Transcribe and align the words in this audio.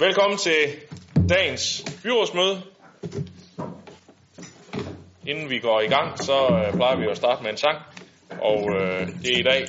Velkommen 0.00 0.38
til 0.38 0.54
dagens 1.28 1.84
byrådsmøde. 2.02 2.62
Inden 5.26 5.50
vi 5.50 5.58
går 5.58 5.80
i 5.80 5.86
gang, 5.86 6.18
så 6.18 6.32
øh, 6.32 6.74
plejer 6.74 6.96
vi 6.96 7.06
at 7.10 7.16
starte 7.16 7.42
med 7.42 7.50
en 7.50 7.56
sang. 7.56 7.78
Og 8.30 8.60
øh, 8.74 9.06
det 9.22 9.32
er 9.34 9.38
i 9.38 9.42
dag 9.42 9.66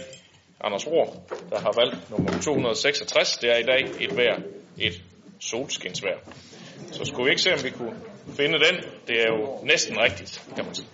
Anders 0.64 0.88
Rohr, 0.88 1.14
der 1.50 1.60
har 1.60 1.74
valgt 1.82 2.10
nummer 2.10 2.32
266. 2.42 3.38
Det 3.38 3.50
er 3.50 3.58
i 3.58 3.64
dag 3.64 3.82
et 4.00 4.18
vejr, 4.18 4.40
et 4.78 5.02
solskinsvejr. 5.40 6.18
Så 6.92 7.06
skulle 7.06 7.26
vi 7.26 7.30
ikke 7.30 7.42
se, 7.42 7.54
om 7.54 7.64
vi 7.64 7.70
kunne 7.70 7.96
finde 8.38 8.54
den. 8.54 8.76
Det 9.08 9.22
er 9.22 9.28
jo 9.28 9.60
næsten 9.64 9.98
rigtigt, 10.00 10.44
kan 10.56 10.66
man 10.66 10.76
sige. 10.76 10.88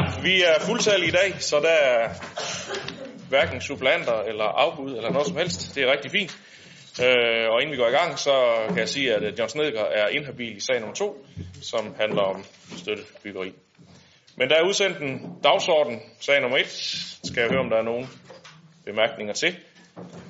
Ja, 0.00 0.22
vi 0.22 0.42
er 0.42 0.60
fuldtallige 0.60 1.08
i 1.08 1.10
dag, 1.10 1.42
så 1.42 1.60
der 1.60 1.68
er 1.68 2.08
hverken 3.28 3.60
supplanter 3.60 4.22
eller 4.22 4.44
afbud 4.44 4.96
eller 4.96 5.10
noget 5.10 5.26
som 5.26 5.36
helst. 5.36 5.74
Det 5.74 5.82
er 5.82 5.92
rigtig 5.92 6.10
fint. 6.10 6.38
Øh, 7.02 7.48
og 7.50 7.62
inden 7.62 7.72
vi 7.72 7.76
går 7.76 7.88
i 7.88 7.90
gang, 7.90 8.18
så 8.18 8.64
kan 8.68 8.78
jeg 8.78 8.88
sige, 8.88 9.14
at 9.14 9.22
øh, 9.22 9.38
John 9.38 9.48
Snedker 9.48 9.84
er 9.84 10.08
inhabil 10.08 10.56
i 10.56 10.60
sag 10.60 10.80
nummer 10.80 10.94
2, 10.94 11.26
som 11.62 11.94
handler 12.00 12.22
om 12.22 12.44
støttebyggeri. 12.76 13.52
Men 14.36 14.48
der 14.48 14.56
er 14.56 14.68
udsendt 14.68 14.98
en 14.98 15.38
dagsorden, 15.44 16.00
sag 16.20 16.40
nummer 16.40 16.58
1. 16.58 16.66
Skal 17.24 17.40
jeg 17.40 17.50
høre, 17.50 17.60
om 17.60 17.70
der 17.70 17.76
er 17.76 17.82
nogen 17.82 18.08
bemærkninger 18.84 19.32
til. 19.32 19.56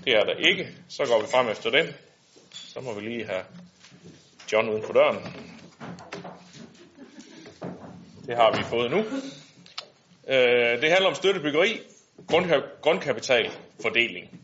Det 0.05 0.13
er 0.13 0.21
der 0.21 0.35
ikke. 0.51 0.69
Så 0.89 1.05
går 1.07 1.21
vi 1.21 1.27
frem 1.31 1.49
efter 1.49 1.71
den. 1.71 1.87
Så 2.53 2.81
må 2.81 2.95
vi 2.95 3.01
lige 3.01 3.27
have 3.27 3.43
John 4.53 4.69
uden 4.69 4.83
for 4.87 4.93
døren. 4.93 5.19
Det 8.27 8.37
har 8.37 8.57
vi 8.57 8.65
fået 8.65 8.91
nu. 8.91 9.05
Øh, 10.29 10.83
det 10.83 10.91
handler 10.91 11.09
om 11.09 11.15
støttebyggeri, 11.15 11.81
grundka- 12.33 12.81
grundkapitalfordeling. 12.81 14.41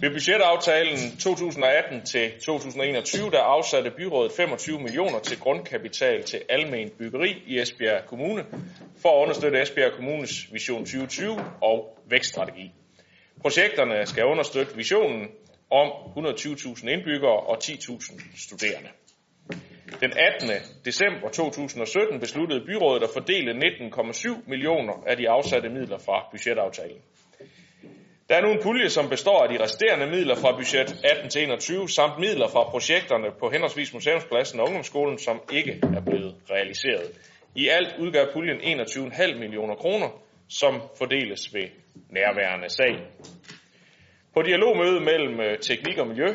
Ved 0.00 0.10
budgetaftalen 0.10 1.16
2018 1.18 2.06
til 2.06 2.32
2021, 2.40 3.30
der 3.30 3.40
afsatte 3.40 3.90
byrådet 3.90 4.32
25 4.32 4.80
millioner 4.80 5.18
til 5.18 5.40
grundkapital 5.40 6.22
til 6.22 6.42
almen 6.48 6.90
byggeri 6.98 7.42
i 7.46 7.60
Esbjerg 7.60 8.06
Kommune 8.06 8.46
for 9.02 9.08
at 9.16 9.22
understøtte 9.22 9.62
Esbjerg 9.62 9.92
Kommunes 9.92 10.52
Vision 10.52 10.84
2020 10.84 11.38
og 11.62 11.98
vækststrategi. 12.10 12.72
Projekterne 13.40 14.06
skal 14.06 14.24
understøtte 14.24 14.76
visionen 14.76 15.28
om 15.70 15.88
120.000 16.16 16.88
indbyggere 16.88 17.40
og 17.40 17.58
10.000 17.64 18.42
studerende. 18.44 18.88
Den 20.00 20.12
18. 20.16 20.50
december 20.84 21.28
2017 21.28 22.20
besluttede 22.20 22.64
byrådet 22.66 23.02
at 23.02 23.10
fordele 23.12 23.52
19,7 23.52 24.48
millioner 24.48 25.04
af 25.06 25.16
de 25.16 25.28
afsatte 25.28 25.68
midler 25.68 25.98
fra 25.98 26.28
budgetaftalen. 26.30 27.00
Der 28.28 28.36
er 28.36 28.42
nu 28.42 28.50
en 28.52 28.62
pulje, 28.62 28.88
som 28.88 29.08
består 29.08 29.42
af 29.42 29.48
de 29.48 29.62
resterende 29.64 30.06
midler 30.06 30.34
fra 30.34 30.56
budget 30.56 31.04
18 31.04 31.30
til 31.30 31.42
21, 31.42 31.88
samt 31.88 32.18
midler 32.18 32.48
fra 32.48 32.70
projekterne 32.70 33.28
på 33.40 33.50
henholdsvis 33.50 33.94
Museumspladsen 33.94 34.60
og 34.60 34.66
Ungdomsskolen, 34.66 35.18
som 35.18 35.42
ikke 35.52 35.80
er 35.96 36.00
blevet 36.00 36.34
realiseret. 36.50 37.08
I 37.54 37.68
alt 37.68 37.94
udgør 37.98 38.32
puljen 38.32 38.80
21,5 38.80 39.38
millioner 39.38 39.74
kroner, 39.74 40.08
som 40.48 40.82
fordeles 40.98 41.54
ved 41.54 41.68
nærværende 42.10 42.68
sag. 42.68 42.94
På 44.34 44.42
dialogmødet 44.42 45.02
mellem 45.02 45.40
øh, 45.40 45.58
teknik 45.58 45.98
og 45.98 46.06
miljø 46.08 46.28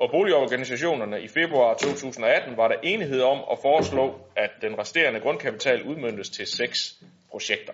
og 0.00 0.10
boligorganisationerne 0.10 1.22
i 1.22 1.28
februar 1.28 1.74
2018 1.74 2.56
var 2.56 2.68
der 2.68 2.76
enighed 2.82 3.20
om 3.22 3.38
at 3.52 3.58
foreslå, 3.62 4.14
at 4.36 4.50
den 4.62 4.78
resterende 4.78 5.20
grundkapital 5.20 5.82
udmyndtes 5.82 6.30
til 6.30 6.46
seks 6.46 6.94
projekter. 7.30 7.72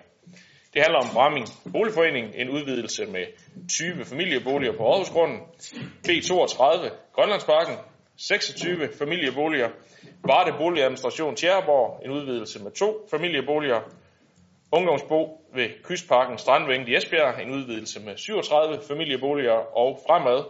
Det 0.74 0.82
handler 0.82 0.98
om 0.98 1.14
Bramming 1.14 1.46
Boligforening, 1.72 2.34
en 2.34 2.48
udvidelse 2.50 3.06
med 3.06 3.24
20 3.70 4.04
familieboliger 4.04 4.72
på 4.72 4.84
Aarhusgrunden, 4.90 5.40
B32 6.08 6.90
Grønlandsparken, 7.12 7.74
26 8.16 8.88
familieboliger, 8.98 9.68
Varde 10.24 10.52
Boligadministration 10.58 11.36
Tjæreborg, 11.36 12.04
en 12.04 12.10
udvidelse 12.10 12.62
med 12.62 12.70
to 12.70 13.06
familieboliger, 13.10 13.80
Ungdomsbo 14.72 15.40
ved 15.54 15.68
Kystparken 15.82 16.38
Strandvænget 16.38 16.88
i 16.88 16.96
Esbjerg, 16.96 17.42
en 17.42 17.50
udvidelse 17.50 18.00
med 18.00 18.16
37 18.16 18.78
familieboliger, 18.88 19.76
og 19.76 20.00
fremad 20.06 20.44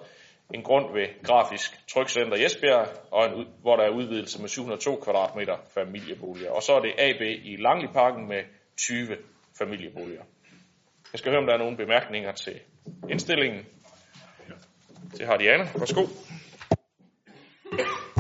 en 0.55 0.63
grund 0.63 0.93
ved 0.93 1.23
Grafisk 1.23 1.89
Trykcenter 1.89 2.37
i 2.37 2.45
Esbjerg, 2.45 2.89
og 3.11 3.27
en, 3.27 3.47
hvor 3.61 3.77
der 3.77 3.85
er 3.85 3.91
udvidelse 3.91 4.41
med 4.41 4.49
702 4.49 4.97
kvadratmeter 4.97 5.57
familieboliger. 5.75 6.51
Og 6.51 6.63
så 6.63 6.73
er 6.73 6.81
det 6.81 6.93
AB 6.99 7.21
i 7.21 7.57
Langliparken 7.57 8.29
med 8.29 8.43
20 8.77 9.17
familieboliger. 9.59 10.23
Jeg 11.13 11.19
skal 11.19 11.31
høre, 11.31 11.41
om 11.41 11.47
der 11.47 11.55
er 11.55 11.59
nogle 11.59 11.77
bemærkninger 11.77 12.33
til 12.33 12.61
indstillingen. 13.11 13.67
Det 15.19 15.27
har 15.27 15.37
Diana. 15.37 15.69
Værsgo. 15.79 16.07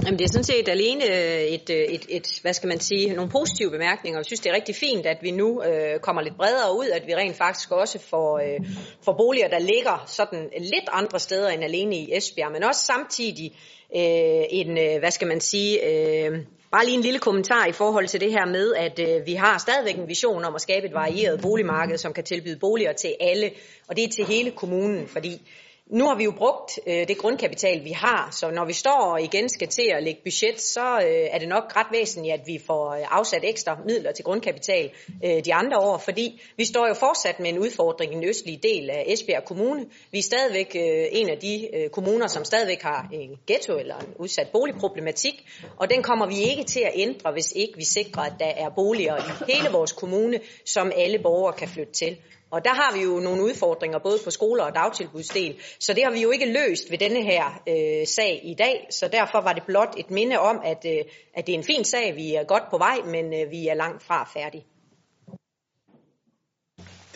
Jamen, 0.05 0.19
det 0.19 0.25
er 0.25 0.29
sådan 0.29 0.45
set 0.45 0.69
alene 0.69 1.05
øh, 1.05 1.41
et, 1.41 1.71
øh, 1.71 1.77
et, 1.77 2.06
et, 2.09 2.39
hvad 2.43 2.53
skal 2.53 2.69
man 2.69 2.81
sige, 2.81 3.15
nogle 3.15 3.31
positive 3.31 3.71
bemærkninger. 3.71 4.19
Jeg 4.19 4.27
synes, 4.27 4.41
det 4.41 4.51
er 4.51 4.55
rigtig 4.55 4.75
fint, 4.75 5.06
at 5.06 5.19
vi 5.23 5.31
nu 5.31 5.62
øh, 5.62 6.01
kommer 6.01 6.23
lidt 6.23 6.37
bredere 6.37 6.77
ud, 6.79 6.87
at 6.87 7.06
vi 7.06 7.15
rent 7.15 7.37
faktisk 7.37 7.71
også 7.71 7.99
får, 7.99 8.39
øh, 8.39 8.61
får 9.05 9.12
boliger, 9.12 9.49
der 9.49 9.59
ligger 9.59 10.05
sådan 10.06 10.51
lidt 10.59 10.89
andre 10.93 11.21
steder 11.21 11.49
end 11.49 11.65
alene 11.65 11.97
i 11.97 12.17
Esbjerg, 12.17 12.53
men 12.53 12.62
også 12.62 12.85
samtidig 12.85 13.53
øh, 13.97 14.45
en, 14.51 14.79
øh, 14.79 14.99
hvad 14.99 15.11
skal 15.11 15.29
man 15.29 15.41
sige, 15.41 15.73
øh, 15.89 16.39
bare 16.73 16.85
lige 16.85 16.97
en 16.97 17.03
lille 17.03 17.19
kommentar 17.19 17.67
i 17.67 17.73
forhold 17.73 18.09
til 18.09 18.21
det 18.21 18.31
her 18.33 18.47
med, 18.47 18.75
at 18.75 18.99
øh, 18.99 19.27
vi 19.27 19.35
har 19.35 19.59
stadigvæk 19.59 19.97
en 19.97 20.09
vision 20.09 20.45
om 20.45 20.55
at 20.55 20.61
skabe 20.61 20.87
et 20.87 20.95
varieret 20.95 21.41
boligmarked, 21.41 21.99
som 21.99 22.12
kan 22.12 22.25
tilbyde 22.25 22.59
boliger 22.59 22.93
til 22.93 23.15
alle, 23.21 23.51
og 23.89 23.97
det 23.97 24.05
er 24.05 24.09
til 24.09 24.25
hele 24.25 24.51
kommunen, 24.51 25.09
fordi 25.09 25.41
nu 25.86 26.06
har 26.06 26.14
vi 26.14 26.25
jo 26.25 26.31
brugt 26.31 26.81
øh, 26.86 27.08
det 27.08 27.19
grundkapital, 27.19 27.84
vi 27.84 27.90
har, 27.90 28.28
så 28.32 28.50
når 28.50 28.64
vi 28.64 28.72
står 28.72 29.12
og 29.12 29.22
igen 29.22 29.48
skal 29.48 29.69
til 29.69 29.92
at 29.96 30.02
lægge 30.02 30.20
budget, 30.25 30.60
så 30.60 30.96
øh, 30.96 31.28
er 31.31 31.38
det 31.38 31.48
nok 31.48 31.76
ret 31.76 31.86
væsentligt, 31.92 32.34
at 32.34 32.40
vi 32.46 32.60
får 32.66 32.94
øh, 32.94 33.19
afsat 33.19 33.40
ekstra 33.44 33.78
midler 33.86 34.12
til 34.12 34.25
grundkapital 34.25 34.90
øh, 35.25 35.44
de 35.44 35.54
andre 35.54 35.78
år, 35.78 35.98
fordi 35.98 36.40
vi 36.56 36.64
står 36.64 36.88
jo 36.88 36.94
fortsat 36.94 37.40
med 37.40 37.50
en 37.50 37.58
udfordring 37.58 38.12
i 38.12 38.14
den 38.14 38.28
østlige 38.28 38.60
del 38.62 38.90
af 38.90 39.04
Esbjerg 39.06 39.44
Kommune. 39.44 39.86
Vi 40.12 40.19
er 40.19 40.22
stadigvæk 40.22 40.76
øh, 40.76 41.06
en 41.12 41.28
af 41.28 41.38
de 41.38 41.69
øh, 41.76 41.90
kommuner, 41.90 42.26
som 42.26 42.44
stadigvæk 42.44 42.82
har 42.82 43.08
en 43.12 43.38
ghetto 43.46 43.78
eller 43.78 43.98
en 43.98 44.14
udsat 44.19 44.48
boligproblematik, 44.52 45.46
og 45.76 45.90
den 45.90 46.02
kommer 46.02 46.26
vi 46.26 46.38
ikke 46.38 46.64
til 46.64 46.81
at 46.81 46.92
ændre, 46.94 47.32
hvis 47.32 47.52
ikke 47.56 47.76
vi 47.76 47.84
sikrer, 47.84 48.22
at 48.22 48.32
der 48.38 48.52
er 48.56 48.69
boliger 48.69 49.16
i 49.16 49.52
hele 49.52 49.69
vores 49.72 49.92
kommune, 49.92 50.40
som 50.64 50.92
alle 50.96 51.19
borgere 51.19 51.52
kan 51.52 51.69
flytte 51.69 51.92
til. 51.92 52.16
Og 52.55 52.65
der 52.65 52.75
har 52.75 52.97
vi 52.97 53.03
jo 53.03 53.21
nogle 53.21 53.43
udfordringer 53.43 53.99
både 53.99 54.19
på 54.25 54.31
skoler 54.31 54.65
og 54.65 54.75
dagtilbudsdel, 54.75 55.56
så 55.81 55.93
det 55.93 56.05
har 56.05 56.11
vi 56.11 56.23
jo 56.23 56.31
ikke 56.31 56.53
løst 56.53 56.91
ved 56.91 56.99
denne 56.99 57.23
her 57.23 57.62
øh, 57.69 58.06
sag 58.06 58.41
i 58.45 58.55
dag, 58.55 58.87
så 58.91 59.09
derfor 59.09 59.41
var 59.41 59.53
det 59.53 59.62
blot 59.67 59.95
et 59.99 60.11
minde 60.11 60.39
om, 60.39 60.61
at, 60.65 60.85
øh, 60.87 61.05
at 61.35 61.47
det 61.47 61.55
er 61.55 61.59
en 61.59 61.65
fin 61.65 61.85
sag, 61.85 62.17
vi 62.17 62.35
er 62.35 62.45
godt 62.45 62.62
på 62.71 62.79
vej, 62.79 62.99
men 63.05 63.25
øh, 63.35 63.51
vi 63.51 63.67
er 63.69 63.75
langt 63.75 64.03
fra 64.03 64.31
færdige. 64.35 64.65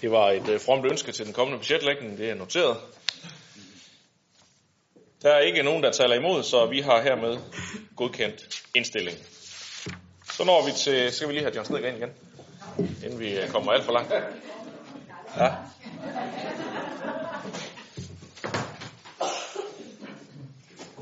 Det 0.01 0.11
var 0.11 0.31
et 0.31 0.49
øh, 0.49 0.61
fromt 0.61 0.87
ønske 0.87 1.13
til 1.13 1.27
den 1.27 1.33
kommende 1.33 1.59
budgetlægning, 1.59 2.19
det 2.19 2.31
er 2.31 2.35
noteret. 2.35 2.77
Der 5.23 5.31
er 5.31 5.41
ikke 5.41 5.63
nogen, 5.63 5.83
der 5.83 5.91
taler 5.91 6.15
imod, 6.17 6.43
så 6.43 6.67
vi 6.67 6.81
har 6.81 7.03
hermed 7.03 7.39
godkendt 7.97 8.63
indstillingen. 8.75 9.23
Så 10.33 10.45
når 10.45 10.67
vi 10.67 10.73
til, 10.73 11.13
skal 11.13 11.29
vi 11.29 11.33
lige 11.33 11.43
have 11.43 11.55
John 11.55 11.67
Snedgaard 11.67 11.95
ind 11.95 12.03
igen, 12.03 12.15
inden 13.05 13.21
vi 13.21 13.39
øh, 13.41 13.49
kommer 13.49 13.73
alt 13.73 13.85
for 13.85 13.93
langt. 13.93 14.13
Ja. 15.39 15.53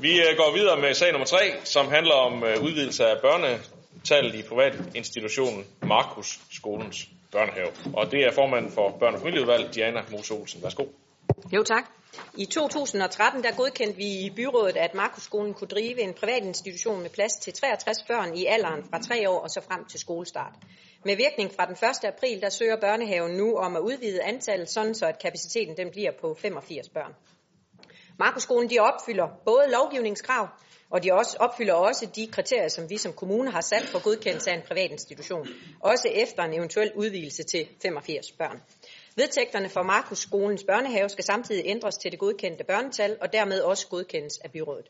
Vi 0.01 0.19
øh, 0.19 0.37
går 0.37 0.53
videre 0.53 0.81
med 0.81 0.93
sag 0.93 1.11
nummer 1.11 1.25
3, 1.25 1.37
som 1.63 1.87
handler 1.87 2.13
om 2.13 2.43
øh, 2.43 2.63
udvidelse 2.63 3.05
af 3.05 3.21
børnetallet 3.21 4.35
i 4.35 4.41
privatinstitutionen 4.41 5.65
Markus 5.81 6.39
Skolens 6.51 7.07
Børnehave. 7.31 7.69
Og 7.93 8.11
det 8.11 8.25
er 8.25 8.31
formanden 8.31 8.71
for 8.71 8.89
Børne- 8.89 9.15
og 9.15 9.19
Familieudvalg, 9.19 9.75
Diana 9.75 10.03
Mose 10.11 10.33
Olsen. 10.33 10.63
Værsgo. 10.63 10.85
Jo 11.53 11.63
tak. 11.63 11.83
I 12.37 12.45
2013 12.45 13.43
der 13.43 13.55
godkendte 13.55 13.97
vi 13.97 14.25
i 14.25 14.29
byrådet, 14.35 14.77
at 14.77 14.93
Markusskolen 14.93 15.53
kunne 15.53 15.67
drive 15.67 16.01
en 16.01 16.13
privat 16.13 16.43
institution 16.43 17.01
med 17.01 17.09
plads 17.09 17.33
til 17.33 17.53
63 17.53 18.03
børn 18.07 18.37
i 18.37 18.45
alderen 18.45 18.83
fra 18.89 19.01
3 19.01 19.29
år 19.29 19.39
og 19.39 19.49
så 19.49 19.61
frem 19.61 19.85
til 19.85 19.99
skolestart. 19.99 20.53
Med 21.05 21.15
virkning 21.15 21.51
fra 21.55 21.65
den 21.65 21.73
1. 21.73 22.05
april, 22.05 22.41
der 22.41 22.49
søger 22.49 22.79
børnehaven 22.79 23.37
nu 23.37 23.55
om 23.55 23.75
at 23.75 23.79
udvide 23.79 24.23
antallet, 24.23 24.69
sådan 24.69 24.95
så 24.95 25.05
at 25.05 25.19
kapaciteten 25.21 25.77
den 25.77 25.91
bliver 25.91 26.11
på 26.21 26.37
85 26.41 26.89
børn. 26.89 27.13
Markusskolen 28.19 28.69
de 28.69 28.79
opfylder 28.79 29.27
både 29.45 29.71
lovgivningskrav, 29.71 30.47
og 30.89 31.03
de 31.03 31.13
også 31.13 31.37
opfylder 31.39 31.73
også 31.73 32.05
de 32.15 32.27
kriterier, 32.27 32.67
som 32.67 32.89
vi 32.89 32.97
som 32.97 33.13
kommune 33.13 33.51
har 33.51 33.61
sat 33.61 33.83
for 33.83 34.03
godkendelse 34.03 34.51
af 34.51 34.55
en 34.55 34.61
privat 34.67 34.91
institution, 34.91 35.47
også 35.79 36.07
efter 36.07 36.43
en 36.43 36.53
eventuel 36.53 36.91
udvidelse 36.95 37.43
til 37.43 37.67
85 37.81 38.31
børn. 38.31 38.61
Vedtægterne 39.19 39.69
for 39.69 39.83
Markus 39.83 40.19
Skolens 40.19 40.63
børnehave 40.63 41.09
skal 41.09 41.23
samtidig 41.23 41.63
ændres 41.65 41.97
til 41.97 42.11
det 42.11 42.19
godkendte 42.19 42.63
børnetal, 42.63 43.17
og 43.21 43.33
dermed 43.33 43.61
også 43.61 43.87
godkendes 43.87 44.37
af 44.37 44.51
byrådet. 44.51 44.89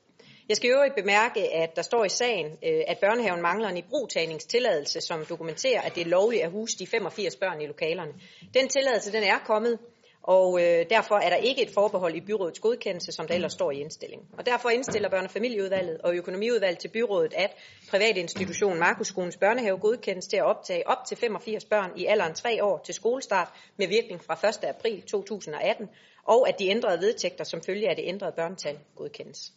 Jeg 0.49 0.57
skal 0.57 0.69
øvrigt 0.69 0.95
bemærke, 0.95 1.53
at 1.53 1.75
der 1.75 1.81
står 1.81 2.05
i 2.05 2.09
sagen, 2.09 2.45
øh, 2.45 2.81
at 2.87 2.97
børnehaven 3.01 3.41
mangler 3.41 3.69
en 3.69 3.77
ibrugtagningstilladelse, 3.77 5.01
som 5.01 5.25
dokumenterer, 5.29 5.81
at 5.81 5.95
det 5.95 6.01
er 6.01 6.09
lovligt 6.09 6.43
at 6.43 6.51
huse 6.51 6.79
de 6.79 6.87
85 6.87 7.35
børn 7.35 7.61
i 7.61 7.67
lokalerne. 7.67 8.13
Den 8.53 8.67
tilladelse 8.67 9.11
den 9.11 9.23
er 9.23 9.37
kommet, 9.45 9.79
og 10.27 10.61
øh, 10.61 10.85
derfor 10.89 11.15
er 11.15 11.29
der 11.29 11.35
ikke 11.35 11.61
et 11.61 11.69
forbehold 11.73 12.15
i 12.15 12.21
byrådets 12.21 12.59
godkendelse, 12.59 13.11
som 13.11 13.27
der 13.27 13.35
ellers 13.35 13.53
står 13.53 13.71
i 13.71 13.79
indstillingen. 13.79 14.27
Og 14.37 14.45
derfor 14.45 14.69
indstiller 14.69 15.09
børne- 15.09 15.23
og 15.23 15.29
familieudvalget 15.29 15.97
og 15.97 16.15
økonomiudvalget 16.15 16.79
til 16.79 16.87
byrådet, 16.87 17.33
at 17.33 17.51
privatinstitutionen 17.89 18.79
Markusskolens 18.79 19.37
børnehave 19.37 19.77
godkendes 19.77 20.27
til 20.27 20.37
at 20.37 20.43
optage 20.43 20.87
op 20.87 21.05
til 21.07 21.17
85 21.17 21.65
børn 21.65 21.91
i 21.95 22.05
alderen 22.05 22.33
3 22.33 22.63
år 22.63 22.81
til 22.85 22.93
skolestart 22.93 23.47
med 23.77 23.87
virkning 23.87 24.23
fra 24.23 24.47
1. 24.47 24.63
april 24.63 25.01
2018, 25.01 25.89
og 26.25 26.49
at 26.49 26.59
de 26.59 26.67
ændrede 26.67 26.99
vedtægter 26.99 27.43
som 27.43 27.61
følge 27.65 27.89
af 27.89 27.95
det 27.95 28.05
ændrede 28.07 28.31
børnetal 28.31 28.79
godkendes. 28.95 29.53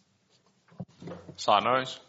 Sara 1.37 1.63
Nøjes. 1.63 2.01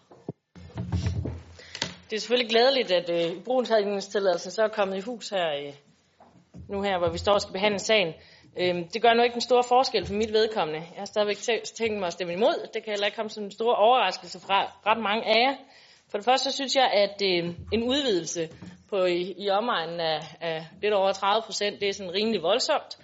Det 2.11 2.17
er 2.17 2.21
selvfølgelig 2.21 2.51
glædeligt, 2.51 2.91
at 2.91 3.11
øh, 3.11 3.45
brugentagningstilladelsen 3.45 4.51
så 4.51 4.63
er 4.63 4.69
kommet 4.69 4.97
i 4.97 5.01
hus 5.01 5.29
her 5.29 5.55
øh, 5.67 5.75
nu 6.69 6.83
her, 6.83 6.99
hvor 6.99 7.09
vi 7.09 7.19
står 7.19 7.33
og 7.33 7.41
skal 7.41 7.53
behandle 7.53 7.79
sagen. 7.79 8.15
Øh, 8.57 8.75
det 8.95 9.03
gør 9.03 9.13
nu 9.15 9.23
ikke 9.23 9.35
en 9.35 9.41
stor 9.41 9.63
forskel 9.63 10.07
for 10.07 10.15
mit 10.15 10.33
vedkommende. 10.33 10.81
Jeg 10.81 10.99
har 10.99 11.05
stadigvæk 11.05 11.39
tænkt 11.75 11.99
mig 11.99 12.07
at 12.07 12.13
stemme 12.13 12.33
imod. 12.33 12.69
Det 12.75 12.85
kan 12.85 12.93
heller 12.93 13.07
ikke 13.07 13.17
komme 13.17 13.31
som 13.31 13.45
en 13.45 13.51
stor 13.51 13.75
overraskelse 13.75 14.41
fra 14.41 14.73
ret 14.87 15.03
mange 15.03 15.25
af 15.25 15.41
jer. 15.41 15.57
For 16.11 16.19
det 16.19 16.25
første 16.25 16.51
så 16.51 16.57
synes 16.57 16.77
jeg, 16.77 16.91
at 16.93 17.23
øh, 17.23 17.55
en 17.73 17.83
udvidelse 17.83 18.49
på 18.91 19.05
i, 19.05 19.35
i 19.39 19.51
omegnen 19.51 20.01
af, 20.01 20.21
af 20.41 20.67
lidt 20.83 20.95
over 20.95 21.13
30 21.13 21.43
procent, 21.43 21.81
det 21.81 21.89
er 21.89 21.93
sådan 21.93 22.15
rimelig 22.15 22.43
voldsomt. 22.43 22.99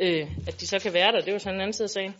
Øh, 0.00 0.26
at 0.48 0.60
de 0.60 0.66
så 0.66 0.78
kan 0.78 0.92
være 0.92 1.12
der, 1.12 1.20
det 1.20 1.28
er 1.28 1.32
jo 1.32 1.38
sådan 1.38 1.54
en 1.54 1.60
anden 1.60 1.72
side 1.72 1.84
af 1.84 1.90
sagen. 1.90 2.14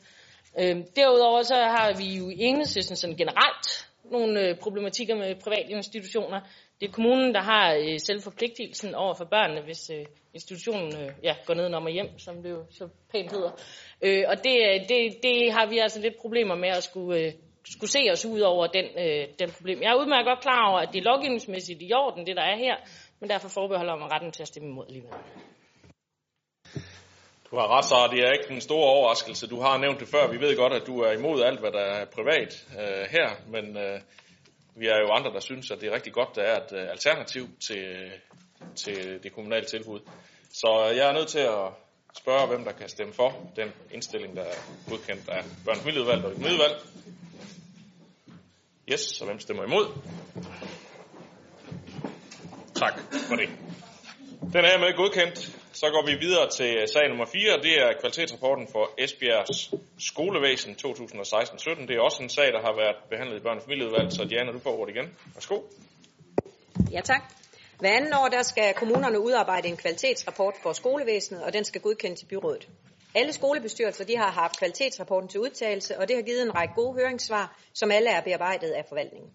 Øh, 0.60 0.76
derudover 0.96 1.42
så 1.42 1.54
har 1.54 1.94
vi 1.98 2.04
jo 2.04 2.28
i 2.28 2.36
enhedslisten 2.38 2.96
sådan 2.96 3.16
generelt 3.16 3.88
nogle 4.10 4.40
øh, 4.40 4.58
problematikker 4.58 5.14
med 5.14 5.34
private 5.44 5.70
institutioner. 5.70 6.40
Det 6.80 6.88
er 6.88 6.92
kommunen, 6.92 7.34
der 7.34 7.40
har 7.40 7.74
øh, 7.74 7.98
selvforpligtelsen 7.98 8.94
over 8.94 9.14
for 9.14 9.24
børnene, 9.24 9.60
hvis 9.60 9.90
øh, 9.90 10.06
institutionen 10.34 10.96
øh, 10.96 11.10
ja, 11.22 11.34
går 11.46 11.54
ned 11.54 11.74
og 11.74 11.90
hjem, 11.90 12.18
som 12.18 12.42
det 12.42 12.50
jo 12.50 12.64
så 12.70 12.88
pænt 13.12 13.32
hedder. 13.32 13.50
Øh, 14.02 14.24
og 14.28 14.36
det, 14.44 14.56
øh, 14.68 14.88
det, 14.88 15.22
det 15.22 15.52
har 15.52 15.66
vi 15.66 15.78
altså 15.78 16.00
lidt 16.00 16.16
problemer 16.20 16.54
med 16.54 16.68
at 16.68 16.82
skulle, 16.82 17.20
øh, 17.20 17.32
skulle 17.64 17.90
se 17.90 18.08
os 18.12 18.24
ud 18.24 18.40
over 18.40 18.66
den, 18.66 18.84
øh, 18.84 19.28
den 19.38 19.50
problem. 19.50 19.82
Jeg 19.82 19.90
er 19.90 20.00
udmærket 20.00 20.26
godt 20.26 20.40
klar 20.40 20.70
over, 20.70 20.80
at 20.80 20.88
det 20.92 20.98
er 20.98 21.10
lovgivningsmæssigt 21.10 21.82
i 21.82 21.92
orden, 21.92 22.26
det 22.26 22.36
der 22.36 22.42
er 22.42 22.56
her, 22.56 22.76
men 23.20 23.30
derfor 23.30 23.48
forbeholder 23.48 23.96
mig 23.96 24.12
retten 24.12 24.32
til 24.32 24.42
at 24.42 24.48
stemme 24.48 24.68
imod 24.68 24.86
alligevel. 24.86 25.12
Du 27.50 27.56
har 27.56 27.76
ret, 27.76 27.84
Sara. 27.84 28.10
Det 28.14 28.20
er 28.26 28.32
ikke 28.32 28.54
en 28.54 28.60
stor 28.60 28.84
overraskelse. 28.84 29.46
Du 29.46 29.60
har 29.60 29.78
nævnt 29.78 30.00
det 30.00 30.08
før. 30.08 30.30
Vi 30.32 30.40
ved 30.40 30.56
godt, 30.56 30.72
at 30.72 30.86
du 30.86 31.00
er 31.00 31.12
imod 31.12 31.42
alt, 31.42 31.60
hvad 31.60 31.72
der 31.72 31.84
er 31.98 32.04
privat 32.04 32.66
øh, 32.80 33.04
her, 33.10 33.28
men 33.48 33.76
øh, 33.76 34.00
vi 34.76 34.86
er 34.86 34.98
jo 34.98 35.10
andre, 35.10 35.32
der 35.32 35.40
synes, 35.40 35.70
at 35.70 35.80
det 35.80 35.88
er 35.88 35.94
rigtig 35.94 36.12
godt, 36.12 36.36
der 36.36 36.42
er 36.42 36.56
et 36.56 36.72
øh, 36.72 36.90
alternativ 36.90 37.48
til, 37.68 37.78
øh, 37.78 38.10
til 38.76 39.22
det 39.22 39.32
kommunale 39.32 39.66
tilbud. 39.66 40.00
Så 40.50 40.88
øh, 40.90 40.96
jeg 40.96 41.08
er 41.08 41.12
nødt 41.12 41.28
til 41.28 41.38
at 41.38 41.68
spørge, 42.18 42.46
hvem 42.46 42.64
der 42.64 42.72
kan 42.72 42.88
stemme 42.88 43.12
for 43.12 43.52
den 43.56 43.68
indstilling, 43.90 44.36
der 44.36 44.42
er 44.42 44.54
godkendt 44.88 45.28
af 45.28 45.44
børn- 45.64 46.08
og 46.08 46.24
og 46.24 46.30
økonomiudvalg. 46.30 46.74
Yes, 48.92 49.00
så 49.00 49.24
hvem 49.24 49.40
stemmer 49.40 49.64
imod? 49.64 49.86
Tak 52.74 52.98
for 53.28 53.36
det. 53.36 53.48
Den 54.52 54.64
er 54.64 54.78
med 54.78 54.96
godkendt. 54.96 55.63
Så 55.74 55.86
går 55.90 56.06
vi 56.10 56.14
videre 56.26 56.48
til 56.58 56.76
øh, 56.76 56.88
sag 56.88 57.08
nummer 57.08 57.26
4. 57.26 57.62
Det 57.62 57.74
er 57.82 57.88
kvalitetsrapporten 58.00 58.66
for 58.72 58.84
Esbjergs 58.98 59.74
skolevæsen 59.98 60.72
2016-17. 60.86 61.86
Det 61.86 61.96
er 61.96 62.00
også 62.00 62.22
en 62.22 62.28
sag, 62.28 62.48
der 62.52 62.60
har 62.60 62.74
været 62.82 62.96
behandlet 63.10 63.36
i 63.36 63.42
børne- 63.46 63.60
og 63.60 63.62
familieudvalget, 63.62 64.12
så 64.12 64.24
Diana, 64.24 64.52
du 64.52 64.58
får 64.58 64.78
ordet 64.78 64.94
igen. 64.94 65.06
Værsgo. 65.34 65.58
Ja, 66.92 67.00
tak. 67.00 67.22
Hver 67.78 67.92
anden 67.98 68.12
år 68.14 68.28
der 68.28 68.42
skal 68.42 68.74
kommunerne 68.74 69.20
udarbejde 69.20 69.68
en 69.68 69.76
kvalitetsrapport 69.76 70.54
for 70.62 70.72
skolevæsenet, 70.72 71.42
og 71.42 71.52
den 71.52 71.64
skal 71.64 71.80
godkendes 71.80 72.22
i 72.22 72.26
byrådet. 72.26 72.68
Alle 73.14 73.32
skolebestyrelser 73.32 74.04
de 74.04 74.16
har 74.16 74.30
haft 74.30 74.58
kvalitetsrapporten 74.58 75.28
til 75.28 75.40
udtalelse, 75.40 75.98
og 75.98 76.08
det 76.08 76.16
har 76.16 76.22
givet 76.22 76.42
en 76.42 76.54
række 76.54 76.74
gode 76.74 76.94
høringssvar, 76.94 77.56
som 77.74 77.90
alle 77.90 78.10
er 78.10 78.20
bearbejdet 78.20 78.70
af 78.70 78.84
forvaltningen. 78.88 79.30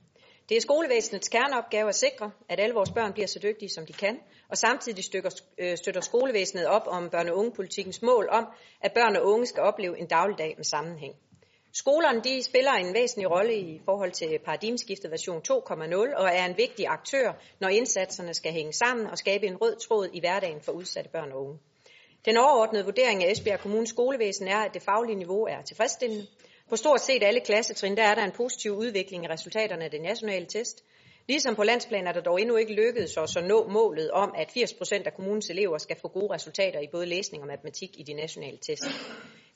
Det 0.49 0.57
er 0.57 0.61
skolevæsenets 0.61 1.29
kerneopgave 1.29 1.89
at 1.89 1.95
sikre, 1.95 2.31
at 2.49 2.59
alle 2.59 2.75
vores 2.75 2.91
børn 2.91 3.13
bliver 3.13 3.27
så 3.27 3.39
dygtige, 3.39 3.69
som 3.69 3.85
de 3.85 3.93
kan, 3.93 4.19
og 4.49 4.57
samtidig 4.57 5.03
støtter, 5.03 5.29
øh, 5.57 5.77
støtter 5.77 6.01
skolevæsenet 6.01 6.65
op 6.67 6.87
om 6.87 7.09
børne- 7.15 7.31
og 7.31 7.37
ungepolitikkens 7.37 8.01
mål 8.01 8.27
om, 8.31 8.45
at 8.81 8.93
børn 8.93 9.15
og 9.15 9.25
unge 9.25 9.45
skal 9.45 9.63
opleve 9.63 9.99
en 9.99 10.07
dagligdag 10.07 10.53
med 10.57 10.63
sammenhæng. 10.63 11.15
Skolerne 11.73 12.21
de 12.21 12.43
spiller 12.43 12.71
en 12.71 12.93
væsentlig 12.93 13.31
rolle 13.31 13.55
i 13.55 13.81
forhold 13.85 14.11
til 14.11 14.39
paradigmeskiftet 14.45 15.11
version 15.11 15.41
2.0 15.41 16.15
og 16.15 16.29
er 16.33 16.45
en 16.45 16.57
vigtig 16.57 16.87
aktør, 16.87 17.33
når 17.59 17.67
indsatserne 17.67 18.33
skal 18.33 18.51
hænge 18.51 18.73
sammen 18.73 19.07
og 19.07 19.17
skabe 19.17 19.47
en 19.47 19.57
rød 19.57 19.75
tråd 19.75 20.09
i 20.13 20.19
hverdagen 20.19 20.61
for 20.61 20.71
udsatte 20.71 21.09
børn 21.09 21.31
og 21.31 21.41
unge. 21.45 21.59
Den 22.25 22.37
overordnede 22.37 22.85
vurdering 22.85 23.23
af 23.23 23.31
Esbjerg 23.31 23.59
Kommunes 23.59 23.89
skolevæsen 23.89 24.47
er, 24.47 24.57
at 24.57 24.73
det 24.73 24.81
faglige 24.81 25.15
niveau 25.15 25.45
er 25.45 25.61
tilfredsstillende, 25.61 26.27
på 26.69 26.75
stort 26.75 27.01
set 27.01 27.23
alle 27.23 27.39
klassetrin, 27.39 27.97
der 27.97 28.03
er 28.03 28.15
der 28.15 28.23
en 28.23 28.31
positiv 28.31 28.71
udvikling 28.71 29.25
i 29.25 29.27
resultaterne 29.27 29.83
af 29.83 29.91
det 29.91 30.01
nationale 30.01 30.45
test. 30.45 30.83
Ligesom 31.27 31.55
på 31.55 31.63
landsplan 31.63 32.07
er 32.07 32.11
der 32.11 32.21
dog 32.21 32.41
endnu 32.41 32.55
ikke 32.55 32.73
lykkedes 32.73 33.17
os 33.17 33.37
at 33.37 33.43
nå 33.43 33.67
målet 33.67 34.11
om, 34.11 34.33
at 34.37 34.57
80% 34.57 35.03
af 35.05 35.13
kommunens 35.13 35.49
elever 35.49 35.77
skal 35.77 35.97
få 36.01 36.07
gode 36.07 36.33
resultater 36.33 36.79
i 36.79 36.87
både 36.91 37.05
læsning 37.05 37.43
og 37.43 37.47
matematik 37.47 37.89
i 37.99 38.03
de 38.03 38.13
nationale 38.13 38.57
test. 38.57 38.83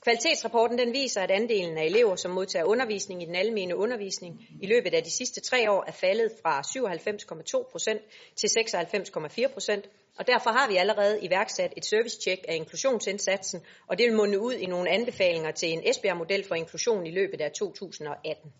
Kvalitetsrapporten 0.04 0.78
den 0.78 0.92
viser, 0.92 1.20
at 1.20 1.30
andelen 1.30 1.78
af 1.78 1.84
elever, 1.84 2.16
som 2.16 2.30
modtager 2.30 2.64
undervisning 2.64 3.22
i 3.22 3.26
den 3.26 3.34
almene 3.34 3.76
undervisning, 3.76 4.40
i 4.62 4.66
løbet 4.66 4.94
af 4.94 5.02
de 5.02 5.10
sidste 5.10 5.40
tre 5.40 5.70
år 5.70 5.84
er 5.86 5.92
faldet 5.92 6.32
fra 6.42 6.60
97,2% 6.60 8.34
til 8.36 8.46
96,4%, 8.46 10.14
og 10.18 10.26
derfor 10.26 10.50
har 10.50 10.68
vi 10.68 10.76
allerede 10.76 11.24
iværksat 11.24 11.72
et 11.76 11.84
servicecheck 11.84 12.44
af 12.48 12.54
inklusionsindsatsen, 12.54 13.60
og 13.86 13.98
det 13.98 14.06
vil 14.06 14.16
munde 14.16 14.40
ud 14.40 14.52
i 14.52 14.66
nogle 14.66 14.90
anbefalinger 14.90 15.50
til 15.50 15.72
en 15.72 15.88
Esbjerg-model 15.88 16.44
for 16.44 16.54
inklusion 16.54 17.06
i 17.06 17.10
løbet 17.10 17.40
af 17.40 17.52
2018. 17.52 18.52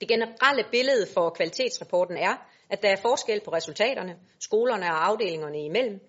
Det 0.00 0.08
generelle 0.08 0.64
billede 0.70 1.06
for 1.14 1.30
kvalitetsrapporten 1.30 2.16
er, 2.16 2.34
at 2.70 2.82
der 2.82 2.88
er 2.88 2.96
forskel 2.96 3.40
på 3.40 3.52
resultaterne, 3.52 4.16
skolerne 4.40 4.86
og 4.86 5.06
afdelingerne 5.06 5.64
imellem. 5.64 6.00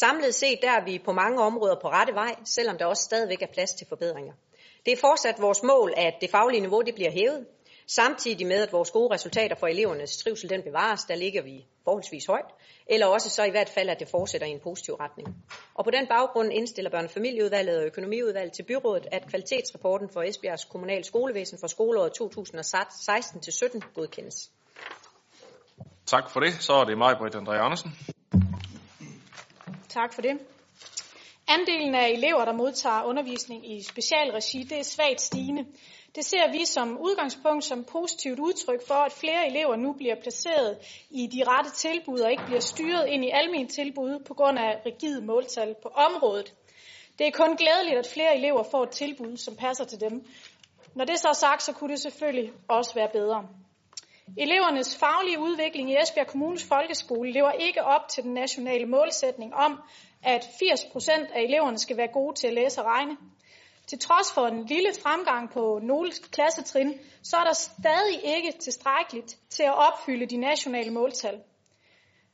Samlet 0.00 0.34
set 0.34 0.58
der 0.62 0.70
er 0.70 0.84
vi 0.84 0.98
på 1.04 1.12
mange 1.12 1.42
områder 1.42 1.76
på 1.82 1.88
rette 1.88 2.14
vej, 2.14 2.34
selvom 2.44 2.78
der 2.78 2.86
også 2.86 3.02
stadigvæk 3.02 3.42
er 3.42 3.52
plads 3.54 3.70
til 3.70 3.86
forbedringer. 3.88 4.32
Det 4.86 4.92
er 4.92 4.96
fortsat 5.00 5.34
vores 5.40 5.62
mål, 5.62 5.94
at 5.96 6.14
det 6.20 6.30
faglige 6.30 6.60
niveau 6.60 6.82
det 6.82 6.94
bliver 6.94 7.10
hævet, 7.10 7.46
samtidig 7.86 8.46
med 8.46 8.62
at 8.62 8.72
vores 8.72 8.90
gode 8.90 9.14
resultater 9.14 9.56
for 9.56 9.66
elevernes 9.66 10.16
trivsel 10.16 10.50
den 10.50 10.62
bevares, 10.62 11.04
der 11.04 11.14
ligger 11.14 11.42
vi 11.42 11.66
forholdsvis 11.84 12.26
højt, 12.26 12.50
eller 12.86 13.06
også 13.06 13.30
så 13.30 13.44
i 13.44 13.50
hvert 13.50 13.68
fald, 13.68 13.88
at 13.88 14.00
det 14.00 14.08
fortsætter 14.08 14.46
i 14.46 14.50
en 14.50 14.60
positiv 14.60 14.94
retning. 14.94 15.28
Og 15.74 15.84
på 15.84 15.90
den 15.90 16.06
baggrund 16.06 16.52
indstiller 16.52 16.90
børnefamilieudvalget 16.90 17.76
og 17.76 17.80
og 17.80 17.86
økonomiudvalget 17.86 18.52
til 18.52 18.62
byrådet, 18.62 19.06
at 19.12 19.26
kvalitetsrapporten 19.30 20.08
for 20.12 20.22
Esbjergs 20.22 20.64
kommunale 20.64 21.04
skolevæsen 21.04 21.58
for 21.60 21.66
skoleåret 21.66 22.12
2016-17 22.20 23.92
godkendes. 23.94 24.50
Tak 26.06 26.30
for 26.30 26.40
det. 26.40 26.54
Så 26.54 26.72
er 26.72 26.84
det 26.84 26.98
mig, 26.98 27.14
Britt 27.18 27.34
André 27.34 27.54
Andersen. 27.54 27.90
Tak 30.00 30.12
for 30.14 30.22
det. 30.22 30.38
Andelen 31.48 31.94
af 31.94 32.08
elever, 32.08 32.44
der 32.44 32.52
modtager 32.52 33.04
undervisning 33.04 33.72
i 33.72 33.82
specialregi, 33.82 34.62
det 34.62 34.78
er 34.78 34.82
svagt 34.82 35.20
stigende. 35.20 35.64
Det 36.14 36.24
ser 36.24 36.52
vi 36.52 36.64
som 36.64 36.98
udgangspunkt 37.00 37.64
som 37.64 37.84
positivt 37.84 38.38
udtryk 38.38 38.86
for, 38.86 38.94
at 38.94 39.12
flere 39.12 39.46
elever 39.46 39.76
nu 39.76 39.92
bliver 39.92 40.14
placeret 40.22 40.78
i 41.10 41.26
de 41.26 41.44
rette 41.44 41.70
tilbud 41.70 42.20
og 42.20 42.30
ikke 42.30 42.44
bliver 42.46 42.60
styret 42.60 43.06
ind 43.08 43.24
i 43.24 43.30
almindelige 43.30 43.84
tilbud 43.84 44.24
på 44.26 44.34
grund 44.34 44.58
af 44.58 44.82
rigide 44.86 45.20
måltal 45.26 45.74
på 45.82 45.88
området. 45.88 46.54
Det 47.18 47.26
er 47.26 47.30
kun 47.30 47.56
glædeligt, 47.56 47.98
at 47.98 48.12
flere 48.14 48.36
elever 48.36 48.62
får 48.70 48.82
et 48.82 48.90
tilbud, 48.90 49.36
som 49.36 49.56
passer 49.56 49.84
til 49.84 50.00
dem. 50.00 50.24
Når 50.94 51.04
det 51.04 51.18
så 51.18 51.28
er 51.28 51.32
sagt, 51.32 51.62
så 51.62 51.72
kunne 51.72 51.92
det 51.92 52.00
selvfølgelig 52.02 52.52
også 52.68 52.94
være 52.94 53.08
bedre. 53.12 53.48
Elevernes 54.36 54.96
faglige 54.96 55.38
udvikling 55.38 55.90
i 55.90 55.96
Esbjerg 56.02 56.26
Kommunes 56.26 56.64
folkeskole 56.64 57.32
lever 57.32 57.52
ikke 57.52 57.84
op 57.84 58.08
til 58.08 58.22
den 58.22 58.34
nationale 58.34 58.86
målsætning 58.86 59.54
om, 59.54 59.80
at 60.22 60.44
80% 60.44 61.32
af 61.34 61.42
eleverne 61.42 61.78
skal 61.78 61.96
være 61.96 62.12
gode 62.12 62.34
til 62.34 62.46
at 62.46 62.54
læse 62.54 62.80
og 62.80 62.86
regne. 62.86 63.16
Til 63.86 63.98
trods 63.98 64.32
for 64.34 64.46
en 64.46 64.66
lille 64.66 64.88
fremgang 65.02 65.50
på 65.50 65.80
nogle 65.82 66.12
klassetrin, 66.32 66.94
så 67.22 67.36
er 67.36 67.44
der 67.44 67.52
stadig 67.52 68.36
ikke 68.36 68.52
tilstrækkeligt 68.58 69.36
til 69.50 69.62
at 69.62 69.78
opfylde 69.88 70.26
de 70.26 70.36
nationale 70.36 70.90
måltal. 70.90 71.40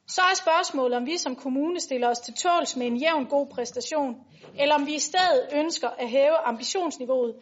Så 0.08 0.20
er 0.20 0.34
spørgsmålet, 0.34 0.96
om 0.96 1.06
vi 1.06 1.16
som 1.16 1.36
kommune 1.36 1.80
stiller 1.80 2.08
os 2.08 2.18
til 2.18 2.34
tåls 2.34 2.76
med 2.76 2.86
en 2.86 2.96
jævn 2.96 3.26
god 3.26 3.46
præstation, 3.46 4.16
eller 4.58 4.74
om 4.74 4.86
vi 4.86 4.94
i 4.94 4.98
stedet 4.98 5.48
ønsker 5.52 5.88
at 5.88 6.08
hæve 6.08 6.36
ambitionsniveauet 6.36 7.34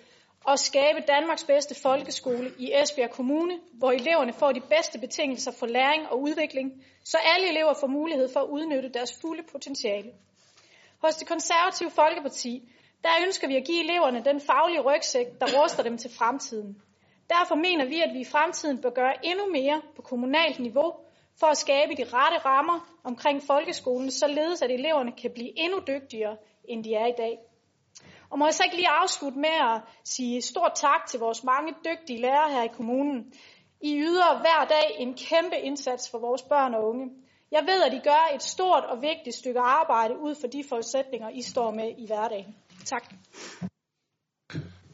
og 0.45 0.59
skabe 0.59 1.01
Danmarks 1.09 1.45
bedste 1.45 1.75
folkeskole 1.83 2.53
i 2.59 2.73
Esbjerg 2.83 3.11
Kommune, 3.11 3.59
hvor 3.73 3.93
eleverne 3.93 4.33
får 4.33 4.53
de 4.53 4.61
bedste 4.61 4.99
betingelser 4.99 5.53
for 5.53 5.67
læring 5.67 6.09
og 6.09 6.21
udvikling, 6.21 6.85
så 7.05 7.19
alle 7.35 7.49
elever 7.49 7.75
får 7.81 7.87
mulighed 7.87 8.29
for 8.33 8.41
at 8.41 8.49
udnytte 8.49 8.89
deres 8.89 9.21
fulde 9.21 9.43
potentiale. 9.53 10.11
Hos 11.03 11.17
det 11.17 11.29
konservative 11.29 11.91
Folkeparti 11.91 12.63
der 13.05 13.11
ønsker 13.27 13.49
vi 13.49 13.57
at 13.57 13.65
give 13.65 13.85
eleverne 13.85 14.25
den 14.25 14.41
faglige 14.41 14.81
rygsæk, 14.81 15.27
der 15.41 15.63
ruster 15.63 15.83
dem 15.83 15.99
til 15.99 16.11
fremtiden. 16.19 16.83
Derfor 17.29 17.55
mener 17.55 17.85
vi, 17.85 18.01
at 18.01 18.15
vi 18.15 18.21
i 18.21 18.25
fremtiden 18.25 18.81
bør 18.81 18.91
gøre 18.91 19.27
endnu 19.27 19.47
mere 19.53 19.83
på 19.97 20.03
kommunalt 20.03 20.59
niveau 20.59 20.93
for 21.41 21.47
at 21.47 21.57
skabe 21.57 21.95
de 21.97 22.05
rette 22.05 22.39
rammer 22.39 22.79
omkring 23.05 23.43
folkeskolen, 23.43 24.11
således 24.11 24.63
at 24.63 24.71
eleverne 24.71 25.13
kan 25.13 25.31
blive 25.35 25.59
endnu 25.59 25.79
dygtigere, 25.87 26.37
end 26.65 26.85
de 26.85 26.95
er 26.95 27.07
i 27.07 27.15
dag. 27.19 27.39
Og 28.31 28.39
må 28.39 28.45
jeg 28.47 28.55
så 28.55 28.65
ikke 28.65 28.77
lige 28.77 28.89
afslutte 28.89 29.39
med 29.39 29.57
at 29.71 29.83
sige 30.05 30.43
stort 30.43 30.73
tak 30.75 31.07
til 31.07 31.21
vores 31.21 31.45
mange 31.45 31.75
dygtige 31.85 32.21
lærere 32.21 32.53
her 32.53 32.63
i 32.63 32.75
kommunen. 32.77 33.33
I 33.81 34.01
yder 34.01 34.39
hver 34.39 34.65
dag 34.69 34.87
en 34.99 35.15
kæmpe 35.15 35.57
indsats 35.57 36.11
for 36.11 36.19
vores 36.19 36.43
børn 36.43 36.75
og 36.75 36.89
unge. 36.89 37.11
Jeg 37.51 37.63
ved, 37.67 37.83
at 37.83 37.93
I 37.93 38.01
gør 38.05 38.35
et 38.35 38.43
stort 38.43 38.85
og 38.85 39.03
vigtigt 39.03 39.37
stykke 39.37 39.61
arbejde 39.61 40.19
ud 40.19 40.35
for 40.41 40.47
de 40.47 40.65
forudsætninger, 40.69 41.29
I 41.29 41.43
står 41.43 41.71
med 41.71 41.89
i 41.99 42.07
hverdagen. 42.07 42.57
Tak. 42.85 43.15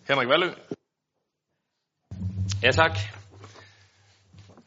Henrik 0.09 0.29
Valø. 0.29 0.49
Ja, 2.63 2.71
tak. 2.71 2.93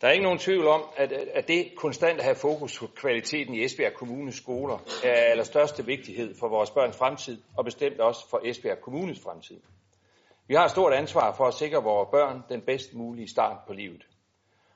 Der 0.01 0.07
er 0.07 0.11
ikke 0.11 0.23
nogen 0.23 0.39
tvivl 0.39 0.67
om, 0.67 0.83
at, 0.97 1.11
at 1.11 1.47
det 1.47 1.71
konstant 1.77 2.17
at 2.19 2.23
have 2.23 2.35
fokus 2.35 2.79
på 2.79 2.87
kvaliteten 2.95 3.53
i 3.53 3.63
Esbjerg 3.63 3.93
Kommunes 3.93 4.35
skoler 4.35 4.77
er 5.03 5.11
af 5.11 5.29
allerstørste 5.31 5.85
vigtighed 5.85 6.35
for 6.39 6.47
vores 6.47 6.71
børns 6.71 6.97
fremtid, 6.97 7.41
og 7.57 7.65
bestemt 7.65 7.99
også 7.99 8.29
for 8.29 8.41
Esbjerg 8.43 8.81
Kommunes 8.81 9.19
fremtid. 9.23 9.59
Vi 10.47 10.55
har 10.55 10.65
et 10.65 10.71
stort 10.71 10.93
ansvar 10.93 11.33
for 11.33 11.45
at 11.45 11.53
sikre 11.53 11.83
vores 11.83 12.09
børn 12.11 12.43
den 12.49 12.61
bedst 12.61 12.93
mulige 12.93 13.29
start 13.29 13.57
på 13.67 13.73
livet. 13.73 14.07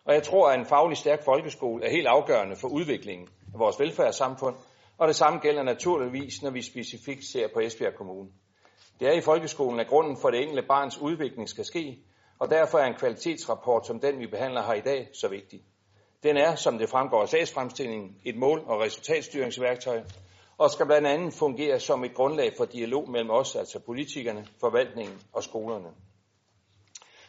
Og 0.05 0.13
jeg 0.13 0.23
tror, 0.23 0.49
at 0.49 0.59
en 0.59 0.65
faglig 0.65 0.97
stærk 0.97 1.23
folkeskole 1.25 1.85
er 1.85 1.89
helt 1.89 2.07
afgørende 2.07 2.55
for 2.55 2.67
udviklingen 2.67 3.27
af 3.53 3.59
vores 3.59 3.79
velfærdssamfund, 3.79 4.55
og 4.97 5.07
det 5.07 5.15
samme 5.15 5.39
gælder 5.39 5.63
naturligvis, 5.63 6.43
når 6.43 6.49
vi 6.51 6.61
specifikt 6.61 7.25
ser 7.25 7.47
på 7.53 7.59
Esbjerg 7.59 7.95
Kommune. 7.95 8.29
Det 8.99 9.07
er 9.07 9.13
i 9.13 9.21
folkeskolen, 9.21 9.79
at 9.79 9.87
grunden 9.87 10.17
for 10.21 10.29
det 10.29 10.41
enkelte 10.41 10.67
barns 10.67 10.97
udvikling 10.97 11.49
skal 11.49 11.65
ske, 11.65 11.97
og 12.43 12.49
derfor 12.49 12.77
er 12.77 12.85
en 12.85 12.93
kvalitetsrapport 12.93 13.87
som 13.87 13.99
den, 13.99 14.19
vi 14.19 14.27
behandler 14.27 14.61
her 14.61 14.73
i 14.73 14.81
dag, 14.81 15.09
så 15.13 15.27
vigtig. 15.27 15.61
Den 16.23 16.37
er, 16.37 16.55
som 16.55 16.77
det 16.77 16.89
fremgår 16.89 17.21
af 17.21 17.29
sagsfremstillingen, 17.29 18.15
et 18.25 18.35
mål- 18.35 18.63
og 18.65 18.79
resultatstyringsværktøj, 18.79 20.01
og 20.57 20.71
skal 20.71 20.85
blandt 20.85 21.07
andet 21.07 21.33
fungere 21.33 21.79
som 21.79 22.03
et 22.03 22.13
grundlag 22.13 22.53
for 22.57 22.65
dialog 22.65 23.09
mellem 23.09 23.29
os, 23.29 23.55
altså 23.55 23.79
politikerne, 23.79 24.47
forvaltningen 24.59 25.21
og 25.33 25.43
skolerne. 25.43 25.89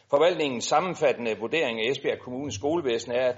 Forvaltningens 0.09 0.65
sammenfattende 0.65 1.37
vurdering 1.39 1.79
af 1.79 1.91
Esbjerg 1.91 2.19
Kommunes 2.19 2.55
skolevæsen 2.55 3.11
er, 3.11 3.33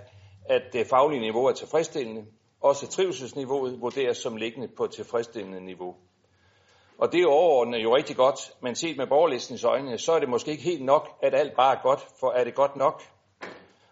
at 0.45 0.61
det 0.73 0.87
faglige 0.87 1.21
niveau 1.21 1.45
er 1.45 1.53
tilfredsstillende. 1.53 2.25
Også 2.61 2.87
trivselsniveauet 2.87 3.81
vurderes 3.81 4.17
som 4.17 4.35
liggende 4.35 4.67
på 4.77 4.83
et 4.83 4.91
tilfredsstillende 4.91 5.65
niveau. 5.65 5.95
Og 6.97 7.11
det 7.11 7.21
er 7.21 7.27
overordnet 7.27 7.83
jo 7.83 7.95
rigtig 7.95 8.15
godt, 8.15 8.39
men 8.61 8.75
set 8.75 8.97
med 8.97 9.07
borgerlistens 9.07 9.63
øjne, 9.63 9.97
så 9.97 10.11
er 10.11 10.19
det 10.19 10.29
måske 10.29 10.51
ikke 10.51 10.63
helt 10.63 10.85
nok, 10.85 11.09
at 11.21 11.35
alt 11.35 11.55
bare 11.55 11.75
er 11.75 11.81
godt, 11.81 12.07
for 12.19 12.31
er 12.31 12.43
det 12.43 12.55
godt 12.55 12.75
nok? 12.75 13.03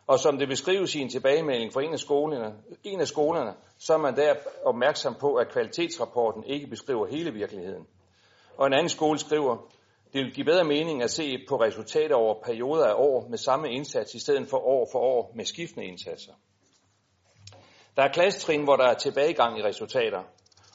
Og 0.07 0.19
som 0.19 0.37
det 0.37 0.47
beskrives 0.47 0.95
i 0.95 0.99
en 0.99 1.09
tilbagemelding 1.09 1.73
fra 1.73 1.81
en 1.81 1.93
af 1.93 1.99
skolerne, 1.99 2.55
en 2.83 3.01
af 3.01 3.07
skolerne 3.07 3.53
så 3.79 3.93
er 3.93 3.97
man 3.97 4.15
der 4.15 4.35
opmærksom 4.65 5.15
på, 5.19 5.35
at 5.35 5.51
kvalitetsrapporten 5.51 6.43
ikke 6.43 6.67
beskriver 6.67 7.07
hele 7.07 7.33
virkeligheden. 7.33 7.87
Og 8.57 8.67
en 8.67 8.73
anden 8.73 8.89
skole 8.89 9.19
skriver, 9.19 9.57
det 10.13 10.25
vil 10.25 10.33
give 10.33 10.45
bedre 10.45 10.63
mening 10.63 11.03
at 11.03 11.11
se 11.11 11.37
på 11.49 11.55
resultater 11.55 12.15
over 12.15 12.43
perioder 12.43 12.85
af 12.85 12.93
år 12.97 13.27
med 13.29 13.37
samme 13.37 13.71
indsats, 13.71 14.13
i 14.13 14.19
stedet 14.19 14.47
for 14.49 14.57
år 14.57 14.89
for 14.91 14.99
år 14.99 15.31
med 15.35 15.45
skiftende 15.45 15.85
indsatser. 15.85 16.33
Der 17.95 18.03
er 18.03 18.11
klassetrin, 18.13 18.63
hvor 18.63 18.75
der 18.75 18.85
er 18.85 18.93
tilbagegang 18.93 19.59
i 19.59 19.63
resultater, 19.63 20.23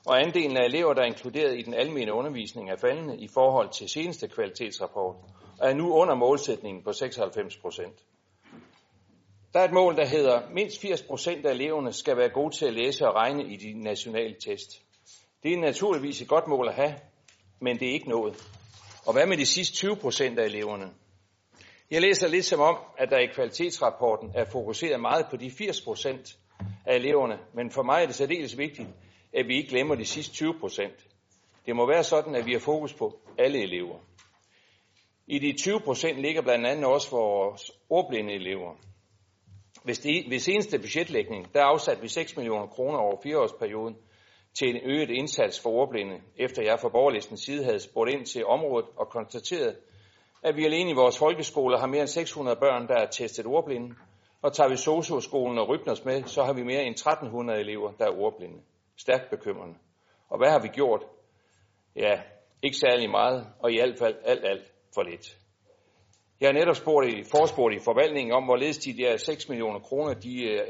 og 0.06 0.20
andelen 0.20 0.56
af 0.56 0.64
elever, 0.64 0.94
der 0.94 1.02
er 1.02 1.06
inkluderet 1.06 1.58
i 1.58 1.62
den 1.62 1.74
almene 1.74 2.12
undervisning, 2.12 2.70
er 2.70 2.76
faldende 2.76 3.16
i 3.18 3.28
forhold 3.28 3.70
til 3.70 3.88
seneste 3.88 4.28
kvalitetsrapport, 4.28 5.16
og 5.60 5.70
er 5.70 5.74
nu 5.74 5.92
under 5.92 6.14
målsætningen 6.14 6.84
på 6.84 6.92
96 6.92 7.56
procent. 7.56 8.04
Der 9.52 9.60
er 9.60 9.64
et 9.64 9.72
mål, 9.72 9.96
der 9.96 10.06
hedder, 10.06 10.40
mindst 10.54 10.80
80 10.80 11.02
procent 11.02 11.46
af 11.46 11.50
eleverne 11.50 11.92
skal 11.92 12.16
være 12.16 12.28
gode 12.28 12.56
til 12.56 12.66
at 12.66 12.72
læse 12.72 13.08
og 13.08 13.14
regne 13.14 13.44
i 13.44 13.56
de 13.56 13.82
nationale 13.82 14.34
test. 14.34 14.82
Det 15.42 15.52
er 15.52 15.58
naturligvis 15.58 16.22
et 16.22 16.28
godt 16.28 16.48
mål 16.48 16.68
at 16.68 16.74
have, 16.74 16.94
men 17.60 17.78
det 17.78 17.88
er 17.88 17.92
ikke 17.92 18.08
noget. 18.08 18.46
Og 19.06 19.12
hvad 19.12 19.26
med 19.26 19.36
de 19.36 19.46
sidste 19.46 19.76
20 19.76 19.96
procent 19.96 20.38
af 20.38 20.44
eleverne? 20.44 20.90
Jeg 21.90 22.00
læser 22.00 22.28
lidt 22.28 22.44
som 22.44 22.60
om, 22.60 22.78
at 22.98 23.10
der 23.10 23.18
i 23.18 23.26
kvalitetsrapporten 23.34 24.32
er 24.34 24.44
fokuseret 24.44 25.00
meget 25.00 25.26
på 25.30 25.36
de 25.36 25.50
80 25.50 25.80
procent 25.80 26.38
af 26.86 26.94
eleverne, 26.96 27.38
men 27.54 27.70
for 27.70 27.82
mig 27.82 28.02
er 28.02 28.06
det 28.06 28.14
særdeles 28.14 28.58
vigtigt, 28.58 28.88
at 29.32 29.48
vi 29.48 29.56
ikke 29.56 29.68
glemmer 29.68 29.94
de 29.94 30.04
sidste 30.04 30.34
20 30.34 30.54
procent. 30.60 31.06
Det 31.66 31.76
må 31.76 31.86
være 31.86 32.04
sådan, 32.04 32.34
at 32.34 32.46
vi 32.46 32.52
har 32.52 32.58
fokus 32.58 32.94
på 32.94 33.20
alle 33.38 33.62
elever. 33.62 33.98
I 35.26 35.38
de 35.38 35.52
20 35.58 35.80
procent 35.80 36.20
ligger 36.20 36.42
blandt 36.42 36.66
andet 36.66 36.84
også 36.84 37.10
vores 37.10 37.70
ordblinde 37.90 38.32
elever. 38.32 38.74
Hvis 39.84 39.98
de, 39.98 40.24
ved 40.28 40.38
seneste 40.38 40.78
budgetlægning, 40.78 41.54
der 41.54 41.64
afsatte 41.64 42.02
vi 42.02 42.08
6 42.08 42.36
millioner 42.36 42.66
kroner 42.66 42.98
over 42.98 43.16
fireårsperioden 43.22 43.96
til 44.58 44.68
en 44.68 44.80
øget 44.84 45.10
indsats 45.10 45.60
for 45.60 45.70
ordblinde, 45.70 46.20
efter 46.36 46.62
jeg 46.62 46.78
fra 46.80 46.88
borgerlistens 46.88 47.40
side 47.40 47.64
havde 47.64 47.80
spurgt 47.80 48.10
ind 48.10 48.26
til 48.26 48.46
området 48.46 48.88
og 48.96 49.08
konstateret, 49.08 49.76
at 50.42 50.56
vi 50.56 50.64
alene 50.64 50.90
i 50.90 50.94
vores 50.94 51.18
folkeskoler 51.18 51.78
har 51.78 51.86
mere 51.86 52.00
end 52.00 52.08
600 52.08 52.56
børn, 52.56 52.88
der 52.88 52.94
er 52.94 53.06
testet 53.06 53.46
ordblinde, 53.46 53.94
og 54.42 54.52
tager 54.52 54.70
vi 54.70 54.76
Socio-skolen 54.76 55.58
og 55.58 55.68
Rybners 55.68 56.04
med, 56.04 56.22
så 56.24 56.44
har 56.44 56.52
vi 56.52 56.62
mere 56.62 56.82
end 56.82 56.94
1300 56.94 57.60
elever, 57.60 57.92
der 57.92 58.04
er 58.04 58.20
ordblinde. 58.20 58.58
Stærkt 59.00 59.30
bekymrende. 59.30 59.74
Og 60.28 60.38
hvad 60.38 60.50
har 60.50 60.58
vi 60.58 60.68
gjort? 60.68 61.04
Ja, 61.96 62.20
ikke 62.62 62.76
særlig 62.76 63.10
meget, 63.10 63.46
og 63.58 63.72
i 63.72 63.76
hvert 63.76 63.98
fald 63.98 64.16
alt, 64.24 64.44
alt 64.44 64.72
for 64.94 65.02
lidt. 65.02 65.36
Jeg 66.40 66.48
har 66.48 66.52
netop 66.52 66.76
spurgt 66.76 67.08
i, 67.08 67.24
forspurgt 67.24 67.74
i 67.74 67.78
forvaltningen 67.78 68.32
om, 68.32 68.44
hvorledes 68.44 68.78
de 68.78 68.96
der 68.96 69.16
6 69.16 69.48
millioner 69.48 69.78
kroner, 69.78 70.14
de 70.14 70.42
øh, 70.42 70.60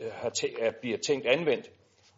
øh 0.00 0.12
har 0.12 0.30
tæ- 0.38 0.80
bliver 0.80 0.98
tænkt 0.98 1.26
anvendt, 1.26 1.70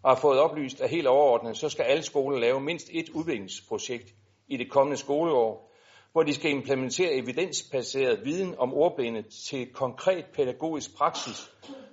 og 0.02 0.10
har 0.10 0.20
fået 0.20 0.40
oplyst, 0.40 0.80
at 0.80 0.90
helt 0.90 1.06
overordnet, 1.06 1.56
så 1.56 1.68
skal 1.68 1.82
alle 1.82 2.02
skoler 2.02 2.38
lave 2.38 2.60
mindst 2.60 2.88
et 2.92 3.08
udviklingsprojekt 3.08 4.14
i 4.48 4.56
det 4.56 4.70
kommende 4.70 4.96
skoleår, 4.96 5.72
hvor 6.12 6.22
de 6.22 6.34
skal 6.34 6.50
implementere 6.50 7.12
evidensbaseret 7.12 8.24
viden 8.24 8.54
om 8.58 8.74
ordblinde 8.74 9.22
til 9.22 9.72
konkret 9.72 10.24
pædagogisk 10.34 10.96
praksis, 10.96 11.52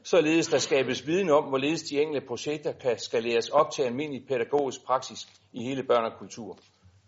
således 0.10 0.48
der 0.48 0.58
skabes 0.58 1.08
viden 1.08 1.30
om, 1.30 1.44
hvorledes 1.44 1.82
de 1.84 2.02
enkelte 2.02 2.28
projekter 2.28 2.72
kan 2.72 3.00
skaleres 3.00 3.50
op 3.50 3.72
til 3.72 3.84
almindelig 3.84 4.28
pædagogisk 4.28 4.86
praksis 4.86 5.28
i 5.54 5.64
hele 5.64 5.84
børn 5.84 6.06
og 6.06 6.18
kultur. 6.20 6.54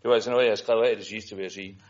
Det 0.02 0.10
var 0.10 0.14
altså 0.14 0.32
noget, 0.32 0.44
jeg 0.44 0.52
har 0.52 0.56
skrevet 0.56 0.88
af 0.88 0.96
det 0.96 1.06
sidste, 1.06 1.36
vil 1.36 1.44
jeg 1.44 1.52
sige. 1.52 1.82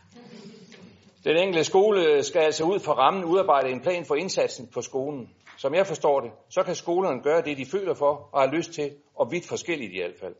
Den 1.24 1.36
enkelte 1.36 1.64
skole 1.64 2.22
skal 2.22 2.40
altså 2.40 2.64
ud 2.64 2.80
fra 2.80 2.92
rammen 2.92 3.24
udarbejde 3.24 3.70
en 3.70 3.80
plan 3.80 4.04
for 4.04 4.14
indsatsen 4.14 4.66
på 4.66 4.82
skolen. 4.82 5.30
Som 5.58 5.74
jeg 5.74 5.86
forstår 5.86 6.20
det, 6.20 6.30
så 6.50 6.62
kan 6.62 6.74
skolerne 6.74 7.22
gøre 7.22 7.42
det, 7.42 7.58
de 7.58 7.66
føler 7.66 7.94
for 7.94 8.28
og 8.32 8.40
har 8.40 8.56
lyst 8.56 8.72
til, 8.72 8.90
og 9.14 9.32
vidt 9.32 9.46
forskelligt 9.48 9.92
i 9.92 9.98
hvert 9.98 10.20
fald. 10.20 10.34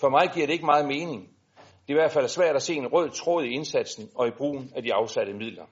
For 0.00 0.08
mig 0.08 0.30
giver 0.34 0.46
det 0.46 0.52
ikke 0.52 0.66
meget 0.66 0.86
mening. 0.86 1.20
Det 1.56 1.92
er 1.92 1.98
i 1.98 2.02
hvert 2.02 2.12
fald 2.12 2.28
svært 2.28 2.56
at 2.56 2.62
se 2.62 2.74
en 2.74 2.86
rød 2.86 3.10
tråd 3.10 3.44
i 3.44 3.48
indsatsen 3.48 4.10
og 4.14 4.28
i 4.28 4.30
brugen 4.30 4.72
af 4.76 4.82
de 4.82 4.94
afsatte 4.94 5.32
midler. 5.32 5.64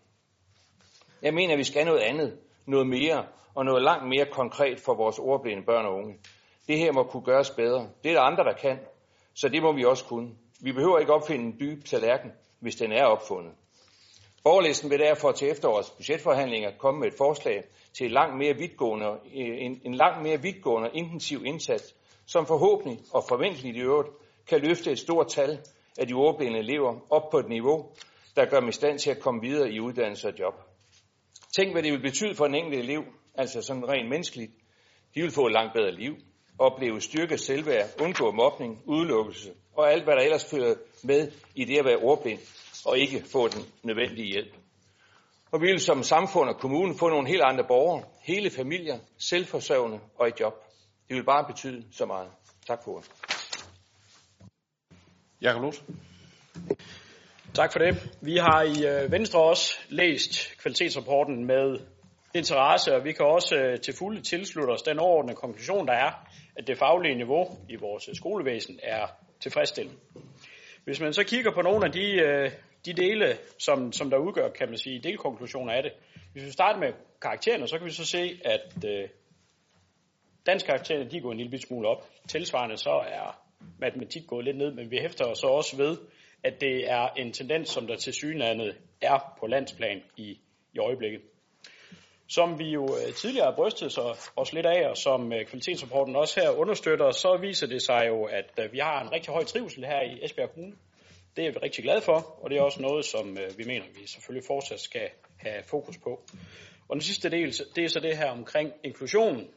Jeg 1.23 1.35
mener, 1.35 1.52
at 1.52 1.59
vi 1.59 1.64
skal 1.64 1.87
noget 1.87 2.00
andet, 2.00 2.38
noget 2.68 2.87
mere 2.87 3.26
og 3.54 3.64
noget 3.64 3.82
langt 3.82 4.08
mere 4.08 4.26
konkret 4.30 4.80
for 4.80 4.94
vores 4.94 5.18
ordblinde 5.18 5.62
børn 5.62 5.87
og 5.87 5.94
unge. 5.94 6.14
Det 6.68 6.78
her 6.78 6.92
må 6.92 7.02
kunne 7.02 7.25
gøres 7.25 7.50
bedre. 7.50 7.88
Det 8.04 8.10
er 8.10 8.14
der 8.14 8.22
andre, 8.22 8.44
der 8.44 8.52
kan, 8.52 8.78
så 9.34 9.48
det 9.48 9.62
må 9.62 9.72
vi 9.72 9.84
også 9.84 10.04
kunne. 10.04 10.30
Vi 10.60 10.72
behøver 10.72 10.98
ikke 10.98 11.12
opfinde 11.12 11.44
en 11.44 11.56
dyb 11.60 11.84
tallerken, 11.84 12.32
hvis 12.60 12.76
den 12.76 12.92
er 12.92 13.04
opfundet. 13.04 13.52
Borgerlisten 14.44 14.90
vil 14.90 14.98
derfor 14.98 15.32
til 15.32 15.50
efterårets 15.50 15.90
budgetforhandlinger 15.90 16.70
komme 16.78 17.00
med 17.00 17.08
et 17.08 17.14
forslag 17.18 17.64
til 17.98 18.06
en 18.06 18.12
langt 18.12 18.38
mere 18.38 18.54
vidtgående, 18.54 19.06
øh, 19.06 19.56
en, 19.58 19.80
en 19.84 19.94
langt 19.94 20.22
mere 20.22 20.42
vidtgående 20.42 20.90
intensiv 20.94 21.44
indsats, 21.44 21.94
som 22.26 22.46
forhåbentlig 22.46 22.98
og 23.12 23.25
forventeligt 23.28 23.76
i 23.76 23.80
øvrigt 23.80 24.08
kan 24.48 24.60
løfte 24.60 24.90
et 24.90 24.98
stort 24.98 25.28
tal 25.28 25.58
af 25.98 26.06
de 26.06 26.14
ordblinde 26.14 26.58
elever 26.58 26.96
op 27.10 27.30
på 27.30 27.38
et 27.38 27.48
niveau, 27.48 27.87
der 28.37 28.44
gør 28.44 28.60
dem 28.60 28.68
i 28.68 28.72
stand 28.72 28.98
til 28.98 29.10
at 29.10 29.20
komme 29.20 29.40
videre 29.40 29.70
i 29.70 29.80
uddannelse 29.80 30.28
og 30.28 30.34
job. 30.38 30.67
Tænk, 31.57 31.73
hvad 31.73 31.83
det 31.83 31.93
vil 31.93 32.02
betyde 32.02 32.35
for 32.35 32.47
en 32.47 32.55
enkelt 32.55 32.85
elev, 32.85 33.05
altså 33.35 33.62
sådan 33.62 33.88
rent 33.88 34.09
menneskeligt. 34.09 34.52
De 35.14 35.23
vil 35.23 35.31
få 35.31 35.47
et 35.47 35.52
langt 35.52 35.75
bedre 35.75 35.93
liv, 35.93 36.17
opleve 36.59 37.00
styrke 37.00 37.38
selvværd, 37.38 38.00
undgå 38.00 38.33
mobning, 38.33 38.83
udelukkelse 38.85 39.55
og 39.76 39.93
alt, 39.93 40.05
hvad 40.05 40.14
der 40.14 40.23
ellers 40.23 40.50
følger 40.50 40.75
med 41.05 41.33
i 41.55 41.64
det 41.64 41.78
at 41.78 41.85
være 41.85 41.97
ordblind 41.97 42.40
og 42.87 42.99
ikke 42.99 43.25
få 43.33 43.49
den 43.49 43.62
nødvendige 43.83 44.33
hjælp. 44.33 44.55
Og 45.50 45.61
vi 45.61 45.67
vil 45.67 45.81
som 45.81 46.02
samfund 46.02 46.49
og 46.49 46.61
kommune 46.61 46.99
få 46.99 47.09
nogle 47.09 47.28
helt 47.28 47.43
andre 47.43 47.64
borgere, 47.69 48.05
hele 48.23 48.50
familier, 48.50 48.99
selvforsørgende 49.19 50.00
og 50.19 50.28
i 50.28 50.33
job. 50.40 50.55
Det 51.09 51.17
vil 51.17 51.25
bare 51.25 51.45
betyde 51.47 51.85
så 51.93 52.07
meget. 52.07 52.31
Tak 52.67 52.85
for 52.85 52.93
ordet. 52.93 53.11
Jakob 55.43 55.62
Lose. 55.62 55.83
Tak 57.55 57.73
for 57.73 57.78
det. 57.78 58.19
Vi 58.23 58.37
har 58.37 58.62
i 58.62 58.87
øh, 58.87 59.12
Venstre 59.12 59.43
også 59.43 59.78
læst 59.88 60.59
kvalitetsrapporten 60.59 61.45
med 61.45 61.78
interesse, 62.35 62.95
og 62.95 63.05
vi 63.05 63.12
kan 63.12 63.26
også 63.26 63.57
øh, 63.57 63.81
til 63.81 63.95
fulde 63.99 64.23
tilslutte 64.23 64.71
os 64.71 64.83
den 64.83 64.99
overordnede 64.99 65.37
konklusion, 65.37 65.87
der 65.87 65.93
er, 65.93 66.28
at 66.57 66.67
det 66.67 66.78
faglige 66.78 67.14
niveau 67.14 67.46
i 67.68 67.77
vores 67.77 68.09
øh, 68.09 68.14
skolevæsen 68.14 68.81
er 68.83 69.07
tilfredsstillende. 69.40 69.99
Hvis 70.85 71.01
man 71.01 71.12
så 71.12 71.25
kigger 71.25 71.53
på 71.55 71.62
nogle 71.62 71.87
af 71.87 71.92
de, 71.92 72.51
de 72.87 72.92
dele, 72.92 73.37
som, 73.59 73.92
som 73.92 74.11
der 74.11 74.18
udgør, 74.18 74.49
kan 74.49 74.68
man 74.68 74.79
sige, 74.79 75.01
delkonklusioner 75.03 75.72
af 75.72 75.83
det. 75.83 75.92
Hvis 76.33 76.44
vi 76.44 76.51
starter 76.51 76.81
med 76.81 76.92
karaktererne, 77.22 77.68
så 77.68 77.79
kan 77.79 77.87
vi 77.87 77.92
så 77.92 78.05
se, 78.05 78.40
at 78.44 78.85
øh, 78.87 79.09
dansk 80.46 80.66
karaktererne, 80.66 81.11
de 81.11 81.16
er 81.16 81.20
gået 81.20 81.35
en 81.35 81.40
lille 81.40 81.59
smule 81.59 81.88
op. 81.88 82.09
Tilsvarende 82.29 82.77
så 82.77 82.90
er 82.90 83.40
matematik 83.79 84.22
gået 84.27 84.44
lidt 84.44 84.57
ned, 84.57 84.72
men 84.72 84.90
vi 84.90 84.99
hæfter 84.99 85.25
os 85.25 85.38
så 85.38 85.46
også 85.46 85.77
ved, 85.77 85.96
at 86.44 86.61
det 86.61 86.90
er 86.90 87.09
en 87.16 87.33
tendens, 87.33 87.68
som 87.68 87.87
der 87.87 87.96
til 87.96 88.12
synlandet 88.12 88.77
er 89.01 89.37
på 89.40 89.46
landsplan 89.46 90.03
i, 90.16 90.38
i 90.74 90.79
øjeblikket. 90.79 91.20
Som 92.29 92.59
vi 92.59 92.64
jo 92.64 92.85
øh, 92.85 93.14
tidligere 93.14 93.46
har 93.46 93.57
brystet 93.57 93.92
sig 93.92 94.05
også 94.37 94.55
lidt 94.55 94.66
af, 94.66 94.88
og 94.88 94.96
som 94.96 95.33
øh, 95.33 95.46
kvalitetsrapporten 95.46 96.16
også 96.16 96.40
her 96.40 96.51
understøtter, 96.51 97.11
så 97.11 97.38
viser 97.40 97.66
det 97.66 97.83
sig 97.83 98.05
jo, 98.09 98.24
at 98.24 98.51
øh, 98.59 98.72
vi 98.72 98.79
har 98.79 99.03
en 99.03 99.12
rigtig 99.12 99.33
høj 99.33 99.44
trivsel 99.44 99.85
her 99.85 100.01
i 100.03 100.24
Esbjerg 100.24 100.51
Kommune. 100.55 100.77
Det 101.37 101.46
er 101.46 101.51
vi 101.51 101.59
rigtig 101.62 101.85
glade 101.85 102.01
for, 102.01 102.38
og 102.42 102.51
det 102.51 102.59
er 102.59 102.62
også 102.62 102.83
noget, 102.83 103.05
som 103.05 103.38
vi 103.57 103.64
mener, 103.64 103.85
vi 104.01 104.07
selvfølgelig 104.07 104.46
fortsat 104.46 104.81
skal 104.81 105.09
have 105.38 105.62
fokus 105.62 105.98
på. 105.98 106.22
Og 106.88 106.94
den 106.94 107.01
sidste 107.01 107.31
del, 107.31 107.53
det 107.77 107.85
er 107.85 107.88
så 107.88 108.01
det 108.01 108.16
her 108.16 108.31
omkring 108.31 108.72
inklusion. 108.85 109.48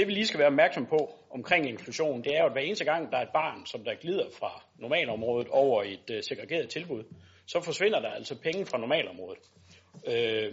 Det 0.00 0.08
vi 0.08 0.12
lige 0.12 0.26
skal 0.26 0.38
være 0.38 0.48
opmærksom 0.48 0.86
på 0.86 1.14
omkring 1.30 1.68
inklusion, 1.68 2.24
det 2.24 2.36
er 2.36 2.40
jo, 2.40 2.46
at 2.46 2.52
hver 2.52 2.60
eneste 2.60 2.84
gang, 2.84 3.12
der 3.12 3.18
er 3.18 3.22
et 3.22 3.32
barn, 3.32 3.66
som 3.66 3.84
der 3.84 3.94
glider 3.94 4.26
fra 4.38 4.62
normalområdet 4.78 5.48
over 5.48 5.82
i 5.82 5.92
et 5.92 6.10
øh, 6.10 6.22
segregeret 6.22 6.68
tilbud, 6.68 7.04
så 7.46 7.60
forsvinder 7.60 8.00
der 8.00 8.10
altså 8.10 8.34
penge 8.42 8.66
fra 8.66 8.78
normalområdet. 8.78 9.38
Øh, 10.06 10.52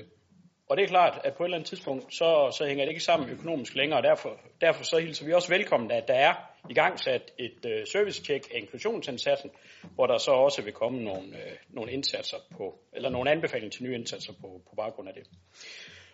og 0.70 0.78
det 0.78 0.84
er 0.84 0.88
klart, 0.88 1.22
at 1.24 1.34
på 1.34 1.44
et 1.44 1.48
eller 1.48 1.58
andet 1.58 1.70
tidspunkt, 1.70 2.14
så, 2.14 2.56
så 2.58 2.66
hænger 2.68 2.86
det 2.86 2.92
ikke 2.92 3.04
sammen 3.04 3.30
økonomisk 3.30 3.76
længere, 3.76 4.00
og 4.00 4.04
derfor, 4.04 4.40
derfor 4.62 4.84
så 4.84 4.98
hilser 4.98 5.26
vi 5.26 5.34
også 5.34 5.50
velkommen, 5.50 5.92
at 5.92 6.08
der 6.08 6.14
er 6.14 6.34
i 6.70 6.74
gang 6.74 7.00
sat 7.00 7.32
et 7.40 7.66
øh, 7.66 7.86
service-check 7.86 8.48
af 8.54 8.60
inklusionsindsatsen, 8.60 9.50
hvor 9.96 10.08
der 10.08 10.18
så 10.18 10.32
også 10.32 10.62
vil 10.62 10.74
komme 10.74 11.04
nogle, 11.04 11.28
øh, 11.28 11.58
nogle 11.70 11.92
indsatser 11.92 12.38
på, 12.58 12.80
eller 12.94 13.10
nogle 13.10 13.32
anbefalinger 13.32 13.72
til 13.72 13.84
nye 13.84 13.96
indsatser 13.96 14.34
på, 14.42 14.62
på 14.70 14.76
baggrund 14.76 15.10
af 15.10 15.14
det. 15.14 15.24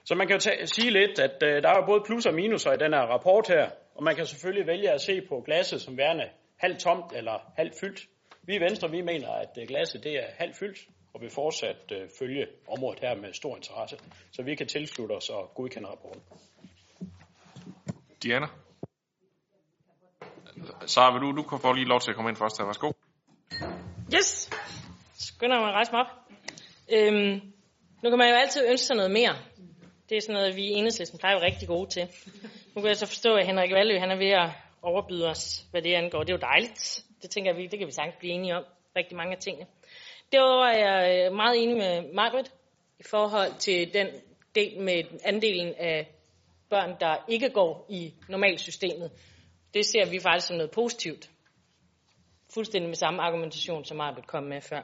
Så 0.05 0.15
man 0.15 0.27
kan 0.27 0.35
jo 0.35 0.39
tage, 0.39 0.67
sige 0.67 0.91
lidt, 0.91 1.19
at 1.19 1.43
øh, 1.43 1.63
der 1.63 1.69
er 1.69 1.85
både 1.85 2.01
plus 2.05 2.25
og 2.25 2.33
minuser 2.33 2.71
i 2.73 2.77
den 2.77 2.93
her 2.93 3.01
rapport 3.01 3.47
her, 3.47 3.69
og 3.95 4.03
man 4.03 4.15
kan 4.15 4.25
selvfølgelig 4.25 4.67
vælge 4.67 4.91
at 4.91 5.01
se 5.01 5.21
på 5.29 5.41
glasset 5.45 5.81
som 5.81 5.97
værende 5.97 6.29
halvt 6.57 6.79
tomt 6.79 7.11
eller 7.15 7.51
halvt 7.57 7.73
fyldt. 7.79 8.01
Vi 8.43 8.55
i 8.55 8.59
Venstre, 8.59 8.91
vi 8.91 9.01
mener, 9.01 9.31
at 9.31 9.57
øh, 9.61 9.67
glasset 9.67 10.03
det 10.03 10.13
er 10.15 10.27
halvt 10.37 10.57
fyldt, 10.57 10.79
og 11.13 11.21
vil 11.21 11.29
fortsat 11.29 11.91
øh, 11.91 12.09
følge 12.19 12.47
området 12.67 12.99
her 12.99 13.15
med 13.15 13.33
stor 13.33 13.55
interesse, 13.55 13.97
så 14.31 14.43
vi 14.43 14.55
kan 14.55 14.67
tilslutte 14.67 15.13
os 15.13 15.29
og 15.29 15.51
godkende 15.55 15.89
rapporten. 15.89 16.21
Diana? 18.23 18.47
Så 20.85 21.11
vil 21.11 21.21
du, 21.21 21.31
du 21.31 21.43
kan 21.43 21.59
få 21.59 21.73
lige 21.73 21.87
lov 21.87 21.99
til 21.99 22.11
at 22.11 22.15
komme 22.15 22.29
ind 22.29 22.37
først 22.37 22.57
her. 22.57 22.65
Værsgo. 22.65 22.91
Yes! 24.15 24.49
Skynder 25.19 25.59
mig 25.59 25.67
at 25.67 25.73
rejse 25.73 25.91
mig 25.91 26.01
op. 26.01 26.11
Øhm, 26.95 27.53
nu 28.03 28.09
kan 28.09 28.17
man 28.17 28.29
jo 28.29 28.35
altid 28.35 28.69
ønske 28.69 28.85
sig 28.85 28.95
noget 28.95 29.11
mere. 29.11 29.35
Det 30.13 30.17
er 30.17 30.21
sådan 30.21 30.33
noget, 30.33 30.55
vi 30.55 30.63
i 30.63 30.71
enhedslisten 30.71 31.19
plejer 31.19 31.35
jo 31.35 31.41
rigtig 31.41 31.67
gode 31.67 31.89
til. 31.89 32.07
Nu 32.75 32.81
kan 32.81 32.87
jeg 32.87 32.97
så 32.97 33.05
forstå, 33.05 33.35
at 33.35 33.45
Henrik 33.45 33.71
Valø, 33.71 33.99
han 33.99 34.11
er 34.11 34.15
ved 34.15 34.29
at 34.29 34.49
overbyde 34.81 35.29
os, 35.29 35.65
hvad 35.71 35.81
det 35.81 35.93
angår. 35.93 36.19
Det 36.19 36.29
er 36.29 36.33
jo 36.33 36.39
dejligt. 36.41 37.03
Det 37.21 37.29
tænker 37.29 37.53
jeg, 37.53 37.71
det 37.71 37.79
kan 37.79 37.87
vi 37.87 37.91
sagtens 37.91 38.15
blive 38.19 38.33
enige 38.33 38.55
om. 38.55 38.63
Rigtig 38.95 39.17
mange 39.17 39.35
af 39.35 39.41
tingene. 39.41 39.67
Derudover 40.31 40.65
er 40.65 40.79
jeg 40.87 41.25
øh, 41.25 41.35
meget 41.35 41.63
enig 41.63 41.77
med 41.77 42.13
Margaret 42.13 42.51
i 42.99 43.03
forhold 43.03 43.59
til 43.59 43.93
den 43.93 44.07
del 44.55 44.81
med 44.81 45.03
andelen 45.25 45.73
af 45.77 46.11
børn, 46.69 46.95
der 46.99 47.25
ikke 47.27 47.49
går 47.49 47.85
i 47.89 48.13
normalsystemet. 48.29 49.11
Det 49.73 49.85
ser 49.85 50.09
vi 50.09 50.19
faktisk 50.19 50.47
som 50.47 50.57
noget 50.57 50.71
positivt. 50.71 51.29
Fuldstændig 52.53 52.89
med 52.89 52.95
samme 52.95 53.21
argumentation, 53.21 53.85
som 53.85 53.97
Margaret 53.97 54.27
kom 54.27 54.43
med 54.43 54.61
før. 54.61 54.81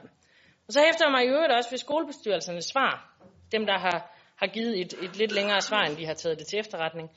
Og 0.66 0.72
så 0.72 0.80
hæfter 0.80 1.04
jeg 1.04 1.12
mig 1.12 1.24
i 1.24 1.28
øvrigt 1.28 1.52
også 1.52 1.70
ved 1.70 1.78
skolebestyrelsernes 1.78 2.64
svar. 2.64 3.16
Dem, 3.52 3.66
der 3.66 3.78
har, 3.78 4.19
har 4.40 4.46
givet 4.46 4.80
et, 4.80 4.94
et 5.02 5.16
lidt 5.16 5.32
længere 5.32 5.60
svar, 5.60 5.82
end 5.82 5.96
de 5.96 6.06
har 6.06 6.14
taget 6.14 6.38
det 6.38 6.46
til 6.46 6.58
efterretning. 6.58 7.10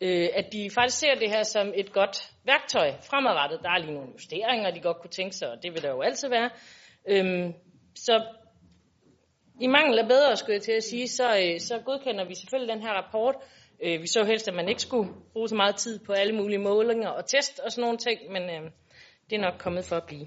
Øh, 0.00 0.28
at 0.34 0.52
de 0.52 0.70
faktisk 0.70 0.98
ser 0.98 1.14
det 1.14 1.30
her 1.30 1.42
som 1.42 1.72
et 1.74 1.92
godt 1.92 2.32
værktøj 2.44 2.92
fremadrettet. 3.10 3.60
Der 3.62 3.70
er 3.70 3.78
lige 3.78 3.94
nogle 3.94 4.12
justeringer, 4.12 4.70
de 4.70 4.80
godt 4.80 5.00
kunne 5.00 5.10
tænke 5.10 5.36
sig, 5.36 5.50
og 5.50 5.62
det 5.62 5.74
vil 5.74 5.82
der 5.82 5.90
jo 5.90 6.00
altid 6.00 6.28
være. 6.28 6.50
Øhm, 7.08 7.52
så 7.94 8.24
i 9.60 9.66
mangel 9.66 9.98
af 9.98 10.08
bedre, 10.08 10.36
skulle 10.36 10.54
jeg 10.54 10.62
til 10.62 10.72
at 10.72 10.84
sige, 10.84 11.08
så, 11.08 11.28
øh, 11.28 11.60
så 11.60 11.78
godkender 11.84 12.24
vi 12.24 12.34
selvfølgelig 12.34 12.74
den 12.74 12.82
her 12.82 12.92
rapport. 12.92 13.34
Øh, 13.84 14.02
vi 14.02 14.06
så 14.06 14.24
helst, 14.24 14.48
at 14.48 14.54
man 14.54 14.68
ikke 14.68 14.82
skulle 14.82 15.10
bruge 15.32 15.48
så 15.48 15.54
meget 15.54 15.76
tid 15.76 15.98
på 16.06 16.12
alle 16.12 16.34
mulige 16.36 16.58
målinger 16.58 17.08
og 17.08 17.26
test 17.26 17.60
og 17.64 17.72
sådan 17.72 17.82
nogle 17.82 17.98
ting, 17.98 18.32
men 18.32 18.42
øh, 18.42 18.70
det 19.30 19.36
er 19.36 19.40
nok 19.40 19.58
kommet 19.58 19.84
for 19.84 19.96
at 19.96 20.06
blive. 20.06 20.26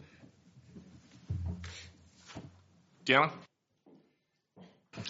Diana? 3.08 3.49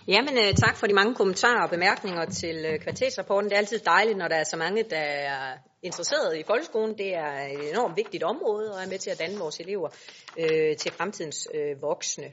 Jamen, 0.07 0.37
øh, 0.37 0.53
tak 0.53 0.77
for 0.77 0.87
de 0.87 0.93
mange 0.93 1.15
kommentarer 1.15 1.63
og 1.63 1.69
bemærkninger 1.69 2.25
til 2.25 2.65
øh, 2.65 2.79
kvalitetsrapporten. 2.79 3.49
Det 3.49 3.55
er 3.55 3.59
altid 3.59 3.79
dejligt, 3.79 4.17
når 4.17 4.27
der 4.27 4.35
er 4.35 4.43
så 4.43 4.57
mange, 4.57 4.83
der 4.83 4.97
er 4.97 5.57
interesseret 5.83 6.37
i 6.37 6.43
folkeskolen. 6.47 6.97
Det 6.97 7.15
er 7.15 7.31
et 7.53 7.69
enormt 7.69 7.97
vigtigt 7.97 8.23
område 8.23 8.73
og 8.73 8.83
er 8.83 8.87
med 8.87 8.97
til 8.97 9.09
at 9.09 9.19
danne 9.19 9.37
vores 9.37 9.59
elever 9.59 9.89
øh, 10.39 10.77
til 10.77 10.91
fremtidens 10.91 11.47
øh, 11.53 11.81
voksne. 11.81 12.25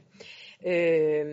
Øh, 0.67 1.25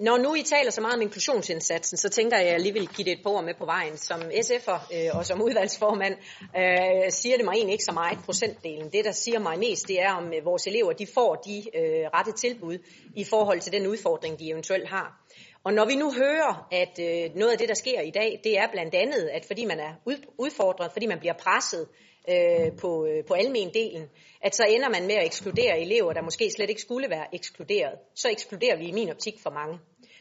når 0.00 0.18
nu 0.18 0.34
I 0.34 0.42
taler 0.42 0.70
så 0.70 0.80
meget 0.80 0.94
om 0.94 1.02
inklusionsindsatsen, 1.02 1.96
så 1.96 2.08
tænker 2.08 2.36
jeg, 2.36 2.46
at 2.46 2.52
jeg 2.52 2.60
lige 2.60 2.72
vil 2.72 2.88
give 2.88 3.04
det 3.04 3.12
et 3.12 3.22
par 3.22 3.30
ord 3.30 3.44
med 3.44 3.54
på 3.58 3.64
vejen. 3.64 3.96
Som 3.96 4.20
SF'er 4.20 4.94
øh, 4.96 5.18
og 5.18 5.26
som 5.26 5.42
udvalgsformand 5.42 6.14
øh, 6.56 7.12
siger 7.12 7.36
det 7.36 7.44
mig 7.44 7.52
egentlig 7.52 7.72
ikke 7.72 7.84
så 7.84 7.92
meget 7.92 8.18
procentdelen. 8.24 8.92
Det, 8.92 9.04
der 9.04 9.12
siger 9.12 9.38
mig 9.38 9.58
mest, 9.58 9.88
det 9.88 10.02
er, 10.02 10.12
om 10.12 10.32
øh, 10.32 10.44
vores 10.44 10.66
elever 10.66 10.92
de 10.92 11.06
får 11.14 11.34
de 11.34 11.56
øh, 11.58 12.06
rette 12.14 12.32
tilbud 12.32 12.78
i 13.16 13.24
forhold 13.24 13.60
til 13.60 13.72
den 13.72 13.86
udfordring, 13.86 14.38
de 14.38 14.50
eventuelt 14.50 14.88
har. 14.88 15.19
Og 15.64 15.72
når 15.72 15.84
vi 15.84 15.96
nu 15.96 16.12
hører, 16.12 16.68
at 16.72 16.98
øh, 16.98 17.36
noget 17.36 17.52
af 17.52 17.58
det, 17.58 17.68
der 17.68 17.74
sker 17.74 18.00
i 18.00 18.10
dag, 18.10 18.40
det 18.44 18.58
er 18.58 18.66
blandt 18.72 18.94
andet, 18.94 19.28
at 19.28 19.44
fordi 19.44 19.64
man 19.64 19.80
er 19.80 19.92
udfordret, 20.38 20.92
fordi 20.92 21.06
man 21.06 21.18
bliver 21.18 21.34
presset 21.34 21.88
øh, 22.28 22.76
på, 22.80 23.06
øh, 23.06 23.24
på 23.24 23.34
almen-delen, 23.34 24.08
at 24.42 24.54
så 24.54 24.64
ender 24.68 24.88
man 24.88 25.06
med 25.06 25.14
at 25.14 25.26
ekskludere 25.26 25.80
elever, 25.80 26.12
der 26.12 26.22
måske 26.22 26.50
slet 26.50 26.70
ikke 26.70 26.80
skulle 26.80 27.10
være 27.10 27.34
ekskluderet. 27.34 27.98
Så 28.14 28.28
ekskluderer 28.30 28.76
vi 28.76 28.84
i 28.88 28.92
min 28.92 29.10
optik 29.10 29.34
for 29.42 29.50
mange. 29.50 29.78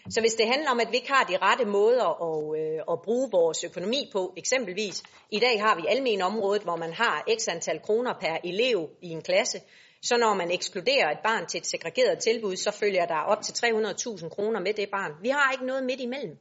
Så 0.10 0.22
hvis 0.22 0.34
det 0.34 0.48
handler 0.48 0.72
om, 0.72 0.80
at 0.80 0.88
vi 0.92 0.96
ikke 0.96 1.12
har 1.12 1.24
de 1.24 1.38
rette 1.38 1.66
måder 1.66 2.08
at, 2.28 2.60
øh, 2.60 2.82
at 2.92 3.02
bruge 3.02 3.30
vores 3.32 3.64
økonomi 3.64 4.10
på, 4.12 4.34
eksempelvis, 4.38 5.04
i 5.32 5.40
dag 5.40 5.62
har 5.62 5.76
vi 5.76 5.88
almen 5.90 6.22
området, 6.22 6.64
hvor 6.64 6.76
man 6.76 6.94
har 6.94 7.28
x 7.40 7.48
antal 7.48 7.80
kroner 7.80 8.14
per 8.22 8.38
elev 8.44 8.90
i 9.02 9.10
en 9.10 9.22
klasse, 9.22 9.60
så 10.02 10.18
når 10.18 10.34
man 10.34 10.52
ekskluderer 10.52 11.12
et 11.12 11.20
barn 11.24 11.46
til 11.48 11.58
et 11.58 11.66
segregeret 11.66 12.20
tilbud, 12.20 12.56
så 12.56 12.72
følger 12.72 13.06
der 13.06 13.16
op 13.16 13.42
til 13.42 13.54
300.000 13.54 14.30
kroner 14.30 14.60
med 14.60 14.74
det 14.74 14.90
barn. 14.92 15.12
Vi 15.22 15.30
har 15.30 15.52
ikke 15.52 15.66
noget 15.66 15.84
midt 15.84 16.00
imellem. 16.00 16.38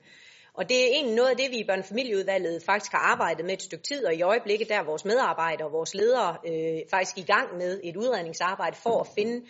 Og 0.55 0.69
det 0.69 0.77
er 0.83 0.87
egentlig 0.87 1.17
noget 1.17 1.31
af 1.31 1.37
det, 1.37 1.51
vi 1.51 1.57
i 1.57 1.65
børnefamilieudvalget 1.65 2.63
faktisk 2.63 2.93
har 2.93 2.99
arbejdet 2.99 3.45
med 3.45 3.55
et 3.55 3.63
stykke 3.63 3.85
tid, 3.85 4.07
og 4.07 4.15
i 4.15 4.23
øjeblikket 4.23 4.69
der 4.69 4.75
er 4.75 4.85
vores 4.85 5.05
medarbejdere 5.05 5.67
og 5.69 5.73
vores 5.73 5.95
ledere 5.95 6.37
øh, 6.47 6.81
faktisk 6.91 7.19
i 7.19 7.23
gang 7.33 7.57
med 7.57 7.81
et 7.85 7.97
udredningsarbejde 7.97 8.77
for 8.77 9.01
at 9.01 9.07
finde 9.19 9.47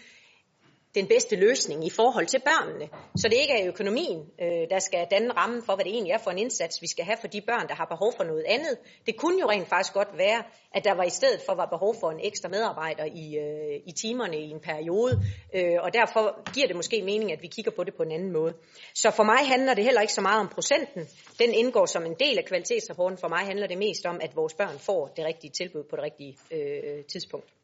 den 0.95 1.07
bedste 1.07 1.37
løsning 1.37 1.87
i 1.87 1.91
forhold 1.91 2.27
til 2.27 2.41
børnene. 2.41 2.89
Så 3.17 3.29
det 3.29 3.37
ikke 3.37 3.53
er 3.53 3.69
økonomien, 3.69 4.21
øh, 4.43 4.69
der 4.71 4.79
skal 4.79 5.07
danne 5.11 5.33
rammen 5.33 5.63
for, 5.63 5.75
hvad 5.75 5.85
det 5.85 5.93
egentlig 5.93 6.13
er 6.13 6.19
for 6.19 6.31
en 6.31 6.39
indsats, 6.39 6.83
vi 6.83 6.87
skal 6.87 7.05
have 7.05 7.17
for 7.21 7.27
de 7.27 7.41
børn, 7.41 7.69
der 7.69 7.75
har 7.75 7.85
behov 7.85 8.13
for 8.17 8.25
noget 8.25 8.45
andet. 8.49 8.79
Det 9.07 9.17
kunne 9.17 9.41
jo 9.41 9.51
rent 9.51 9.69
faktisk 9.69 9.95
godt 9.95 10.19
være, 10.19 10.43
at 10.75 10.85
der 10.85 10.95
var 10.95 11.03
i 11.03 11.11
stedet 11.11 11.41
for 11.47 11.55
var 11.55 11.67
behov 11.67 11.95
for 12.01 12.11
en 12.11 12.21
ekstra 12.23 12.49
medarbejder 12.49 13.05
i, 13.05 13.37
øh, 13.37 13.81
i 13.87 13.93
timerne 13.93 14.39
i 14.39 14.51
en 14.51 14.61
periode, 14.61 15.23
øh, 15.55 15.77
og 15.81 15.95
derfor 15.95 16.53
giver 16.55 16.67
det 16.67 16.77
måske 16.77 17.03
mening, 17.03 17.33
at 17.33 17.43
vi 17.43 17.47
kigger 17.47 17.71
på 17.71 17.85
det 17.85 17.95
på 17.95 18.03
en 18.03 18.13
anden 18.13 18.33
måde. 18.33 18.55
Så 18.95 19.11
for 19.11 19.23
mig 19.23 19.39
handler 19.47 19.75
det 19.75 19.85
heller 19.85 20.01
ikke 20.01 20.13
så 20.13 20.21
meget 20.21 20.41
om 20.41 20.49
procenten. 20.49 21.09
Den 21.39 21.55
indgår 21.55 21.87
som 21.87 22.07
en 22.07 22.15
del 22.21 22.39
af 22.39 22.45
kvalitetsrapporten. 22.45 23.19
For 23.19 23.29
mig 23.29 23.47
handler 23.47 23.67
det 23.67 23.79
mest 23.79 24.07
om, 24.07 24.21
at 24.23 24.37
vores 24.37 24.55
børn 24.55 24.79
får 24.79 25.07
det 25.17 25.25
rigtige 25.25 25.51
tilbud 25.51 25.85
på 25.91 25.97
det 25.97 26.05
rigtige 26.05 26.37
øh, 26.51 27.05
tidspunkt. 27.05 27.58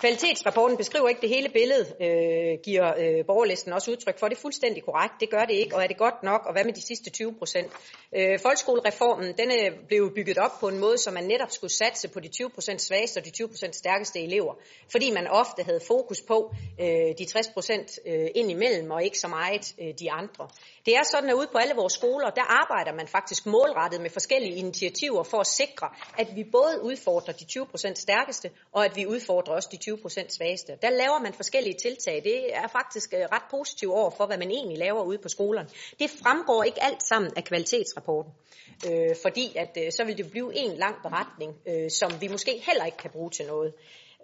Kvalitetsrapporten 0.00 0.76
beskriver 0.76 1.08
ikke 1.08 1.20
det 1.20 1.28
hele 1.28 1.48
billede, 1.48 1.86
øh, 2.00 2.58
giver 2.64 2.88
øh, 2.98 3.26
borgerlisten 3.26 3.72
også 3.72 3.90
udtryk 3.90 4.18
for. 4.18 4.28
Det 4.28 4.36
er 4.36 4.40
fuldstændig 4.40 4.84
korrekt. 4.84 5.14
Det 5.20 5.30
gør 5.30 5.44
det 5.44 5.54
ikke, 5.54 5.76
og 5.76 5.82
er 5.82 5.86
det 5.86 5.96
godt 5.96 6.22
nok, 6.22 6.46
og 6.46 6.52
hvad 6.52 6.64
med 6.64 6.72
de 6.72 6.82
sidste 6.82 7.10
20 7.10 7.34
procent? 7.38 7.72
Øh, 8.16 8.38
folkeskolereformen 8.42 9.34
den 9.38 9.50
er 9.50 9.70
blev 9.88 10.14
bygget 10.14 10.38
op 10.38 10.50
på 10.60 10.68
en 10.68 10.78
måde, 10.78 10.98
så 10.98 11.10
man 11.10 11.24
netop 11.24 11.50
skulle 11.50 11.72
satse 11.72 12.08
på 12.08 12.20
de 12.20 12.28
20 12.28 12.50
procent 12.50 12.82
svageste 12.82 13.18
og 13.18 13.24
de 13.24 13.30
20 13.30 13.48
procent 13.48 13.76
stærkeste 13.76 14.20
elever, 14.20 14.54
fordi 14.92 15.10
man 15.10 15.26
ofte 15.26 15.62
havde 15.62 15.80
fokus 15.86 16.22
på 16.22 16.54
øh, 16.80 16.86
de 17.18 17.24
60 17.24 17.48
procent 17.48 17.98
øh, 18.06 18.28
indimellem, 18.34 18.90
og 18.90 19.04
ikke 19.04 19.18
så 19.18 19.28
meget 19.28 19.74
øh, 19.80 19.94
de 20.00 20.10
andre. 20.10 20.48
Det 20.86 20.96
er 20.96 21.02
sådan, 21.02 21.30
at 21.30 21.34
ude 21.34 21.48
på 21.52 21.58
alle 21.58 21.74
vores 21.74 21.92
skoler, 21.92 22.30
der 22.30 22.42
arbejder 22.42 22.92
man 22.92 23.08
faktisk 23.08 23.46
målrettet 23.46 24.00
med 24.00 24.10
forskellige 24.10 24.54
initiativer 24.54 25.22
for 25.22 25.38
at 25.38 25.46
sikre, 25.46 25.88
at 26.18 26.36
vi 26.36 26.44
både 26.44 26.82
udfordrer 26.82 27.34
de 27.34 27.44
20% 27.44 27.94
stærkeste, 27.94 28.50
og 28.72 28.84
at 28.84 28.96
vi 28.96 29.06
udfordrer 29.06 29.54
også 29.54 29.68
de 29.72 29.92
20% 29.92 30.36
svageste. 30.36 30.72
Der 30.82 30.90
laver 30.90 31.18
man 31.22 31.32
forskellige 31.32 31.76
tiltag. 31.82 32.20
Det 32.24 32.54
er 32.56 32.68
faktisk 32.68 33.14
øh, 33.14 33.20
ret 33.20 33.42
positivt 33.50 33.92
over 33.92 34.10
for, 34.10 34.26
hvad 34.26 34.38
man 34.38 34.50
egentlig 34.50 34.78
laver 34.78 35.02
ude 35.02 35.18
på 35.18 35.28
skolerne. 35.28 35.68
Det 35.98 36.10
fremgår 36.10 36.62
ikke 36.62 36.82
alt 36.82 37.06
sammen 37.08 37.30
af 37.36 37.44
kvalitetsrapporten, 37.44 38.32
øh, 38.86 39.16
fordi 39.22 39.56
at, 39.56 39.78
øh, 39.82 39.92
så 39.92 40.04
vil 40.04 40.18
det 40.18 40.30
blive 40.30 40.56
en 40.56 40.76
lang 40.76 40.96
beretning, 41.02 41.52
øh, 41.66 41.90
som 41.90 42.20
vi 42.20 42.28
måske 42.28 42.62
heller 42.66 42.84
ikke 42.84 42.98
kan 42.98 43.10
bruge 43.10 43.30
til 43.30 43.46
noget. 43.46 43.72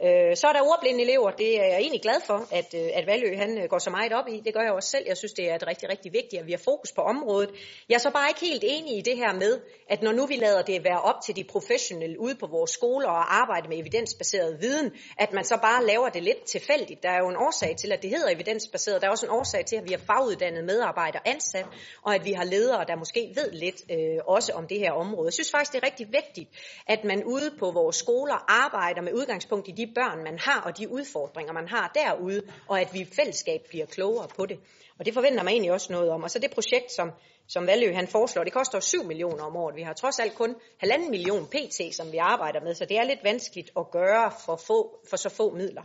Øh, 0.04 0.36
så 0.36 0.46
er 0.46 0.52
der 0.52 0.62
ordblinde 0.62 1.02
elever. 1.02 1.30
Det 1.30 1.60
er 1.60 1.66
jeg 1.66 1.78
egentlig 1.78 2.02
glad 2.02 2.20
for, 2.26 2.46
at, 2.52 2.74
øh, 2.74 2.88
at 2.94 3.06
Valø 3.06 3.36
han 3.36 3.58
øh, 3.58 3.68
går 3.68 3.78
så 3.78 3.90
meget 3.90 4.12
op 4.12 4.28
i. 4.28 4.40
Det 4.44 4.54
gør 4.54 4.60
jeg 4.60 4.72
også 4.72 4.88
selv. 4.88 5.04
Jeg 5.08 5.16
synes, 5.16 5.32
det 5.32 5.50
er 5.50 5.54
et 5.54 5.66
rigtig, 5.66 5.88
rigtig 5.88 6.12
vigtigt, 6.12 6.40
at 6.40 6.46
vi 6.46 6.52
har 6.52 6.62
fokus 6.64 6.92
på 6.92 7.00
området. 7.00 7.50
Jeg 7.88 7.94
er 7.94 7.98
så 7.98 8.10
bare 8.10 8.28
ikke 8.28 8.40
helt 8.40 8.64
enig 8.66 8.98
i 8.98 9.00
det 9.00 9.16
her 9.16 9.32
med, 9.32 9.60
at 9.90 10.02
når 10.02 10.12
nu 10.12 10.26
vi 10.26 10.36
lader 10.36 10.62
det 10.62 10.84
være 10.84 11.00
op 11.00 11.20
til 11.26 11.36
de 11.36 11.44
professionelle 11.44 12.20
ude 12.20 12.34
på 12.34 12.46
vores 12.46 12.70
skoler 12.70 13.08
og 13.08 13.40
arbejde 13.40 13.68
med 13.68 13.78
evidensbaseret 13.78 14.60
viden, 14.60 14.92
at 15.18 15.32
man 15.32 15.44
så 15.44 15.58
bare 15.62 15.84
laver 15.86 16.08
det 16.08 16.22
lidt 16.22 16.44
tilfældigt. 16.44 17.02
Der 17.02 17.10
er 17.10 17.18
jo 17.18 17.28
en 17.28 17.36
årsag 17.36 17.76
til, 17.76 17.92
at 17.92 18.02
det 18.02 18.10
hedder 18.10 18.28
evidensbaseret. 18.30 19.00
Der 19.00 19.06
er 19.06 19.10
også 19.10 19.26
en 19.26 19.32
årsag 19.32 19.64
til, 19.64 19.76
at 19.76 19.84
vi 19.88 19.92
har 19.92 20.02
faguddannede 20.06 20.66
medarbejdere 20.66 21.28
ansat, 21.28 21.66
og 22.02 22.14
at 22.14 22.24
vi 22.24 22.32
har 22.32 22.44
ledere, 22.44 22.84
der 22.88 22.96
måske 22.96 23.32
ved 23.34 23.50
lidt 23.52 23.82
øh, 23.90 24.18
også 24.26 24.52
om 24.52 24.66
det 24.66 24.78
her 24.78 24.92
område. 24.92 25.26
Jeg 25.26 25.32
synes 25.32 25.50
faktisk, 25.50 25.72
det 25.72 25.82
er 25.82 25.86
rigtig 25.86 26.06
vigtigt, 26.12 26.48
at 26.86 27.04
man 27.04 27.24
ude 27.24 27.50
på 27.58 27.70
vores 27.70 27.96
skoler 27.96 28.44
arbejder 28.48 29.02
med 29.02 29.12
udgangspunkt 29.12 29.68
i 29.68 29.72
de 29.72 29.87
børn, 29.94 30.24
man 30.24 30.38
har, 30.38 30.60
og 30.60 30.78
de 30.78 30.88
udfordringer, 30.88 31.52
man 31.52 31.68
har 31.68 31.92
derude, 31.94 32.42
og 32.68 32.80
at 32.80 32.94
vi 32.94 33.00
i 33.00 33.04
fællesskab 33.04 33.60
bliver 33.68 33.86
klogere 33.86 34.28
på 34.36 34.46
det. 34.46 34.58
Og 34.98 35.06
det 35.06 35.14
forventer 35.14 35.42
man 35.42 35.52
egentlig 35.52 35.72
også 35.72 35.92
noget 35.92 36.10
om. 36.10 36.22
Og 36.22 36.30
så 36.30 36.38
det 36.38 36.50
projekt, 36.50 36.92
som, 36.92 37.10
som 37.48 37.66
Valø 37.66 37.92
han 37.92 38.08
foreslår, 38.08 38.44
det 38.44 38.52
koster 38.52 38.80
7 38.80 39.04
millioner 39.04 39.44
om 39.44 39.56
året. 39.56 39.76
Vi 39.76 39.82
har 39.82 39.92
trods 39.92 40.18
alt 40.18 40.34
kun 40.34 40.54
halvanden 40.78 41.10
million 41.10 41.46
pt, 41.46 41.94
som 41.94 42.12
vi 42.12 42.16
arbejder 42.16 42.60
med, 42.60 42.74
så 42.74 42.84
det 42.84 42.98
er 42.98 43.04
lidt 43.04 43.24
vanskeligt 43.24 43.70
at 43.76 43.90
gøre 43.90 44.32
for, 44.46 44.56
få, 44.56 45.00
for 45.10 45.16
så 45.16 45.28
få 45.28 45.54
midler. 45.54 45.82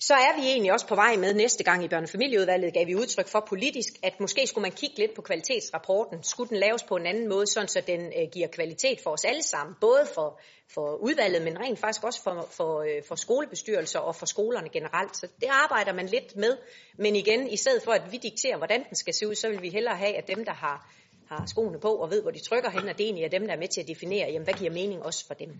Så 0.00 0.14
er 0.14 0.40
vi 0.40 0.46
egentlig 0.46 0.72
også 0.72 0.86
på 0.86 0.94
vej 0.94 1.16
med 1.16 1.34
næste 1.34 1.64
gang 1.64 1.84
i 1.84 1.88
børnefamilieudvalget, 1.88 2.74
gav 2.74 2.86
vi 2.86 2.94
udtryk 2.94 3.28
for 3.28 3.44
politisk, 3.48 3.92
at 4.02 4.20
måske 4.20 4.46
skulle 4.46 4.62
man 4.62 4.72
kigge 4.72 4.98
lidt 4.98 5.14
på 5.14 5.22
kvalitetsrapporten. 5.22 6.22
Skulle 6.22 6.48
den 6.48 6.58
laves 6.58 6.82
på 6.82 6.96
en 6.96 7.06
anden 7.06 7.28
måde, 7.28 7.46
sådan 7.46 7.68
så 7.68 7.82
den 7.86 8.00
øh, 8.00 8.28
giver 8.32 8.48
kvalitet 8.48 9.00
for 9.00 9.10
os 9.10 9.24
alle 9.24 9.42
sammen, 9.42 9.76
både 9.80 10.06
for, 10.14 10.40
for 10.74 10.94
udvalget, 10.94 11.42
men 11.42 11.60
rent 11.60 11.78
faktisk 11.78 12.04
også 12.04 12.22
for, 12.22 12.48
for, 12.50 12.80
øh, 12.80 13.02
for 13.08 13.14
skolebestyrelser 13.14 13.98
og 13.98 14.16
for 14.16 14.26
skolerne 14.26 14.68
generelt. 14.68 15.16
Så 15.16 15.26
det 15.40 15.48
arbejder 15.50 15.92
man 15.92 16.06
lidt 16.06 16.36
med. 16.36 16.56
Men 16.98 17.16
igen, 17.16 17.48
i 17.48 17.56
stedet 17.56 17.82
for 17.82 17.92
at 17.92 18.12
vi 18.12 18.16
dikterer, 18.16 18.56
hvordan 18.56 18.84
den 18.88 18.96
skal 18.96 19.14
se 19.14 19.28
ud, 19.28 19.34
så 19.34 19.48
vil 19.48 19.62
vi 19.62 19.68
hellere 19.68 19.96
have, 19.96 20.16
at 20.16 20.28
dem, 20.36 20.44
der 20.44 20.54
har, 20.54 20.90
har 21.28 21.46
skoene 21.46 21.80
på 21.80 21.88
og 21.88 22.10
ved, 22.10 22.22
hvor 22.22 22.30
de 22.30 22.40
trykker 22.48 22.70
hen, 22.70 22.88
at 22.88 22.98
det 22.98 23.04
egentlig 23.04 23.24
er 23.24 23.28
dem, 23.28 23.46
der 23.46 23.54
er 23.54 23.58
med 23.58 23.68
til 23.68 23.80
at 23.80 23.88
definere, 23.88 24.28
jamen, 24.28 24.44
hvad 24.44 24.54
giver 24.54 24.70
mening 24.70 25.02
også 25.02 25.26
for 25.26 25.34
dem. 25.34 25.50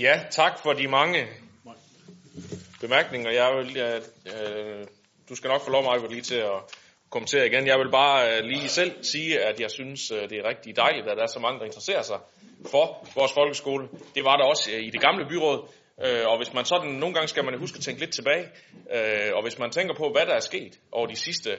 Ja, 0.00 0.20
tak 0.30 0.58
for 0.62 0.72
de 0.72 0.88
mange 0.88 1.26
bemærkninger. 2.80 3.30
Jeg 3.30 3.56
vil, 3.56 3.74
jeg, 3.74 4.02
øh, 4.26 4.86
du 5.28 5.34
skal 5.34 5.48
nok 5.48 5.64
få 5.64 5.70
lov, 5.70 5.82
mig 5.82 6.10
lige 6.10 6.22
til 6.22 6.34
at 6.34 6.58
kommentere 7.10 7.46
igen. 7.46 7.66
Jeg 7.66 7.78
vil 7.78 7.90
bare 7.90 8.36
øh, 8.36 8.44
lige 8.44 8.68
selv 8.68 9.04
sige, 9.04 9.40
at 9.40 9.60
jeg 9.60 9.70
synes, 9.70 10.10
øh, 10.10 10.30
det 10.30 10.38
er 10.38 10.48
rigtig 10.48 10.76
dejligt, 10.76 11.08
at 11.08 11.16
der 11.16 11.22
er 11.22 11.26
så 11.26 11.38
mange, 11.40 11.58
der 11.58 11.64
interesserer 11.64 12.02
sig 12.02 12.18
for 12.70 13.06
vores 13.14 13.32
folkeskole. 13.32 13.88
Det 14.14 14.24
var 14.24 14.36
der 14.36 14.44
også 14.44 14.70
øh, 14.72 14.82
i 14.82 14.90
det 14.90 15.00
gamle 15.00 15.26
byråd. 15.28 15.68
Øh, 16.04 16.24
og 16.26 16.36
hvis 16.36 16.54
man 16.54 16.64
sådan, 16.64 16.90
nogle 16.90 17.14
gange 17.14 17.28
skal 17.28 17.44
man 17.44 17.58
huske 17.58 17.76
at 17.76 17.82
tænke 17.82 18.00
lidt 18.00 18.12
tilbage, 18.12 18.46
øh, 18.94 19.30
og 19.34 19.42
hvis 19.42 19.58
man 19.58 19.70
tænker 19.70 19.94
på, 19.94 20.10
hvad 20.14 20.26
der 20.26 20.34
er 20.34 20.40
sket 20.40 20.78
over 20.92 21.06
de 21.06 21.16
sidste 21.16 21.50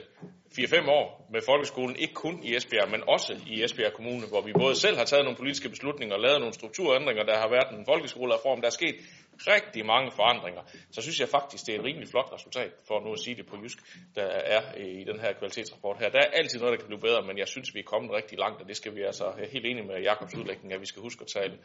4-5 0.58 0.90
år 0.90 1.26
med 1.32 1.40
folkeskolen, 1.46 1.96
ikke 1.96 2.14
kun 2.14 2.42
i 2.42 2.56
Esbjerg, 2.56 2.90
men 2.90 3.02
også 3.08 3.32
i 3.46 3.64
Esbjerg 3.64 3.92
Kommune, 3.92 4.26
hvor 4.26 4.40
vi 4.40 4.52
både 4.52 4.74
selv 4.74 4.96
har 4.96 5.04
taget 5.04 5.24
nogle 5.24 5.36
politiske 5.36 5.68
beslutninger 5.68 6.14
og 6.14 6.20
lavet 6.20 6.40
nogle 6.40 6.54
strukturændringer, 6.54 7.24
der 7.24 7.36
har 7.38 7.48
været 7.48 7.78
en 7.78 7.86
folkeskolereform, 7.86 8.60
der 8.60 8.66
er 8.66 8.78
sket 8.80 8.94
rigtig 9.54 9.86
mange 9.86 10.10
forandringer, 10.10 10.62
så 10.90 11.02
synes 11.02 11.20
jeg 11.20 11.28
faktisk, 11.28 11.66
det 11.66 11.74
er 11.74 11.78
et 11.78 11.84
rimelig 11.84 12.08
flot 12.08 12.32
resultat, 12.32 12.72
for 12.88 13.00
nu 13.04 13.12
at 13.12 13.20
sige 13.24 13.36
det 13.36 13.46
på 13.46 13.56
jysk, 13.62 13.78
der 14.14 14.26
er 14.54 14.62
øh, 14.76 15.00
i 15.00 15.04
den 15.04 15.20
her 15.20 15.32
kvalitetsrapport 15.32 15.96
her. 15.98 16.08
Der 16.08 16.18
er 16.18 16.30
altid 16.38 16.58
noget, 16.58 16.72
der 16.72 16.78
kan 16.78 16.86
blive 16.86 17.00
bedre, 17.08 17.22
men 17.28 17.38
jeg 17.38 17.48
synes, 17.48 17.74
vi 17.74 17.80
er 17.80 17.88
kommet 17.92 18.10
rigtig 18.12 18.38
langt, 18.38 18.62
og 18.62 18.68
det 18.68 18.76
skal 18.76 18.94
vi 18.96 19.02
altså 19.02 19.26
helt 19.52 19.66
enige 19.66 19.86
med 19.86 19.96
Jakobs 20.02 20.34
udlægning, 20.34 20.72
at 20.72 20.80
vi 20.80 20.86
skal 20.86 21.02
huske 21.02 21.22
at 21.22 21.30
tale 21.36 21.58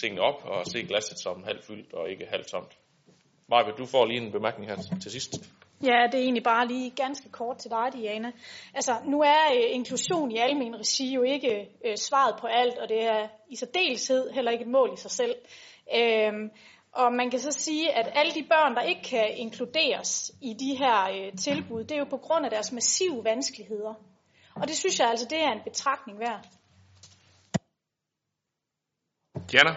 tingene 0.00 0.22
op 0.22 0.44
og 0.44 0.66
se 0.66 0.82
glasset 0.82 1.18
som 1.18 1.42
halvt 1.42 1.64
fyldt 1.64 1.92
og 1.92 2.10
ikke 2.10 2.26
halvt 2.26 2.46
tomt. 2.46 2.72
Maja, 3.48 3.70
du 3.78 3.86
får 3.86 4.06
lige 4.06 4.20
en 4.20 4.32
bemærkning 4.32 4.70
her 4.70 4.76
til 5.02 5.10
sidst. 5.10 5.32
Ja, 5.82 6.06
det 6.12 6.14
er 6.14 6.24
egentlig 6.24 6.42
bare 6.42 6.68
lige 6.68 6.90
ganske 6.90 7.28
kort 7.28 7.58
til 7.58 7.70
dig, 7.70 7.92
Diana. 7.92 8.32
Altså, 8.74 8.92
nu 9.04 9.20
er 9.20 9.52
øh, 9.56 9.74
inklusion 9.74 10.30
i 10.30 10.36
almen 10.36 10.76
regi 10.76 11.14
jo 11.14 11.22
ikke 11.22 11.68
øh, 11.84 11.96
svaret 11.96 12.34
på 12.40 12.46
alt, 12.46 12.78
og 12.78 12.88
det 12.88 13.04
er 13.04 13.28
i 13.48 13.56
særdeleshed 13.56 14.30
heller 14.30 14.50
ikke 14.50 14.64
et 14.64 14.70
mål 14.70 14.90
i 14.94 14.96
sig 14.96 15.10
selv. 15.10 15.34
Øhm, 15.96 16.50
og 16.92 17.12
man 17.12 17.30
kan 17.30 17.40
så 17.40 17.50
sige, 17.50 17.92
at 17.92 18.12
alle 18.14 18.32
de 18.32 18.42
børn, 18.48 18.74
der 18.74 18.82
ikke 18.82 19.02
kan 19.02 19.36
inkluderes 19.36 20.32
i 20.42 20.54
de 20.54 20.76
her 20.76 21.08
øh, 21.10 21.38
tilbud, 21.38 21.84
det 21.84 21.92
er 21.92 21.98
jo 21.98 22.04
på 22.10 22.16
grund 22.16 22.44
af 22.44 22.50
deres 22.50 22.72
massive 22.72 23.24
vanskeligheder. 23.24 23.94
Og 24.54 24.68
det 24.68 24.76
synes 24.76 25.00
jeg 25.00 25.08
altså, 25.08 25.26
det 25.30 25.40
er 25.40 25.52
en 25.52 25.62
betragtning 25.64 26.18
værd. 26.18 26.46
Diana? 29.52 29.76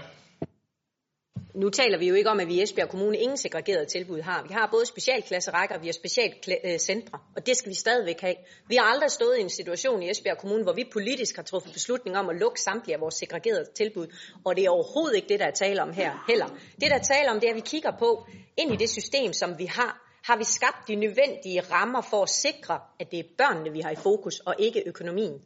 Nu 1.54 1.70
taler 1.70 1.98
vi 1.98 2.08
jo 2.08 2.16
ikke 2.16 2.30
om, 2.30 2.40
at 2.40 2.48
vi 2.48 2.54
i 2.54 2.62
Esbjerg 2.62 2.90
Kommune 2.90 3.18
ingen 3.18 3.38
segregerede 3.38 3.86
tilbud 3.86 4.22
har. 4.22 4.44
Vi 4.48 4.54
har 4.54 4.70
både 4.72 4.86
specialklasserækker, 4.86 5.80
vi 5.80 5.88
har 5.88 5.94
specialcentre, 5.94 7.20
øh, 7.20 7.36
og 7.36 7.46
det 7.46 7.58
skal 7.58 7.70
vi 7.70 7.76
stadigvæk 7.76 8.22
have. 8.22 8.36
Vi 8.68 8.76
har 8.76 8.84
aldrig 8.84 9.12
stået 9.12 9.38
i 9.38 9.42
en 9.42 9.50
situation 9.50 10.04
i 10.04 10.10
Esbjerg 10.10 10.38
Kommune, 10.38 10.64
hvor 10.64 10.74
vi 10.74 10.90
politisk 10.94 11.36
har 11.36 11.44
truffet 11.44 11.74
beslutning 11.74 12.18
om 12.18 12.30
at 12.30 12.36
lukke 12.36 12.62
samtlige 12.62 12.96
af 12.96 13.02
vores 13.02 13.16
segregerede 13.16 13.66
tilbud, 13.76 14.08
og 14.46 14.56
det 14.56 14.66
er 14.66 14.70
overhovedet 14.70 15.16
ikke 15.16 15.30
det, 15.30 15.40
der 15.40 15.46
er 15.46 15.52
tale 15.52 15.82
om 15.82 15.94
her 15.94 16.26
heller. 16.28 16.48
Det, 16.82 16.90
der 16.90 16.96
er 16.96 17.04
tale 17.04 17.32
om, 17.32 17.40
det 17.40 17.48
er, 17.48 17.52
at 17.52 17.56
vi 17.56 17.66
kigger 17.66 17.92
på 18.00 18.26
ind 18.58 18.74
i 18.74 18.76
det 18.76 18.90
system, 18.90 19.34
som 19.34 19.58
vi 19.58 19.66
har, 19.66 20.12
har 20.24 20.38
vi 20.38 20.44
skabt 20.44 20.88
de 20.88 20.96
nødvendige 20.96 21.62
rammer 21.62 22.02
for 22.10 22.24
at 22.24 22.30
sikre, 22.30 22.80
at 23.00 23.12
det 23.12 23.20
er 23.20 23.24
børnene, 23.38 23.72
vi 23.72 23.80
har 23.80 23.92
i 23.92 23.96
fokus, 23.96 24.40
og 24.40 24.56
ikke 24.60 24.84
økonomien 24.86 25.42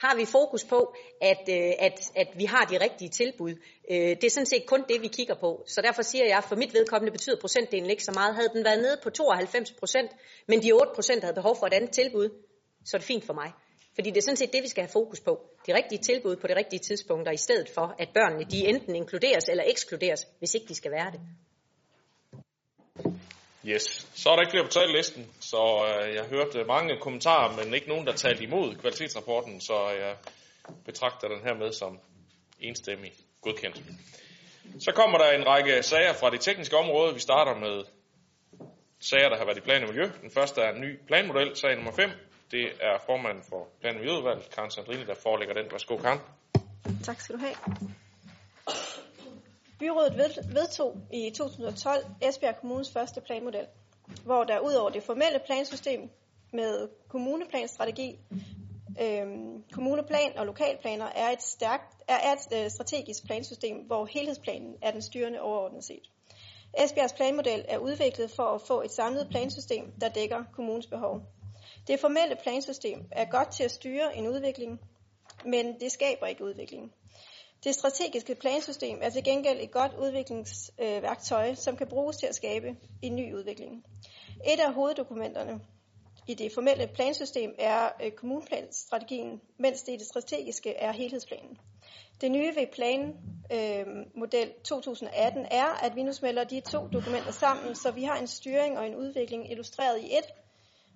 har 0.00 0.16
vi 0.16 0.24
fokus 0.24 0.64
på, 0.64 0.94
at, 1.20 1.42
øh, 1.48 1.72
at, 1.78 2.00
at 2.16 2.28
vi 2.36 2.44
har 2.44 2.64
de 2.64 2.80
rigtige 2.80 3.08
tilbud. 3.08 3.54
Øh, 3.90 3.96
det 3.98 4.24
er 4.24 4.30
sådan 4.30 4.46
set 4.46 4.66
kun 4.66 4.84
det, 4.88 5.02
vi 5.02 5.08
kigger 5.08 5.34
på. 5.34 5.64
Så 5.66 5.82
derfor 5.82 6.02
siger 6.02 6.26
jeg, 6.26 6.44
for 6.48 6.56
mit 6.56 6.74
vedkommende 6.74 7.12
betyder 7.12 7.40
procentdelen 7.40 7.90
ikke 7.90 8.04
så 8.04 8.12
meget. 8.14 8.34
Havde 8.34 8.48
den 8.54 8.64
været 8.64 8.78
nede 8.78 8.98
på 9.02 9.10
92 9.10 9.72
procent, 9.72 10.10
men 10.48 10.62
de 10.62 10.72
8 10.72 10.92
procent 10.94 11.22
havde 11.22 11.34
behov 11.34 11.56
for 11.56 11.66
et 11.66 11.74
andet 11.74 11.90
tilbud, 11.90 12.28
så 12.84 12.96
er 12.96 12.98
det 12.98 13.06
fint 13.06 13.24
for 13.24 13.34
mig. 13.34 13.52
Fordi 13.94 14.10
det 14.10 14.16
er 14.16 14.22
sådan 14.22 14.36
set 14.36 14.52
det, 14.52 14.62
vi 14.62 14.68
skal 14.68 14.82
have 14.82 14.92
fokus 14.92 15.20
på. 15.20 15.40
De 15.66 15.74
rigtige 15.74 16.02
tilbud 16.02 16.36
på 16.36 16.46
de 16.46 16.56
rigtige 16.56 16.80
tidspunkter, 16.80 17.32
i 17.32 17.36
stedet 17.36 17.68
for, 17.68 17.94
at 17.98 18.08
børnene 18.14 18.44
de 18.44 18.66
enten 18.66 18.96
inkluderes 18.96 19.44
eller 19.48 19.64
ekskluderes, 19.66 20.26
hvis 20.38 20.54
ikke 20.54 20.66
de 20.68 20.74
skal 20.74 20.90
være 20.90 21.10
det. 21.12 21.20
Yes. 23.68 24.08
Så 24.14 24.30
er 24.30 24.34
der 24.34 24.42
ikke 24.42 24.50
flere 24.50 24.64
på 24.64 24.70
talelisten, 24.70 25.26
så 25.40 25.62
øh, 25.88 26.14
jeg 26.14 26.24
hørte 26.24 26.64
mange 26.64 26.96
kommentarer, 27.00 27.56
men 27.56 27.74
ikke 27.74 27.88
nogen, 27.88 28.06
der 28.06 28.12
talte 28.12 28.42
imod 28.42 28.74
kvalitetsrapporten, 28.74 29.60
så 29.60 29.88
jeg 29.88 30.16
betragter 30.84 31.28
den 31.28 31.40
her 31.44 31.54
med 31.54 31.72
som 31.72 31.98
enstemmig 32.60 33.12
godkendt. 33.42 33.82
Så 34.78 34.92
kommer 34.92 35.18
der 35.18 35.30
en 35.30 35.46
række 35.46 35.82
sager 35.82 36.12
fra 36.12 36.30
det 36.30 36.40
tekniske 36.40 36.76
område. 36.76 37.14
Vi 37.14 37.20
starter 37.20 37.54
med 37.54 37.84
sager, 39.00 39.28
der 39.28 39.36
har 39.38 39.44
været 39.44 39.56
i 39.58 39.60
plan 39.60 39.82
og 39.82 39.88
miljø. 39.88 40.10
Den 40.22 40.30
første 40.30 40.60
er 40.60 40.72
en 40.72 40.80
ny 40.80 40.98
planmodel, 41.06 41.56
sag 41.56 41.74
nummer 41.74 41.92
5. 41.92 42.10
Det 42.50 42.64
er 42.80 42.98
formanden 43.06 43.44
for 43.48 43.68
plan- 43.80 43.94
og 43.94 44.00
miljøudvalget, 44.00 44.50
Karen 44.54 44.70
Sandrine, 44.70 45.06
der 45.06 45.14
forelægger 45.14 45.54
den. 45.54 45.72
Værsgo, 45.72 45.96
Karen. 45.96 46.20
Tak 47.04 47.20
skal 47.20 47.34
du 47.34 47.40
have. 47.40 47.54
Byrådet 49.78 50.16
vedtog 50.54 50.96
i 51.12 51.30
2012 51.30 52.04
Esbjerg 52.22 52.56
Kommunes 52.60 52.90
første 52.90 53.20
planmodel, 53.20 53.66
hvor 54.24 54.44
der 54.44 54.58
ud 54.58 54.72
over 54.72 54.90
det 54.90 55.02
formelle 55.02 55.40
plansystem 55.46 56.10
med 56.52 56.88
kommuneplanstrategi, 57.08 58.18
øh, 59.02 59.26
kommuneplan 59.72 60.38
og 60.38 60.46
lokalplaner 60.46 61.06
er 61.06 61.30
et, 61.30 61.42
stærkt, 61.42 61.96
er 62.08 62.32
et 62.32 62.64
øh, 62.64 62.70
strategisk 62.70 63.24
plansystem, 63.26 63.76
hvor 63.76 64.06
helhedsplanen 64.06 64.74
er 64.82 64.90
den 64.90 65.02
styrende 65.02 65.40
overordnet 65.40 65.84
set. 65.84 66.10
Esbjergs 66.78 67.12
planmodel 67.12 67.64
er 67.68 67.78
udviklet 67.78 68.30
for 68.30 68.42
at 68.42 68.60
få 68.60 68.82
et 68.82 68.90
samlet 68.90 69.28
plansystem, 69.30 69.92
der 70.00 70.08
dækker 70.08 70.44
kommunens 70.52 70.86
behov. 70.86 71.20
Det 71.86 72.00
formelle 72.00 72.36
plansystem 72.42 73.08
er 73.12 73.24
godt 73.24 73.50
til 73.50 73.64
at 73.64 73.70
styre 73.70 74.16
en 74.16 74.28
udvikling, 74.28 74.80
men 75.44 75.80
det 75.80 75.92
skaber 75.92 76.26
ikke 76.26 76.44
udvikling. 76.44 76.92
Det 77.64 77.74
strategiske 77.74 78.34
plansystem 78.34 78.98
er 79.02 79.10
til 79.10 79.24
gengæld 79.24 79.60
et 79.60 79.70
godt 79.70 79.92
udviklingsværktøj, 79.94 81.54
som 81.54 81.76
kan 81.76 81.86
bruges 81.86 82.16
til 82.16 82.26
at 82.26 82.34
skabe 82.34 82.76
en 83.02 83.16
ny 83.16 83.34
udvikling. 83.34 83.84
Et 84.46 84.60
af 84.60 84.74
hoveddokumenterne 84.74 85.60
i 86.26 86.34
det 86.34 86.52
formelle 86.52 86.86
plansystem 86.86 87.54
er 87.58 87.88
øh, 88.04 88.12
kommuneplanstrategien, 88.12 89.40
mens 89.58 89.82
det 89.82 89.92
i 89.92 89.96
det 89.96 90.06
strategiske 90.06 90.74
er 90.74 90.92
helhedsplanen. 90.92 91.58
Det 92.20 92.30
nye 92.30 92.56
ved 92.56 92.66
planmodel 92.72 94.48
øh, 94.48 94.54
2018 94.64 95.46
er, 95.50 95.84
at 95.84 95.96
vi 95.96 96.02
nu 96.02 96.12
smelter 96.12 96.44
de 96.44 96.60
to 96.60 96.88
dokumenter 96.92 97.32
sammen, 97.32 97.74
så 97.74 97.90
vi 97.90 98.04
har 98.04 98.16
en 98.16 98.26
styring 98.26 98.78
og 98.78 98.86
en 98.86 98.96
udvikling 98.96 99.50
illustreret 99.50 100.00
i 100.00 100.06
et 100.06 100.34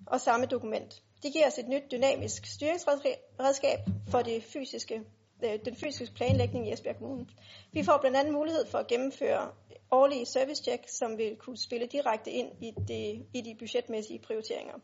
og 0.06 0.20
samme 0.20 0.46
dokument. 0.46 1.02
Det 1.22 1.32
giver 1.32 1.46
os 1.46 1.58
et 1.58 1.68
nyt 1.68 1.90
dynamisk 1.90 2.46
styringsredskab 2.46 3.78
for 4.10 4.22
det 4.22 4.42
fysiske 4.42 5.02
Øh, 5.44 5.58
den 5.64 5.76
fysiske 5.76 6.14
planlægning 6.14 6.68
i 6.68 6.72
Esbjerg 6.72 6.96
Kommune. 6.96 7.26
Vi 7.72 7.82
får 7.82 7.98
blandt 8.00 8.16
andet 8.16 8.32
mulighed 8.32 8.66
for 8.66 8.78
at 8.78 8.86
gennemføre 8.86 9.50
årlige 9.90 10.26
servicecheck, 10.26 10.88
som 10.88 11.18
vil 11.18 11.36
kunne 11.36 11.56
spille 11.56 11.86
direkte 11.86 12.30
ind 12.30 12.48
i, 12.60 12.72
det, 12.88 13.26
i 13.34 13.40
de 13.40 13.56
budgetmæssige 13.58 14.18
prioriteringer. 14.18 14.74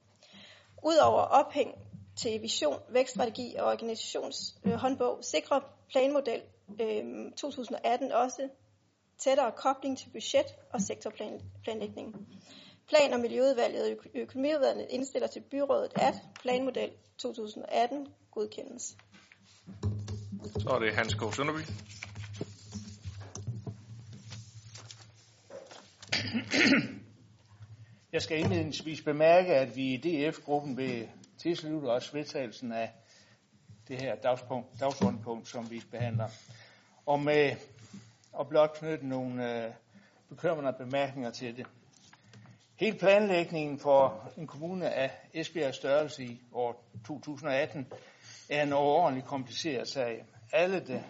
Udover 0.85 1.21
ophæng 1.21 1.75
til 2.17 2.43
vision, 2.43 2.81
vækststrategi 2.89 3.55
og 3.59 3.67
organisationshåndbog, 3.67 5.19
øh, 5.19 5.25
sikrer 5.25 5.61
planmodel 5.91 6.43
øh, 6.81 7.33
2018 7.37 8.13
også 8.13 8.49
tættere 9.19 9.53
kobling 9.53 9.99
til 9.99 10.11
budget 10.11 10.47
og 10.73 10.81
sektorplanlægning. 10.81 12.17
Plan- 12.89 13.13
og 13.13 13.21
Miljøudvalget 13.21 13.83
og 13.83 14.07
Økonomiudvalget 14.15 14.87
indstiller 14.91 15.29
til 15.29 15.41
byrådet, 15.41 15.93
at 15.97 16.15
planmodel 16.43 16.91
2018 17.19 18.07
godkendes. 18.31 18.97
Så 20.57 20.69
er 20.69 20.79
det 20.79 20.95
Hans 20.95 21.15
K. 21.15 21.35
Sønderby. 21.35 21.59
Jeg 28.13 28.23
skal 28.23 28.39
indledningsvis 28.39 29.03
bemærke, 29.03 29.55
at 29.55 29.77
vi 29.77 29.95
i 29.95 29.97
DF-gruppen 29.97 30.77
vil 30.77 31.09
tilslutte 31.39 31.87
os 31.87 32.15
vedtagelsen 32.15 32.73
af 32.73 32.93
det 33.89 34.01
her 34.01 34.15
dagspunkt, 34.17 34.81
dagsordenpunkt, 34.81 35.49
som 35.49 35.71
vi 35.71 35.83
behandler. 35.91 36.29
Og 37.07 37.21
med 37.21 37.57
og 38.33 38.49
blot 38.49 38.75
knytte 38.75 39.09
nogle 39.09 39.65
øh, 39.65 39.73
bekymrende 40.29 40.73
bemærkninger 40.79 41.31
til 41.31 41.57
det. 41.57 41.67
Hele 42.77 42.99
planlægningen 42.99 43.79
for 43.79 44.31
en 44.37 44.47
kommune 44.47 44.91
af 44.91 45.11
Esbjergs 45.35 45.77
størrelse 45.77 46.25
i 46.25 46.41
år 46.53 46.85
2018 47.07 47.87
er 48.49 48.63
en 48.63 48.73
overordentlig 48.73 49.25
kompliceret 49.25 49.89
sag 49.89 50.25
alle 50.53 50.81
det. 50.81 51.05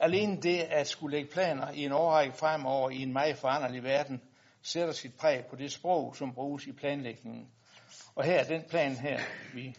Alene 0.00 0.42
det 0.42 0.58
at 0.58 0.86
skulle 0.86 1.16
lægge 1.16 1.32
planer 1.32 1.70
i 1.70 1.84
en 1.84 1.92
årrække 1.92 2.36
fremover 2.36 2.90
i 2.90 3.02
en 3.02 3.12
meget 3.12 3.36
foranderlig 3.36 3.82
verden, 3.82 4.22
sætter 4.62 4.94
sit 4.94 5.14
præg 5.14 5.46
på 5.46 5.56
det 5.56 5.72
sprog, 5.72 6.16
som 6.16 6.34
bruges 6.34 6.66
i 6.66 6.72
planlægningen. 6.72 7.48
Og 8.14 8.24
her 8.24 8.38
er 8.40 8.44
den 8.44 8.62
plan 8.62 8.96
her, 8.96 9.20
vi 9.54 9.76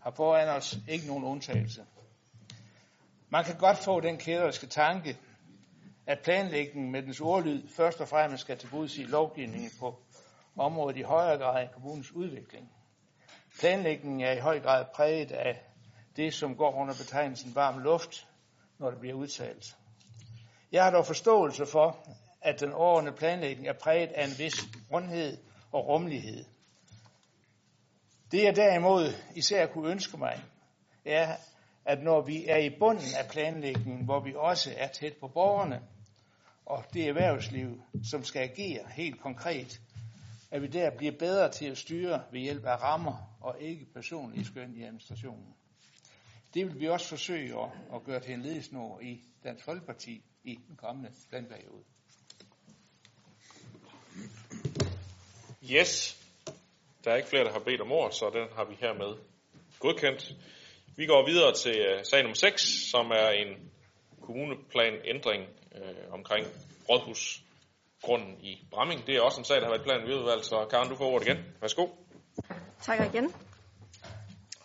har 0.00 0.10
foran 0.10 0.48
os, 0.48 0.78
ikke 0.88 1.06
nogen 1.06 1.24
undtagelse. 1.24 1.84
Man 3.28 3.44
kan 3.44 3.58
godt 3.58 3.78
få 3.78 4.00
den 4.00 4.18
kæderiske 4.18 4.66
tanke, 4.66 5.18
at 6.06 6.18
planlægningen 6.18 6.92
med 6.92 7.02
dens 7.02 7.20
ordlyd 7.20 7.68
først 7.68 8.00
og 8.00 8.08
fremmest 8.08 8.40
skal 8.40 8.58
tilgodese 8.58 9.02
lovgivningen 9.02 9.70
på 9.80 10.02
området 10.56 10.96
i 10.96 11.02
højere 11.02 11.38
grad 11.38 11.62
end 11.62 11.70
kommunens 11.70 12.12
udvikling. 12.12 12.72
Planlægningen 13.60 14.20
er 14.20 14.32
i 14.32 14.38
høj 14.38 14.60
grad 14.60 14.84
præget 14.94 15.32
af 15.32 15.62
det, 16.16 16.34
som 16.34 16.56
går 16.56 16.74
under 16.74 16.94
betegnelsen 16.94 17.54
varm 17.54 17.78
luft, 17.78 18.28
når 18.78 18.90
det 18.90 19.00
bliver 19.00 19.14
udtalt. 19.14 19.76
Jeg 20.72 20.84
har 20.84 20.90
dog 20.90 21.06
forståelse 21.06 21.66
for, 21.66 22.08
at 22.40 22.60
den 22.60 22.72
overordnede 22.72 23.16
planlægning 23.16 23.68
er 23.68 23.72
præget 23.82 24.12
af 24.12 24.24
en 24.24 24.38
vis 24.38 24.54
rundhed 24.92 25.38
og 25.72 25.88
rummelighed. 25.88 26.44
Det 28.32 28.42
jeg 28.42 28.56
derimod 28.56 29.12
især 29.36 29.66
kunne 29.66 29.90
ønske 29.90 30.16
mig, 30.16 30.44
er, 31.04 31.36
at 31.84 32.02
når 32.02 32.20
vi 32.20 32.46
er 32.46 32.56
i 32.56 32.70
bunden 32.78 33.14
af 33.18 33.30
planlægningen, 33.30 34.04
hvor 34.04 34.20
vi 34.20 34.34
også 34.36 34.74
er 34.76 34.88
tæt 34.88 35.16
på 35.20 35.28
borgerne, 35.28 35.82
og 36.66 36.84
det 36.94 37.08
erhvervsliv, 37.08 37.82
som 38.10 38.24
skal 38.24 38.42
agere 38.42 38.86
helt 38.94 39.20
konkret, 39.20 39.80
at 40.50 40.62
vi 40.62 40.66
der 40.66 40.90
bliver 40.96 41.12
bedre 41.18 41.50
til 41.50 41.66
at 41.66 41.78
styre 41.78 42.22
ved 42.32 42.40
hjælp 42.40 42.64
af 42.64 42.82
rammer 42.82 43.36
og 43.40 43.56
ikke 43.60 43.86
personlige 43.94 44.44
skøn 44.44 44.74
i 44.76 44.82
administrationen. 44.82 45.54
Det 46.54 46.66
vil 46.66 46.80
vi 46.80 46.88
også 46.88 47.08
forsøge 47.08 47.60
at, 47.62 47.70
at 47.94 48.04
gøre 48.04 48.20
til 48.20 48.34
en 48.34 48.42
ledesnor 48.42 49.00
i 49.00 49.20
Dansk 49.44 49.64
Folkeparti 49.64 50.22
i 50.44 50.58
den 50.68 50.76
kommende 50.76 51.10
planperiode. 51.30 51.84
Yes. 55.70 56.18
Der 57.04 57.10
er 57.10 57.16
ikke 57.16 57.28
flere, 57.28 57.44
der 57.44 57.52
har 57.52 57.58
bedt 57.58 57.80
om 57.80 57.92
ord, 57.92 58.10
så 58.10 58.30
den 58.34 58.56
har 58.56 58.64
vi 58.64 58.74
hermed 58.80 59.16
godkendt. 59.78 60.32
Vi 60.96 61.06
går 61.06 61.26
videre 61.26 61.54
til 61.54 61.94
uh, 61.94 62.02
sag 62.02 62.22
nummer 62.22 62.34
6, 62.34 62.62
som 62.90 63.10
er 63.10 63.28
en 63.28 63.70
kommuneplanændring 64.20 65.42
uh, 65.74 66.14
omkring 66.14 66.46
rådhusgrunden 66.88 68.40
i 68.40 68.66
Bramming. 68.70 69.06
Det 69.06 69.16
er 69.16 69.20
også 69.20 69.40
en 69.40 69.44
sag, 69.44 69.56
der 69.56 69.62
har 69.62 69.70
været 69.70 69.84
plan 69.84 70.08
i 70.08 70.12
udvalg, 70.12 70.44
så 70.44 70.66
Karen, 70.70 70.88
du 70.88 70.96
får 70.96 71.10
ordet 71.12 71.26
igen. 71.26 71.38
Værsgo. 71.60 71.86
Tak 72.82 73.14
igen. 73.14 73.34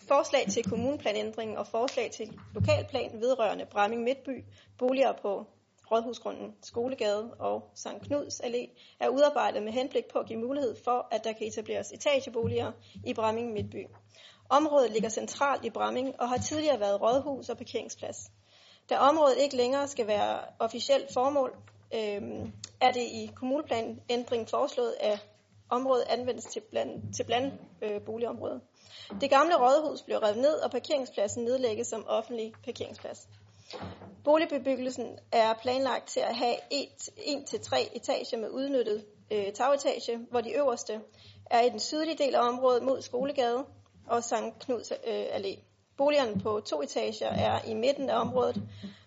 Forslag 0.08 0.48
til 0.50 0.64
kommuneplanændring 0.64 1.58
og 1.58 1.68
forslag 1.68 2.12
til 2.12 2.40
lokalplan 2.54 3.22
vedrørende 3.22 3.66
Bramming 3.66 4.04
Midtby, 4.04 4.44
boliger 4.78 5.14
på 5.22 5.46
Rådhusgrunden, 5.92 6.56
Skolegade 6.64 7.34
og 7.40 7.72
St. 7.76 8.02
Knuds 8.02 8.42
Allé 8.42 8.96
er 9.00 9.10
udarbejdet 9.10 9.64
med 9.64 9.72
henblik 9.72 10.06
på 10.14 10.20
at 10.20 10.26
give 10.26 10.40
mulighed 10.40 10.76
for, 10.84 11.08
at 11.12 11.24
der 11.24 11.34
kan 11.34 11.48
etableres 11.48 11.92
etageboliger 11.92 12.72
i 13.06 13.14
Bramming 13.14 13.54
Midtby. 13.54 13.86
Området 14.50 14.92
ligger 14.92 15.10
centralt 15.10 15.66
i 15.66 15.70
Bramming 15.70 16.20
og 16.20 16.30
har 16.30 16.38
tidligere 16.38 16.80
været 16.80 17.02
rådhus 17.02 17.50
og 17.50 17.58
parkeringsplads. 17.58 18.32
Da 18.90 18.98
området 18.98 19.38
ikke 19.38 19.56
længere 19.56 19.88
skal 19.88 20.08
være 20.08 20.40
officielt 20.60 21.14
formål, 21.14 21.56
øh, 21.94 22.50
er 22.82 22.92
det 22.92 23.02
i 23.02 23.32
kommuneplanen 23.36 24.00
foreslået, 24.48 24.94
at 25.00 25.28
området 25.70 26.04
anvendes 26.10 26.46
til 26.46 26.62
bland, 26.70 27.14
til 27.14 27.24
bland 27.24 27.52
øh, 27.82 28.02
boligområde. 28.02 28.62
Det 29.22 29.30
gamle 29.30 29.56
rådhus 29.56 30.02
blev 30.02 30.18
revet 30.18 30.38
ned, 30.38 30.54
og 30.54 30.72
parkeringspladsen 30.72 31.44
nedlægges 31.44 31.88
som 31.88 32.06
offentlig 32.08 32.54
parkeringsplads. 32.66 33.28
Boligbebyggelsen 34.24 35.20
er 35.32 35.54
planlagt 35.54 36.08
til 36.08 36.20
at 36.20 36.36
have 36.36 36.56
1-3 36.56 37.96
etager 37.96 38.38
med 38.38 38.50
udnyttet 38.50 39.06
øh, 39.32 39.54
tagetage, 39.54 40.18
hvor 40.30 40.42
de 40.42 40.52
øverste 40.52 41.02
er 41.46 41.62
i 41.62 41.70
den 41.70 41.80
sydlige 41.80 42.18
del 42.18 42.36
af 42.36 42.48
området 42.48 42.84
mod 42.84 43.02
Skolegade 43.02 43.66
og 44.08 44.24
Sankt 44.24 44.60
Knuds 44.60 44.92
øh, 44.92 45.26
Allé. 45.26 45.60
Boligerne 45.98 46.42
på 46.42 46.62
to 46.66 46.82
etager 46.82 47.28
er 47.28 47.66
i 47.66 47.74
midten 47.74 48.10
af 48.10 48.20
området, 48.20 48.62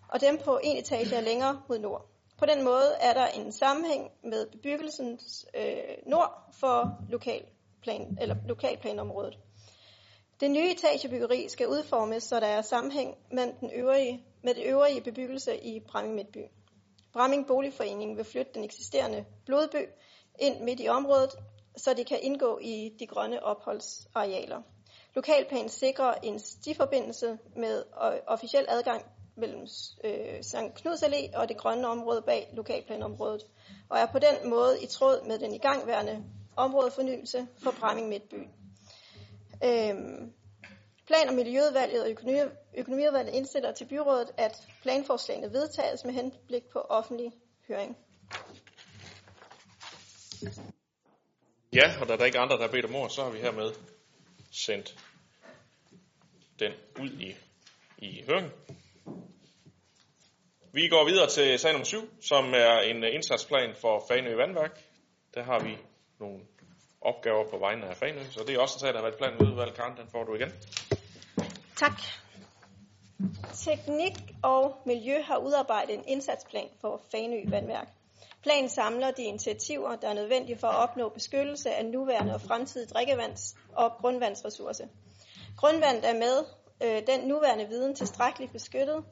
og 0.08 0.20
dem 0.20 0.38
på 0.44 0.60
en 0.62 0.76
etage 0.76 1.14
er 1.14 1.20
længere 1.20 1.62
mod 1.68 1.78
nord. 1.78 2.09
På 2.40 2.46
den 2.46 2.64
måde 2.64 2.94
er 3.00 3.14
der 3.14 3.26
en 3.26 3.52
sammenhæng 3.52 4.10
med 4.24 4.46
bebyggelsens 4.46 5.46
øh, 5.56 5.96
nord 6.06 6.52
for 6.52 6.98
lokalplan, 7.08 8.18
eller 8.20 8.36
lokalplanområdet. 8.48 9.38
Det 10.40 10.50
nye 10.50 10.70
etagebyggeri 10.70 11.48
skal 11.48 11.68
udformes, 11.68 12.22
så 12.22 12.40
der 12.40 12.46
er 12.46 12.62
sammenhæng 12.62 13.14
med, 13.32 13.52
den 13.60 13.70
øvrige, 13.74 14.24
med 14.44 14.54
det 14.54 14.62
øvrige 14.66 15.00
bebyggelse 15.00 15.64
i 15.64 15.80
Bramming 15.80 16.14
Midtby. 16.14 16.44
Bramming 17.12 17.46
Boligforening 17.46 18.16
vil 18.16 18.24
flytte 18.24 18.52
den 18.54 18.64
eksisterende 18.64 19.24
blodby 19.46 19.88
ind 20.38 20.60
midt 20.60 20.80
i 20.80 20.88
området, 20.88 21.30
så 21.76 21.94
det 21.94 22.06
kan 22.06 22.18
indgå 22.22 22.58
i 22.62 22.96
de 22.98 23.06
grønne 23.06 23.42
opholdsarealer. 23.42 24.62
Lokalplanen 25.14 25.68
sikrer 25.68 26.14
en 26.22 26.38
stiforbindelse 26.38 27.38
med 27.56 27.84
øh, 28.04 28.18
officiel 28.26 28.66
adgang 28.68 29.04
mellem 29.36 29.66
øh, 30.04 30.44
Sankt 30.44 30.74
Knuds 30.74 31.02
Allé 31.02 31.36
og 31.36 31.48
det 31.48 31.56
grønne 31.56 31.88
område 31.88 32.22
bag 32.22 32.50
lokalplanområdet, 32.52 33.46
og 33.88 33.98
er 33.98 34.06
på 34.06 34.18
den 34.18 34.50
måde 34.50 34.82
i 34.82 34.86
tråd 34.86 35.26
med 35.26 35.38
den 35.38 35.54
igangværende 35.54 36.24
områdefornyelse 36.56 37.46
for 37.58 37.70
Bramming 37.80 38.08
Midtby. 38.08 38.48
Øhm, 39.64 40.32
Plan- 41.06 41.28
og 41.28 41.34
Miljøudvalget 41.34 42.02
og 42.02 42.10
økonomi, 42.10 42.38
Økonomiudvalget 42.76 43.34
indstiller 43.34 43.72
til 43.72 43.84
byrådet, 43.84 44.30
at 44.36 44.68
planforslagene 44.82 45.52
vedtages 45.52 46.04
med 46.04 46.14
henblik 46.14 46.64
på 46.72 46.78
offentlig 46.78 47.32
høring. 47.68 47.96
Ja, 51.72 52.00
og 52.00 52.08
da 52.08 52.16
der 52.16 52.24
ikke 52.24 52.38
er 52.38 52.42
andre, 52.42 52.56
der 52.56 52.62
har 52.62 52.70
bedt 52.70 52.84
om 52.84 52.94
ord, 52.94 53.10
så 53.10 53.22
har 53.22 53.30
vi 53.30 53.38
hermed 53.38 53.72
sendt 54.52 54.98
den 56.58 56.72
ud 57.00 57.10
i, 57.10 57.34
i 57.98 58.22
høring. 58.26 58.52
Vi 60.72 60.88
går 60.88 61.04
videre 61.04 61.28
til 61.28 61.58
sag 61.58 61.72
nummer 61.72 61.84
7, 61.84 61.98
som 62.20 62.44
er 62.54 62.80
en 62.80 63.04
øh, 63.04 63.14
indsatsplan 63.14 63.74
for 63.80 64.04
Fanø 64.08 64.36
Vandværk. 64.36 64.78
Der 65.34 65.42
har 65.42 65.58
vi 65.58 65.78
nogle 66.20 66.40
opgaver 67.00 67.44
på 67.50 67.58
vegne 67.58 67.86
af 67.86 67.96
Fanø, 67.96 68.24
så 68.30 68.44
det 68.46 68.54
er 68.54 68.60
også 68.60 68.74
en 68.76 68.80
sag, 68.80 68.88
der 68.88 68.96
har 68.96 69.02
været 69.02 69.18
plan 69.18 69.48
udvalg. 69.48 69.74
Karen, 69.74 69.96
den 69.96 70.08
får 70.12 70.24
du 70.24 70.34
igen. 70.34 70.52
Tak. 71.76 71.98
Teknik 73.54 74.16
og 74.42 74.76
Miljø 74.86 75.22
har 75.22 75.36
udarbejdet 75.36 75.94
en 75.94 76.04
indsatsplan 76.06 76.68
for 76.80 77.02
Fanø 77.10 77.50
Vandværk. 77.50 77.88
Planen 78.42 78.68
samler 78.68 79.10
de 79.10 79.22
initiativer, 79.22 79.96
der 79.96 80.08
er 80.08 80.14
nødvendige 80.14 80.58
for 80.58 80.68
at 80.68 80.76
opnå 80.76 81.08
beskyttelse 81.08 81.70
af 81.70 81.86
nuværende 81.86 82.34
og 82.34 82.40
fremtidige 82.40 82.88
drikkevands- 82.94 83.56
og 83.72 83.92
grundvandsressourcer. 84.00 84.86
Grundvandet 85.56 86.08
er 86.08 86.14
med 86.14 86.44
øh, 86.82 87.02
den 87.06 87.28
nuværende 87.28 87.68
viden 87.68 87.94
tilstrækkeligt 87.94 88.52
beskyttet. 88.52 89.04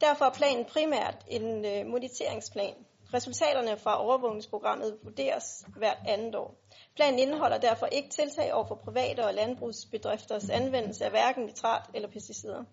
Derfor 0.00 0.24
er 0.24 0.30
planen 0.30 0.64
primært 0.64 1.16
en 1.28 1.64
øh, 1.64 1.86
moniteringsplan. 1.86 2.74
Resultaterne 3.14 3.76
fra 3.76 4.04
overvågningsprogrammet 4.04 4.98
vurderes 5.02 5.64
hvert 5.76 5.98
andet 6.08 6.34
år. 6.34 6.54
Planen 6.96 7.18
indeholder 7.18 7.58
derfor 7.58 7.86
ikke 7.86 8.08
tiltag 8.08 8.52
over 8.54 8.66
for 8.66 8.74
private 8.74 9.24
og 9.24 9.34
landbrugsbedrifters 9.34 10.50
anvendelse 10.50 11.04
af 11.04 11.10
hverken 11.10 11.44
nitrat 11.44 11.82
eller 11.94 12.08
pesticider. 12.08 12.64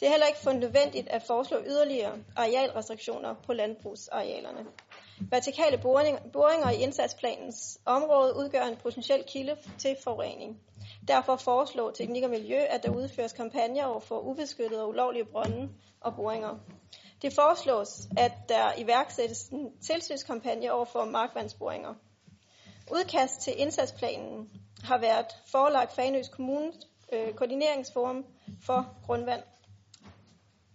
Det 0.00 0.06
er 0.06 0.10
heller 0.10 0.26
ikke 0.26 0.38
fundet 0.38 0.60
nødvendigt 0.60 1.08
at 1.08 1.22
foreslå 1.22 1.58
yderligere 1.66 2.18
arealrestriktioner 2.36 3.34
på 3.46 3.52
landbrugsarealerne. 3.52 4.66
Vertikale 5.30 5.78
boringer 6.32 6.70
i 6.70 6.82
indsatsplanens 6.82 7.80
område 7.84 8.36
udgør 8.36 8.62
en 8.62 8.76
potentiel 8.76 9.24
kilde 9.28 9.56
til 9.78 9.96
forurening. 10.04 10.60
Derfor 11.08 11.36
foreslår 11.36 11.90
Teknik 11.90 12.22
og 12.24 12.30
Miljø, 12.30 12.56
at 12.56 12.82
der 12.82 12.90
udføres 12.90 13.32
kampagner 13.32 13.84
over 13.84 14.00
for 14.00 14.18
ubeskyttede 14.20 14.82
og 14.82 14.88
ulovlige 14.88 15.24
brønde 15.24 15.68
og 16.00 16.14
boringer. 16.14 16.58
Det 17.22 17.32
foreslås, 17.32 18.08
at 18.16 18.32
der 18.48 18.72
iværksættes 18.78 19.48
en 19.48 19.80
tilsynskampagne 19.80 20.72
over 20.72 20.84
for 20.84 21.04
markvandsboringer. 21.04 21.94
Udkast 22.92 23.40
til 23.40 23.52
indsatsplanen 23.60 24.50
har 24.84 24.98
været 24.98 25.26
forelagt 25.46 25.92
Fanøs 25.92 26.28
Kommunes 26.28 26.76
øh, 27.12 27.34
koordineringsforum 27.34 28.24
for 28.66 28.96
grundvand. 29.06 29.42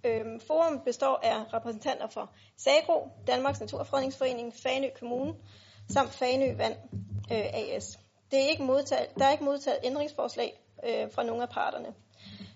Øhm, 0.04 0.40
forum 0.40 0.80
består 0.86 1.20
af 1.24 1.54
repræsentanter 1.54 2.08
for 2.08 2.32
SAGRO, 2.58 3.10
Danmarks 3.28 3.60
Naturfredningsforening, 3.60 4.54
Fanø 4.64 4.88
Kommune 5.00 5.34
samt 5.90 6.10
Fanø 6.10 6.56
Vand 6.56 6.76
øh, 7.32 7.46
AS. 7.54 8.00
Det 8.32 8.44
er 8.44 8.48
ikke 8.50 8.64
modtaget, 8.64 9.08
der 9.20 9.26
er 9.26 9.32
ikke 9.32 9.44
modtaget 9.44 9.80
ændringsforslag 9.84 10.60
øh, 10.84 11.12
fra 11.12 11.24
nogle 11.24 11.44
af 11.44 11.50
parterne. 11.50 11.94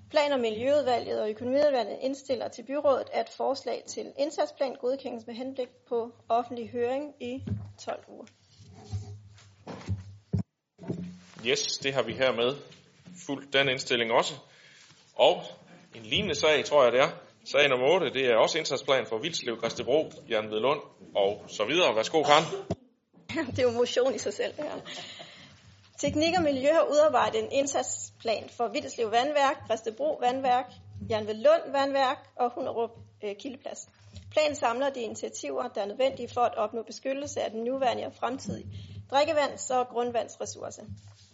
Plan- 0.10 0.32
og 0.32 0.40
Miljøudvalget 0.40 1.22
og 1.22 1.30
Økonomiudvalget 1.30 1.98
indstiller 2.02 2.48
til 2.48 2.64
byrådet, 2.64 3.08
at 3.14 3.30
forslag 3.30 3.84
til 3.88 4.14
indsatsplan 4.18 4.76
godkendes 4.76 5.28
med 5.28 5.36
henblik 5.36 5.70
på 5.90 6.12
offentlig 6.30 6.70
høring 6.70 7.14
i 7.20 7.44
12 7.86 8.04
uger. 8.08 8.26
Yes, 11.46 11.78
det 11.78 11.94
har 11.94 12.04
vi 12.04 12.14
her 12.14 12.32
med 12.32 12.56
fuldt 13.28 13.54
den 13.54 13.70
indstilling 13.70 14.12
også. 14.12 14.34
Og 15.16 15.44
en 15.96 16.04
lignende 16.04 16.36
sag, 16.36 16.66
tror 16.66 16.84
jeg 16.84 16.92
det 16.92 17.02
er. 17.02 17.10
Sag 17.46 17.70
nummer 17.70 17.88
8, 17.88 18.14
det 18.14 18.26
er 18.26 18.36
også 18.36 18.58
indsatsplan 18.58 19.06
for 19.06 19.18
Vildslev, 19.18 19.58
Christebro, 19.58 20.12
Jan 20.30 20.50
Vedlund 20.52 20.82
og 21.16 21.44
så 21.48 21.66
videre. 21.66 21.96
Værsgo, 21.96 22.24
Karen. 22.24 22.46
det 23.56 23.60
er 23.60 23.64
jo 23.64 23.72
motion 23.72 24.16
i 24.16 24.18
sig 24.18 24.34
selv, 24.34 24.54
det 24.58 24.64
her. 24.64 24.80
Teknik 26.02 26.38
og 26.38 26.44
Miljø 26.44 26.74
har 26.74 26.88
udarbejdet 26.92 27.44
en 27.44 27.52
indsatsplan 27.52 28.50
for 28.50 28.68
Vildeslev 28.68 29.12
Vandværk, 29.12 29.68
Præstebro 29.68 30.18
Vandværk, 30.22 30.66
Jan 31.10 31.26
Lund 31.26 31.72
Vandværk 31.72 32.30
og 32.36 32.52
Hunderup 32.56 32.90
øh, 33.24 33.36
Kildeplads. 33.36 33.90
Planen 34.32 34.56
samler 34.56 34.90
de 34.90 35.00
initiativer, 35.00 35.68
der 35.68 35.82
er 35.82 35.86
nødvendige 35.86 36.30
for 36.34 36.42
at 36.42 36.56
opnå 36.56 36.84
beskyttelse 36.84 37.42
af 37.42 37.52
den 37.52 37.64
nuværende 37.64 38.06
og 38.06 38.14
fremtidige 38.14 38.68
drikkevands- 39.12 39.72
og 39.72 39.88
grundvandsressource. 39.88 40.82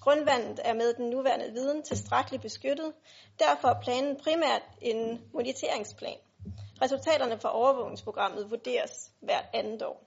Grundvandet 0.01 0.59
er 0.63 0.73
med 0.73 0.93
den 0.93 1.09
nuværende 1.09 1.51
viden 1.51 1.83
tilstrækkeligt 1.83 2.43
beskyttet. 2.43 2.93
Derfor 3.39 3.67
er 3.67 3.81
planen 3.81 4.15
primært 4.23 4.61
en 4.81 5.21
moniteringsplan. 5.33 6.17
Resultaterne 6.81 7.39
fra 7.39 7.55
overvågningsprogrammet 7.55 8.51
vurderes 8.51 9.11
hvert 9.21 9.45
andet 9.53 9.83
år. 9.83 10.06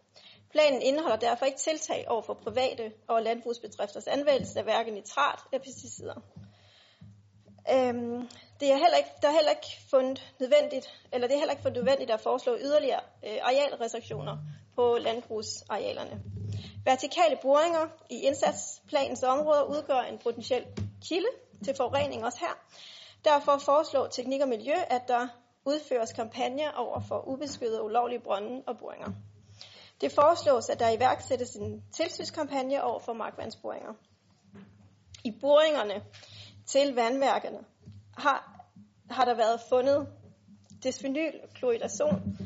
Planen 0.50 0.82
indeholder 0.82 1.16
derfor 1.16 1.46
ikke 1.46 1.58
tiltag 1.58 2.04
over 2.08 2.22
for 2.22 2.34
private 2.34 2.92
og 3.08 3.22
landbrugsbedrifters 3.22 4.06
anvendelse 4.06 4.58
af 4.58 4.64
hverken 4.64 4.94
nitrat 4.94 5.38
eller 5.52 5.64
pesticider. 5.64 6.14
Øhm, 7.72 8.28
det 8.60 8.70
er 8.72 8.76
heller 8.76 8.96
ikke, 8.96 9.10
der 9.22 9.28
er 9.28 9.32
heller 9.32 9.50
ikke 9.50 9.80
fundet 9.90 10.34
nødvendigt, 10.40 10.86
eller 11.12 11.26
det 11.26 11.34
er 11.34 11.38
heller 11.38 11.52
ikke 11.52 11.62
fundet 11.62 11.84
nødvendigt 11.84 12.10
at 12.10 12.20
foreslå 12.20 12.56
yderligere 12.60 13.00
øh, 13.26 13.38
arealrestriktioner 13.42 14.36
på 14.74 14.96
landbrugsarealerne. 15.00 16.22
Vertikale 16.84 17.38
boringer 17.42 17.86
i 18.10 18.20
indsatsplanens 18.20 19.22
områder 19.22 19.62
udgør 19.62 20.00
en 20.00 20.18
potentiel 20.18 20.64
kilde 21.08 21.28
til 21.64 21.74
forurening 21.76 22.24
også 22.24 22.38
her. 22.40 22.54
Derfor 23.24 23.58
foreslår 23.58 24.06
Teknik 24.06 24.40
og 24.40 24.48
Miljø, 24.48 24.74
at 24.90 25.02
der 25.08 25.28
udføres 25.64 26.12
kampagner 26.12 26.72
over 26.72 27.00
for 27.08 27.28
ubeskyttede 27.28 27.82
ulovlige 27.82 28.20
brønde 28.20 28.62
og 28.66 28.78
boringer. 28.78 29.12
Det 30.00 30.12
foreslås, 30.12 30.68
at 30.68 30.80
der 30.80 30.90
iværksættes 30.90 31.56
en 31.56 31.84
tilsynskampagne 31.96 32.82
over 32.82 33.00
for 33.00 33.12
markvandsboringer. 33.12 33.92
I 35.24 35.30
boringerne 35.40 36.02
til 36.66 36.94
vandværkerne 36.94 37.58
har, 38.18 38.66
har 39.10 39.24
der 39.24 39.34
været 39.34 39.60
fundet 39.68 40.08
desphenylchloridazon, 40.82 42.38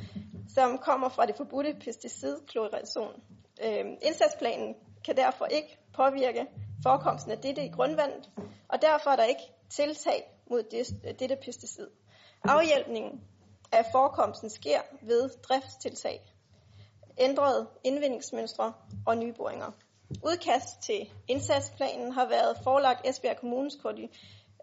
som 0.54 0.78
kommer 0.78 1.08
fra 1.08 1.26
det 1.26 1.36
forbudte 1.36 1.76
pesticid 1.84 2.36
chloridazon. 2.50 3.22
Øh, 3.64 3.84
indsatsplanen 4.02 4.74
kan 5.04 5.16
derfor 5.16 5.46
ikke 5.46 5.78
påvirke 5.92 6.46
forekomsten 6.82 7.32
af 7.32 7.38
dette 7.38 7.64
i 7.64 7.68
grundvandet, 7.68 8.30
og 8.68 8.82
derfor 8.82 9.10
er 9.10 9.16
der 9.16 9.24
ikke 9.24 9.52
tiltag 9.70 10.30
mod 10.50 10.62
det, 10.62 11.18
dette 11.20 11.36
pesticid. 11.44 11.88
Afhjælpningen 12.44 13.20
af 13.72 13.86
forekomsten 13.92 14.50
sker 14.50 14.80
ved 15.02 15.30
driftstiltag, 15.48 16.33
ændrede 17.18 17.66
indvindingsmønstre 17.84 18.72
og 19.06 19.18
nye 19.18 19.32
boringer. 19.32 19.70
Udkast 20.22 20.82
til 20.82 21.10
indsatsplanen 21.28 22.12
har 22.12 22.28
været 22.28 22.56
forelagt 22.64 23.08
Esbjerg 23.08 23.36
Kommunes 23.36 23.78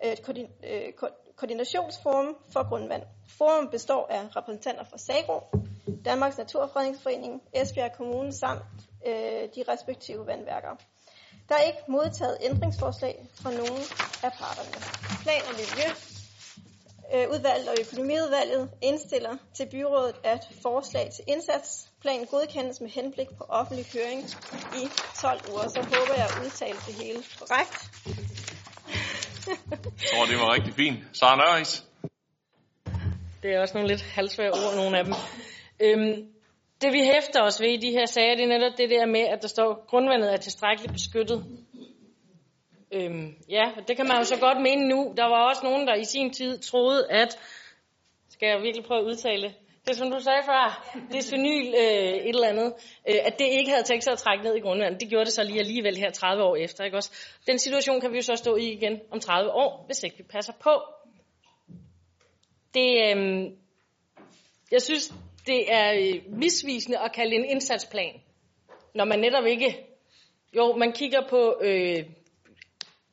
øh, 0.03 0.17
øh, 0.63 0.93
koordinationsforum 1.35 2.35
for 2.53 2.69
grundvand. 2.69 3.03
Forum 3.27 3.69
består 3.71 4.07
af 4.09 4.35
repræsentanter 4.35 4.83
fra 4.83 4.97
SAGRO, 4.97 5.39
Danmarks 6.05 6.37
Naturfredningsforening, 6.37 7.41
Esbjerg 7.53 7.91
Kommune 7.97 8.33
samt 8.33 8.63
øh, 9.07 9.13
de 9.55 9.63
respektive 9.67 10.27
vandværker. 10.27 10.75
Der 11.49 11.55
er 11.55 11.61
ikke 11.61 11.83
modtaget 11.87 12.37
ændringsforslag 12.41 13.25
fra 13.33 13.51
nogen 13.51 13.81
af 14.23 14.31
parterne. 14.31 14.75
Plan- 15.23 15.47
og 15.49 15.55
Miljø 15.61 15.87
øh, 17.13 17.29
udvalget 17.33 17.69
og 17.69 17.75
økonomiudvalget 17.81 18.71
indstiller 18.81 19.37
til 19.53 19.69
byrådet, 19.71 20.15
at 20.23 20.49
forslag 20.61 21.09
til 21.11 21.23
indsats 21.27 21.90
indsatsplan 22.05 22.25
godkendes 22.25 22.81
med 22.81 22.89
henblik 22.89 23.27
på 23.37 23.43
offentlig 23.49 23.85
høring 23.93 24.21
i 24.81 24.83
12 25.21 25.41
uger. 25.51 25.67
Så 25.67 25.81
håber 25.81 26.13
jeg 26.17 26.25
at 26.25 26.45
udtale 26.45 26.77
det 26.87 26.93
hele 27.01 27.19
korrekt. 27.39 27.73
Jeg 29.47 30.09
tror, 30.11 30.25
det 30.25 30.37
var 30.37 30.53
rigtig 30.53 30.73
fint. 30.73 30.99
Sara 31.13 31.35
Nørris. 31.35 31.85
Det 33.43 33.53
er 33.53 33.59
også 33.61 33.73
nogle 33.73 33.89
lidt 33.89 34.01
halvsvære 34.01 34.51
ord, 34.51 34.75
nogle 34.75 34.97
af 34.97 35.03
dem. 35.05 35.13
Øhm, 35.79 36.27
det 36.81 36.93
vi 36.93 37.01
hæfter 37.13 37.41
os 37.43 37.61
ved 37.61 37.69
i 37.69 37.77
de 37.77 37.91
her 37.91 38.05
sager, 38.05 38.35
det 38.35 38.43
er 38.43 38.57
netop 38.57 38.77
det 38.77 38.89
der 38.89 39.05
med, 39.05 39.21
at 39.33 39.41
der 39.41 39.47
står, 39.47 39.71
at 39.71 39.87
grundvandet 39.87 40.33
er 40.33 40.37
tilstrækkeligt 40.37 40.93
beskyttet. 40.93 41.39
Øhm, 42.91 43.35
ja, 43.49 43.65
det 43.87 43.97
kan 43.97 44.07
man 44.07 44.17
jo 44.17 44.23
så 44.23 44.37
godt 44.39 44.61
mene 44.61 44.87
nu. 44.87 45.13
Der 45.17 45.25
var 45.25 45.49
også 45.49 45.61
nogen, 45.63 45.87
der 45.87 45.95
i 45.95 46.05
sin 46.05 46.33
tid 46.33 46.59
troede, 46.59 47.07
at, 47.09 47.39
skal 48.29 48.47
jeg 48.47 48.61
virkelig 48.61 48.85
prøve 48.85 48.99
at 48.99 49.05
udtale 49.05 49.55
det, 49.87 49.97
som 49.97 50.11
du 50.11 50.19
sagde 50.19 50.43
før, 50.45 50.93
det 51.11 51.23
synyl 51.23 51.67
øh, 51.67 52.13
et 52.27 52.29
eller 52.29 52.47
andet, 52.47 52.73
øh, 53.09 53.15
at 53.23 53.39
det 53.39 53.45
ikke 53.45 53.71
havde 53.71 53.83
tænkt 53.83 54.03
sig 54.03 54.13
at 54.13 54.19
trække 54.19 54.43
ned 54.43 54.55
i 54.55 54.59
grundvandet. 54.59 55.01
Det 55.01 55.09
gjorde 55.09 55.25
det 55.25 55.33
så 55.33 55.43
lige 55.43 55.59
alligevel 55.59 55.97
her 55.97 56.11
30 56.11 56.43
år 56.43 56.55
efter. 56.55 56.83
Ikke 56.83 56.97
også? 56.97 57.11
Den 57.47 57.59
situation 57.59 58.01
kan 58.01 58.11
vi 58.11 58.15
jo 58.15 58.21
så 58.21 58.35
stå 58.35 58.55
i 58.55 58.71
igen 58.71 58.99
om 59.11 59.19
30 59.19 59.51
år, 59.51 59.83
hvis 59.85 60.03
ikke 60.03 60.17
vi 60.17 60.23
passer 60.23 60.53
på. 60.63 60.81
Det, 62.73 63.17
øh, 63.17 63.51
jeg 64.71 64.81
synes, 64.81 65.13
det 65.47 65.73
er 65.73 65.93
øh, 65.93 66.37
misvisende 66.37 66.99
at 66.99 67.13
kalde 67.13 67.35
en 67.35 67.45
indsatsplan, 67.45 68.21
når 68.95 69.05
man 69.05 69.19
netop 69.19 69.45
ikke... 69.45 69.87
Jo, 70.55 70.75
man 70.75 70.91
kigger 70.91 71.27
på 71.29 71.57
øh, 71.61 72.05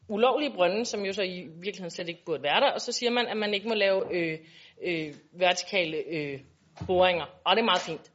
ulovlige 0.09 0.55
brønde, 0.55 0.85
som 0.85 1.05
jo 1.05 1.13
så 1.13 1.23
i 1.23 1.47
virkeligheden 1.55 1.91
slet 1.91 2.09
ikke 2.09 2.25
burde 2.25 2.43
være 2.43 2.61
der, 2.61 2.71
og 2.71 2.81
så 2.81 2.93
siger 2.93 3.11
man, 3.11 3.27
at 3.27 3.37
man 3.37 3.55
ikke 3.55 3.69
må 3.69 3.75
lave 3.75 4.15
øh, 4.17 4.39
øh, 4.83 5.15
vertikale 5.33 5.97
øh, 5.97 6.41
boringer. 6.87 7.27
Og 7.45 7.57
det 7.57 7.63
er 7.63 7.65
meget 7.65 7.81
fint. 7.81 8.13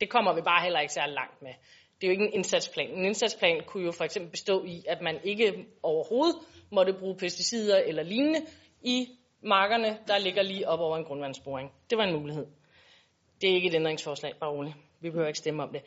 Det 0.00 0.10
kommer 0.10 0.32
vi 0.34 0.40
bare 0.40 0.62
heller 0.62 0.80
ikke 0.80 0.92
særlig 0.92 1.14
langt 1.14 1.42
med. 1.42 1.50
Det 2.00 2.06
er 2.06 2.08
jo 2.08 2.12
ikke 2.12 2.24
en 2.24 2.32
indsatsplan. 2.32 2.90
En 2.90 3.04
indsatsplan 3.04 3.62
kunne 3.66 3.84
jo 3.84 3.92
for 3.92 4.04
eksempel 4.04 4.30
bestå 4.30 4.64
i, 4.64 4.84
at 4.88 5.00
man 5.00 5.20
ikke 5.24 5.66
overhovedet 5.82 6.36
måtte 6.70 6.92
bruge 6.92 7.16
pesticider 7.16 7.78
eller 7.78 8.02
lignende 8.02 8.40
i 8.82 9.08
markerne, 9.42 9.98
der 10.06 10.18
ligger 10.18 10.42
lige 10.42 10.68
op 10.68 10.80
over 10.80 10.96
en 10.96 11.04
grundvandsboring. 11.04 11.72
Det 11.90 11.98
var 11.98 12.04
en 12.04 12.20
mulighed. 12.20 12.46
Det 13.40 13.50
er 13.50 13.54
ikke 13.54 13.68
et 13.68 13.74
ændringsforslag, 13.74 14.32
bare 14.40 14.50
roligt. 14.50 14.74
Vi 15.00 15.10
behøver 15.10 15.28
ikke 15.28 15.38
stemme 15.38 15.62
om 15.62 15.72
det. 15.72 15.82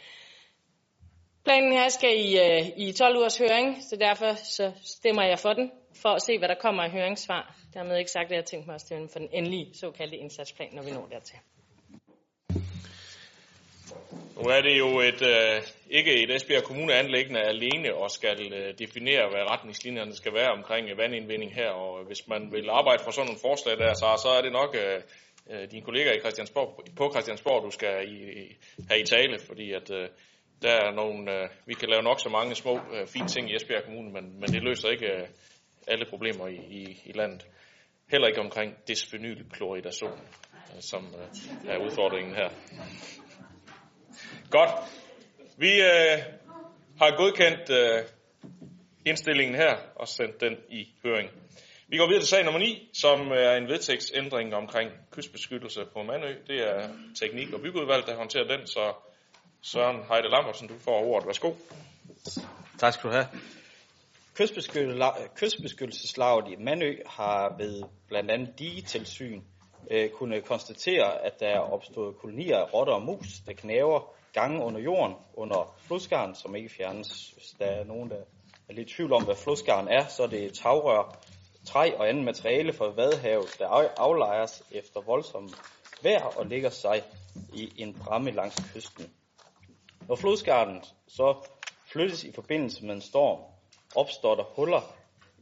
Planen 1.44 1.74
her 1.74 1.90
skal 1.90 2.26
i, 2.26 2.40
øh, 2.40 2.88
i 2.88 2.92
12 2.92 3.18
ugers 3.18 3.38
høring, 3.38 3.84
så 3.84 3.96
derfor 3.96 4.34
så 4.34 4.72
stemmer 4.84 5.24
jeg 5.24 5.40
for 5.40 5.54
den, 5.54 5.72
for 6.02 6.10
at 6.10 6.22
se, 6.22 6.38
hvad 6.38 6.50
der 6.50 6.56
kommer 6.56 6.84
i 6.86 6.90
høringssvar. 6.90 7.56
Dermed 7.74 7.98
ikke 7.98 8.12
sagt, 8.12 8.32
at 8.32 8.36
jeg 8.36 8.46
tænkte 8.46 8.68
mig 8.68 8.76
at 8.76 8.82
stemme 8.82 9.10
for 9.10 9.20
den 9.20 9.30
endelige 9.32 9.74
såkaldte 9.74 10.18
indsatsplan, 10.18 10.70
når 10.74 10.84
vi 10.84 10.92
når 10.92 11.08
dertil. 11.12 11.40
Nu 14.36 14.50
er 14.50 14.62
det 14.62 14.78
jo 14.78 15.00
et, 15.00 15.22
øh, 15.22 15.62
ikke 15.90 16.24
et 16.24 16.36
Esbjerg 16.36 16.64
Kommune 16.64 16.94
anlæggende 16.94 17.42
alene 17.42 17.96
og 17.96 18.12
skal 18.12 18.54
øh, 18.54 18.74
definere, 18.80 19.30
hvad 19.30 19.52
retningslinjerne 19.52 20.16
skal 20.16 20.34
være 20.34 20.52
omkring 20.52 20.90
øh, 20.90 20.98
vandindvinding 20.98 21.54
her. 21.54 21.70
Og 21.70 22.00
øh, 22.00 22.08
hvis 22.08 22.28
man 22.28 22.52
vil 22.52 22.70
arbejde 22.70 23.04
for 23.04 23.12
sådan 23.12 23.26
nogle 23.28 23.40
forslag 23.42 23.78
der, 23.78 23.94
så, 23.94 24.22
så 24.24 24.30
er 24.30 24.42
det 24.42 24.52
nok 24.52 24.76
øh, 24.76 25.02
øh 25.52 25.72
dine 25.72 25.86
kolleger 25.86 26.14
i 26.14 26.20
Christiansborg, 26.20 26.84
på 26.98 27.12
Christiansborg, 27.14 27.64
du 27.64 27.72
skal 27.72 27.96
i, 28.08 28.18
have 28.90 29.02
i 29.02 29.06
tale, 29.06 29.40
fordi 29.48 29.74
at 29.74 29.92
øh, 29.92 30.10
der 30.62 30.72
er 30.72 30.92
nogle, 30.92 31.34
øh, 31.36 31.50
vi 31.66 31.74
kan 31.74 31.90
lave 31.90 32.04
nok 32.04 32.20
så 32.20 32.30
mange 32.30 32.56
små 32.56 32.80
øh, 32.94 33.08
fine 33.08 33.28
ting 33.28 33.52
i 33.52 33.56
Esbjerg 33.56 33.84
Kommune, 33.84 34.12
men, 34.12 34.40
men 34.40 34.50
det 34.50 34.64
løser 34.64 34.90
ikke 34.90 35.08
øh, 35.08 35.28
alle 35.88 36.06
problemer 36.10 36.48
i, 36.48 36.56
i, 36.56 37.02
i 37.06 37.12
landet. 37.12 37.46
Heller 38.12 38.28
ikke 38.28 38.42
omkring 38.42 38.76
dysfenylkloridazon, 38.90 40.20
øh, 40.76 40.82
som 40.82 41.04
øh, 41.06 41.72
er 41.72 41.78
udfordringen 41.78 42.36
her. 42.36 42.50
Godt. 44.52 44.70
Vi 45.58 45.82
øh, 45.82 46.18
har 47.00 47.18
godkendt 47.18 47.70
øh, 47.70 48.04
indstillingen 49.06 49.56
her 49.56 49.76
og 49.96 50.08
sendt 50.08 50.42
den 50.42 50.56
i 50.70 50.88
høring. 51.04 51.30
Vi 51.88 51.98
går 51.98 52.08
videre 52.08 52.22
til 52.22 52.30
sag 52.30 52.44
nummer 52.44 52.60
9, 52.60 52.90
som 52.94 53.32
er 53.32 53.52
en 53.52 53.68
vedtægtsændring 53.68 54.56
omkring 54.56 54.92
kystbeskyttelse 55.12 55.86
på 55.94 56.04
Manø. 56.04 56.36
Det 56.48 56.60
er 56.68 56.90
teknik- 57.22 57.54
og 57.54 57.62
byggeudvalg, 57.62 58.08
der 58.08 58.16
håndterer 58.16 58.48
den, 58.58 58.68
så 58.68 58.94
Søren 59.62 59.98
Heide 60.10 60.30
Lambertsen, 60.30 60.68
du 60.68 60.74
får 60.80 61.06
ordet. 61.06 61.28
Værsgo. 61.28 61.54
Tak 62.80 62.94
skal 62.94 63.10
du 63.10 63.16
have. 63.16 63.28
Kystbeskyttelseslaget 65.36 66.52
i 66.52 66.56
Manø 66.64 66.96
har 67.06 67.56
ved 67.58 67.84
blandt 68.08 68.32
andet 68.32 68.60
digetilsyn 68.60 69.42
øh, 69.92 70.10
kunne 70.10 70.42
konstatere, 70.42 71.26
at 71.26 71.40
der 71.40 71.48
er 71.48 71.60
opstået 71.60 72.18
kolonier 72.18 72.58
af 72.58 72.74
rotter 72.74 72.94
og 72.94 73.02
mus, 73.02 73.28
der 73.46 73.54
knæver 73.54 74.17
gange 74.40 74.64
under 74.64 74.82
jorden, 74.82 75.16
under 75.34 75.76
flodskaren, 75.80 76.36
som 76.36 76.56
ikke 76.56 76.70
fjernes. 76.70 77.30
Hvis 77.30 77.56
der 77.60 77.66
er 77.66 77.84
nogen, 77.84 78.10
der 78.10 78.16
er 78.70 78.74
lidt 78.74 78.92
i 78.92 78.94
tvivl 78.94 79.14
om, 79.14 79.26
hvad 79.26 79.36
flodskaren 79.36 79.88
er, 79.88 80.06
så 80.08 80.24
er 80.24 80.28
det 80.28 80.54
tagrør, 80.54 81.20
træ 81.66 81.92
og 81.98 82.10
andet 82.10 82.26
materiale 82.26 82.74
fra 82.74 82.86
vadehavet, 82.86 83.56
der 83.60 83.68
aflejres 83.98 84.64
efter 84.72 85.02
voldsom 85.02 85.50
vejr 86.04 86.24
og 86.24 86.46
ligger 86.46 86.70
sig 86.70 87.04
i 87.54 87.72
en 87.78 87.94
bramme 87.94 88.32
langs 88.32 88.56
kysten. 88.74 89.14
Når 90.08 90.16
flodskaren 90.16 90.84
så 91.08 91.48
flyttes 91.92 92.24
i 92.24 92.32
forbindelse 92.32 92.86
med 92.86 92.96
en 92.96 93.02
storm, 93.02 93.40
opstår 93.96 94.36
der 94.36 94.44
huller 94.56 94.96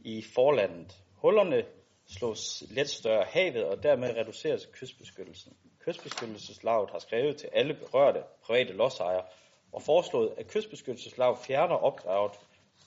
i 0.04 0.24
forlandet. 0.34 0.96
Hullerne 1.14 1.62
slås 2.08 2.62
let 2.70 2.88
større 2.88 3.24
havet, 3.28 3.64
og 3.64 3.82
dermed 3.82 4.16
reduceres 4.16 4.68
kystbeskyttelsen. 4.72 5.56
Kystbeskyttelseslaget 5.86 6.90
har 6.90 6.98
skrevet 6.98 7.36
til 7.36 7.48
alle 7.52 7.74
berørte 7.74 8.22
private 8.42 8.72
lodsejere 8.72 9.24
og 9.72 9.82
foreslået, 9.82 10.34
at 10.38 10.46
kystbeskyttelseslaget 10.46 11.38
fjerner 11.38 11.74
opdraget, 11.74 12.32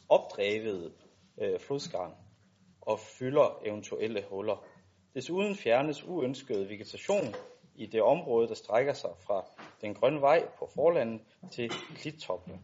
opdrevet 0.09 0.93
øh, 1.37 1.59
flodskarn 1.59 2.15
og 2.81 2.99
fylder 2.99 3.61
eventuelle 3.65 4.23
huller. 4.29 4.65
Desuden 5.13 5.55
fjernes 5.55 6.03
uønsket 6.03 6.69
vegetation 6.69 7.35
i 7.75 7.85
det 7.85 8.01
område, 8.01 8.47
der 8.47 8.53
strækker 8.53 8.93
sig 8.93 9.11
fra 9.19 9.45
den 9.81 9.93
grønne 9.93 10.21
vej 10.21 10.47
på 10.59 10.69
forlandet 10.75 11.21
til 11.51 11.69
klittoppene, 11.95 12.59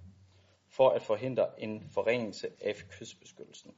for 0.70 0.90
at 0.90 1.02
forhindre 1.02 1.48
en 1.58 1.90
forringelse 1.94 2.48
af 2.62 2.76
kystbeskyttelsen. 2.90 3.72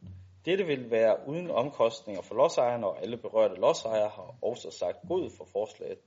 Dette 0.45 0.65
vil 0.65 0.91
være 0.91 1.17
uden 1.27 1.51
omkostninger 1.51 2.21
for 2.21 2.35
lodsejerne, 2.35 2.87
og 2.87 3.01
alle 3.01 3.17
berørte 3.17 3.55
lodsejere 3.55 4.09
har 4.09 4.35
også 4.41 4.71
sagt 4.71 4.97
god 5.07 5.29
for 5.37 5.45
forslaget. 5.45 5.97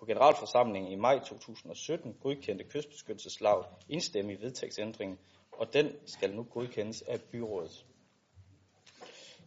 På 0.00 0.06
generalforsamlingen 0.06 0.92
i 0.92 0.96
maj 0.96 1.18
2017 1.18 2.16
godkendte 2.20 2.64
kystbeskyttelseslaget 2.64 3.66
i 3.88 3.94
vedtægtsændringen, 4.40 5.18
og 5.52 5.72
den 5.72 5.92
skal 6.06 6.34
nu 6.34 6.42
godkendes 6.42 7.02
af 7.02 7.20
byrådet. 7.20 7.84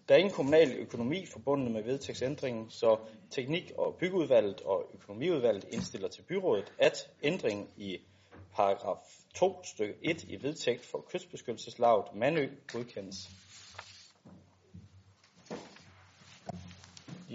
Der 0.08 0.16
er 0.16 0.20
ingen 0.20 0.34
kommunal 0.34 0.72
økonomi 0.72 1.26
forbundet 1.26 1.72
med 1.72 1.84
vedtægtsændringen, 1.84 2.70
så 2.70 2.97
teknik- 3.30 3.72
og 3.78 3.95
byggeudvalget 3.95 4.62
og 4.62 4.89
økonomiudvalget 4.93 5.66
indstiller 5.72 6.08
til 6.08 6.22
byrådet, 6.22 6.74
at 6.80 7.10
ændringen 7.24 7.70
i 7.78 7.97
paragraf 8.56 8.97
2 9.36 9.64
stykke 9.64 9.95
1 10.01 10.24
i 10.24 10.43
vedtægt 10.43 10.86
for 10.86 11.06
kystbeskyttelseslaget 11.10 12.06
Manø 12.16 12.49
godkendes. 12.74 13.42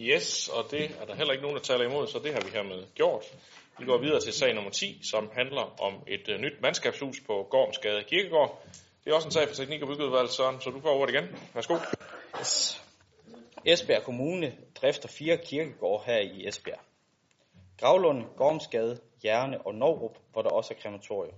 Yes, 0.01 0.49
og 0.49 0.71
det 0.71 0.85
er 1.01 1.05
der 1.05 1.15
heller 1.15 1.33
ikke 1.33 1.43
nogen, 1.43 1.57
der 1.57 1.63
taler 1.63 1.85
imod, 1.85 2.07
så 2.07 2.19
det 2.19 2.33
har 2.33 2.41
vi 2.41 2.51
hermed 2.51 2.85
gjort. 2.95 3.25
Vi 3.79 3.85
går 3.85 3.99
videre 3.99 4.21
til 4.21 4.33
sag 4.33 4.55
nummer 4.55 4.71
10, 4.71 5.01
som 5.11 5.31
handler 5.33 5.81
om 5.81 5.95
et 6.07 6.29
uh, 6.29 6.41
nyt 6.41 6.63
mandskabshus 6.63 7.21
på 7.27 7.47
Gormsgade 7.51 8.05
Kirkegård. 8.05 8.63
Det 9.05 9.11
er 9.11 9.15
også 9.15 9.29
en 9.29 9.33
sag 9.33 9.49
for 9.49 9.55
teknik- 9.55 9.83
og 9.83 9.89
byggeudvalget, 9.89 10.31
Søren, 10.33 10.61
så 10.61 10.71
du 10.71 10.81
får 10.81 11.01
ordet 11.01 11.15
igen. 11.15 11.25
Værsgo. 11.55 11.77
Yes. 12.41 12.83
Esbjerg 13.65 14.03
Kommune 14.03 14.57
drifter 14.81 15.09
fire 15.09 15.37
kirkegårde 15.37 16.05
her 16.07 16.19
i 16.19 16.49
Esbjerg. 16.49 16.81
Gravlund, 17.81 18.25
Gormsgade, 18.37 19.01
Jerne 19.25 19.67
og 19.67 19.75
Novrup, 19.75 20.17
hvor 20.33 20.43
der 20.43 20.51
også 20.51 20.75
er 20.75 20.79
krematorium. 20.83 21.35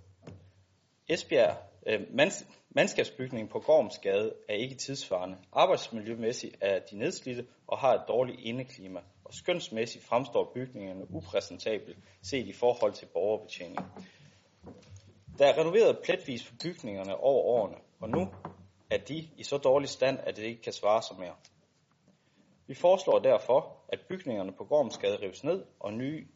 Esbjerg, 1.09 1.57
Øh, 1.87 2.01
mands, 2.11 2.47
mandskabsbygningen 2.71 3.49
på 3.49 3.59
Gormsgade 3.61 4.35
er 4.49 4.55
ikke 4.55 4.75
tidsvarende. 4.75 5.37
Arbejdsmiljømæssigt 5.53 6.57
er 6.61 6.79
de 6.79 6.99
nedslidte 6.99 7.47
og 7.67 7.79
har 7.79 7.95
et 7.95 8.05
dårligt 8.09 8.41
indeklima, 8.41 9.01
og 9.25 9.35
skønsmæssigt 9.35 10.05
fremstår 10.05 10.53
bygningerne 10.55 11.11
upræsentabelt 11.11 11.99
set 12.23 12.47
i 12.47 12.53
forhold 12.53 12.93
til 12.93 13.07
borgerbetjening. 13.07 13.79
Der 15.39 15.47
er 15.47 15.59
renoveret 15.59 15.99
pletvis 16.05 16.51
på 16.51 16.55
bygningerne 16.63 17.17
over 17.17 17.43
årene, 17.43 17.77
og 18.01 18.09
nu 18.09 18.29
er 18.91 18.99
de 18.99 19.29
i 19.37 19.43
så 19.43 19.57
dårlig 19.57 19.89
stand, 19.89 20.19
at 20.19 20.37
det 20.37 20.43
ikke 20.43 20.63
kan 20.63 20.73
svare 20.73 21.03
sig 21.03 21.17
mere. 21.19 21.35
Vi 22.67 22.75
foreslår 22.75 23.19
derfor, 23.19 23.77
at 23.89 24.01
bygningerne 24.09 24.53
på 24.53 24.65
Gormsgade 24.65 25.19
rives 25.23 25.45
ned 25.45 25.65
og 25.81 25.93
nye 25.93 26.27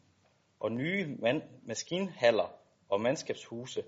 og 0.59 0.71
nye 0.71 1.15
man- 1.19 1.43
maskinhaller 1.63 2.53
og 2.89 3.01
mandskabshuse 3.01 3.83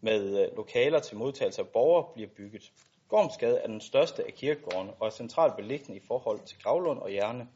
med 0.00 0.42
øh, 0.42 0.56
lokaler 0.56 0.98
til 0.98 1.16
modtagelse 1.16 1.62
af 1.62 1.68
borgere 1.68 2.06
bliver 2.14 2.28
bygget. 2.36 2.72
Gormsgade 3.08 3.58
er 3.58 3.66
den 3.66 3.80
største 3.80 4.26
af 4.26 4.34
kirkegårdene 4.34 4.92
og 5.00 5.06
er 5.06 5.10
centralt 5.10 5.56
beliggende 5.56 5.96
i 5.96 6.02
forhold 6.08 6.40
til 6.40 6.62
Gravlund 6.62 6.98
og 6.98 7.10
Hjerne. 7.10 7.48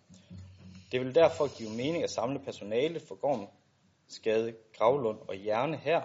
Det 0.92 1.00
vil 1.00 1.14
derfor 1.14 1.58
give 1.58 1.70
mening 1.70 2.02
at 2.02 2.10
samle 2.10 2.38
personale 2.38 3.00
for 3.00 3.14
Gormsgade, 3.14 4.54
Gravlund 4.72 5.18
og 5.28 5.34
Hjerne 5.34 5.76
her. 5.76 6.02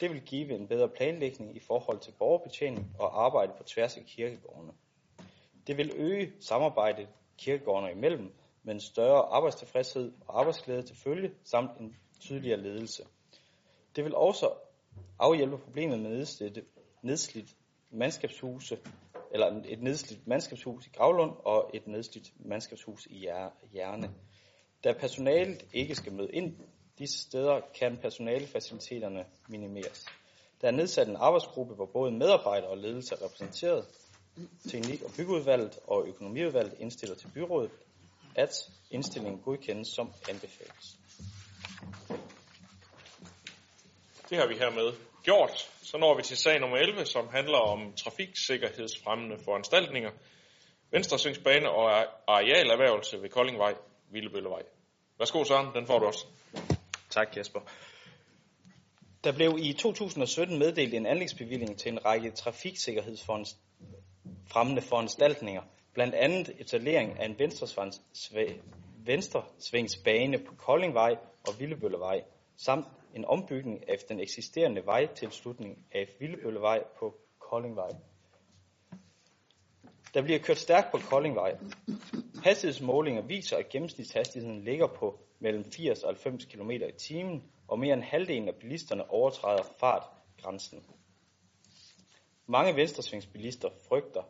Det 0.00 0.10
vil 0.10 0.20
give 0.20 0.54
en 0.54 0.68
bedre 0.68 0.88
planlægning 0.88 1.56
i 1.56 1.60
forhold 1.60 1.98
til 1.98 2.12
borgerbetjening 2.18 2.96
og 2.98 3.24
arbejde 3.24 3.52
på 3.58 3.62
tværs 3.62 3.96
af 3.96 4.04
kirkegårdene. 4.04 4.72
Det 5.66 5.76
vil 5.76 5.92
øge 5.94 6.32
samarbejdet 6.40 7.08
kirkegårdene 7.38 7.92
imellem 7.92 8.32
med 8.62 8.74
en 8.74 8.80
større 8.80 9.22
arbejdstilfredshed 9.22 10.12
og 10.26 10.40
arbejdsglæde 10.40 10.82
til 10.82 10.96
følge, 10.96 11.30
samt 11.44 11.78
en 11.78 11.96
tydeligere 12.20 12.60
ledelse. 12.60 13.02
Det 13.96 14.04
vil 14.04 14.14
også 14.14 14.48
afhjælpe 15.18 15.58
problemet 15.58 15.98
med 15.98 16.10
nedslidte, 16.10 16.64
nedslidt 17.02 17.56
mandskabshuse, 17.90 18.78
eller 19.32 19.62
et 19.64 19.82
nedslidt 19.82 20.26
mandskabshus 20.26 20.86
i 20.86 20.90
Gravlund 20.96 21.32
og 21.44 21.70
et 21.74 21.86
nedslidt 21.86 22.32
mandskabshus 22.44 23.06
i 23.06 23.28
Hjerne. 23.72 24.10
Da 24.84 24.92
personalet 24.92 25.66
ikke 25.72 25.94
skal 25.94 26.12
møde 26.12 26.32
ind 26.32 26.56
disse 26.98 27.18
steder, 27.18 27.60
kan 27.78 27.98
personalefaciliteterne 28.02 29.24
minimeres. 29.48 30.06
Der 30.60 30.66
er 30.68 30.72
nedsat 30.72 31.08
en 31.08 31.16
arbejdsgruppe, 31.16 31.74
hvor 31.74 31.86
både 31.86 32.12
medarbejdere 32.12 32.70
og 32.70 32.78
ledelse 32.78 33.14
er 33.14 33.24
repræsenteret. 33.24 33.86
Teknik- 34.70 35.02
og 35.02 35.10
byggeudvalget 35.16 35.78
og 35.86 36.06
økonomiudvalget 36.08 36.74
indstiller 36.78 37.16
til 37.16 37.30
byrådet, 37.34 37.70
at 38.36 38.70
indstillingen 38.90 39.40
godkendes 39.40 39.88
som 39.88 40.12
anbefales. 40.28 40.99
Det 44.30 44.38
har 44.38 44.46
vi 44.46 44.54
hermed 44.54 44.92
gjort. 45.22 45.70
Så 45.82 45.98
når 45.98 46.16
vi 46.16 46.22
til 46.22 46.36
sag 46.36 46.60
nummer 46.60 46.76
11, 46.76 47.06
som 47.06 47.28
handler 47.28 47.58
om 47.58 47.92
trafiksikkerhedsfremmende 47.92 49.38
foranstaltninger, 49.44 50.10
Venstresvingsbane 50.90 51.70
og 51.70 52.04
arealerhvervelse 52.26 53.22
ved 53.22 53.28
Koldingvej, 53.28 53.74
Villebøllevej. 54.10 54.62
Værsgo 55.18 55.44
Søren, 55.44 55.74
den 55.74 55.86
får 55.86 55.98
du 55.98 56.06
også. 56.06 56.26
Tak 57.10 57.36
Jesper. 57.36 57.60
Der 59.24 59.32
blev 59.32 59.56
i 59.58 59.72
2017 59.72 60.58
meddelt 60.58 60.94
en 60.94 61.06
anlægsbevilling 61.06 61.78
til 61.78 61.92
en 61.92 62.04
række 62.04 62.30
trafiksikkerhedsfremmende 62.30 64.82
foranstaltninger, 64.82 65.62
blandt 65.94 66.14
andet 66.14 66.50
etablering 66.58 67.20
af 67.20 67.26
en 67.26 67.38
venstresvingsbane 69.06 70.38
på 70.38 70.54
Koldingvej 70.54 71.16
og 71.48 71.54
Villebøllevej, 71.58 72.22
samt 72.56 72.86
en 73.14 73.24
ombygning 73.24 73.88
af 73.88 73.96
den 74.08 74.20
eksisterende 74.20 74.86
vejtilslutning 74.86 75.86
af 75.92 76.08
Villebøllevej 76.20 76.84
på 76.98 77.14
Koldingvej. 77.38 77.90
Der 80.14 80.22
bliver 80.22 80.38
kørt 80.38 80.58
stærkt 80.58 80.90
på 80.90 80.98
Koldingvej. 81.10 81.58
Hastighedsmålinger 82.44 83.22
viser, 83.22 83.56
at 83.56 83.68
gennemsnitshastigheden 83.68 84.64
ligger 84.64 84.86
på 84.86 85.18
mellem 85.38 85.64
80 85.64 86.02
og 86.02 86.08
90 86.08 86.44
km 86.44 86.70
i 86.70 86.92
timen, 86.98 87.44
og 87.68 87.78
mere 87.78 87.94
end 87.94 88.02
halvdelen 88.02 88.48
af 88.48 88.54
bilisterne 88.54 89.10
overtræder 89.10 89.62
fartgrænsen. 89.80 90.84
Mange 92.46 92.76
venstresvingsbilister 92.76 93.68
frygter 93.88 94.22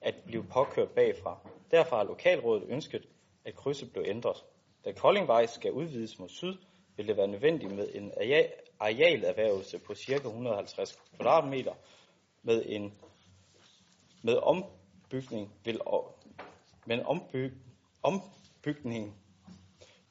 at 0.00 0.14
blive 0.26 0.44
påkørt 0.44 0.90
bagfra. 0.90 1.38
Derfor 1.70 1.96
har 1.96 2.04
lokalrådet 2.04 2.64
ønsket, 2.68 3.08
at 3.44 3.54
krydset 3.54 3.92
blev 3.92 4.04
ændret. 4.06 4.36
Da 4.84 4.92
Koldingvej 4.92 5.46
skal 5.46 5.72
udvides 5.72 6.18
mod 6.18 6.28
syd, 6.28 6.54
vil 6.96 7.08
det 7.08 7.16
være 7.16 7.28
nødvendigt 7.28 7.72
med 7.72 7.88
en 7.94 8.12
arealerhvervelse 8.80 9.78
på 9.78 9.94
ca. 9.94 10.14
150 10.14 10.98
kvadratmeter 11.16 11.74
med 12.42 12.62
en 12.66 12.92
med 14.22 14.36
ombygning 14.36 15.54
vil 15.64 15.80
men 16.86 17.06
ombyg, 17.06 17.52
ombygning 18.02 19.14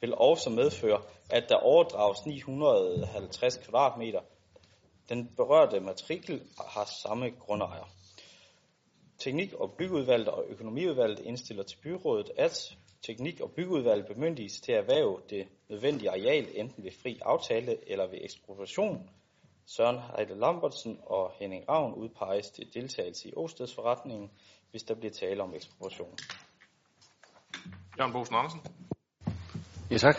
vil 0.02 0.16
også 0.16 0.50
medføre, 0.50 1.02
at 1.30 1.50
der 1.50 1.56
overdrages 1.56 2.26
950 2.26 3.58
kvadratmeter. 3.58 4.22
Den 5.10 5.32
berørte 5.38 5.80
matrikel 5.80 6.42
har 6.74 6.86
samme 7.04 7.30
grundejer. 7.40 7.90
Teknik- 9.18 9.54
og 9.54 9.74
byggeudvalget 9.78 10.28
og 10.28 10.46
økonomiudvalget 10.48 11.20
indstiller 11.20 11.64
til 11.64 11.78
byrådet, 11.84 12.32
at 12.38 12.78
teknik- 13.04 13.42
og 13.42 13.52
byggeudvalget 13.52 14.08
bemyndiges 14.08 14.62
til 14.62 14.72
at 14.72 14.80
erhverve 14.80 15.22
det 15.30 15.48
nødvendige 15.70 16.10
areal, 16.10 16.48
enten 16.54 16.84
ved 16.84 16.92
fri 17.02 17.20
aftale 17.26 17.90
eller 17.92 18.08
ved 18.08 18.18
ekspropriation. 18.22 19.10
Søren 19.66 20.00
Heide 20.00 20.40
Lambertsen 20.40 21.00
og 21.06 21.32
Henning 21.40 21.70
Ravn 21.70 21.94
udpeges 21.94 22.50
til 22.50 22.74
deltagelse 22.74 23.30
i 23.30 23.34
åstedsforretningen, 23.36 24.32
hvis 24.72 24.84
der 24.84 24.96
bliver 24.96 25.12
tale 25.12 25.44
om 25.44 25.54
ekspropriation. 25.56 26.18
Jørgen 28.00 28.14
Bosen 28.14 28.36
Andersen. 28.36 28.62
Ja, 29.92 29.98
tak. 29.98 30.16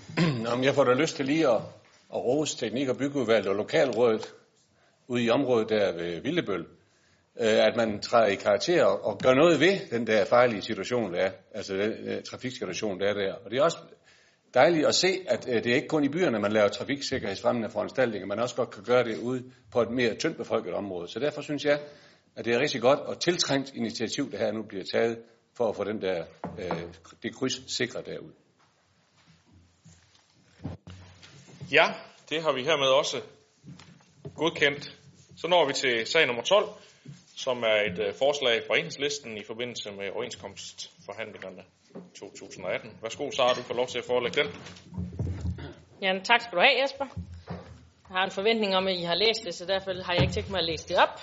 Jamen, 0.48 0.64
jeg 0.64 0.74
får 0.74 0.84
da 0.84 0.92
lyst 0.92 1.16
til 1.16 1.26
lige 1.26 1.48
at, 1.48 1.60
at 2.14 2.16
rose 2.24 2.56
teknik- 2.56 2.88
og 2.88 2.96
byggeudvalget 2.96 3.46
og 3.46 3.56
lokalrådet 3.56 4.34
ude 5.08 5.24
i 5.24 5.30
området 5.30 5.68
der 5.68 5.92
ved 5.92 6.20
Villebøl, 6.20 6.66
Øh, 7.40 7.66
at 7.66 7.76
man 7.76 8.00
træder 8.00 8.26
i 8.26 8.34
karakter 8.34 8.84
og 8.84 9.18
gør 9.18 9.34
noget 9.34 9.60
ved 9.60 9.90
den 9.90 10.06
der 10.06 10.24
farlige 10.24 10.62
situation, 10.62 11.12
der 11.14 11.20
er, 11.20 11.30
altså 11.54 11.74
den 11.74 11.92
øh, 12.08 12.22
trafiksituation, 12.22 13.00
der 13.00 13.08
er 13.08 13.14
der. 13.14 13.34
Og 13.34 13.50
det 13.50 13.58
er 13.58 13.62
også 13.62 13.78
dejligt 14.54 14.86
at 14.86 14.94
se, 14.94 15.20
at 15.28 15.48
øh, 15.48 15.64
det 15.64 15.72
er 15.72 15.74
ikke 15.74 15.88
kun 15.88 16.04
i 16.04 16.08
byerne, 16.08 16.38
man 16.38 16.52
laver 16.52 16.68
trafiksikkerhedsfremmende 16.68 17.70
foranstaltninger, 17.70 18.26
man 18.26 18.38
også 18.38 18.56
godt 18.56 18.70
kan 18.70 18.82
gøre 18.82 19.04
det 19.04 19.18
ude 19.18 19.44
på 19.72 19.82
et 19.82 19.90
mere 19.90 20.14
tyndt 20.14 20.36
befolket 20.36 20.74
område. 20.74 21.08
Så 21.08 21.18
derfor 21.18 21.42
synes 21.42 21.64
jeg, 21.64 21.80
at 22.36 22.44
det 22.44 22.54
er 22.54 22.60
rigtig 22.60 22.80
godt 22.80 23.00
og 23.00 23.20
tiltrængt 23.20 23.74
initiativ, 23.74 24.30
det 24.30 24.38
her 24.38 24.52
nu 24.52 24.62
bliver 24.62 24.84
taget 24.92 25.18
for 25.56 25.68
at 25.68 25.76
få 25.76 25.84
den 25.84 26.02
der, 26.02 26.24
det 27.22 27.34
kryds 27.34 27.76
sikret 27.76 28.06
derud. 28.06 28.30
Ja, 31.72 31.86
det 32.28 32.42
har 32.42 32.52
vi 32.52 32.62
hermed 32.62 32.86
også 32.86 33.16
godkendt. 34.34 34.98
Så 35.36 35.48
når 35.48 35.66
vi 35.66 35.72
til 35.72 36.06
sag 36.06 36.26
nummer 36.26 36.42
12, 36.42 36.66
som 37.36 37.62
er 37.62 37.76
et 37.90 37.98
øh, 37.98 38.14
forslag 38.14 38.62
fra 38.66 38.76
enhedslisten 38.76 39.36
i 39.36 39.44
forbindelse 39.44 39.92
med 39.92 40.10
overenskomstforhandlingerne 40.10 41.62
2018. 42.14 42.98
Værsgo, 43.02 43.30
Sara, 43.30 43.54
du 43.54 43.62
får 43.62 43.74
lov 43.74 43.86
til 43.86 43.98
at 43.98 44.04
forelægge 44.04 44.42
den. 44.42 44.50
Ja, 46.02 46.18
tak 46.24 46.40
skal 46.40 46.58
du 46.58 46.62
have, 46.62 46.82
Jesper. 46.82 47.06
Jeg 48.08 48.16
har 48.16 48.24
en 48.24 48.30
forventning 48.30 48.76
om, 48.76 48.86
at 48.86 48.96
I 48.96 49.02
har 49.02 49.14
læst 49.14 49.44
det, 49.44 49.54
så 49.54 49.66
derfor 49.66 50.02
har 50.04 50.12
jeg 50.12 50.22
ikke 50.22 50.34
tænkt 50.34 50.50
mig 50.50 50.58
at 50.58 50.64
læse 50.64 50.88
det 50.88 50.96
op. 50.96 51.20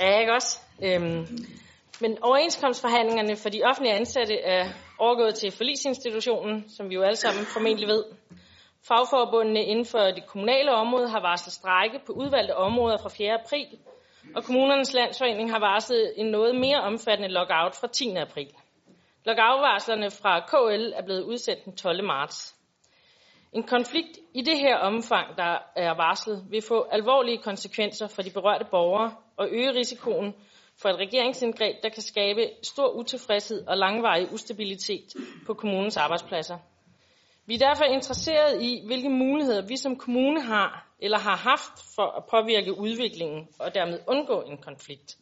Ja, 0.00 0.20
ikke 0.20 0.32
også? 0.32 0.60
Øhm, 0.82 1.26
men 2.00 2.18
overenskomstforhandlingerne 2.22 3.36
for 3.36 3.48
de 3.48 3.62
offentlige 3.64 3.94
ansatte 3.94 4.40
er 4.40 4.68
overgået 4.98 5.34
til 5.34 5.52
forlisinstitutionen, 5.52 6.70
som 6.70 6.90
vi 6.90 6.94
jo 6.94 7.02
alle 7.02 7.16
sammen 7.16 7.44
formentlig 7.46 7.88
ved. 7.88 8.04
Fagforbundene 8.88 9.64
inden 9.64 9.84
for 9.84 9.98
det 9.98 10.26
kommunale 10.26 10.72
område 10.72 11.08
har 11.08 11.20
varslet 11.20 11.52
strække 11.52 12.00
på 12.06 12.12
udvalgte 12.12 12.56
områder 12.56 12.96
fra 13.02 13.08
4. 13.08 13.32
april, 13.32 13.78
og 14.36 14.44
kommunernes 14.44 14.94
landsforening 14.94 15.50
har 15.50 15.58
varslet 15.58 16.12
en 16.16 16.26
noget 16.26 16.54
mere 16.54 16.80
omfattende 16.80 17.28
lockout 17.28 17.74
fra 17.80 17.86
10. 17.86 18.10
april. 18.16 18.48
Lockoutvarslerne 19.24 20.10
fra 20.10 20.40
KL 20.40 20.92
er 20.94 21.02
blevet 21.04 21.22
udsendt 21.22 21.64
den 21.64 21.76
12. 21.76 22.04
marts. 22.04 22.56
En 23.52 23.62
konflikt 23.62 24.18
i 24.34 24.42
det 24.42 24.58
her 24.58 24.76
omfang, 24.76 25.36
der 25.36 25.58
er 25.76 25.94
varslet, 25.94 26.44
vil 26.50 26.62
få 26.68 26.86
alvorlige 26.92 27.38
konsekvenser 27.38 28.06
for 28.06 28.22
de 28.22 28.30
berørte 28.30 28.64
borgere 28.70 29.14
og 29.36 29.48
øge 29.50 29.70
risikoen 29.70 30.34
for 30.82 30.88
et 30.88 30.96
regeringsindgreb, 30.96 31.76
der 31.82 31.88
kan 31.88 32.02
skabe 32.02 32.50
stor 32.62 32.88
utilfredshed 32.88 33.66
og 33.66 33.76
langvarig 33.76 34.32
ustabilitet 34.32 35.14
på 35.46 35.54
kommunens 35.54 35.96
arbejdspladser. 35.96 36.58
Vi 37.46 37.54
er 37.54 37.58
derfor 37.58 37.84
interesseret 37.84 38.62
i, 38.62 38.82
hvilke 38.86 39.08
muligheder 39.08 39.66
vi 39.68 39.76
som 39.76 39.96
kommune 39.96 40.42
har 40.42 40.85
eller 40.98 41.18
har 41.18 41.36
haft 41.36 41.94
for 41.94 42.06
at 42.16 42.24
påvirke 42.30 42.78
udviklingen 42.78 43.48
og 43.58 43.74
dermed 43.74 44.00
undgå 44.06 44.42
en 44.42 44.58
konflikt. 44.58 45.16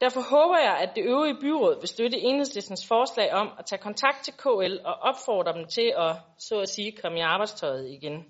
Derfor 0.00 0.20
håber 0.20 0.58
jeg, 0.58 0.76
at 0.76 0.90
det 0.96 1.04
øvrige 1.04 1.40
byråd 1.40 1.80
vil 1.80 1.88
støtte 1.88 2.18
enhedslistens 2.18 2.86
forslag 2.88 3.32
om 3.32 3.50
at 3.58 3.66
tage 3.66 3.82
kontakt 3.82 4.24
til 4.24 4.34
KL 4.34 4.78
og 4.84 4.94
opfordre 4.94 5.52
dem 5.52 5.66
til 5.66 5.92
at, 5.96 6.16
så 6.38 6.60
at 6.60 6.68
sige, 6.68 6.92
komme 7.02 7.18
i 7.18 7.22
arbejdstøjet 7.22 7.90
igen. 7.90 8.24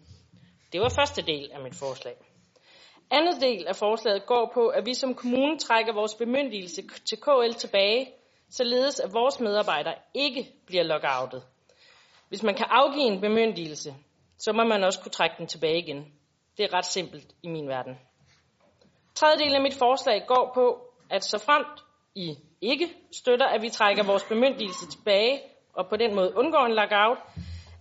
Det 0.72 0.80
var 0.80 0.88
første 0.88 1.22
del 1.22 1.50
af 1.52 1.60
mit 1.60 1.74
forslag. 1.74 2.14
Andet 3.10 3.40
del 3.40 3.66
af 3.66 3.76
forslaget 3.76 4.26
går 4.26 4.50
på, 4.54 4.68
at 4.68 4.86
vi 4.86 4.94
som 4.94 5.14
kommune 5.14 5.58
trækker 5.58 5.92
vores 5.92 6.14
bemyndigelse 6.14 6.82
til 7.08 7.18
KL 7.20 7.52
tilbage, 7.58 8.12
således 8.50 9.00
at 9.00 9.12
vores 9.12 9.40
medarbejdere 9.40 9.94
ikke 10.14 10.52
bliver 10.66 10.82
lockoutet. 10.82 11.42
Hvis 12.28 12.42
man 12.42 12.54
kan 12.54 12.66
afgive 12.70 13.04
en 13.04 13.20
bemyndigelse, 13.20 13.94
så 14.38 14.52
må 14.52 14.64
man 14.64 14.84
også 14.84 15.00
kunne 15.00 15.12
trække 15.12 15.36
den 15.38 15.46
tilbage 15.46 15.78
igen. 15.78 16.12
Det 16.56 16.64
er 16.64 16.74
ret 16.74 16.84
simpelt 16.84 17.34
i 17.42 17.48
min 17.48 17.68
verden. 17.68 17.98
Tredje 19.14 19.38
del 19.38 19.54
af 19.54 19.62
mit 19.62 19.74
forslag 19.74 20.26
går 20.26 20.50
på, 20.54 20.80
at 21.10 21.24
så 21.24 21.38
fremt 21.38 21.84
I 22.14 22.36
ikke 22.60 22.88
støtter, 23.12 23.46
at 23.46 23.62
vi 23.62 23.68
trækker 23.68 24.04
vores 24.04 24.24
bemyndigelse 24.24 24.86
tilbage, 24.90 25.40
og 25.72 25.88
på 25.88 25.96
den 25.96 26.14
måde 26.14 26.36
undgår 26.36 26.66
en 26.66 26.74
lockout, 26.74 27.18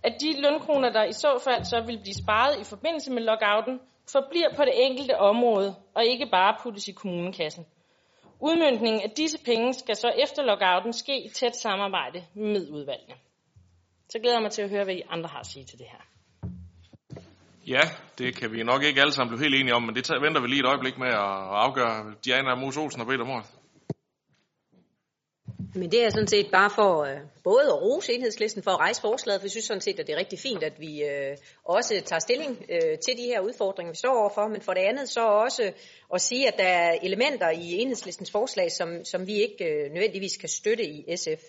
at 0.02 0.14
de 0.20 0.40
lønkroner, 0.40 0.90
der 0.92 1.04
i 1.04 1.12
så 1.12 1.40
fald 1.44 1.64
så 1.64 1.80
vil 1.86 1.98
blive 1.98 2.14
sparet 2.24 2.60
i 2.60 2.64
forbindelse 2.64 3.12
med 3.12 3.22
lockouten, 3.22 3.80
forbliver 4.12 4.54
på 4.56 4.62
det 4.64 4.86
enkelte 4.86 5.18
område 5.18 5.74
og 5.94 6.04
ikke 6.04 6.26
bare 6.26 6.56
puttes 6.62 6.88
i 6.88 6.92
kommunekassen. 6.92 7.66
Udmyndningen 8.40 9.02
af 9.02 9.10
disse 9.10 9.44
penge 9.44 9.74
skal 9.74 9.96
så 9.96 10.08
efter 10.08 10.42
lockouten 10.42 10.92
ske 10.92 11.24
i 11.24 11.28
tæt 11.28 11.56
samarbejde 11.56 12.24
med 12.34 12.70
udvalgene. 12.70 13.14
Så 14.08 14.18
glæder 14.18 14.36
jeg 14.36 14.42
mig 14.42 14.50
til 14.50 14.62
at 14.62 14.70
høre, 14.70 14.84
hvad 14.84 14.94
I 14.94 15.02
andre 15.08 15.28
har 15.28 15.40
at 15.40 15.46
sige 15.46 15.64
til 15.64 15.78
det 15.78 15.86
her. 15.86 16.13
Ja, 17.66 17.80
det 18.18 18.36
kan 18.36 18.52
vi 18.52 18.62
nok 18.62 18.82
ikke 18.82 19.00
alle 19.00 19.12
sammen 19.12 19.36
blive 19.36 19.44
helt 19.44 19.60
enige 19.60 19.74
om, 19.74 19.82
men 19.82 19.94
det 19.94 20.10
venter 20.20 20.40
vi 20.40 20.48
lige 20.48 20.60
et 20.60 20.66
øjeblik 20.66 20.98
med 20.98 21.08
at 21.08 21.14
afgøre. 21.66 22.14
Diana 22.24 22.54
Mos 22.54 22.76
Olsen 22.76 23.00
og 23.00 23.06
Peter 23.06 23.24
ordet. 23.24 23.46
Men 25.76 25.90
det 25.90 26.04
er 26.04 26.10
sådan 26.10 26.26
set 26.26 26.50
bare 26.52 26.70
for 26.70 27.02
øh, 27.02 27.16
både 27.44 27.66
at 27.66 27.82
rose 27.82 28.12
enhedslisten 28.12 28.62
for 28.62 28.70
at 28.70 28.80
rejse 28.80 29.00
forslaget, 29.00 29.40
for 29.40 29.44
jeg 29.44 29.50
synes 29.50 29.64
sådan 29.64 29.80
set, 29.80 30.00
at 30.00 30.06
det 30.06 30.12
er 30.12 30.18
rigtig 30.18 30.38
fint, 30.38 30.62
at 30.62 30.80
vi 30.80 31.02
øh, 31.04 31.36
også 31.64 32.02
tager 32.04 32.20
stilling 32.20 32.66
øh, 32.68 32.98
til 32.98 33.16
de 33.18 33.22
her 33.22 33.40
udfordringer, 33.40 33.92
vi 33.92 33.96
står 33.96 34.20
overfor, 34.20 34.48
men 34.48 34.60
for 34.60 34.72
det 34.72 34.80
andet 34.80 35.08
så 35.08 35.20
også 35.20 35.72
at 36.14 36.20
sige, 36.20 36.48
at 36.48 36.54
der 36.56 36.64
er 36.64 36.98
elementer 37.02 37.50
i 37.50 37.72
enhedslistens 37.72 38.30
forslag, 38.30 38.72
som, 38.72 39.04
som 39.04 39.26
vi 39.26 39.34
ikke 39.34 39.64
øh, 39.64 39.92
nødvendigvis 39.92 40.36
kan 40.36 40.48
støtte 40.48 40.84
i 40.84 41.16
SF. 41.16 41.42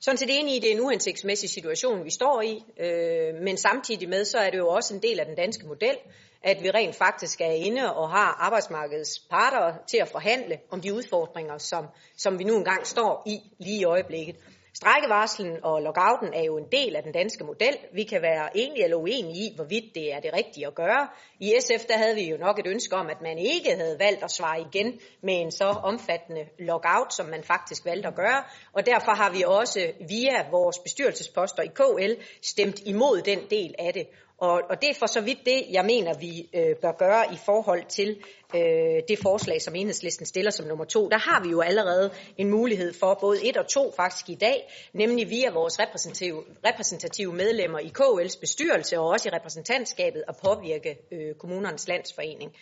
Sådan 0.00 0.18
set 0.18 0.40
enig 0.40 0.54
i, 0.54 0.56
at 0.56 0.62
det 0.62 0.70
er 0.70 0.74
en 0.74 0.80
uhensigtsmæssig 0.80 1.50
situation, 1.50 2.04
vi 2.04 2.10
står 2.10 2.42
i, 2.42 2.62
øh, 2.80 3.34
men 3.42 3.56
samtidig 3.56 4.08
med, 4.08 4.24
så 4.24 4.38
er 4.38 4.50
det 4.50 4.58
jo 4.58 4.68
også 4.68 4.94
en 4.94 5.02
del 5.02 5.20
af 5.20 5.26
den 5.26 5.36
danske 5.36 5.66
model, 5.66 5.96
at 6.44 6.62
vi 6.62 6.70
rent 6.70 6.94
faktisk 6.96 7.40
er 7.40 7.52
inde 7.52 7.94
og 7.94 8.10
har 8.10 8.36
arbejdsmarkedets 8.40 9.18
parter 9.30 9.74
til 9.86 9.96
at 9.96 10.08
forhandle 10.08 10.58
om 10.70 10.80
de 10.80 10.94
udfordringer, 10.94 11.58
som, 11.58 11.86
som 12.16 12.38
vi 12.38 12.44
nu 12.44 12.56
engang 12.56 12.86
står 12.86 13.22
i 13.26 13.38
lige 13.58 13.80
i 13.80 13.84
øjeblikket. 13.84 14.36
Strækkevarslen 14.74 15.56
og 15.62 15.82
lockouten 15.82 16.34
er 16.34 16.42
jo 16.42 16.56
en 16.58 16.66
del 16.72 16.96
af 16.96 17.02
den 17.02 17.12
danske 17.12 17.44
model. 17.44 17.76
Vi 17.92 18.02
kan 18.02 18.22
være 18.22 18.56
enige 18.56 18.84
eller 18.84 18.96
uenige 18.96 19.44
i, 19.44 19.52
hvorvidt 19.54 19.94
det 19.94 20.12
er 20.14 20.20
det 20.20 20.30
rigtige 20.32 20.66
at 20.66 20.74
gøre. 20.74 21.08
I 21.40 21.54
SF 21.60 21.84
der 21.84 21.98
havde 21.98 22.14
vi 22.14 22.30
jo 22.30 22.36
nok 22.36 22.58
et 22.58 22.66
ønske 22.66 22.96
om, 22.96 23.06
at 23.06 23.20
man 23.22 23.38
ikke 23.38 23.74
havde 23.76 23.98
valgt 23.98 24.24
at 24.24 24.30
svare 24.30 24.60
igen 24.60 25.00
med 25.22 25.34
en 25.40 25.50
så 25.50 25.64
omfattende 25.64 26.44
lockout, 26.58 27.14
som 27.14 27.26
man 27.26 27.44
faktisk 27.44 27.84
valgte 27.84 28.08
at 28.08 28.14
gøre. 28.14 28.42
Og 28.72 28.86
derfor 28.86 29.12
har 29.12 29.30
vi 29.32 29.42
også 29.46 29.92
via 30.08 30.50
vores 30.50 30.78
bestyrelsesposter 30.78 31.62
i 31.62 31.70
KL 31.74 32.22
stemt 32.42 32.80
imod 32.86 33.22
den 33.22 33.38
del 33.50 33.74
af 33.78 33.92
det. 33.92 34.06
Og, 34.38 34.62
og 34.70 34.82
det 34.82 34.90
er 34.90 34.94
for 34.94 35.06
så 35.06 35.20
vidt 35.20 35.38
det, 35.46 35.64
jeg 35.70 35.84
mener, 35.84 36.14
vi 36.18 36.48
øh, 36.54 36.76
bør 36.76 36.92
gøre 36.92 37.24
i 37.32 37.36
forhold 37.46 37.84
til 37.88 38.22
øh, 38.54 39.02
det 39.08 39.18
forslag, 39.22 39.62
som 39.62 39.74
enhedslisten 39.74 40.26
stiller 40.26 40.50
som 40.50 40.66
nummer 40.66 40.84
to. 40.84 41.08
Der 41.08 41.18
har 41.18 41.42
vi 41.44 41.50
jo 41.50 41.60
allerede 41.60 42.10
en 42.36 42.50
mulighed 42.50 42.94
for 43.00 43.18
både 43.20 43.48
et 43.48 43.56
og 43.56 43.66
to 43.68 43.92
faktisk 43.96 44.28
i 44.28 44.34
dag, 44.34 44.72
nemlig 44.92 45.30
via 45.30 45.50
vores 45.50 45.80
repræsentative, 45.80 46.44
repræsentative 46.66 47.32
medlemmer 47.32 47.78
i 47.78 47.92
KL's 47.98 48.40
bestyrelse 48.40 48.98
og 48.98 49.08
også 49.08 49.28
i 49.28 49.32
repræsentantskabet 49.32 50.24
at 50.28 50.36
påvirke 50.44 50.98
øh, 51.12 51.34
kommunernes 51.34 51.88
landsforening. 51.88 52.52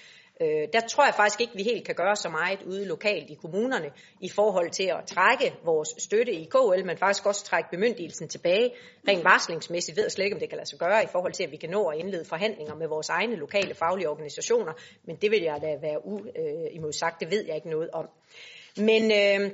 Øh, 0.43 0.69
der 0.73 0.81
tror 0.81 1.05
jeg 1.05 1.15
faktisk 1.15 1.41
ikke, 1.41 1.53
vi 1.57 1.63
helt 1.63 1.87
kan 1.87 1.95
gøre 1.95 2.17
så 2.17 2.29
meget 2.29 2.63
ude 2.63 2.85
lokalt 2.87 3.31
i 3.31 3.35
kommunerne 3.35 3.91
i 4.21 4.29
forhold 4.29 4.71
til 4.71 4.85
at 4.85 5.05
trække 5.07 5.55
vores 5.65 5.95
støtte 5.99 6.33
i 6.33 6.45
KL, 6.45 6.87
men 6.87 6.97
faktisk 6.97 7.27
også 7.27 7.45
trække 7.45 7.69
bemyndigelsen 7.71 8.29
tilbage. 8.29 8.73
Rent 9.09 9.25
varslingsmæssigt 9.25 9.97
ved 9.97 10.05
jeg 10.05 10.13
slet 10.13 10.25
ikke, 10.25 10.35
om 10.37 10.41
det 10.41 10.49
kan 10.49 10.57
lade 10.57 10.69
sig 10.69 10.79
gøre 10.79 11.05
i 11.05 11.07
forhold 11.07 11.33
til, 11.33 11.45
at 11.45 11.51
vi 11.51 11.57
kan 11.57 11.71
nå 11.71 11.87
at 11.87 11.99
indlede 11.99 12.25
forhandlinger 12.25 12.75
med 12.75 12.89
vores 12.89 13.09
egne 13.09 13.37
lokale 13.37 13.75
faglige 13.75 14.09
organisationer, 14.09 14.73
men 15.05 15.17
det 15.17 15.31
vil 15.31 15.43
jeg 15.43 15.59
da 15.63 15.77
være 15.81 16.07
uimodsagt, 16.07 17.15
øh, 17.15 17.21
det 17.21 17.37
ved 17.37 17.45
jeg 17.47 17.57
ikke 17.57 17.71
noget 17.71 17.91
om. 17.91 18.09
Men 18.77 19.13
øh, 19.13 19.51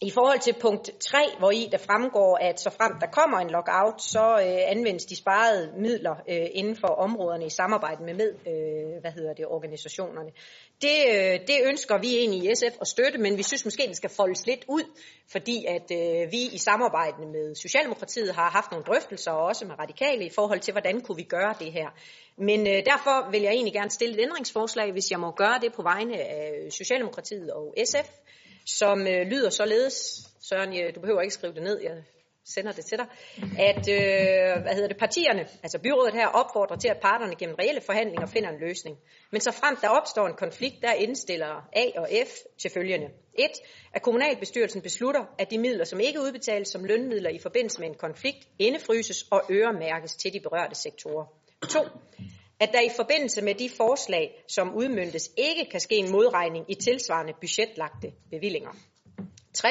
i 0.00 0.10
forhold 0.10 0.40
til 0.40 0.54
punkt 0.60 0.90
3, 1.00 1.18
hvor 1.38 1.50
i 1.50 1.68
der 1.72 1.78
fremgår, 1.78 2.38
at 2.40 2.60
så 2.60 2.70
frem 2.70 2.92
der 3.00 3.06
kommer 3.06 3.38
en 3.38 3.50
lockout, 3.50 4.02
så 4.02 4.26
øh, 4.46 4.70
anvendes 4.74 5.04
de 5.04 5.16
sparede 5.16 5.72
midler 5.78 6.16
øh, 6.28 6.46
inden 6.52 6.76
for 6.76 6.88
områderne 6.88 7.46
i 7.46 7.50
samarbejde 7.50 8.04
med, 8.04 8.14
med 8.14 8.30
øh, 8.46 9.00
hvad 9.00 9.10
hedder 9.12 9.34
det, 9.34 9.46
organisationerne. 9.46 10.30
Det, 10.82 10.98
øh, 11.14 11.40
det 11.46 11.58
ønsker 11.64 11.98
vi 11.98 12.16
egentlig 12.16 12.50
i 12.50 12.54
SF 12.54 12.76
at 12.80 12.86
støtte, 12.88 13.18
men 13.18 13.38
vi 13.38 13.42
synes 13.42 13.64
måske, 13.64 13.82
det 13.88 13.96
skal 13.96 14.10
foldes 14.10 14.46
lidt 14.46 14.64
ud, 14.68 14.84
fordi 15.32 15.64
at 15.68 15.90
øh, 15.92 16.32
vi 16.32 16.42
i 16.52 16.58
samarbejde 16.58 17.26
med 17.26 17.54
Socialdemokratiet 17.54 18.34
har 18.34 18.50
haft 18.50 18.70
nogle 18.70 18.84
drøftelser, 18.84 19.30
og 19.30 19.44
også 19.44 19.64
med 19.64 19.78
radikale, 19.78 20.24
i 20.24 20.30
forhold 20.34 20.60
til, 20.60 20.72
hvordan 20.72 21.00
kunne 21.00 21.16
vi 21.16 21.22
gøre 21.22 21.54
det 21.58 21.72
her. 21.72 21.88
Men 22.38 22.60
øh, 22.66 22.82
derfor 22.90 23.30
vil 23.30 23.42
jeg 23.42 23.52
egentlig 23.52 23.74
gerne 23.74 23.90
stille 23.90 24.14
et 24.14 24.22
ændringsforslag, 24.22 24.92
hvis 24.92 25.10
jeg 25.10 25.20
må 25.20 25.30
gøre 25.30 25.58
det 25.62 25.72
på 25.72 25.82
vegne 25.82 26.16
af 26.20 26.72
Socialdemokratiet 26.72 27.50
og 27.50 27.74
SF 27.84 28.10
som 28.66 29.06
øh, 29.06 29.26
lyder 29.26 29.50
således, 29.50 29.94
Søren, 30.40 30.72
ja, 30.72 30.90
du 30.94 31.00
behøver 31.00 31.20
ikke 31.20 31.34
skrive 31.34 31.54
det 31.54 31.62
ned, 31.62 31.80
jeg 31.82 31.92
sender 32.46 32.72
det 32.72 32.84
til 32.84 32.98
dig, 32.98 33.06
at 33.58 33.88
øh, 33.88 34.62
hvad 34.62 34.74
hedder 34.74 34.88
det, 34.88 34.96
partierne, 34.96 35.48
altså 35.62 35.78
byrådet 35.78 36.14
her, 36.14 36.26
opfordrer 36.26 36.76
til, 36.76 36.88
at 36.88 36.96
parterne 37.02 37.36
gennem 37.36 37.56
reelle 37.58 37.80
forhandlinger 37.80 38.26
finder 38.26 38.50
en 38.50 38.60
løsning. 38.60 38.96
Men 39.32 39.40
så 39.40 39.52
frem 39.52 39.76
der 39.76 39.88
opstår 39.88 40.26
en 40.26 40.34
konflikt, 40.34 40.76
der 40.82 40.92
indstiller 40.92 41.68
A 41.72 41.84
og 41.96 42.08
F 42.26 42.30
til 42.58 42.70
følgende. 42.70 43.06
1. 43.34 43.50
At 43.94 44.02
kommunalbestyrelsen 44.02 44.82
beslutter, 44.82 45.24
at 45.38 45.50
de 45.50 45.58
midler, 45.58 45.84
som 45.84 46.00
ikke 46.00 46.20
udbetales 46.20 46.68
som 46.68 46.84
lønmidler 46.84 47.30
i 47.30 47.38
forbindelse 47.38 47.80
med 47.80 47.88
en 47.88 47.94
konflikt, 47.94 48.48
indefryses 48.58 49.26
og 49.30 49.42
øremærkes 49.50 50.16
til 50.16 50.32
de 50.32 50.40
berørte 50.40 50.74
sektorer. 50.74 51.26
2 51.68 51.80
at 52.60 52.72
der 52.72 52.80
i 52.80 52.90
forbindelse 52.96 53.42
med 53.42 53.54
de 53.54 53.70
forslag, 53.76 54.44
som 54.48 54.74
udmyndtes, 54.74 55.30
ikke 55.36 55.70
kan 55.70 55.80
ske 55.80 55.96
en 55.96 56.10
modregning 56.10 56.70
i 56.70 56.74
tilsvarende 56.74 57.32
budgetlagte 57.40 58.12
bevillinger. 58.30 58.70
3. 59.54 59.68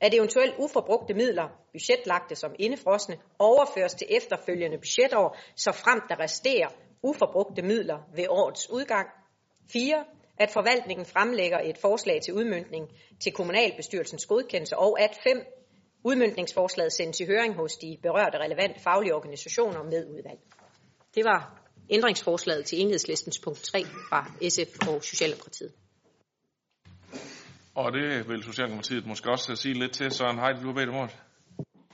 At 0.00 0.14
eventuelt 0.14 0.54
uforbrugte 0.58 1.14
midler, 1.14 1.48
budgetlagte 1.72 2.34
som 2.34 2.54
indefrosne, 2.58 3.18
overføres 3.38 3.94
til 3.94 4.06
efterfølgende 4.10 4.78
budgetår, 4.78 5.36
så 5.56 5.72
frem 5.72 6.00
der 6.08 6.20
resterer 6.20 6.68
uforbrugte 7.02 7.62
midler 7.62 7.98
ved 8.14 8.26
årets 8.28 8.70
udgang. 8.70 9.08
4. 9.72 10.04
At 10.38 10.50
forvaltningen 10.50 11.06
fremlægger 11.06 11.58
et 11.58 11.78
forslag 11.78 12.22
til 12.22 12.34
udmyndning 12.34 12.88
til 13.20 13.32
kommunalbestyrelsens 13.32 14.26
godkendelse, 14.26 14.76
og 14.76 15.00
at 15.00 15.18
5. 15.22 15.42
Udmyndningsforslaget 16.04 16.92
sendes 16.92 17.20
i 17.20 17.26
høring 17.26 17.54
hos 17.54 17.76
de 17.76 17.98
berørte 18.02 18.38
relevante 18.38 18.80
faglige 18.80 19.14
organisationer 19.14 19.82
med 19.82 20.06
udvalg. 20.06 20.38
Det 21.14 21.24
var 21.24 21.65
ændringsforslaget 21.90 22.64
til 22.64 22.80
enhedslistens 22.80 23.38
punkt 23.38 23.62
3 23.62 23.84
fra 23.84 24.32
SF 24.48 24.88
og 24.88 25.04
Socialdemokratiet. 25.04 25.72
Og 27.74 27.92
det 27.92 28.28
vil 28.28 28.42
Socialdemokratiet 28.42 29.06
måske 29.06 29.30
også 29.30 29.56
sige 29.56 29.74
lidt 29.74 29.92
til. 29.92 30.10
Søren 30.10 30.38
Heide, 30.38 30.60
du 30.62 30.66
har 30.66 30.74
bedt 30.74 30.88
om 30.88 30.94
ordet. 30.94 31.16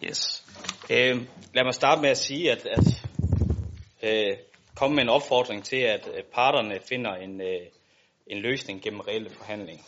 Yes. 0.05 0.45
Øh, 0.91 1.17
lad 1.55 1.65
mig 1.65 1.75
starte 1.75 2.03
med 2.03 2.11
at 2.11 2.19
sige, 2.19 2.53
at, 2.53 2.67
at 2.67 2.87
øh, 4.03 4.37
komme 4.77 4.95
med 4.95 5.03
en 5.03 5.09
opfordring 5.09 5.65
til, 5.65 5.77
at 5.77 6.09
parterne 6.33 6.79
finder 6.89 7.15
en, 7.15 7.41
øh, 7.41 7.67
en 8.27 8.39
løsning 8.39 8.83
gennem 8.83 9.01
reelle 9.01 9.31
forhandlinger. 9.31 9.83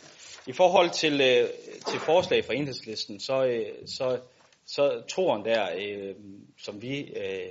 I 0.47 0.51
forhold 0.53 0.89
til, 0.89 1.13
øh, 1.13 1.49
til 1.87 1.99
forslag 1.99 2.45
fra 2.45 2.53
enhedslisten, 2.53 3.19
så, 3.19 3.45
øh, 3.45 3.87
så, 3.87 4.19
så 4.65 5.03
troen 5.09 5.45
der, 5.45 5.67
øh, 5.77 6.15
som 6.57 6.81
vi 6.81 6.99
øh, 6.99 7.49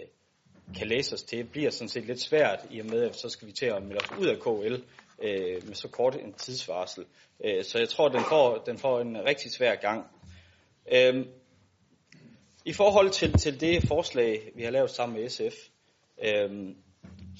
kan 0.77 0.87
læse 0.87 1.15
os 1.15 1.23
til, 1.23 1.45
bliver 1.45 1.71
sådan 1.71 1.89
set 1.89 2.05
lidt 2.05 2.21
svært, 2.21 2.67
i 2.71 2.81
og 2.81 2.87
med, 2.87 3.03
at 3.03 3.17
så 3.17 3.29
skal 3.29 3.49
vi 3.49 3.53
til 3.53 3.67
at 3.67 3.83
melde 3.83 4.01
os 4.01 4.19
ud 4.19 4.27
af 4.27 4.41
KL 4.41 4.75
øh, 5.23 5.67
med 5.67 5.75
så 5.75 5.89
kort 5.89 6.17
en 6.17 6.33
tidsvarsel. 6.33 7.05
Øh, 7.45 7.65
så 7.65 7.79
jeg 7.79 7.89
tror, 7.89 8.09
den 8.09 8.25
får, 8.29 8.62
den 8.67 8.79
får 8.79 9.01
en 9.01 9.25
rigtig 9.25 9.53
svær 9.53 9.75
gang. 9.75 10.07
Øh, 10.93 11.27
I 12.65 12.73
forhold 12.73 13.11
til, 13.11 13.33
til 13.33 13.61
det 13.61 13.89
forslag, 13.89 14.53
vi 14.55 14.62
har 14.62 14.71
lavet 14.71 14.91
sammen 14.91 15.21
med 15.21 15.29
SF, 15.29 15.57
øh, 16.25 16.75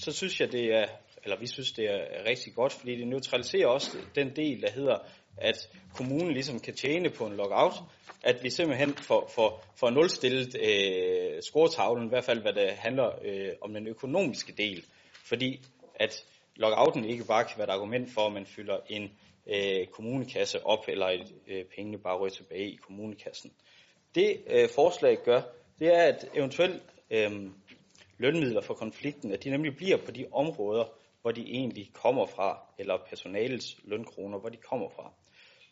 så 0.01 0.13
synes 0.13 0.41
jeg, 0.41 0.53
det 0.53 0.75
er, 0.75 0.87
eller 1.25 1.39
vi 1.39 1.47
synes, 1.47 1.73
det 1.73 1.85
er 1.85 2.25
rigtig 2.29 2.55
godt, 2.55 2.73
fordi 2.73 2.97
det 2.97 3.09
neutraliserer 3.09 3.67
også 3.67 3.97
den 4.15 4.37
del, 4.37 4.63
der 4.63 4.71
hedder, 4.71 4.99
at 5.37 5.69
kommunen 5.95 6.33
ligesom 6.33 6.61
kan 6.61 6.75
tjene 6.75 7.11
på 7.11 7.27
en 7.27 7.37
lockout, 7.37 7.73
at 8.25 8.43
vi 8.43 8.51
simpelthen 8.51 8.95
får, 8.95 9.31
får, 9.35 9.65
får 9.77 9.91
nulstillet 9.91 10.57
øh, 10.61 11.43
scoretavlen, 11.43 12.07
i 12.07 12.09
hvert 12.09 12.25
fald 12.25 12.41
hvad 12.41 12.53
det 12.53 12.71
handler 12.71 13.11
øh, 13.25 13.53
om 13.61 13.75
den 13.75 13.87
økonomiske 13.87 14.53
del, 14.53 14.85
fordi 15.25 15.61
at 15.95 16.25
lockouten 16.57 17.05
ikke 17.05 17.25
bare 17.25 17.45
kan 17.45 17.59
være 17.59 17.69
et 17.69 17.73
argument 17.73 18.11
for, 18.15 18.27
at 18.27 18.33
man 18.33 18.47
fylder 18.47 18.79
en 18.89 19.11
øh, 19.47 19.87
kommunekasse 19.87 20.67
op, 20.67 20.85
eller 20.89 21.07
at 21.07 21.33
øh, 21.49 21.65
pengene 21.65 21.99
bare 21.99 22.19
ryger 22.19 22.35
tilbage 22.35 22.71
i 22.71 22.77
kommunekassen. 22.77 23.53
Det 24.15 24.41
øh, 24.47 24.69
forslag 24.69 25.19
gør, 25.25 25.43
det 25.79 25.95
er, 25.95 26.03
at 26.03 26.29
eventuelt 26.35 26.83
øh, 27.11 27.51
lønmidler 28.19 28.61
for 28.61 28.75
konflikten, 28.75 29.33
at 29.33 29.45
de 29.45 29.51
nemlig 29.51 29.77
bliver 29.77 29.97
på 29.97 30.11
de 30.11 30.27
områder, 30.33 30.85
hvor 31.23 31.31
de 31.31 31.43
egentlig 31.43 31.91
kommer 31.93 32.27
fra, 32.27 32.59
eller 32.79 32.99
personalets 33.09 33.77
lønkroner, 33.85 34.39
hvor 34.39 34.49
de 34.49 34.57
kommer 34.57 34.89
fra. 34.89 35.13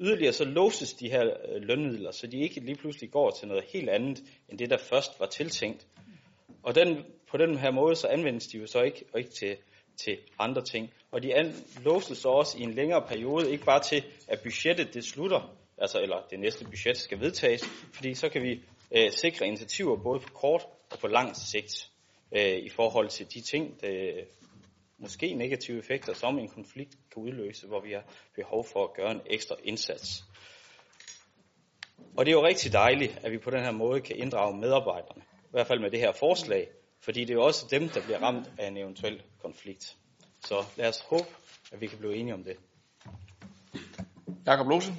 Yderligere 0.02 0.32
så 0.32 0.44
låses 0.44 0.94
de 0.94 1.10
her 1.10 1.24
øh, 1.24 1.62
lønmidler, 1.62 2.10
så 2.10 2.26
de 2.26 2.40
ikke 2.40 2.60
lige 2.60 2.76
pludselig 2.76 3.10
går 3.10 3.30
til 3.30 3.48
noget 3.48 3.64
helt 3.72 3.88
andet, 3.88 4.22
end 4.48 4.58
det 4.58 4.70
der 4.70 4.76
først 4.76 5.20
var 5.20 5.26
tiltænkt. 5.26 5.86
Og 6.62 6.74
den, 6.74 7.04
på 7.30 7.36
den 7.36 7.58
her 7.58 7.70
måde, 7.70 7.96
så 7.96 8.06
anvendes 8.08 8.46
de 8.46 8.58
jo 8.58 8.66
så 8.66 8.80
ikke, 8.80 9.04
og 9.12 9.18
ikke 9.20 9.30
til, 9.30 9.56
til 9.96 10.18
andre 10.38 10.62
ting. 10.64 10.92
Og 11.10 11.22
de 11.22 11.34
an, 11.34 11.54
låses 11.84 12.18
så 12.18 12.28
også 12.28 12.58
i 12.58 12.62
en 12.62 12.74
længere 12.74 13.06
periode, 13.08 13.52
ikke 13.52 13.64
bare 13.64 13.82
til, 13.82 14.04
at 14.28 14.40
budgettet 14.42 14.94
det 14.94 15.04
slutter, 15.04 15.56
altså 15.78 16.00
eller 16.00 16.26
det 16.30 16.40
næste 16.40 16.64
budget 16.64 16.96
skal 16.96 17.20
vedtages, 17.20 17.64
fordi 17.92 18.14
så 18.14 18.28
kan 18.28 18.42
vi 18.42 18.60
øh, 18.96 19.10
sikre 19.10 19.46
initiativer 19.46 19.96
både 19.96 20.20
på 20.20 20.28
kort 20.34 20.62
og 20.90 20.98
på 20.98 21.06
lang 21.06 21.36
sigt. 21.36 21.90
øh, 22.36 22.58
i 22.58 22.68
forhold 22.68 23.08
til 23.08 23.34
de 23.34 23.40
ting, 23.40 23.80
der 23.80 24.12
måske 25.02 25.34
negative 25.34 25.78
effekter, 25.78 26.14
som 26.14 26.38
en 26.38 26.48
konflikt 26.48 26.96
kan 27.12 27.22
udløse, 27.22 27.66
hvor 27.66 27.80
vi 27.80 27.92
har 27.92 28.04
behov 28.34 28.64
for 28.72 28.84
at 28.84 28.94
gøre 28.94 29.10
en 29.10 29.20
ekstra 29.26 29.56
indsats. 29.64 30.24
Og 32.16 32.26
det 32.26 32.32
er 32.32 32.36
jo 32.36 32.46
rigtig 32.46 32.72
dejligt, 32.72 33.18
at 33.22 33.32
vi 33.32 33.38
på 33.38 33.50
den 33.50 33.64
her 33.64 33.72
måde 33.72 34.00
kan 34.00 34.16
inddrage 34.16 34.56
medarbejderne, 34.56 35.22
i 35.22 35.50
hvert 35.50 35.66
fald 35.66 35.80
med 35.80 35.90
det 35.90 36.00
her 36.00 36.12
forslag, 36.12 36.68
fordi 37.00 37.20
det 37.20 37.30
er 37.30 37.34
jo 37.34 37.44
også 37.44 37.66
dem, 37.70 37.88
der 37.88 38.02
bliver 38.02 38.18
ramt 38.18 38.50
af 38.58 38.66
en 38.66 38.76
eventuel 38.76 39.22
konflikt. 39.42 39.96
Så 40.44 40.64
lad 40.76 40.88
os 40.88 41.00
håbe, 41.00 41.28
at 41.72 41.80
vi 41.80 41.86
kan 41.86 41.98
blive 41.98 42.16
enige 42.16 42.34
om 42.34 42.44
det. 42.44 42.56
Jakob 44.46 44.66
Lose. 44.68 44.92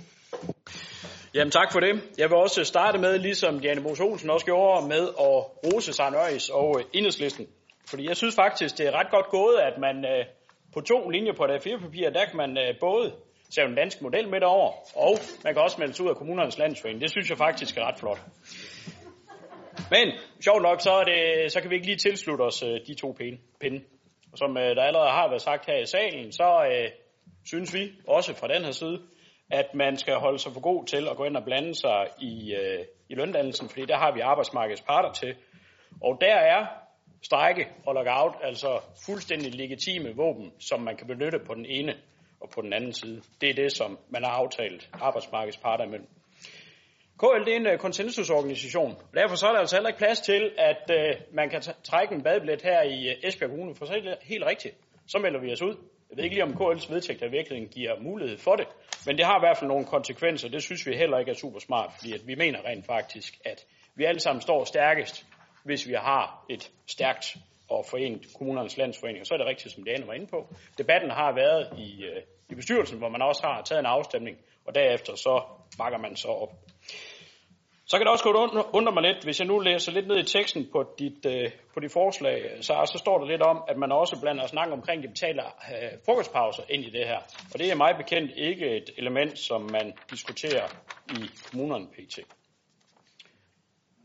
Jamen 1.34 1.52
tak 1.52 1.72
for 1.72 1.80
det. 1.80 2.02
Jeg 2.18 2.30
vil 2.30 2.38
også 2.38 2.64
starte 2.64 3.00
med, 3.00 3.20
ligesom 3.20 3.60
Diane 3.60 3.82
Mos 3.82 4.00
Olsen 4.00 4.30
også 4.30 4.46
gjorde, 4.46 4.88
med 4.88 5.08
at 5.08 5.40
rose 5.66 6.04
Øjs 6.04 6.50
og 6.50 6.82
enhedslisten. 6.94 7.48
Fordi 7.90 8.08
jeg 8.08 8.18
synes 8.18 8.36
faktisk, 8.36 8.78
det 8.78 8.88
er 8.88 8.92
ret 8.92 9.12
godt 9.12 9.30
gået, 9.30 9.58
at 9.58 9.78
man 9.78 10.06
øh, 10.06 10.26
på 10.74 10.82
to 10.82 11.10
linjer 11.10 11.34
på 11.34 11.48
det 11.48 11.68
A4-papir, 11.68 12.10
der 12.10 12.26
kan 12.26 12.38
man 12.38 12.58
øh, 12.58 12.80
både 12.80 13.14
sætte 13.50 13.70
en 13.70 13.76
dansk 13.76 14.02
model 14.02 14.30
midt 14.30 14.44
over, 14.44 14.72
og 14.96 15.18
man 15.44 15.54
kan 15.54 15.64
også 15.64 15.78
melde 15.80 15.94
sig 15.94 16.06
ud 16.06 16.10
af 16.10 16.16
kommunernes 16.16 16.58
landsforening. 16.58 17.02
Det 17.02 17.12
synes 17.12 17.30
jeg 17.30 17.38
faktisk 17.38 17.78
er 17.78 17.88
ret 17.88 18.00
flot. 18.00 18.20
Men 19.92 20.14
sjovt 20.44 20.62
nok, 20.62 20.82
så, 20.82 20.92
er 20.92 21.04
det, 21.04 21.52
så 21.52 21.62
kan 21.62 21.70
vi 21.70 21.76
ikke 21.76 21.88
lige 21.88 21.98
tilslutte 21.98 22.42
os 22.42 22.64
øh, 22.64 22.80
de 22.88 22.94
to 22.94 23.16
pinde. 23.60 23.82
Og 24.32 24.38
som 24.38 24.58
øh, 24.58 24.76
der 24.76 24.84
allerede 24.84 25.10
har 25.10 25.28
været 25.30 25.42
sagt 25.42 25.66
her 25.66 25.78
i 25.78 25.86
salen, 25.86 26.32
så 26.32 26.68
øh, 26.72 26.90
synes 27.46 27.74
vi 27.74 27.92
også 28.08 28.34
fra 28.34 28.48
den 28.48 28.64
her 28.64 28.72
side, 28.72 29.02
at 29.52 29.66
man 29.74 29.98
skal 29.98 30.16
holde 30.16 30.40
sig 30.40 30.54
for 30.54 30.62
god 30.62 30.86
til 30.86 31.08
at 31.12 31.18
gå 31.18 31.24
ind 31.24 31.38
og 31.38 31.44
blande 31.44 31.76
sig 31.76 32.08
i, 32.20 32.56
øh, 32.56 32.86
i 33.10 33.16
løndannelsen, 33.16 33.70
fordi 33.70 33.86
der 33.86 33.98
har 33.98 34.12
vi 34.14 34.20
arbejdsmarkedets 34.20 34.82
parter 34.82 35.12
til. 35.12 35.36
Og 36.02 36.18
der 36.22 36.36
er 36.36 36.66
strække 37.24 37.68
og 37.86 37.94
lockout 37.94 38.36
altså 38.44 38.82
fuldstændig 39.06 39.56
legitime 39.56 40.16
våben, 40.16 40.52
som 40.60 40.82
man 40.82 40.98
kan 40.98 41.08
benytte 41.08 41.40
på 41.48 41.54
den 41.54 41.66
ene 41.66 41.94
og 42.42 42.50
på 42.50 42.62
den 42.62 42.74
anden 42.74 42.94
side. 42.94 43.22
Det 43.42 43.50
er 43.50 43.54
det, 43.54 43.72
som 43.72 44.00
man 44.10 44.24
har 44.24 44.32
aftalt 44.32 44.90
arbejdsmarkedets 44.94 45.58
parter 45.58 45.86
imellem. 45.86 46.08
KL 47.20 47.46
det 47.46 47.54
er 47.54 47.58
en 47.58 47.68
uh, 47.68 47.78
konsensusorganisation. 47.78 48.96
Derfor 49.14 49.36
så 49.36 49.48
er 49.48 49.52
der 49.52 49.60
altså 49.60 49.76
heller 49.76 49.90
ikke 49.90 49.98
plads 49.98 50.22
til, 50.22 50.52
at 50.58 50.92
uh, 50.98 51.36
man 51.36 51.50
kan 51.50 51.62
trække 51.84 52.16
en 52.16 52.24
badbillet 52.24 52.62
her 52.62 52.82
i 52.82 52.98
uh, 53.10 53.28
Esbjerg 53.28 53.50
Kommune, 53.50 53.76
for 53.76 53.86
så 53.86 53.94
er 53.94 54.02
det 54.02 54.18
helt 54.22 54.46
rigtigt. 54.46 54.76
Så 55.08 55.20
melder 55.20 55.40
vi 55.40 55.52
os 55.52 55.62
ud. 55.62 55.76
Jeg 56.10 56.18
ved 56.18 56.24
ikke 56.24 56.36
lige, 56.36 56.44
om 56.44 56.54
KL's 56.62 56.94
vedtægt 56.94 57.22
i 57.22 57.28
virkeligheden 57.28 57.70
giver 57.70 58.00
mulighed 58.00 58.38
for 58.38 58.56
det, 58.56 58.68
men 59.06 59.18
det 59.18 59.26
har 59.26 59.38
i 59.38 59.44
hvert 59.46 59.58
fald 59.58 59.68
nogle 59.68 59.86
konsekvenser. 59.86 60.50
Det 60.50 60.64
synes 60.64 60.88
vi 60.88 60.96
heller 60.96 61.18
ikke 61.20 61.32
er 61.32 61.36
super 61.36 61.60
smart, 61.60 61.92
fordi 61.98 62.14
at 62.14 62.28
vi 62.28 62.36
mener 62.36 62.60
rent 62.66 62.86
faktisk, 62.86 63.40
at 63.46 63.66
vi 63.96 64.04
alle 64.04 64.20
sammen 64.20 64.42
står 64.42 64.64
stærkest, 64.64 65.26
hvis 65.64 65.88
vi 65.88 65.94
har 65.94 66.46
et 66.50 66.72
stærkt 66.88 67.38
og 67.70 67.86
forenet 67.86 68.28
kommunernes 68.38 68.78
landsforening. 68.78 69.22
Og 69.22 69.28
så 69.28 69.34
er 69.34 69.38
det 69.38 69.48
rigtigt, 69.48 69.74
som 69.74 69.84
Diana 69.84 70.06
var 70.06 70.14
inde 70.14 70.28
på. 70.28 70.48
Debatten 70.78 71.12
har 71.12 71.32
været 71.36 71.80
i, 71.80 72.04
øh, 72.04 72.22
i 72.50 72.56
bestyrelsen, 72.56 72.98
hvor 72.98 73.10
man 73.10 73.22
også 73.22 73.42
har 73.44 73.62
taget 73.62 73.80
en 73.80 73.86
afstemning, 73.86 74.38
og 74.66 74.76
derefter 74.76 75.16
så 75.16 75.44
bakker 75.78 75.98
man 75.98 76.16
så 76.16 76.28
op. 76.28 76.54
Så 77.86 77.98
kan 77.98 78.06
det 78.06 78.12
også 78.12 78.24
godt 78.24 78.68
undre 78.74 78.94
mig 78.94 79.04
lidt, 79.04 79.24
hvis 79.24 79.40
jeg 79.40 79.48
nu 79.48 79.60
læser 79.60 79.92
lidt 79.92 80.08
ned 80.08 80.18
i 80.20 80.24
teksten 80.24 80.68
på 80.72 80.96
dit, 81.00 81.26
øh, 81.26 81.52
på 81.74 81.80
dit 81.80 81.92
forslag, 81.92 82.58
så, 82.62 82.74
så 82.94 82.98
står 82.98 83.18
der 83.20 83.28
lidt 83.28 83.42
om, 83.42 83.64
at 83.68 83.78
man 83.78 83.92
også 83.92 84.22
blander 84.22 84.48
snak 84.48 84.72
omkring 84.72 85.04
de 85.04 85.08
betaler 85.08 85.46
øh, 85.46 85.92
frokostpauser 86.06 86.64
ind 86.70 86.84
i 86.86 86.90
det 86.90 87.06
her. 87.08 87.20
Og 87.54 87.60
det 87.60 87.72
er 87.72 87.76
meget 87.76 87.98
bekendt 87.98 88.32
ikke 88.36 88.78
et 88.78 88.90
element, 88.98 89.40
som 89.40 89.62
man 89.62 89.94
diskuterer 90.12 90.68
i 91.10 91.22
kommunerne 91.52 91.88
pt. 91.88 92.20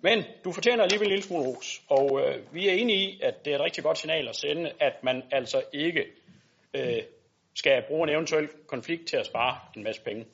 Men 0.03 0.25
du 0.45 0.53
fortjener 0.53 0.83
alligevel 0.83 1.07
en 1.07 1.11
lille 1.11 1.25
smule 1.25 1.45
ros, 1.45 1.83
og 1.89 2.21
øh, 2.21 2.55
vi 2.55 2.69
er 2.69 2.73
enige 2.73 2.99
i, 2.99 3.21
at 3.23 3.45
det 3.45 3.53
er 3.53 3.59
et 3.59 3.65
rigtig 3.65 3.85
godt 3.85 3.99
signal 3.99 4.29
at 4.29 4.37
sende, 4.37 4.73
at 4.81 4.93
man 5.03 5.23
altså 5.33 5.63
ikke 5.73 6.05
øh, 6.75 7.03
skal 7.55 7.83
bruge 7.89 8.09
en 8.09 8.15
eventuel 8.15 8.49
konflikt 8.67 9.09
til 9.09 9.17
at 9.17 9.27
spare 9.27 9.59
en 9.77 9.83
masse 9.83 10.03
penge. 10.03 10.27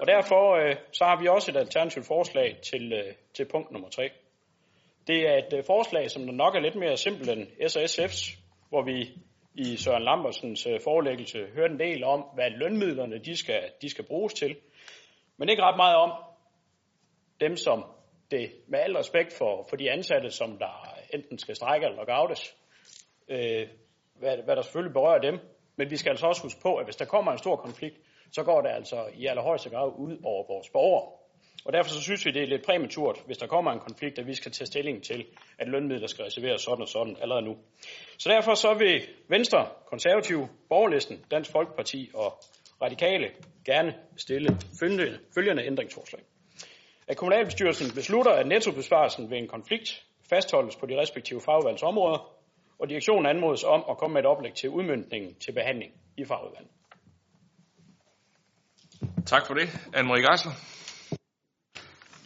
Og 0.00 0.06
derfor 0.06 0.56
øh, 0.56 0.76
så 0.92 1.04
har 1.04 1.20
vi 1.20 1.28
også 1.28 1.50
et 1.50 1.56
alternativt 1.56 2.06
forslag 2.06 2.56
til, 2.62 2.92
øh, 2.92 3.14
til 3.34 3.44
punkt 3.44 3.70
nummer 3.70 3.88
3. 3.88 4.10
Det 5.06 5.28
er 5.28 5.36
et 5.36 5.52
øh, 5.58 5.64
forslag, 5.64 6.10
som 6.10 6.22
nok 6.22 6.54
er 6.54 6.60
lidt 6.60 6.74
mere 6.74 6.96
simpelt 6.96 7.30
end 7.30 7.42
SSF's, 7.42 8.38
hvor 8.68 8.82
vi 8.82 9.18
i 9.54 9.76
Søren 9.76 10.02
Lambersens 10.02 10.66
øh, 10.66 10.80
forelæggelse 10.84 11.46
hørte 11.54 11.72
en 11.72 11.80
del 11.80 12.04
om, 12.04 12.20
hvad 12.34 12.50
lønmidlerne 12.50 13.18
de 13.18 13.36
skal, 13.36 13.62
de 13.82 13.90
skal 13.90 14.04
bruges 14.04 14.34
til. 14.34 14.56
Men 15.36 15.48
ikke 15.48 15.62
ret 15.62 15.76
meget 15.76 15.96
om 15.96 16.12
dem, 17.40 17.56
som 17.56 17.84
det 18.36 18.52
med 18.68 18.78
al 18.78 18.96
respekt 18.96 19.32
for, 19.38 19.66
for 19.68 19.76
de 19.76 19.90
ansatte, 19.90 20.30
som 20.30 20.58
der 20.58 20.74
enten 21.14 21.38
skal 21.38 21.56
strække 21.56 21.86
eller 21.86 21.98
lockoutes, 21.98 22.56
øh, 23.28 23.66
hvad, 24.20 24.36
hvad 24.44 24.56
der 24.56 24.62
selvfølgelig 24.62 24.92
berører 24.92 25.20
dem. 25.20 25.38
Men 25.76 25.90
vi 25.90 25.96
skal 25.96 26.10
altså 26.10 26.26
også 26.26 26.42
huske 26.42 26.60
på, 26.62 26.76
at 26.76 26.86
hvis 26.86 26.96
der 26.96 27.04
kommer 27.04 27.32
en 27.32 27.38
stor 27.38 27.56
konflikt, 27.56 27.96
så 28.32 28.42
går 28.42 28.60
det 28.60 28.70
altså 28.70 29.08
i 29.14 29.26
allerhøjeste 29.26 29.70
grad 29.70 29.92
ud 29.98 30.20
over 30.24 30.46
vores 30.52 30.70
borgere. 30.70 31.06
Og 31.64 31.72
derfor 31.72 31.90
så 31.90 32.02
synes 32.02 32.26
vi, 32.26 32.30
det 32.30 32.42
er 32.42 32.46
lidt 32.46 32.66
præmaturt, 32.66 33.18
hvis 33.26 33.38
der 33.38 33.46
kommer 33.46 33.72
en 33.72 33.80
konflikt, 33.80 34.18
at 34.18 34.26
vi 34.26 34.34
skal 34.34 34.52
tage 34.52 34.66
stilling 34.66 35.02
til, 35.02 35.26
at 35.58 35.68
lønmidler 35.68 36.06
skal 36.06 36.24
reserveres 36.24 36.62
sådan 36.62 36.82
og 36.82 36.88
sådan 36.88 37.16
allerede 37.22 37.44
nu. 37.44 37.56
Så 38.18 38.28
derfor 38.28 38.54
så 38.54 38.74
vil 38.74 39.08
Venstre, 39.28 39.68
Konservative, 39.86 40.48
Borgerlisten, 40.68 41.24
Dansk 41.30 41.50
Folkeparti 41.52 42.10
og 42.14 42.32
Radikale 42.82 43.30
gerne 43.64 43.94
stille 44.16 44.48
følgende, 44.80 45.18
følgende 45.34 45.66
ændringsforslag 45.66 46.22
at 47.08 47.16
kommunalbestyrelsen 47.16 47.94
beslutter, 47.94 48.32
at 48.32 48.46
nettobesparelsen 48.46 49.30
ved 49.30 49.38
en 49.38 49.48
konflikt 49.48 50.04
fastholdes 50.30 50.76
på 50.76 50.86
de 50.86 51.00
respektive 51.00 51.40
fagudvalgsområder, 51.40 52.34
og 52.78 52.88
direktionen 52.88 53.26
anmodes 53.26 53.64
om 53.64 53.84
at 53.90 53.98
komme 53.98 54.14
med 54.14 54.20
et 54.20 54.26
oplæg 54.26 54.54
til 54.54 54.70
udmyndningen 54.70 55.34
til 55.34 55.52
behandling 55.52 55.92
i 56.16 56.24
fagudvalget. 56.24 56.70
Tak 59.26 59.46
for 59.46 59.54
det. 59.54 59.66
Anne-Marie 59.96 60.30
Geisler. 60.30 60.52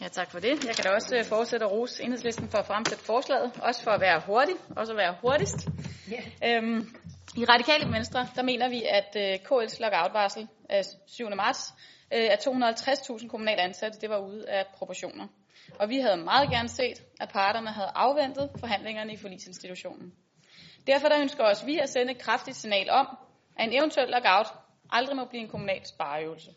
Ja, 0.01 0.07
tak 0.07 0.31
for 0.31 0.39
det. 0.39 0.65
Jeg 0.65 0.75
kan 0.75 0.83
da 0.83 0.89
også 0.89 1.17
øh, 1.17 1.25
fortsætte 1.25 1.65
at 1.65 1.71
rose 1.71 2.03
enhedslisten 2.03 2.49
for 2.49 2.57
at 2.57 2.65
fremsætte 2.65 3.03
forslaget, 3.03 3.51
også 3.61 3.83
for 3.83 3.91
at 3.91 4.01
være 4.01 4.21
hurtig, 4.25 4.55
også 4.75 4.93
at 4.93 4.97
være 4.97 5.15
hurtigst. 5.21 5.67
Yeah. 6.13 6.63
Øhm, 6.63 6.87
i 7.39 7.45
Radikale 7.45 7.91
Venstre, 7.91 8.27
der 8.35 8.43
mener 8.43 8.69
vi, 8.69 8.83
at 8.83 9.15
øh, 9.15 9.33
KL's 9.33 9.81
lockoutvarsel 9.81 10.47
af 10.69 10.81
7. 11.07 11.29
marts 11.35 11.73
øh, 12.13 12.27
at 12.31 12.47
250.000 12.47 13.27
kommunale 13.27 13.61
ansatte, 13.61 13.99
det 14.01 14.09
var 14.09 14.17
ude 14.17 14.49
af 14.49 14.65
proportioner. 14.77 15.27
Og 15.79 15.89
vi 15.89 15.99
havde 15.99 16.17
meget 16.17 16.49
gerne 16.49 16.69
set, 16.69 17.03
at 17.19 17.29
parterne 17.29 17.71
havde 17.71 17.91
afventet 17.95 18.49
forhandlingerne 18.59 19.13
i 19.13 19.17
forlisinstitutionen. 19.17 20.13
Derfor 20.87 21.07
der 21.07 21.19
ønsker 21.19 21.43
også 21.43 21.65
vi 21.65 21.77
at 21.77 21.89
sende 21.89 22.11
et 22.11 22.17
kraftigt 22.17 22.57
signal 22.57 22.89
om, 22.89 23.07
at 23.57 23.67
en 23.67 23.77
eventuel 23.79 24.09
lockout 24.09 24.47
aldrig 24.91 25.15
må 25.15 25.25
blive 25.25 25.43
en 25.43 25.49
kommunal 25.49 25.85
spareøvelse. 25.85 26.51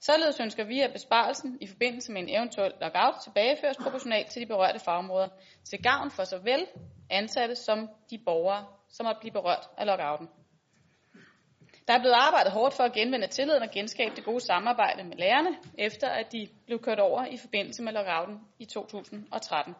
Således 0.00 0.40
ønsker 0.40 0.64
vi, 0.64 0.80
at 0.80 0.92
besparelsen 0.92 1.58
i 1.60 1.66
forbindelse 1.66 2.12
med 2.12 2.22
en 2.22 2.36
eventuel 2.36 2.72
lockout 2.80 3.14
tilbageføres 3.24 3.76
proportionalt 3.76 4.26
til 4.30 4.42
de 4.42 4.46
berørte 4.46 4.78
fagområder, 4.78 5.28
til 5.64 5.82
gavn 5.82 6.10
for 6.10 6.24
såvel 6.24 6.66
ansatte 7.10 7.56
som 7.56 7.88
de 8.10 8.18
borgere, 8.18 8.64
som 8.96 9.06
har 9.06 9.18
blive 9.20 9.32
berørt 9.32 9.64
af 9.78 9.86
lockouten. 9.86 10.28
Der 11.88 11.94
er 11.94 11.98
blevet 11.98 12.14
arbejdet 12.26 12.52
hårdt 12.52 12.74
for 12.74 12.84
at 12.84 12.92
genvinde 12.92 13.26
tilliden 13.26 13.62
og 13.62 13.70
genskabe 13.70 14.16
det 14.16 14.24
gode 14.24 14.40
samarbejde 14.40 15.04
med 15.04 15.16
lærerne, 15.16 15.56
efter 15.78 16.08
at 16.08 16.32
de 16.32 16.48
blev 16.66 16.78
kørt 16.78 17.00
over 17.00 17.26
i 17.26 17.36
forbindelse 17.36 17.82
med 17.82 17.92
lockouten 17.92 18.40
i 18.58 18.64
2013. 18.64 19.74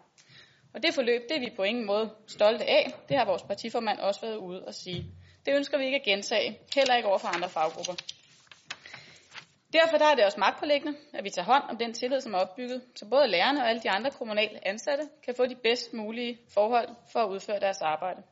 Og 0.74 0.82
det 0.82 0.94
forløb, 0.94 1.22
det 1.28 1.36
er 1.36 1.40
vi 1.40 1.50
på 1.56 1.62
ingen 1.62 1.86
måde 1.86 2.10
stolte 2.26 2.64
af. 2.64 2.94
Det 3.08 3.16
har 3.18 3.24
vores 3.24 3.42
partiformand 3.42 3.98
også 3.98 4.20
været 4.20 4.36
ude 4.36 4.64
og 4.64 4.74
sige. 4.74 5.04
Det 5.46 5.56
ønsker 5.56 5.78
vi 5.78 5.84
ikke 5.84 5.96
at 5.96 6.04
gentage, 6.04 6.58
heller 6.74 6.96
ikke 6.96 7.08
over 7.08 7.18
for 7.18 7.28
andre 7.28 7.48
faggrupper. 7.48 7.94
Derfor 9.72 9.96
der 9.98 10.06
er 10.06 10.14
det 10.14 10.24
også 10.24 10.40
magtpålæggende, 10.40 10.98
at 11.12 11.24
vi 11.24 11.30
tager 11.30 11.46
hånd 11.46 11.62
om 11.70 11.76
den 11.76 11.92
tillid, 11.92 12.20
som 12.20 12.34
er 12.34 12.38
opbygget, 12.38 12.82
så 12.94 13.08
både 13.10 13.28
lærerne 13.28 13.60
og 13.60 13.68
alle 13.68 13.82
de 13.82 13.90
andre 13.90 14.10
kommunale 14.10 14.68
ansatte 14.68 15.04
kan 15.24 15.34
få 15.36 15.46
de 15.46 15.54
bedst 15.54 15.92
mulige 15.92 16.38
forhold 16.54 16.88
for 17.12 17.20
at 17.20 17.30
udføre 17.30 17.60
deres 17.60 17.82
arbejde. 17.82 18.22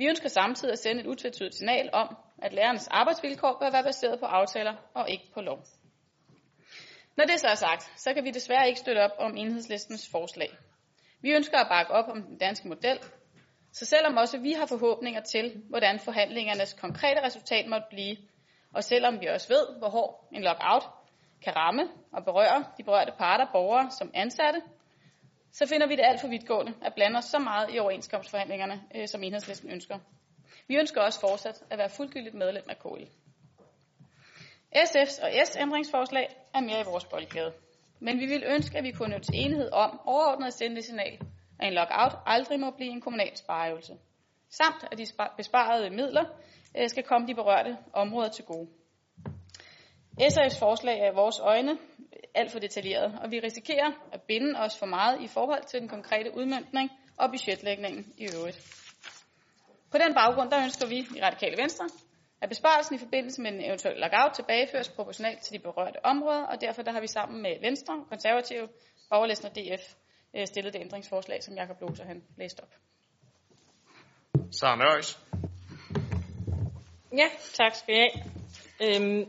Vi 0.00 0.06
ønsker 0.06 0.28
samtidig 0.28 0.72
at 0.72 0.78
sende 0.78 1.00
et 1.00 1.06
utvetydigt 1.06 1.54
signal 1.54 1.90
om, 1.92 2.16
at 2.42 2.52
lærernes 2.52 2.88
arbejdsvilkår 2.88 3.56
bør 3.60 3.70
være 3.70 3.82
baseret 3.84 4.20
på 4.20 4.26
aftaler 4.26 4.74
og 4.94 5.10
ikke 5.10 5.24
på 5.34 5.40
lov. 5.40 5.58
Når 7.16 7.24
det 7.24 7.40
så 7.40 7.48
er 7.48 7.54
sagt, 7.54 7.92
så 7.96 8.14
kan 8.14 8.24
vi 8.24 8.30
desværre 8.30 8.68
ikke 8.68 8.80
støtte 8.80 8.98
op 8.98 9.10
om 9.18 9.36
enhedslistens 9.36 10.08
forslag. 10.12 10.48
Vi 11.22 11.30
ønsker 11.30 11.58
at 11.58 11.66
bakke 11.68 11.92
op 11.92 12.08
om 12.08 12.22
den 12.22 12.38
danske 12.38 12.68
model, 12.68 12.98
så 13.72 13.86
selvom 13.86 14.16
også 14.16 14.38
vi 14.38 14.52
har 14.52 14.66
forhåbninger 14.66 15.20
til, 15.20 15.62
hvordan 15.68 15.98
forhandlingernes 15.98 16.72
konkrete 16.72 17.24
resultat 17.24 17.66
måtte 17.66 17.86
blive, 17.90 18.16
og 18.74 18.84
selvom 18.84 19.20
vi 19.20 19.26
også 19.26 19.48
ved, 19.48 19.78
hvor 19.78 19.88
hård 19.88 20.28
en 20.32 20.42
lockout 20.42 20.84
kan 21.44 21.56
ramme 21.56 21.82
og 22.12 22.24
berøre 22.24 22.64
de 22.78 22.82
berørte 22.84 23.12
parter, 23.18 23.46
borgere 23.52 23.90
som 23.90 24.10
ansatte, 24.14 24.60
så 25.52 25.66
finder 25.66 25.86
vi 25.86 25.96
det 25.96 26.04
alt 26.04 26.20
for 26.20 26.28
vidtgående 26.28 26.74
at 26.82 26.94
blande 26.94 27.18
os 27.18 27.24
så 27.24 27.38
meget 27.38 27.74
i 27.74 27.78
overenskomstforhandlingerne, 27.78 28.82
øh, 28.94 29.08
som 29.08 29.22
enhedslisten 29.22 29.70
ønsker. 29.70 29.98
Vi 30.68 30.76
ønsker 30.76 31.00
også 31.00 31.20
fortsat 31.20 31.62
at 31.70 31.78
være 31.78 31.90
fuldgyldigt 31.90 32.34
medlem 32.34 32.64
af 32.68 32.78
KL. 32.78 33.04
SF's 34.76 35.24
og 35.24 35.46
S 35.46 35.56
ændringsforslag 35.56 36.36
er 36.54 36.60
mere 36.60 36.80
i 36.80 36.84
vores 36.84 37.04
boldgade. 37.04 37.52
Men 38.00 38.20
vi 38.20 38.26
vil 38.26 38.44
ønske, 38.46 38.78
at 38.78 38.84
vi 38.84 38.90
kunne 38.90 39.10
nå 39.14 39.18
til 39.18 39.34
enighed 39.34 39.72
om 39.72 40.00
overordnet 40.04 40.46
at 40.46 40.54
sende 40.54 40.76
det 40.76 40.84
signal, 40.84 41.18
at 41.58 41.68
en 41.68 41.74
lockout 41.74 42.12
aldrig 42.26 42.60
må 42.60 42.70
blive 42.70 42.90
en 42.90 43.00
kommunal 43.00 43.36
spareøvelse. 43.36 43.92
Samt 44.50 44.84
at 44.92 44.98
de 44.98 45.06
besparede 45.36 45.90
midler 45.90 46.24
øh, 46.78 46.88
skal 46.88 47.02
komme 47.02 47.26
de 47.26 47.34
berørte 47.34 47.76
områder 47.92 48.28
til 48.28 48.44
gode. 48.44 48.68
SF's 50.20 50.58
forslag 50.58 51.00
er 51.00 51.12
i 51.12 51.14
vores 51.14 51.38
øjne 51.38 51.78
alt 52.34 52.52
for 52.52 52.58
detaljeret, 52.58 53.18
og 53.22 53.30
vi 53.30 53.40
risikerer 53.40 53.90
at 54.12 54.22
binde 54.22 54.60
os 54.60 54.78
for 54.78 54.86
meget 54.86 55.20
i 55.20 55.26
forhold 55.28 55.64
til 55.64 55.80
den 55.80 55.88
konkrete 55.88 56.36
udmyndning 56.36 56.90
og 57.16 57.30
budgetlægningen 57.30 58.12
i 58.16 58.28
øvrigt. 58.36 58.58
På 59.90 59.98
den 59.98 60.14
baggrund 60.14 60.50
der 60.50 60.62
ønsker 60.62 60.86
vi 60.86 60.98
i 61.16 61.22
Radikale 61.22 61.56
Venstre, 61.62 61.88
at 62.40 62.48
besparelsen 62.48 62.94
i 62.94 62.98
forbindelse 62.98 63.42
med 63.42 63.52
en 63.52 63.64
eventuel 63.64 63.96
lockout 63.96 64.32
tilbageføres 64.34 64.88
proportionalt 64.88 65.40
til 65.40 65.52
de 65.52 65.58
berørte 65.58 66.04
områder, 66.04 66.42
og 66.42 66.60
derfor 66.60 66.82
der 66.82 66.92
har 66.92 67.00
vi 67.00 67.06
sammen 67.06 67.42
med 67.42 67.60
Venstre, 67.60 68.04
Konservative, 68.08 68.68
Borgerlisten 69.10 69.48
og 69.48 69.56
DF 69.56 69.94
øh, 70.36 70.46
stillet 70.46 70.72
det 70.72 70.80
ændringsforslag, 70.80 71.42
som 71.42 71.54
Jakob 71.54 71.80
Loser 71.80 72.04
han 72.04 72.22
læste 72.36 72.60
op. 72.60 72.74
Sara 74.52 74.76
Nøjes. 74.76 75.18
Ja, 77.16 77.28
tak 77.54 77.74
skal 77.74 77.94
I 77.94 77.98
have. 77.98 78.10
Øhm, 78.80 79.24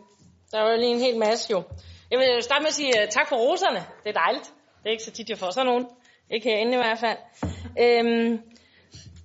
der 0.51 0.61
var 0.61 0.71
jo 0.71 0.77
lige 0.77 0.91
en 0.91 0.99
hel 0.99 1.17
masse 1.17 1.51
jo. 1.51 1.63
Jeg 2.11 2.19
vil 2.19 2.43
starte 2.43 2.61
med 2.61 2.67
at 2.67 2.73
sige 2.73 2.93
uh, 3.01 3.09
tak 3.09 3.27
for 3.29 3.35
roserne. 3.35 3.81
Det 4.03 4.09
er 4.09 4.19
dejligt. 4.23 4.47
Det 4.79 4.85
er 4.85 4.91
ikke 4.91 5.03
så 5.03 5.11
tit, 5.11 5.29
jeg 5.29 5.37
får 5.37 5.49
sådan 5.49 5.65
nogen. 5.65 5.87
Ikke 6.29 6.49
herinde 6.49 6.73
i 6.73 6.81
hvert 6.83 6.99
fald. 6.99 7.17
Øhm, 7.83 8.41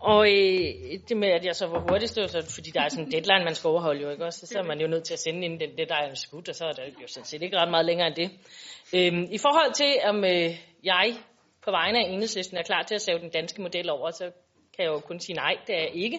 og 0.00 0.20
øh, 0.32 0.68
det 1.08 1.16
med, 1.16 1.28
at 1.28 1.44
jeg 1.44 1.56
så 1.56 1.66
var 1.66 1.80
hurtigst, 1.88 2.16
det 2.16 2.30
så, 2.30 2.54
fordi 2.54 2.70
der 2.70 2.82
er 2.82 2.88
sådan 2.88 3.04
en 3.04 3.12
deadline, 3.12 3.44
man 3.44 3.54
skal 3.54 3.68
overholde 3.68 4.02
jo, 4.02 4.10
ikke 4.10 4.24
også? 4.24 4.46
Så 4.46 4.58
er 4.58 4.62
man 4.62 4.80
jo 4.80 4.86
nødt 4.86 5.04
til 5.04 5.12
at 5.12 5.18
sende 5.18 5.44
ind 5.44 5.60
den 5.60 5.70
deadline 5.78 6.10
er 6.10 6.14
skudt, 6.14 6.48
og 6.48 6.54
så 6.54 6.64
er 6.64 6.72
der 6.72 6.82
jo 7.02 7.06
sådan 7.06 7.24
set 7.24 7.42
ikke 7.42 7.56
ret 7.56 7.70
meget 7.70 7.86
længere 7.86 8.06
end 8.06 8.16
det. 8.16 8.30
Øhm, 8.96 9.24
I 9.36 9.38
forhold 9.38 9.72
til, 9.72 9.92
om 10.04 10.24
øh, 10.24 10.50
jeg 10.84 11.14
på 11.64 11.70
vegne 11.70 11.98
af 11.98 12.08
enhedslisten 12.08 12.56
er 12.56 12.62
klar 12.62 12.82
til 12.82 12.94
at 12.94 13.02
save 13.02 13.18
den 13.18 13.30
danske 13.30 13.62
model 13.62 13.90
over, 13.90 14.10
så 14.10 14.24
kan 14.74 14.84
jeg 14.84 14.92
jo 14.92 15.00
kun 15.00 15.20
sige 15.20 15.36
nej, 15.36 15.54
det 15.66 15.74
er 15.74 15.80
jeg 15.80 15.94
ikke. 15.94 16.18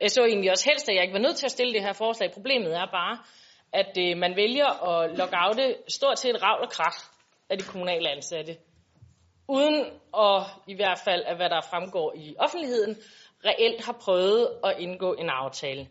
Jeg 0.00 0.10
så 0.10 0.24
egentlig 0.24 0.50
også 0.50 0.68
helst, 0.70 0.88
at 0.88 0.94
jeg 0.94 1.02
ikke 1.02 1.14
var 1.14 1.26
nødt 1.26 1.36
til 1.36 1.46
at 1.46 1.52
stille 1.52 1.72
det 1.72 1.82
her 1.82 1.92
forslag. 1.92 2.32
Problemet 2.32 2.76
er 2.76 2.86
bare, 2.86 3.18
at 3.74 3.98
øh, 3.98 4.16
man 4.16 4.36
vælger 4.36 4.68
at 4.88 5.18
lockoute 5.18 5.76
stort 5.88 6.18
set 6.18 6.42
ravl 6.42 6.62
og 6.62 6.70
kraft 6.70 7.04
af 7.50 7.58
de 7.58 7.64
kommunale 7.64 8.10
ansatte. 8.10 8.56
Uden 9.48 9.84
at, 10.18 10.42
i 10.66 10.74
hvert 10.74 10.98
fald 11.04 11.22
af 11.22 11.36
hvad 11.36 11.50
der 11.50 11.60
fremgår 11.70 12.12
i 12.16 12.34
offentligheden, 12.38 12.96
reelt 13.44 13.84
har 13.84 13.96
prøvet 14.04 14.48
at 14.64 14.74
indgå 14.78 15.12
en 15.14 15.30
aftale. 15.30 15.88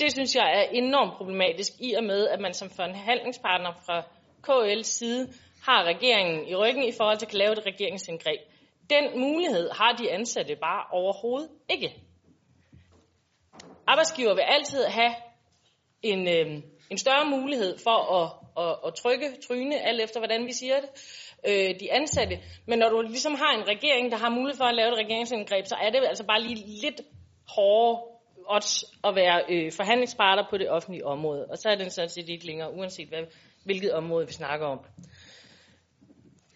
Det 0.00 0.12
synes 0.12 0.34
jeg 0.34 0.58
er 0.58 0.62
enormt 0.62 1.12
problematisk 1.16 1.72
i 1.80 1.94
og 1.94 2.04
med, 2.04 2.28
at 2.28 2.40
man 2.40 2.54
som 2.54 2.70
forhandlingspartner 2.70 3.72
fra 3.86 4.02
KL's 4.48 4.82
side 4.82 5.32
har 5.62 5.84
regeringen 5.84 6.48
i 6.48 6.54
ryggen 6.54 6.84
i 6.84 6.92
forhold 6.92 7.18
til 7.18 7.26
at 7.26 7.34
lave 7.34 7.52
et 7.52 7.66
regeringsindgreb. 7.66 8.40
Den 8.90 9.20
mulighed 9.20 9.70
har 9.70 9.92
de 9.92 10.10
ansatte 10.12 10.56
bare 10.56 10.84
overhovedet 10.92 11.48
ikke. 11.70 11.94
Arbejdsgiver 13.86 14.34
vil 14.34 14.44
altid 14.46 14.84
have 14.84 15.14
en, 16.02 16.28
øh, 16.28 16.62
en 16.90 16.98
større 16.98 17.30
mulighed 17.30 17.78
for 17.78 17.98
at, 18.18 18.30
at, 18.64 18.76
at 18.86 18.94
trykke 18.94 19.26
tryne, 19.48 19.80
alt 19.80 20.00
efter 20.00 20.20
hvordan 20.20 20.46
vi 20.46 20.52
siger 20.52 20.80
det, 20.80 20.88
øh, 21.48 21.80
de 21.80 21.92
ansatte. 21.92 22.38
Men 22.66 22.78
når 22.78 22.88
du 22.88 23.00
ligesom 23.00 23.34
har 23.34 23.52
en 23.58 23.68
regering, 23.68 24.10
der 24.12 24.16
har 24.16 24.30
mulighed 24.30 24.56
for 24.56 24.64
at 24.64 24.74
lave 24.74 24.88
et 24.88 24.98
regeringsindgreb, 24.98 25.66
så 25.66 25.76
er 25.82 25.90
det 25.90 26.00
altså 26.08 26.24
bare 26.24 26.42
lige 26.42 26.80
lidt 26.82 27.00
hårdere 27.48 28.16
odds 28.48 28.84
at 29.04 29.16
være 29.16 29.42
øh, 29.48 29.72
forhandlingsparter 29.72 30.44
på 30.50 30.58
det 30.58 30.70
offentlige 30.70 31.06
område. 31.06 31.46
Og 31.50 31.58
så 31.58 31.68
er 31.68 31.74
den 31.74 31.90
sådan 31.90 32.10
set 32.10 32.28
ikke 32.28 32.46
længere, 32.46 32.74
uanset 32.74 33.08
hvad, 33.08 33.22
hvilket 33.64 33.92
område 33.92 34.26
vi 34.26 34.32
snakker 34.32 34.66
om. 34.66 34.78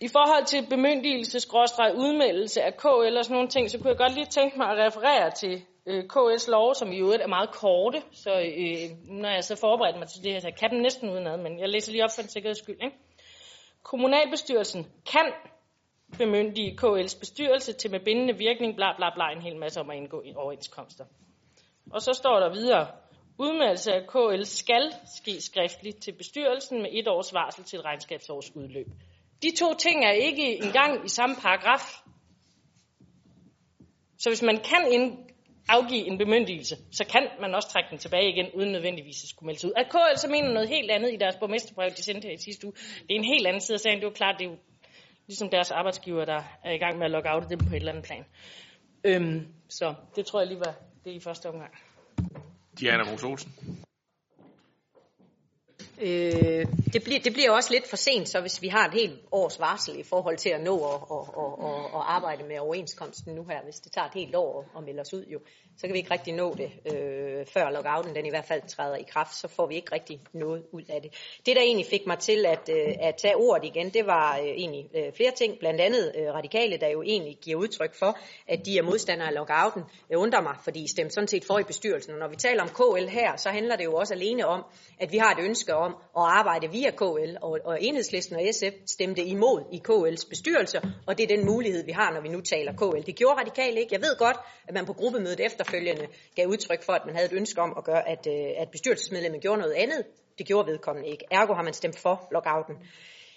I 0.00 0.08
forhold 0.08 0.46
til 0.46 0.66
bemyndigelse, 0.70 1.48
udmeldelse 1.94 2.62
af 2.62 2.76
KL 2.76 3.16
og 3.18 3.24
sådan 3.24 3.34
nogle 3.34 3.48
ting, 3.48 3.70
så 3.70 3.78
kunne 3.78 3.90
jeg 3.90 3.98
godt 3.98 4.14
lige 4.14 4.26
tænke 4.26 4.58
mig 4.58 4.66
at 4.70 4.86
referere 4.86 5.30
til 5.30 5.62
øh, 5.86 6.04
KS 6.04 6.48
lov, 6.48 6.74
som 6.74 6.92
i 6.92 6.98
øvrigt 6.98 7.22
er 7.22 7.26
meget 7.26 7.50
korte, 7.50 8.02
så 8.12 8.30
øh, 8.30 9.12
når 9.22 9.28
jeg 9.28 9.44
så 9.44 9.56
forberedt 9.56 9.98
mig 9.98 10.08
til 10.08 10.24
det 10.24 10.32
her, 10.32 10.40
så 10.40 10.48
jeg 10.48 10.56
kan 10.56 10.70
den 10.70 10.82
næsten 10.82 11.10
udenad, 11.10 11.36
men 11.36 11.60
jeg 11.60 11.68
læser 11.68 11.92
lige 11.92 12.04
op 12.04 12.10
for 12.14 12.22
en 12.22 12.28
sikkerheds 12.28 12.58
skyld. 12.58 12.82
Ikke? 12.82 12.96
Kommunalbestyrelsen 13.82 14.86
kan 15.12 15.32
bemyndige 16.18 16.78
KL's 16.82 17.18
bestyrelse 17.18 17.72
til 17.72 17.90
med 17.90 18.00
bindende 18.00 18.36
virkning, 18.38 18.76
bla 18.76 18.96
bla 18.96 19.14
bla, 19.14 19.32
en 19.32 19.42
hel 19.42 19.56
masse 19.56 19.80
om 19.80 19.90
at 19.90 19.96
indgå 19.96 20.22
i 20.24 20.34
overenskomster. 20.36 21.04
Og 21.90 22.02
så 22.02 22.12
står 22.12 22.40
der 22.40 22.52
videre, 22.52 22.86
udmeldelse 23.38 23.92
af 23.92 24.06
KL 24.06 24.42
skal 24.44 24.92
ske 25.16 25.40
skriftligt 25.40 26.02
til 26.02 26.12
bestyrelsen 26.12 26.82
med 26.82 26.90
et 26.92 27.08
års 27.08 27.34
varsel 27.34 27.64
til 27.64 27.78
et 27.78 27.84
regnskabsårs 27.84 28.56
udløb. 28.56 28.86
De 29.42 29.56
to 29.56 29.74
ting 29.74 30.04
er 30.04 30.12
ikke 30.12 30.64
engang 30.64 31.04
i 31.04 31.08
samme 31.08 31.36
paragraf. 31.36 32.02
Så 34.18 34.30
hvis 34.30 34.42
man 34.42 34.56
kan 34.56 34.92
ind, 34.92 35.29
afgive 35.68 36.06
en 36.06 36.18
bemyndigelse, 36.18 36.76
så 36.90 37.04
kan 37.12 37.28
man 37.40 37.54
også 37.54 37.68
trække 37.68 37.90
den 37.90 37.98
tilbage 37.98 38.28
igen, 38.32 38.46
uden 38.54 38.72
nødvendigvis 38.72 39.24
at 39.24 39.28
skulle 39.28 39.46
melde 39.46 39.66
ud. 39.66 39.72
At 39.76 39.86
KL 39.90 40.16
så 40.16 40.28
mener 40.28 40.52
noget 40.52 40.68
helt 40.68 40.90
andet 40.90 41.12
i 41.12 41.16
deres 41.16 41.36
borgmesterbrev, 41.36 41.90
de 41.90 42.02
sendte 42.02 42.28
her 42.28 42.34
i 42.34 42.38
sidste 42.38 42.66
uge. 42.66 42.74
Det 43.02 43.10
er 43.10 43.18
en 43.18 43.24
helt 43.24 43.46
anden 43.46 43.60
side 43.60 43.76
af 43.76 43.80
sagen. 43.80 43.96
Det 43.96 44.04
er 44.04 44.08
jo 44.08 44.14
klart, 44.14 44.36
det 44.38 44.46
er 44.46 44.50
jo 44.50 44.56
ligesom 45.26 45.48
deres 45.50 45.70
arbejdsgiver, 45.70 46.24
der 46.24 46.42
er 46.64 46.72
i 46.72 46.78
gang 46.78 46.98
med 46.98 47.04
at 47.04 47.10
logge 47.10 47.30
out 47.32 47.50
dem 47.50 47.58
på 47.58 47.74
et 47.74 47.76
eller 47.76 47.92
andet 47.92 48.04
plan. 48.04 48.24
Øhm, 49.04 49.46
så 49.68 49.94
det 50.16 50.26
tror 50.26 50.40
jeg 50.40 50.48
lige 50.48 50.60
var 50.60 50.74
det 51.04 51.12
i 51.12 51.20
første 51.20 51.46
omgang. 51.46 51.72
Diana 52.80 53.02
Rose 53.12 53.26
Olsen. 53.26 53.52
Øh, 56.02 56.66
det, 56.92 57.04
bliver, 57.04 57.20
det 57.20 57.32
bliver 57.32 57.50
også 57.50 57.72
lidt 57.72 57.88
for 57.88 57.96
sent, 57.96 58.28
så 58.28 58.40
hvis 58.40 58.62
vi 58.62 58.68
har 58.68 58.88
et 58.88 58.94
helt 58.94 59.20
års 59.32 59.60
varsel 59.60 59.98
i 59.98 60.02
forhold 60.02 60.36
til 60.36 60.48
at 60.48 60.60
nå 60.60 60.76
at, 60.76 61.00
at, 61.10 61.18
at, 61.42 61.52
at, 61.66 61.84
at 61.84 62.02
arbejde 62.06 62.44
med 62.44 62.58
overenskomsten 62.58 63.34
nu 63.34 63.44
her, 63.44 63.62
hvis 63.64 63.80
det 63.80 63.92
tager 63.92 64.06
et 64.06 64.14
helt 64.14 64.34
år 64.34 64.64
at 64.76 64.84
melde 64.84 65.00
os 65.00 65.14
ud 65.14 65.24
jo, 65.24 65.40
så 65.80 65.86
kan 65.86 65.92
vi 65.92 65.98
ikke 65.98 66.10
rigtig 66.10 66.34
nå 66.34 66.54
det, 66.54 66.70
øh, 66.92 67.46
før 67.46 67.70
lockouten 67.70 68.14
den 68.14 68.26
i 68.26 68.30
hvert 68.30 68.44
fald 68.44 68.62
træder 68.68 68.96
i 68.96 69.02
kraft, 69.02 69.34
så 69.34 69.48
får 69.48 69.66
vi 69.66 69.74
ikke 69.74 69.92
rigtig 69.92 70.20
noget 70.32 70.62
ud 70.72 70.82
af 70.88 71.02
det. 71.02 71.10
Det, 71.46 71.56
der 71.56 71.62
egentlig 71.62 71.86
fik 71.86 72.06
mig 72.06 72.18
til 72.18 72.46
at, 72.46 72.68
øh, 72.68 72.94
at 73.00 73.14
tage 73.16 73.36
ordet 73.36 73.64
igen, 73.64 73.90
det 73.90 74.06
var 74.06 74.38
øh, 74.38 74.44
egentlig 74.44 74.88
øh, 74.94 75.12
flere 75.12 75.30
ting, 75.30 75.58
blandt 75.58 75.80
andet 75.80 76.12
øh, 76.18 76.34
radikale, 76.34 76.76
der 76.76 76.88
jo 76.88 77.02
egentlig 77.02 77.38
giver 77.42 77.58
udtryk 77.58 77.94
for, 77.94 78.18
at 78.48 78.66
de 78.66 78.78
er 78.78 78.82
modstandere 78.82 79.28
af 79.28 79.34
lockouten. 79.34 79.82
Jeg 80.10 80.18
undrer 80.18 80.40
mig, 80.40 80.56
fordi 80.64 80.84
I 80.84 80.88
stemte 80.88 81.14
sådan 81.14 81.28
set 81.28 81.44
for 81.44 81.58
i 81.58 81.64
bestyrelsen, 81.64 82.12
og 82.12 82.18
når 82.18 82.28
vi 82.28 82.36
taler 82.36 82.62
om 82.62 82.68
KL 82.68 83.08
her, 83.08 83.36
så 83.36 83.48
handler 83.48 83.76
det 83.76 83.84
jo 83.84 83.94
også 83.94 84.14
alene 84.14 84.46
om, 84.46 84.64
at 84.98 85.12
vi 85.12 85.18
har 85.18 85.34
et 85.34 85.44
ønske 85.44 85.74
om 85.74 85.89
at 85.90 86.22
arbejde 86.38 86.70
via 86.70 86.90
KL, 86.90 87.36
og, 87.42 87.58
og 87.64 87.82
enhedslisten 87.82 88.36
og 88.36 88.42
SF 88.52 88.74
stemte 88.86 89.22
imod 89.22 89.64
i 89.72 89.82
KL's 89.88 90.28
bestyrelse, 90.28 90.80
og 91.06 91.18
det 91.18 91.24
er 91.24 91.36
den 91.36 91.46
mulighed, 91.46 91.84
vi 91.84 91.92
har, 91.92 92.12
når 92.12 92.20
vi 92.20 92.28
nu 92.28 92.40
taler 92.40 92.72
KL. 92.72 93.06
Det 93.06 93.16
gjorde 93.16 93.40
radikale 93.40 93.80
ikke. 93.80 93.94
Jeg 93.94 94.00
ved 94.00 94.16
godt, 94.18 94.36
at 94.68 94.74
man 94.74 94.86
på 94.86 94.92
gruppemødet 94.92 95.40
efterfølgende 95.40 96.06
gav 96.36 96.46
udtryk 96.46 96.82
for, 96.82 96.92
at 96.92 97.02
man 97.06 97.14
havde 97.14 97.26
et 97.26 97.36
ønske 97.36 97.60
om 97.60 97.74
at 97.76 97.84
gøre, 97.84 98.08
at, 98.08 98.26
øh, 98.26 98.62
at 98.62 98.68
bestyrelsesmedlemmet 98.70 99.40
gjorde 99.40 99.58
noget 99.58 99.74
andet. 99.74 100.04
Det 100.38 100.46
gjorde 100.46 100.66
vedkommende 100.72 101.08
ikke. 101.08 101.24
Ergo 101.30 101.54
har 101.54 101.62
man 101.62 101.72
stemt 101.72 101.98
for 101.98 102.28
lockouten. 102.32 102.76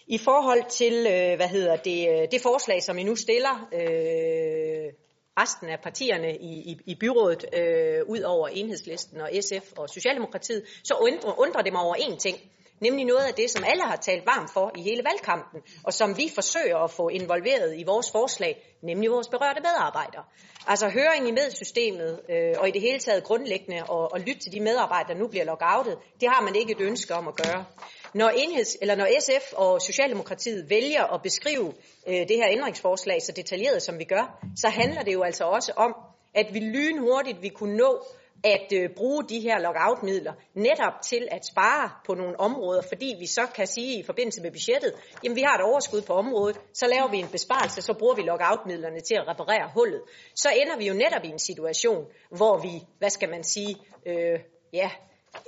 I 0.07 0.17
forhold 0.17 0.69
til, 0.69 0.93
øh, 0.93 1.35
hvad 1.35 1.47
hedder 1.47 1.75
det, 1.75 2.09
øh, 2.09 2.27
det 2.31 2.41
forslag, 2.41 2.83
som 2.83 2.97
I 2.97 3.03
nu 3.03 3.15
stiller, 3.15 3.69
øh, 3.73 4.93
resten 5.39 5.69
af 5.69 5.79
partierne 5.83 6.37
i, 6.37 6.71
i, 6.71 6.79
i 6.85 6.95
byrådet, 6.95 7.45
øh, 7.53 7.99
ud 8.07 8.21
over 8.21 8.47
enhedslisten 8.47 9.21
og 9.21 9.29
SF 9.41 9.73
og 9.77 9.89
Socialdemokratiet, 9.89 10.63
så 10.83 10.93
undrer, 10.93 11.39
undrer 11.39 11.61
det 11.61 11.73
mig 11.73 11.81
over 11.81 11.95
én 11.95 12.17
ting. 12.17 12.37
Nemlig 12.79 13.05
noget 13.05 13.25
af 13.25 13.33
det, 13.33 13.49
som 13.49 13.63
alle 13.63 13.83
har 13.83 13.95
talt 13.95 14.25
varmt 14.25 14.53
for 14.53 14.71
i 14.77 14.81
hele 14.81 15.03
valgkampen, 15.03 15.61
og 15.83 15.93
som 15.93 16.17
vi 16.17 16.31
forsøger 16.35 16.77
at 16.77 16.91
få 16.91 17.07
involveret 17.07 17.79
i 17.79 17.83
vores 17.83 18.11
forslag, 18.11 18.77
nemlig 18.83 19.11
vores 19.11 19.27
berørte 19.27 19.61
medarbejdere. 19.61 20.23
Altså 20.67 20.89
høring 20.89 21.27
i 21.27 21.31
medsystemet, 21.31 22.19
øh, 22.29 22.55
og 22.57 22.67
i 22.67 22.71
det 22.71 22.81
hele 22.81 22.99
taget 22.99 23.23
grundlæggende 23.23 23.83
og, 23.83 24.13
og 24.13 24.19
lytte 24.19 24.39
til 24.39 24.51
de 24.51 24.59
medarbejdere, 24.59 25.13
der 25.13 25.19
nu 25.19 25.27
bliver 25.27 25.45
lockoutet, 25.45 25.97
det 26.21 26.29
har 26.29 26.41
man 26.41 26.55
ikke 26.55 26.71
et 26.71 26.81
ønske 26.81 27.13
om 27.13 27.27
at 27.27 27.35
gøre. 27.35 27.65
Når, 28.13 28.29
enheds, 28.29 28.77
eller 28.81 28.95
når 28.95 29.07
SF 29.19 29.53
og 29.53 29.81
Socialdemokratiet 29.81 30.69
vælger 30.69 31.03
at 31.03 31.21
beskrive 31.21 31.73
øh, 32.07 32.15
det 32.15 32.35
her 32.35 32.47
ændringsforslag 32.49 33.21
så 33.21 33.31
detaljeret, 33.31 33.81
som 33.81 33.99
vi 33.99 34.03
gør, 34.03 34.39
så 34.55 34.69
handler 34.69 35.01
det 35.01 35.13
jo 35.13 35.23
altså 35.23 35.43
også 35.43 35.71
om, 35.75 35.95
at 36.33 36.53
vi 36.53 36.59
lynhurtigt 36.59 37.41
vi 37.41 37.49
kunne 37.49 37.77
nå 37.77 38.05
at 38.43 38.67
øh, 38.73 38.89
bruge 38.95 39.23
de 39.23 39.39
her 39.39 39.59
lockout-midler 39.59 40.33
netop 40.53 41.01
til 41.03 41.27
at 41.31 41.45
spare 41.45 41.89
på 42.05 42.13
nogle 42.13 42.39
områder, 42.39 42.81
fordi 42.87 43.15
vi 43.19 43.25
så 43.25 43.47
kan 43.55 43.67
sige 43.67 43.99
i 43.99 44.03
forbindelse 44.03 44.41
med 44.41 44.51
budgettet, 44.51 44.93
jamen 45.23 45.35
vi 45.35 45.41
har 45.41 45.55
et 45.55 45.63
overskud 45.63 46.01
på 46.01 46.13
området, 46.13 46.59
så 46.73 46.85
laver 46.87 47.07
vi 47.07 47.17
en 47.17 47.27
besparelse, 47.27 47.81
så 47.81 47.93
bruger 47.93 48.15
vi 48.15 48.21
lockout-midlerne 48.21 48.99
til 48.99 49.15
at 49.15 49.27
reparere 49.27 49.71
hullet. 49.73 50.01
Så 50.35 50.49
ender 50.61 50.77
vi 50.77 50.87
jo 50.87 50.93
netop 50.93 51.23
i 51.23 51.27
en 51.27 51.39
situation, 51.39 52.05
hvor 52.29 52.57
vi, 52.57 52.83
hvad 52.99 53.09
skal 53.09 53.29
man 53.29 53.43
sige, 53.43 53.75
øh, 54.05 54.39
ja, 54.73 54.89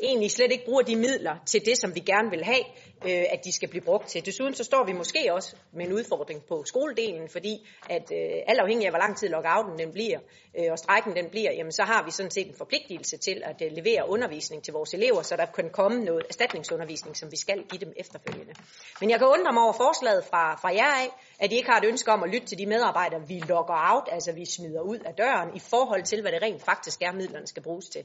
egentlig 0.01 0.31
slet 0.31 0.51
ikke 0.51 0.65
bruger 0.65 0.81
de 0.81 0.95
midler 0.95 1.35
til 1.45 1.65
det, 1.65 1.77
som 1.77 1.95
vi 1.95 1.99
gerne 1.99 2.29
vil 2.29 2.43
have, 2.43 2.63
øh, 3.05 3.25
at 3.29 3.39
de 3.45 3.51
skal 3.51 3.69
blive 3.69 3.81
brugt 3.81 4.07
til. 4.07 4.25
Desuden 4.25 4.53
så 4.53 4.63
står 4.63 4.83
vi 4.85 4.93
måske 4.93 5.33
også 5.33 5.55
med 5.73 5.85
en 5.85 5.93
udfordring 5.93 6.45
på 6.45 6.63
skoledelen, 6.65 7.29
fordi 7.29 7.67
at 7.89 8.11
øh, 8.11 8.41
alt 8.47 8.59
afhængig 8.59 8.85
af, 8.85 8.91
hvor 8.91 8.99
lang 8.99 9.17
tid 9.17 9.29
lockouten 9.29 9.79
den 9.79 9.91
bliver, 9.91 10.19
øh, 10.59 10.71
og 10.71 10.79
strækken 10.79 11.15
den 11.15 11.29
bliver, 11.29 11.51
jamen 11.51 11.71
så 11.71 11.83
har 11.83 12.05
vi 12.05 12.11
sådan 12.11 12.31
set 12.31 12.47
en 12.47 12.55
forpligtelse 12.57 13.17
til 13.17 13.41
at 13.45 13.61
øh, 13.61 13.71
levere 13.71 14.09
undervisning 14.09 14.63
til 14.63 14.73
vores 14.73 14.93
elever, 14.93 15.21
så 15.21 15.35
der 15.35 15.45
kan 15.45 15.69
komme 15.69 16.03
noget 16.03 16.23
erstatningsundervisning, 16.29 17.17
som 17.17 17.31
vi 17.31 17.37
skal 17.37 17.63
give 17.63 17.79
dem 17.85 17.93
efterfølgende. 17.97 18.53
Men 18.99 19.09
jeg 19.09 19.19
kan 19.19 19.27
undre 19.27 19.53
mig 19.53 19.63
over 19.63 19.73
forslaget 19.73 20.25
fra, 20.25 20.55
fra 20.55 20.73
jer 20.73 20.93
af, 21.03 21.09
at 21.39 21.51
I 21.51 21.55
ikke 21.55 21.69
har 21.69 21.79
et 21.79 21.85
ønske 21.85 22.11
om 22.11 22.23
at 22.23 22.29
lytte 22.29 22.47
til 22.47 22.57
de 22.57 22.65
medarbejdere, 22.65 23.27
vi 23.27 23.39
locker 23.39 23.93
out, 23.93 24.07
altså 24.11 24.31
vi 24.31 24.45
smider 24.45 24.81
ud 24.81 24.99
af 24.99 25.13
døren, 25.13 25.55
i 25.55 25.59
forhold 25.59 26.03
til, 26.03 26.21
hvad 26.21 26.31
det 26.31 26.41
rent 26.41 26.61
faktisk 26.61 27.01
er, 27.01 27.11
midlerne 27.11 27.47
skal 27.47 27.63
bruges 27.63 27.89
til. 27.89 28.03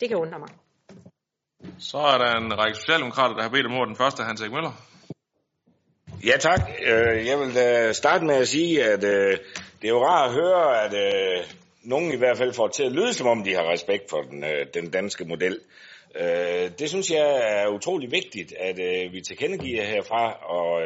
Det 0.00 0.08
kan 0.08 0.18
undre 0.18 0.38
mig. 0.38 0.48
Så 1.78 1.98
er 1.98 2.18
der 2.18 2.36
en 2.36 2.58
række 2.58 2.78
socialdemokrater, 2.78 3.34
der 3.34 3.42
har 3.42 3.50
bedt 3.50 3.66
om 3.66 3.74
ordet. 3.74 3.88
Den 3.88 3.96
første 3.96 4.22
er 4.22 4.26
Hans 4.26 4.40
Erik 4.40 4.52
Møller. 4.52 4.72
Ja 6.24 6.36
tak. 6.40 6.60
Øh, 6.82 7.26
jeg 7.26 7.38
vil 7.38 7.94
starte 7.94 8.24
med 8.24 8.34
at 8.34 8.48
sige, 8.48 8.84
at 8.84 9.04
øh, 9.04 9.38
det 9.82 9.84
er 9.84 9.88
jo 9.88 10.04
rart 10.04 10.28
at 10.28 10.34
høre, 10.34 10.84
at 10.84 10.94
øh, 10.94 11.44
nogen 11.82 12.12
i 12.12 12.16
hvert 12.16 12.38
fald 12.38 12.52
får 12.52 12.68
til 12.68 12.82
at 12.82 12.92
lyde, 12.92 13.12
som 13.12 13.26
om 13.26 13.44
de 13.44 13.54
har 13.54 13.72
respekt 13.72 14.10
for 14.10 14.22
den, 14.22 14.44
den 14.74 14.90
danske 14.90 15.24
model. 15.24 15.58
Det 16.78 16.88
synes 16.88 17.10
jeg 17.10 17.40
er 17.42 17.68
utrolig 17.68 18.10
vigtigt, 18.10 18.52
at 18.58 18.76
vi 19.12 19.20
tilkendegiver 19.20 19.84
herfra, 19.84 20.32
og 20.32 20.82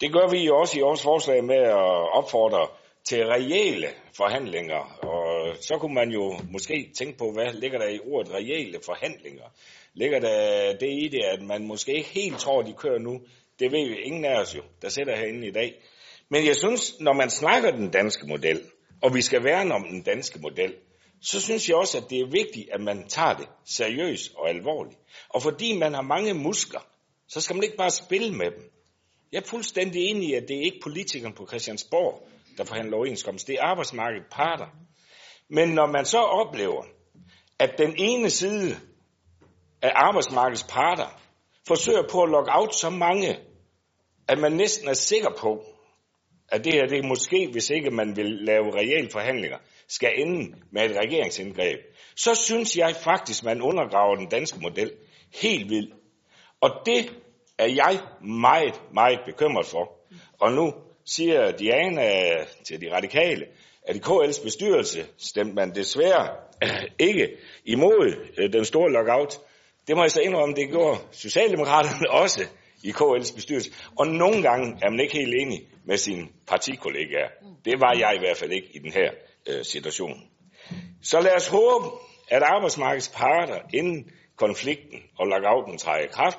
det 0.00 0.12
gør 0.12 0.30
vi 0.30 0.46
jo 0.46 0.56
også 0.56 0.78
i 0.78 0.80
vores 0.80 1.02
forslag 1.02 1.44
med 1.44 1.56
at 1.56 2.12
opfordre 2.12 2.66
til 3.08 3.26
reelle 3.26 3.88
forhandlinger. 4.16 4.98
Og 5.02 5.56
så 5.60 5.78
kunne 5.80 5.94
man 5.94 6.10
jo 6.10 6.38
måske 6.50 6.90
tænke 6.98 7.18
på, 7.18 7.32
hvad 7.32 7.52
ligger 7.52 7.78
der 7.78 7.88
i 7.88 8.00
ordet 8.04 8.34
reelle 8.34 8.78
forhandlinger? 8.84 9.44
Ligger 9.94 10.20
der 10.20 10.72
det 10.72 10.90
i 10.90 11.08
det, 11.08 11.24
at 11.24 11.42
man 11.42 11.66
måske 11.66 11.92
ikke 11.94 12.08
helt 12.08 12.38
tror, 12.38 12.62
de 12.62 12.72
kører 12.72 12.98
nu? 12.98 13.20
Det 13.58 13.72
ved 13.72 13.88
vi 13.88 13.96
ingen 13.96 14.24
af 14.24 14.40
os 14.40 14.56
jo, 14.56 14.62
der 14.82 14.88
sidder 14.88 15.16
herinde 15.16 15.46
i 15.46 15.50
dag. 15.50 15.74
Men 16.28 16.46
jeg 16.46 16.56
synes, 16.56 17.00
når 17.00 17.12
man 17.12 17.30
snakker 17.30 17.70
den 17.70 17.90
danske 17.90 18.26
model, 18.26 18.60
og 19.02 19.14
vi 19.14 19.22
skal 19.22 19.44
værne 19.44 19.74
om 19.74 19.84
den 19.90 20.02
danske 20.02 20.38
model, 20.38 20.74
så 21.22 21.40
synes 21.40 21.68
jeg 21.68 21.76
også, 21.76 21.98
at 21.98 22.10
det 22.10 22.20
er 22.20 22.26
vigtigt, 22.26 22.68
at 22.72 22.80
man 22.80 23.08
tager 23.08 23.34
det 23.34 23.48
seriøst 23.64 24.32
og 24.36 24.48
alvorligt. 24.48 24.98
Og 25.28 25.42
fordi 25.42 25.78
man 25.78 25.94
har 25.94 26.02
mange 26.02 26.34
muskler, 26.34 26.80
så 27.28 27.40
skal 27.40 27.56
man 27.56 27.64
ikke 27.64 27.76
bare 27.76 27.90
spille 27.90 28.32
med 28.32 28.50
dem. 28.50 28.70
Jeg 29.32 29.38
er 29.38 29.46
fuldstændig 29.46 30.02
enig 30.02 30.28
i, 30.28 30.34
at 30.34 30.48
det 30.48 30.56
er 30.56 30.62
ikke 30.62 30.80
politikeren 30.82 31.34
på 31.34 31.46
Christiansborg, 31.46 32.28
der 32.58 32.64
forhandler 32.64 32.96
overenskomst. 32.96 33.46
Det 33.46 33.54
er 33.54 33.62
arbejdsmarkedet 33.62 34.26
parter. 34.30 34.66
Men 35.50 35.68
når 35.68 35.86
man 35.86 36.04
så 36.04 36.18
oplever, 36.18 36.84
at 37.58 37.78
den 37.78 37.94
ene 37.98 38.30
side 38.30 38.76
af 39.82 39.92
arbejdsmarkedets 39.94 40.66
parter 40.68 41.20
forsøger 41.68 42.02
på 42.10 42.22
at 42.22 42.30
logge 42.30 42.50
out 42.54 42.74
så 42.74 42.90
mange, 42.90 43.38
at 44.28 44.38
man 44.38 44.52
næsten 44.52 44.88
er 44.88 44.92
sikker 44.94 45.30
på, 45.38 45.64
at 46.48 46.64
det 46.64 46.72
her 46.72 46.86
det 46.86 46.98
er 46.98 47.08
måske, 47.08 47.48
hvis 47.52 47.70
ikke 47.70 47.90
man 47.90 48.16
vil 48.16 48.26
lave 48.26 48.74
reelle 48.74 49.10
forhandlinger, 49.10 49.58
skal 49.88 50.12
ende 50.16 50.56
med 50.72 50.90
et 50.90 50.96
regeringsindgreb, 50.96 51.78
så 52.16 52.34
synes 52.34 52.76
jeg 52.76 52.96
faktisk, 53.04 53.44
man 53.44 53.62
undergraver 53.62 54.14
den 54.14 54.28
danske 54.28 54.60
model 54.60 54.92
helt 55.42 55.70
vildt. 55.70 55.94
Og 56.60 56.70
det 56.86 57.10
er 57.58 57.66
jeg 57.66 58.00
meget, 58.26 58.82
meget 58.94 59.20
bekymret 59.26 59.66
for. 59.66 59.92
Og 60.40 60.52
nu 60.52 60.72
siger 61.10 61.50
Diana 61.50 62.34
til 62.64 62.80
de 62.80 62.94
radikale, 62.94 63.46
at 63.82 63.96
i 63.96 63.98
KL's 63.98 64.42
bestyrelse 64.42 65.06
stemte 65.18 65.54
man 65.54 65.74
desværre 65.74 66.28
ikke 67.08 67.28
imod 67.64 68.14
øh, 68.38 68.52
den 68.52 68.64
store 68.64 68.92
lockout. 68.92 69.38
Det 69.86 69.96
må 69.96 70.02
jeg 70.02 70.10
så 70.10 70.20
indrømme, 70.20 70.54
det 70.54 70.68
gjorde 70.70 70.98
Socialdemokraterne 71.10 72.10
også 72.22 72.46
i 72.84 72.90
KL's 72.90 73.34
bestyrelse. 73.34 73.70
Og 73.98 74.06
nogle 74.06 74.42
gange 74.42 74.78
er 74.82 74.90
man 74.90 75.00
ikke 75.00 75.14
helt 75.14 75.34
enig 75.34 75.60
med 75.84 75.96
sine 75.96 76.28
partikollegaer. 76.46 77.28
Det 77.64 77.80
var 77.80 77.96
jeg 77.98 78.12
i 78.16 78.18
hvert 78.18 78.36
fald 78.36 78.52
ikke 78.52 78.68
i 78.74 78.78
den 78.78 78.92
her 78.92 79.10
øh, 79.48 79.64
situation. 79.64 80.22
Så 81.02 81.20
lad 81.20 81.36
os 81.36 81.48
håbe, 81.48 81.86
at 82.28 82.42
arbejdsmarkedets 82.42 83.08
parter 83.08 83.58
inden 83.74 84.10
konflikten 84.36 84.98
og 85.18 85.26
lockouten 85.26 85.78
træder 85.78 86.04
i 86.04 86.08
kraft, 86.12 86.38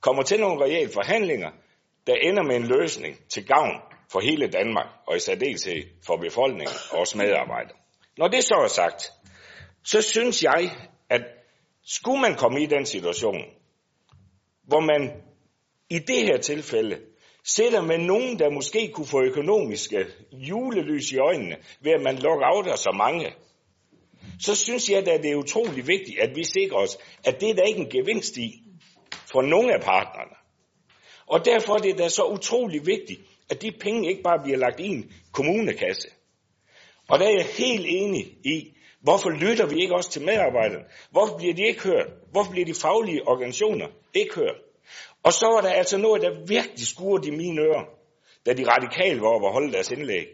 kommer 0.00 0.22
til 0.22 0.40
nogle 0.40 0.64
reelle 0.64 0.92
forhandlinger, 0.92 1.50
der 2.06 2.14
ender 2.14 2.42
med 2.42 2.56
en 2.56 2.66
løsning 2.66 3.16
til 3.28 3.46
gavn 3.46 3.91
for 4.12 4.20
hele 4.20 4.46
Danmark, 4.48 4.86
og 5.06 5.16
i 5.16 5.20
særdeleshed 5.20 5.82
for 6.06 6.16
befolkningen 6.16 6.76
og 6.90 6.98
os 6.98 7.14
medarbejdere. 7.14 7.76
Når 8.18 8.28
det 8.28 8.44
så 8.44 8.54
er 8.54 8.68
sagt, 8.68 9.12
så 9.84 10.02
synes 10.02 10.42
jeg, 10.42 10.70
at 11.10 11.22
skulle 11.84 12.20
man 12.20 12.34
komme 12.36 12.62
i 12.62 12.66
den 12.66 12.86
situation, 12.86 13.44
hvor 14.62 14.80
man 14.80 15.22
i 15.90 15.98
det 15.98 16.22
her 16.22 16.38
tilfælde 16.38 16.98
sætter 17.44 17.82
med 17.82 17.98
nogen, 17.98 18.38
der 18.38 18.50
måske 18.50 18.90
kunne 18.94 19.06
få 19.06 19.22
økonomiske 19.22 20.06
julelys 20.32 21.12
i 21.12 21.18
øjnene, 21.18 21.56
ved 21.80 21.92
at 21.92 22.02
man 22.02 22.16
lockouter 22.16 22.76
så 22.76 22.90
mange, 22.90 23.34
så 24.40 24.54
synes 24.54 24.90
jeg, 24.90 24.98
at 25.08 25.22
det 25.22 25.30
er 25.30 25.36
utrolig 25.36 25.86
vigtigt, 25.86 26.20
at 26.20 26.36
vi 26.36 26.44
sikrer 26.44 26.78
os, 26.78 26.98
at 27.24 27.40
det 27.40 27.50
er 27.50 27.54
der 27.54 27.62
ikke 27.62 27.80
en 27.80 27.90
gevinst 27.90 28.36
i 28.36 28.62
for 29.32 29.42
nogle 29.42 29.74
af 29.74 29.80
partnerne. 29.80 30.36
Og 31.26 31.44
derfor 31.44 31.74
er 31.74 31.78
det 31.78 31.98
da 31.98 32.08
så 32.08 32.24
utrolig 32.24 32.86
vigtigt, 32.86 33.20
at 33.50 33.62
de 33.62 33.72
penge 33.80 34.08
ikke 34.08 34.22
bare 34.22 34.42
bliver 34.42 34.58
lagt 34.58 34.80
i 34.80 34.86
en 34.86 35.12
kommunekasse. 35.32 36.08
Og 37.08 37.18
der 37.18 37.26
er 37.26 37.30
jeg 37.30 37.46
helt 37.58 37.86
enig 37.88 38.26
i, 38.44 38.72
hvorfor 39.00 39.30
lytter 39.30 39.66
vi 39.66 39.80
ikke 39.80 39.94
også 39.94 40.10
til 40.10 40.22
medarbejderne? 40.22 40.84
Hvorfor 41.10 41.36
bliver 41.36 41.54
de 41.54 41.66
ikke 41.66 41.82
hørt? 41.82 42.06
Hvorfor 42.30 42.50
bliver 42.50 42.66
de 42.66 42.74
faglige 42.74 43.28
organisationer 43.28 43.86
ikke 44.14 44.34
hørt? 44.34 44.56
Og 45.22 45.32
så 45.32 45.46
var 45.46 45.60
der 45.60 45.68
altså 45.68 45.98
noget, 45.98 46.22
der 46.22 46.46
virkelig 46.46 46.86
skurede 46.86 47.28
i 47.28 47.30
mine 47.30 47.60
ører, 47.60 47.84
da 48.46 48.52
de 48.52 48.70
radikale 48.70 49.20
var 49.20 49.28
oppe 49.28 49.46
og 49.46 49.52
holde 49.52 49.72
deres 49.72 49.90
indlæg. 49.90 50.26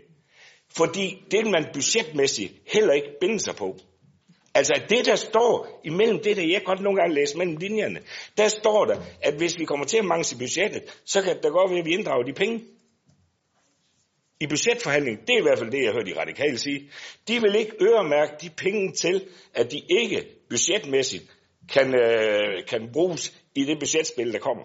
Fordi 0.76 1.24
det 1.30 1.44
vil 1.44 1.50
man 1.50 1.66
budgetmæssigt 1.72 2.52
heller 2.66 2.92
ikke 2.92 3.08
binde 3.20 3.40
sig 3.40 3.56
på. 3.56 3.76
Altså 4.54 4.82
det, 4.88 5.06
der 5.06 5.16
står 5.16 5.80
imellem 5.84 6.22
det, 6.22 6.36
der 6.36 6.42
jeg 6.42 6.62
godt 6.64 6.80
nogle 6.80 7.00
gange 7.00 7.14
læser 7.14 7.38
mellem 7.38 7.56
linjerne, 7.56 8.00
der 8.36 8.48
står 8.48 8.84
der, 8.84 8.96
at 9.22 9.34
hvis 9.34 9.58
vi 9.58 9.64
kommer 9.64 9.86
til 9.86 9.98
at 9.98 10.04
mangle 10.04 10.24
i 10.32 10.38
budgettet, 10.38 10.82
så 11.04 11.22
kan 11.22 11.42
det 11.42 11.52
godt 11.52 11.70
være, 11.70 11.78
at 11.78 11.84
vi 11.84 11.92
inddrager 11.92 12.22
de 12.22 12.32
penge. 12.32 12.64
I 14.40 14.46
budgetforhandlingen, 14.46 15.26
det 15.26 15.34
er 15.34 15.38
i 15.38 15.42
hvert 15.42 15.58
fald 15.58 15.70
det, 15.70 15.84
jeg 15.84 15.92
hørte 15.92 16.10
de 16.10 16.20
radikale 16.20 16.58
sige, 16.58 16.90
de 17.28 17.40
vil 17.40 17.54
ikke 17.54 17.72
øremærke 17.82 18.32
de 18.40 18.50
penge 18.50 18.92
til, 18.92 19.24
at 19.54 19.72
de 19.72 19.82
ikke 19.90 20.26
budgetmæssigt 20.50 21.24
kan, 21.72 21.94
øh, 21.94 22.66
kan 22.68 22.90
bruges 22.92 23.42
i 23.54 23.64
det 23.64 23.78
budgetspil, 23.78 24.32
der 24.32 24.38
kommer. 24.38 24.64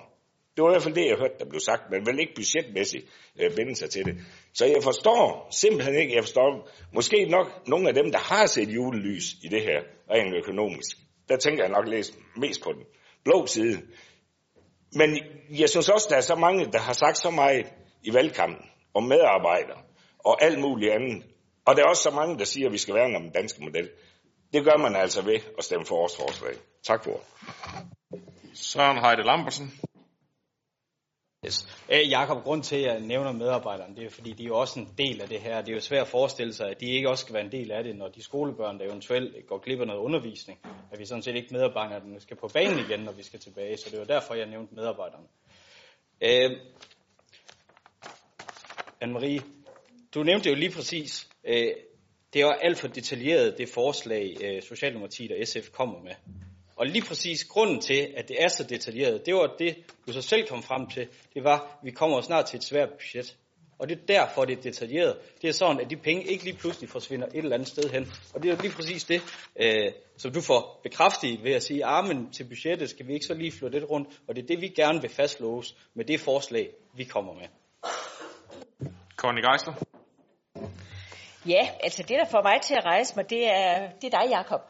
Det 0.55 0.63
var 0.63 0.69
i 0.69 0.74
hvert 0.74 0.84
fald 0.84 0.95
det, 0.95 1.05
jeg 1.05 1.17
hørte, 1.17 1.34
der 1.39 1.45
blev 1.49 1.59
sagt. 1.59 1.82
Man 1.91 2.05
vil 2.05 2.19
ikke 2.19 2.34
budgetmæssigt 2.36 3.05
øh, 3.39 3.55
binde 3.55 3.76
sig 3.76 3.89
til 3.89 4.05
det. 4.05 4.15
Så 4.53 4.65
jeg 4.65 4.84
forstår 4.84 5.47
simpelthen 5.51 5.95
ikke, 5.95 6.15
jeg 6.15 6.24
forstår 6.24 6.69
måske 6.93 7.26
nok 7.26 7.67
nogle 7.67 7.88
af 7.88 7.93
dem, 7.93 8.11
der 8.11 8.19
har 8.19 8.45
set 8.45 8.69
julelys 8.69 9.26
i 9.43 9.47
det 9.47 9.61
her, 9.61 9.80
rent 10.11 10.36
økonomisk. 10.36 10.97
Der 11.30 11.38
tænker 11.38 11.63
jeg 11.63 11.71
nok 11.71 11.88
læst 11.88 12.13
mest 12.38 12.63
på 12.63 12.71
den 12.71 12.84
blå 13.24 13.45
side. 13.45 13.82
Men 14.95 15.19
jeg 15.49 15.69
synes 15.69 15.89
også, 15.89 16.07
der 16.09 16.15
er 16.15 16.21
så 16.21 16.36
mange, 16.36 16.65
der 16.71 16.80
har 16.80 16.93
sagt 16.93 17.17
så 17.17 17.30
meget 17.30 17.65
i 18.03 18.13
valgkampen 18.13 18.65
om 18.94 19.04
medarbejdere 19.04 19.82
og 20.20 20.44
alt 20.44 20.60
muligt 20.60 20.91
andet. 20.91 21.24
Og 21.66 21.76
der 21.76 21.84
er 21.84 21.89
også 21.89 22.04
så 22.04 22.12
mange, 22.12 22.39
der 22.39 22.46
siger, 22.46 22.68
at 22.68 22.74
vi 22.74 22.78
skal 22.78 22.96
værne 22.96 23.16
om 23.16 23.22
den 23.24 23.32
danske 23.32 23.64
model. 23.64 23.89
Det 24.54 24.64
gør 24.64 24.78
man 24.78 24.96
altså 24.96 25.22
ved 25.22 25.39
at 25.58 25.64
stemme 25.64 25.86
for 25.86 25.96
vores 25.96 26.18
forslag. 26.18 26.54
Tak 26.84 27.04
for. 27.04 27.20
Søren 28.54 28.98
Heide 28.98 29.24
Lambertsen. 29.24 29.74
Yes. 31.46 31.84
Øh, 31.89 32.10
Jakob, 32.10 32.44
grund 32.44 32.64
til, 32.64 32.76
at 32.76 32.82
jeg 32.82 33.00
nævner 33.00 33.32
medarbejderne, 33.32 33.96
det 33.96 34.06
er 34.06 34.10
fordi, 34.10 34.32
de 34.32 34.44
er 34.44 34.48
jo 34.48 34.58
også 34.58 34.80
en 34.80 34.94
del 34.98 35.22
af 35.22 35.28
det 35.30 35.39
her. 35.39 35.62
Det 35.62 35.70
er 35.70 35.76
jo 35.76 35.82
svært 35.82 36.02
at 36.02 36.08
forestille 36.08 36.54
sig, 36.54 36.70
at 36.70 36.80
de 36.80 36.86
ikke 36.86 37.10
også 37.10 37.22
skal 37.22 37.34
være 37.34 37.46
en 37.46 37.52
del 37.52 37.72
af 37.72 37.84
det, 37.84 37.96
når 37.96 38.08
de 38.08 38.24
skolebørn, 38.24 38.80
der 38.80 38.86
eventuelt 38.86 39.48
går 39.48 39.58
glip 39.58 39.80
af 39.80 39.88
noget 39.88 40.00
undervisning, 40.00 40.60
at 40.91 41.00
vi 41.00 41.06
sådan 41.06 41.22
set 41.22 41.36
ikke 41.36 41.54
medarbejderne 41.54 42.20
skal 42.20 42.38
på 42.38 42.48
banen 42.54 42.80
igen, 42.80 43.00
når 43.00 43.12
vi 43.12 43.24
skal 43.24 43.39
tilbage. 43.39 43.78
Så 43.78 43.89
det 43.89 44.00
var 44.00 44.06
derfor, 44.06 44.34
jeg 44.34 44.46
nævnte 44.46 44.76
medarbejderne. 44.76 45.28
Øh, 46.22 46.52
Anne-Marie, 49.04 49.41
du 50.14 50.24
nævnte 50.24 50.49
jo 50.49 50.56
lige 50.56 50.72
præcis, 50.72 51.30
øh, 51.43 51.72
det 52.34 52.45
var 52.45 52.51
alt 52.62 52.80
for 52.80 52.88
detaljeret, 52.88 53.58
det 53.58 53.70
forslag, 53.70 54.38
øh, 54.43 54.62
Socialdemokratiet 54.62 55.32
og 55.32 55.47
SF 55.47 55.70
kommer 55.72 55.99
med. 55.99 56.12
Og 56.76 56.88
lige 56.88 57.06
præcis 57.06 57.45
grunden 57.45 57.82
til, 57.82 58.14
at 58.18 58.28
det 58.28 58.43
er 58.43 58.47
så 58.47 58.64
detaljeret, 58.64 59.26
det 59.26 59.34
var 59.34 59.56
det, 59.60 59.76
du 60.08 60.14
så 60.14 60.22
selv 60.22 60.47
kom 60.47 60.64
frem 60.64 60.88
til, 60.88 61.08
det 61.34 61.43
var, 61.43 61.60
at 61.60 61.86
vi 61.86 61.91
kommer 61.91 62.22
snart 62.22 62.45
til 62.45 62.58
et 62.58 62.64
svært 62.64 62.89
budget. 62.89 63.38
Og 63.80 63.89
det 63.89 63.97
er 63.97 64.06
derfor, 64.06 64.45
det 64.45 64.58
er 64.58 64.62
detaljeret. 64.62 65.18
Det 65.41 65.47
er 65.47 65.51
sådan, 65.51 65.80
at 65.80 65.89
de 65.89 65.95
penge 65.95 66.24
ikke 66.24 66.43
lige 66.43 66.58
pludselig 66.58 66.89
forsvinder 66.89 67.28
et 67.28 67.36
eller 67.36 67.54
andet 67.54 67.68
sted 67.68 67.89
hen. 67.89 68.08
Og 68.34 68.43
det 68.43 68.51
er 68.51 68.62
lige 68.62 68.72
præcis 68.72 69.04
det, 69.04 69.22
øh, 69.56 69.91
som 70.18 70.32
du 70.32 70.41
får 70.41 70.80
bekræftet 70.84 71.43
ved 71.43 71.51
at 71.51 71.64
sige, 71.64 71.86
ah, 71.86 71.97
armen 71.97 72.32
til 72.32 72.43
budgettet 72.43 72.89
skal 72.89 73.08
vi 73.08 73.14
ikke 73.14 73.26
så 73.26 73.34
lige 73.34 73.51
flytte 73.51 73.80
lidt 73.80 73.89
rundt. 73.89 74.22
Og 74.28 74.36
det 74.36 74.43
er 74.43 74.47
det, 74.47 74.62
vi 74.62 74.68
gerne 74.68 75.01
vil 75.01 75.10
fastlåse 75.10 75.76
med 75.93 76.06
det 76.06 76.20
forslag, 76.20 76.70
vi 76.95 77.04
kommer 77.04 77.34
med. 77.34 77.47
Conny 79.26 79.41
Geisler. 79.41 79.74
Ja, 81.47 81.69
altså 81.84 82.03
det, 82.03 82.17
der 82.19 82.26
får 82.26 82.41
mig 82.41 82.61
til 82.61 82.76
at 82.76 82.86
rejse 82.86 83.15
mig, 83.15 83.30
det 83.30 83.47
er, 83.47 83.89
det 84.01 84.13
er 84.13 84.19
dig, 84.19 84.30
Jakob. 84.30 84.61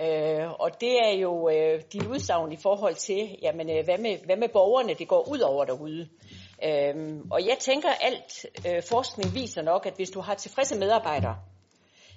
Øh, 0.00 0.50
og 0.50 0.80
det 0.80 0.92
er 1.06 1.18
jo 1.20 1.48
øh, 1.48 1.82
din 1.92 2.06
udsagn 2.06 2.52
i 2.52 2.56
forhold 2.62 2.94
til, 2.94 3.38
jamen, 3.42 3.70
øh, 3.70 3.84
hvad, 3.84 3.98
med, 3.98 4.18
hvad 4.24 4.36
med 4.36 4.48
borgerne, 4.48 4.94
det 4.94 5.08
går 5.08 5.28
ud 5.28 5.40
over 5.40 5.64
derude. 5.64 6.08
Øhm, 6.64 7.30
og 7.30 7.40
jeg 7.46 7.56
tænker, 7.60 7.88
alt 8.00 8.46
øh, 8.68 8.82
forskning 8.88 9.34
viser 9.34 9.62
nok, 9.62 9.86
at 9.86 9.94
hvis 9.96 10.10
du 10.10 10.20
har 10.20 10.34
tilfredse 10.34 10.78
medarbejdere, 10.78 11.36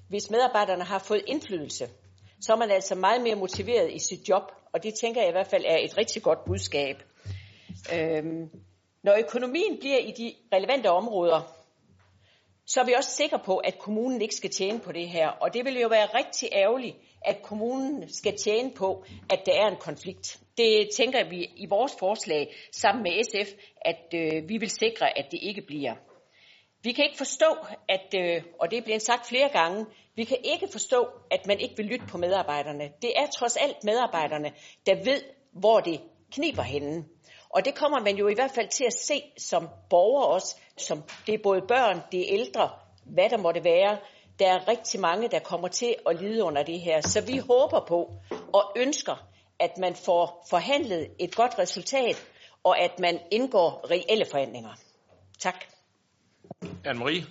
hvis 0.09 0.29
medarbejderne 0.29 0.83
har 0.83 0.99
fået 0.99 1.23
indflydelse, 1.27 1.87
så 2.41 2.53
er 2.53 2.57
man 2.57 2.71
altså 2.71 2.95
meget 2.95 3.21
mere 3.21 3.35
motiveret 3.35 3.91
i 3.91 3.99
sit 3.99 4.29
job, 4.29 4.43
og 4.73 4.83
det 4.83 4.93
tænker 5.01 5.21
jeg 5.21 5.29
i 5.29 5.33
hvert 5.33 5.47
fald 5.47 5.65
er 5.67 5.77
et 5.77 5.97
rigtig 5.97 6.23
godt 6.23 6.45
budskab. 6.45 6.95
Øhm, 7.93 8.49
når 9.03 9.13
økonomien 9.19 9.79
bliver 9.79 9.97
i 9.97 10.11
de 10.11 10.33
relevante 10.53 10.91
områder, 10.91 11.58
så 12.69 12.81
er 12.81 12.85
vi 12.85 12.93
også 12.93 13.09
sikre 13.09 13.39
på, 13.45 13.57
at 13.57 13.79
kommunen 13.79 14.21
ikke 14.21 14.35
skal 14.35 14.49
tjene 14.49 14.79
på 14.79 14.91
det 14.91 15.09
her. 15.09 15.27
Og 15.27 15.53
det 15.53 15.65
vil 15.65 15.79
jo 15.79 15.87
være 15.87 16.05
rigtig 16.05 16.49
ærgerligt, 16.51 16.97
at 17.21 17.41
kommunen 17.41 18.13
skal 18.13 18.37
tjene 18.37 18.71
på, 18.71 19.03
at 19.29 19.39
der 19.45 19.53
er 19.53 19.67
en 19.67 19.77
konflikt. 19.79 20.39
Det 20.57 20.89
tænker 20.97 21.29
vi 21.29 21.49
i 21.55 21.65
vores 21.69 21.95
forslag 21.99 22.55
sammen 22.71 23.03
med 23.03 23.23
SF, 23.23 23.53
at 23.81 24.13
øh, 24.13 24.49
vi 24.49 24.57
vil 24.57 24.69
sikre, 24.69 25.17
at 25.17 25.25
det 25.31 25.39
ikke 25.41 25.61
bliver. 25.61 25.95
Vi 26.83 26.91
kan 26.91 27.05
ikke 27.05 27.17
forstå, 27.17 27.55
at, 27.89 28.13
øh, 28.17 28.43
og 28.59 28.71
det 28.71 28.77
er 28.77 28.83
blevet 28.83 29.01
sagt 29.01 29.27
flere 29.27 29.49
gange, 29.49 29.85
vi 30.15 30.23
kan 30.23 30.37
ikke 30.43 30.67
forstå, 30.71 31.07
at 31.31 31.47
man 31.47 31.59
ikke 31.59 31.77
vil 31.77 31.85
lytte 31.85 32.05
på 32.09 32.17
medarbejderne. 32.17 32.91
Det 33.01 33.13
er 33.15 33.27
trods 33.37 33.55
alt 33.57 33.83
medarbejderne, 33.83 34.51
der 34.85 34.95
ved, 34.95 35.21
hvor 35.53 35.79
det 35.79 36.01
kniber 36.31 36.63
henne. 36.63 37.05
Og 37.49 37.65
det 37.65 37.75
kommer 37.75 37.99
man 37.99 38.15
jo 38.17 38.27
i 38.27 38.33
hvert 38.33 38.51
fald 38.51 38.67
til 38.67 38.83
at 38.83 38.93
se 38.93 39.23
som 39.37 39.69
borger 39.89 40.23
også, 40.23 40.57
som 40.77 41.03
det 41.25 41.33
er 41.33 41.43
både 41.43 41.61
børn, 41.67 42.01
det 42.11 42.19
er 42.19 42.39
ældre, 42.39 42.69
hvad 43.05 43.29
der 43.29 43.37
måtte 43.37 43.63
være. 43.63 43.97
Der 44.39 44.47
er 44.47 44.67
rigtig 44.67 44.99
mange, 44.99 45.27
der 45.27 45.39
kommer 45.39 45.67
til 45.67 45.95
at 46.09 46.21
lide 46.21 46.43
under 46.43 46.63
det 46.63 46.81
her. 46.81 47.01
Så 47.01 47.21
vi 47.21 47.37
håber 47.37 47.85
på 47.87 48.13
og 48.53 48.73
ønsker, 48.75 49.15
at 49.59 49.77
man 49.77 49.95
får 49.95 50.45
forhandlet 50.49 51.07
et 51.19 51.35
godt 51.35 51.59
resultat, 51.59 52.27
og 52.63 52.79
at 52.79 52.99
man 52.99 53.19
indgår 53.31 53.91
reelle 53.91 54.25
forhandlinger. 54.31 54.73
Tak. 55.39 55.65
Anne-Marie? 56.63 57.25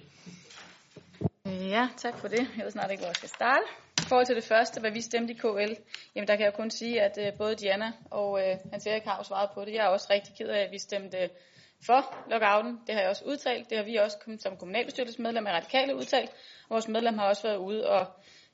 Ja, 1.59 1.89
tak 1.97 2.19
for 2.19 2.29
det. 2.29 2.49
Jeg 2.57 2.65
ved 2.65 2.71
snart 2.71 2.91
ikke, 2.91 3.01
hvor 3.01 3.09
jeg 3.09 3.17
skal 3.17 3.29
starte. 3.29 3.65
I 3.99 4.09
forhold 4.09 4.27
til 4.27 4.37
det 4.37 4.45
første, 4.45 4.81
hvad 4.81 4.91
vi 4.91 5.01
stemte 5.01 5.33
i 5.33 5.37
KL, 5.37 5.75
jamen 6.15 6.29
der 6.29 6.37
kan 6.37 6.45
jeg 6.45 6.55
kun 6.55 6.71
sige, 6.71 7.03
at 7.03 7.19
øh, 7.19 7.39
både 7.39 7.55
Diana 7.55 7.93
og 8.11 8.31
uh, 8.31 8.71
Hans 8.73 8.87
Erik 8.87 9.03
har 9.05 9.17
jo 9.17 9.23
svaret 9.23 9.51
på 9.55 9.65
det. 9.65 9.75
Jeg 9.75 9.85
er 9.85 9.89
også 9.89 10.07
rigtig 10.11 10.35
ked 10.35 10.49
af, 10.49 10.61
at 10.61 10.73
vi 10.73 10.79
stemte 10.79 11.19
øh, 11.19 11.29
for 11.87 12.01
lockouten. 12.31 12.81
Det 12.87 12.95
har 12.95 13.01
jeg 13.01 13.11
også 13.11 13.25
udtalt. 13.25 13.71
Det 13.71 13.79
har 13.79 13.85
vi 13.85 13.97
også 13.97 14.37
som 14.39 14.57
kommunalbestyrelsesmedlem 14.57 15.47
af 15.47 15.53
Radikale 15.53 15.97
udtalt. 15.97 16.31
Vores 16.71 16.89
medlem 16.89 17.19
har 17.19 17.29
også 17.29 17.43
været 17.43 17.57
ude 17.57 17.89
og 17.91 18.07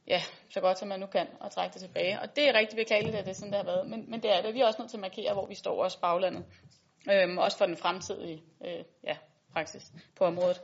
ja, 0.07 0.23
så 0.51 0.61
godt 0.61 0.79
som 0.79 0.89
man 0.89 1.01
nu 1.01 1.07
kan, 1.07 1.27
og 1.41 1.51
trække 1.51 1.75
det 1.75 1.83
tilbage. 1.83 2.21
Og 2.21 2.37
det 2.37 2.49
er 2.49 2.59
rigtig 2.59 2.77
beklageligt, 2.77 3.17
at 3.17 3.25
det 3.25 3.31
er 3.31 3.35
sådan, 3.35 3.53
det 3.53 3.59
har 3.59 3.65
været. 3.73 3.91
Men, 3.91 4.11
men 4.11 4.23
det 4.23 4.37
er 4.37 4.43
det. 4.43 4.55
Vi 4.55 4.61
er 4.61 4.67
også 4.67 4.83
nødt 4.83 4.91
til 4.91 4.97
at 4.97 5.01
markere, 5.01 5.33
hvor 5.33 5.47
vi 5.47 5.55
står 5.55 5.85
også 5.85 6.01
baglandet. 6.01 6.45
Øhm, 7.13 7.39
også 7.39 7.59
for 7.59 7.67
den 7.67 7.77
fremtidige 7.77 8.43
øh, 8.65 8.85
ja, 9.05 9.17
praksis 9.55 9.93
på 10.17 10.25
området. 10.25 10.61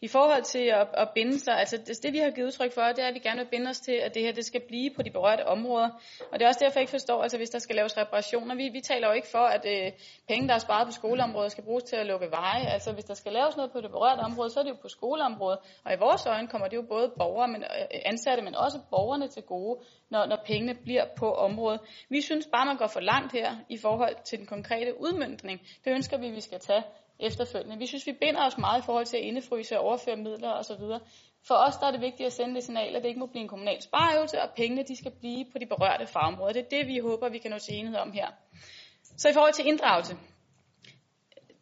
I 0.00 0.08
forhold 0.08 0.42
til 0.42 0.64
at, 0.80 0.88
at 0.94 1.08
binde 1.14 1.38
sig, 1.38 1.54
altså 1.58 1.76
det, 1.76 2.02
det 2.02 2.12
vi 2.12 2.18
har 2.18 2.30
givet 2.30 2.46
udtryk 2.46 2.72
for, 2.74 2.82
det 2.82 3.04
er, 3.04 3.08
at 3.08 3.14
vi 3.14 3.18
gerne 3.18 3.40
vil 3.42 3.50
binde 3.50 3.68
os 3.70 3.80
til, 3.80 3.92
at 3.92 4.14
det 4.14 4.22
her 4.22 4.32
det 4.32 4.44
skal 4.44 4.60
blive 4.68 4.90
på 4.96 5.02
de 5.02 5.10
berørte 5.10 5.46
områder. 5.46 5.88
Og 6.30 6.38
det 6.38 6.42
er 6.42 6.48
også 6.48 6.60
derfor, 6.64 6.78
jeg 6.78 6.82
ikke 6.82 6.90
forstår, 6.90 7.22
altså 7.22 7.36
hvis 7.36 7.50
der 7.50 7.58
skal 7.58 7.76
laves 7.76 7.96
reparationer, 7.96 8.54
vi, 8.54 8.68
vi 8.68 8.80
taler 8.80 9.08
jo 9.08 9.14
ikke 9.14 9.28
for, 9.28 9.46
at 9.56 9.64
øh, 9.74 9.92
penge, 10.28 10.48
der 10.48 10.54
er 10.54 10.58
sparet 10.58 10.86
på 10.86 10.92
skoleområdet, 10.92 11.52
skal 11.52 11.64
bruges 11.64 11.84
til 11.84 11.96
at 11.96 12.06
lukke 12.06 12.30
veje. 12.30 12.66
Altså 12.66 12.92
hvis 12.92 13.04
der 13.04 13.14
skal 13.14 13.32
laves 13.32 13.56
noget 13.56 13.72
på 13.72 13.80
det 13.80 13.90
berørte 13.90 14.20
område, 14.20 14.50
så 14.50 14.60
er 14.60 14.64
det 14.64 14.70
jo 14.70 14.76
på 14.82 14.88
skoleområdet. 14.88 15.58
Og 15.84 15.92
i 15.92 15.96
vores 15.98 16.26
øjne 16.26 16.48
kommer 16.48 16.68
det 16.68 16.76
jo 16.76 16.82
både 16.82 17.12
borgere, 17.18 17.48
men, 17.48 17.62
øh, 17.62 18.00
ansatte, 18.04 18.42
men 18.44 18.54
også 18.54 18.78
borgerne 18.90 19.28
til 19.28 19.42
gode, 19.42 19.80
når, 20.10 20.26
når 20.26 20.38
pengene 20.46 20.74
bliver 20.74 21.04
på 21.16 21.34
området. 21.34 21.80
Vi 22.08 22.20
synes 22.20 22.48
bare, 22.52 22.66
man 22.66 22.76
går 22.76 22.86
for 22.86 23.00
langt 23.00 23.32
her 23.32 23.56
i 23.68 23.78
forhold 23.78 24.16
til 24.24 24.38
den 24.38 24.46
konkrete 24.46 25.00
udmyndning. 25.00 25.60
Det 25.84 25.90
ønsker 25.92 26.18
vi, 26.18 26.30
vi 26.30 26.40
skal 26.40 26.60
tage 26.60 26.84
efterfølgende. 27.20 27.78
Vi 27.78 27.86
synes, 27.86 28.06
vi 28.06 28.12
binder 28.12 28.46
os 28.46 28.58
meget 28.58 28.82
i 28.82 28.84
forhold 28.84 29.06
til 29.06 29.16
at 29.16 29.22
indefryse 29.22 29.78
og 29.78 29.84
overføre 29.84 30.16
midler 30.16 30.50
osv. 30.50 30.82
For 31.48 31.54
os 31.54 31.76
der 31.76 31.86
er 31.86 31.90
det 31.90 32.00
vigtigt 32.00 32.26
at 32.26 32.32
sende 32.32 32.54
det 32.54 32.64
signal, 32.64 32.96
at 32.96 33.02
det 33.02 33.08
ikke 33.08 33.20
må 33.20 33.26
blive 33.26 33.42
en 33.42 33.48
kommunal 33.48 33.82
spareøvelse, 33.82 34.42
og 34.42 34.48
pengene 34.56 34.82
de 34.82 34.96
skal 34.96 35.12
blive 35.20 35.44
på 35.52 35.58
de 35.58 35.66
berørte 35.66 36.06
fagområder. 36.06 36.52
Det 36.52 36.62
er 36.62 36.68
det, 36.76 36.86
vi 36.86 36.98
håber, 36.98 37.28
vi 37.28 37.38
kan 37.38 37.50
nå 37.50 37.58
til 37.58 37.74
enighed 37.74 37.98
om 37.98 38.12
her. 38.12 38.26
Så 39.16 39.28
i 39.28 39.32
forhold 39.32 39.52
til 39.52 39.66
inddragelse. 39.66 40.16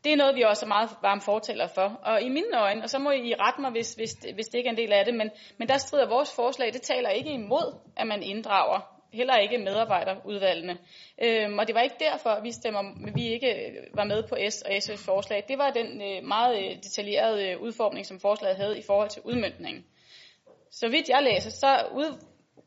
Det 0.05 0.13
er 0.13 0.17
noget, 0.17 0.37
vi 0.37 0.43
også 0.43 0.67
er 0.67 0.69
meget 0.69 0.91
varme 1.03 1.21
fortæller 1.21 1.67
for. 1.67 2.01
Og 2.05 2.23
i 2.23 2.29
mine 2.29 2.61
øjne, 2.61 2.83
og 2.83 2.91
så 2.91 2.99
må 2.99 3.11
I 3.11 3.35
rette 3.35 3.61
mig, 3.61 3.71
hvis, 3.71 3.95
hvis, 3.95 4.13
hvis 4.35 4.47
det 4.47 4.59
ikke 4.59 4.69
er 4.69 4.73
en 4.73 4.79
del 4.79 4.93
af 4.93 5.05
det, 5.05 5.15
men, 5.15 5.31
men 5.59 5.69
der 5.69 5.77
strider 5.77 6.09
vores 6.09 6.35
forslag, 6.35 6.73
det 6.73 6.83
taler 6.83 7.09
ikke 7.09 7.31
imod, 7.31 7.79
at 7.97 8.07
man 8.07 8.23
inddrager 8.23 8.92
heller 9.13 9.37
ikke 9.37 9.59
medarbejderudvalgene. 9.59 10.79
Øhm, 11.23 11.59
og 11.59 11.67
det 11.67 11.75
var 11.75 11.81
ikke 11.81 12.05
derfor, 12.11 12.31
at 12.31 12.43
vi, 12.43 12.53
stemmer, 12.53 12.83
vi 13.15 13.29
ikke 13.29 13.75
var 13.95 14.05
med 14.05 14.23
på 14.23 14.37
S 14.51 14.63
og 14.63 14.71
SF's 14.71 15.05
forslag. 15.05 15.45
Det 15.49 15.59
var 15.59 15.71
den 15.71 16.03
øh, 16.03 16.25
meget 16.25 16.59
øh, 16.59 16.77
detaljerede 16.77 17.49
øh, 17.49 17.61
udformning, 17.61 18.07
som 18.07 18.21
forslaget 18.21 18.57
havde 18.57 18.79
i 18.79 18.83
forhold 18.87 19.09
til 19.09 19.23
udmyndningen. 19.25 19.85
Så 20.71 20.89
vidt 20.89 21.09
jeg 21.09 21.23
læser, 21.23 21.51
så 21.51 21.87
ud, 21.93 22.19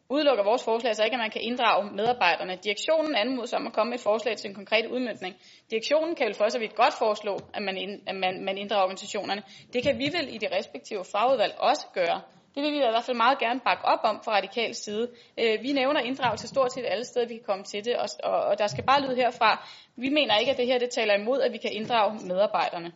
udelukker 0.09 0.43
vores 0.43 0.63
forslag 0.63 0.95
så 0.95 1.03
ikke, 1.03 1.15
at 1.15 1.19
man 1.19 1.31
kan 1.31 1.41
inddrage 1.41 1.91
medarbejderne. 1.91 2.59
Direktionen 2.63 3.15
anmodes 3.15 3.53
om 3.53 3.67
at 3.67 3.73
komme 3.73 3.89
med 3.89 3.97
et 3.97 4.03
forslag 4.03 4.37
til 4.37 4.49
en 4.49 4.55
konkret 4.55 4.85
udmyndning. 4.85 5.35
Direktionen 5.71 6.15
kan 6.15 6.25
vel 6.27 6.35
for 6.35 6.49
så 6.49 6.59
vidt 6.59 6.75
godt 6.75 6.93
foreslå, 6.93 7.39
at 7.53 7.61
man, 7.61 7.77
ind, 7.77 8.01
at 8.07 8.15
man, 8.15 8.45
man 8.45 8.57
inddrager 8.57 8.83
organisationerne. 8.83 9.43
Det 9.73 9.83
kan 9.83 9.97
vi 9.97 10.07
vel 10.17 10.35
i 10.35 10.37
de 10.37 10.57
respektive 10.57 11.05
fagudvalg 11.11 11.55
også 11.57 11.87
gøre. 11.93 12.21
Det 12.55 12.63
vil 12.63 12.71
vi 12.71 12.77
i 12.77 12.79
hvert 12.79 13.03
fald 13.03 13.17
meget 13.17 13.39
gerne 13.39 13.59
bakke 13.59 13.85
op 13.85 13.99
om 14.03 14.21
fra 14.25 14.31
radikal 14.31 14.75
side. 14.75 15.09
Øh, 15.39 15.61
vi 15.61 15.71
nævner 15.71 16.01
inddragelse 16.01 16.47
stort 16.47 16.73
set 16.73 16.85
alle 16.87 17.05
steder, 17.05 17.27
vi 17.27 17.33
kan 17.33 17.43
komme 17.45 17.63
til 17.63 17.85
det, 17.85 17.95
og, 18.23 18.57
der 18.57 18.67
skal 18.67 18.83
bare 18.83 19.01
lyde 19.01 19.15
herfra. 19.15 19.67
Vi 19.95 20.09
mener 20.09 20.37
ikke, 20.37 20.51
at 20.51 20.57
det 20.57 20.67
her 20.67 20.79
det 20.79 20.89
taler 20.89 21.13
imod, 21.13 21.41
at 21.41 21.51
vi 21.51 21.57
kan 21.57 21.71
inddrage 21.73 22.27
medarbejderne. 22.27 22.91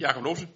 Jakob 0.00 0.24
Lose. 0.24 0.48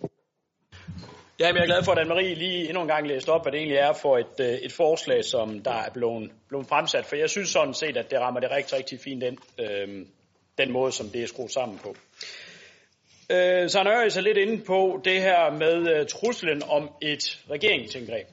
Ja, 1.40 1.52
men 1.52 1.56
jeg 1.56 1.62
er 1.62 1.66
glad 1.66 1.84
for, 1.84 1.92
at 1.92 1.98
Anne-Marie 1.98 2.34
lige 2.34 2.68
endnu 2.68 2.82
en 2.82 2.88
gang 2.88 3.06
læste 3.06 3.28
op, 3.28 3.44
hvad 3.44 3.52
det 3.52 3.58
egentlig 3.58 3.78
er 3.78 3.92
for 3.92 4.18
et, 4.18 4.40
øh, 4.40 4.46
et 4.46 4.72
forslag, 4.72 5.24
som 5.24 5.62
der 5.62 5.74
er 5.74 5.90
blevet, 5.90 6.30
blevet 6.48 6.66
fremsat. 6.66 7.06
For 7.06 7.16
jeg 7.16 7.30
synes 7.30 7.48
sådan 7.48 7.74
set, 7.74 7.96
at 7.96 8.10
det 8.10 8.20
rammer 8.20 8.40
det 8.40 8.50
rigtig, 8.50 8.78
rigtig 8.78 9.00
fint 9.00 9.22
den, 9.22 9.38
øh, 9.60 10.06
den 10.58 10.72
måde, 10.72 10.92
som 10.92 11.08
det 11.08 11.22
er 11.22 11.26
skruet 11.26 11.50
sammen 11.52 11.78
på. 11.78 11.94
Øh, 13.30 13.68
så 13.68 13.78
han 13.78 13.86
er 13.86 13.96
så 13.96 14.02
altså 14.02 14.20
lidt 14.20 14.38
inde 14.38 14.64
på 14.64 15.00
det 15.04 15.22
her 15.22 15.50
med 15.50 15.94
øh, 15.94 16.06
truslen 16.06 16.62
om 16.62 16.90
et 17.02 17.42
regeringsindgreb. 17.50 18.26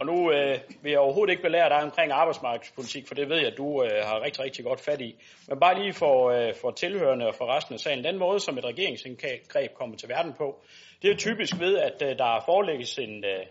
Og 0.00 0.06
nu 0.06 0.32
øh, 0.32 0.58
vil 0.82 0.90
jeg 0.90 0.98
overhovedet 0.98 1.30
ikke 1.30 1.42
belære 1.42 1.68
dig 1.68 1.82
omkring 1.82 2.12
arbejdsmarkedspolitik, 2.12 3.06
for 3.06 3.14
det 3.14 3.28
ved 3.28 3.36
jeg, 3.36 3.46
at 3.46 3.56
du 3.56 3.82
øh, 3.84 3.90
har 4.04 4.24
rigtig, 4.24 4.44
rigtig 4.44 4.64
godt 4.64 4.80
fat 4.80 5.00
i. 5.00 5.14
Men 5.48 5.60
bare 5.60 5.82
lige 5.82 5.92
for, 5.92 6.30
øh, 6.30 6.54
for 6.60 6.70
tilhørende 6.70 7.26
og 7.26 7.34
for 7.34 7.56
resten 7.56 7.74
af 7.74 7.80
sagen, 7.80 8.04
den 8.04 8.18
måde, 8.18 8.40
som 8.40 8.58
et 8.58 8.64
regeringsindgreb 8.64 9.74
kommer 9.74 9.96
til 9.96 10.08
verden 10.08 10.32
på, 10.32 10.60
det 11.02 11.10
er 11.10 11.16
typisk 11.16 11.60
ved, 11.60 11.76
at 11.78 12.02
øh, 12.02 12.18
der 12.18 12.42
forelægges 12.46 12.98
en, 12.98 13.24
øh, 13.24 13.46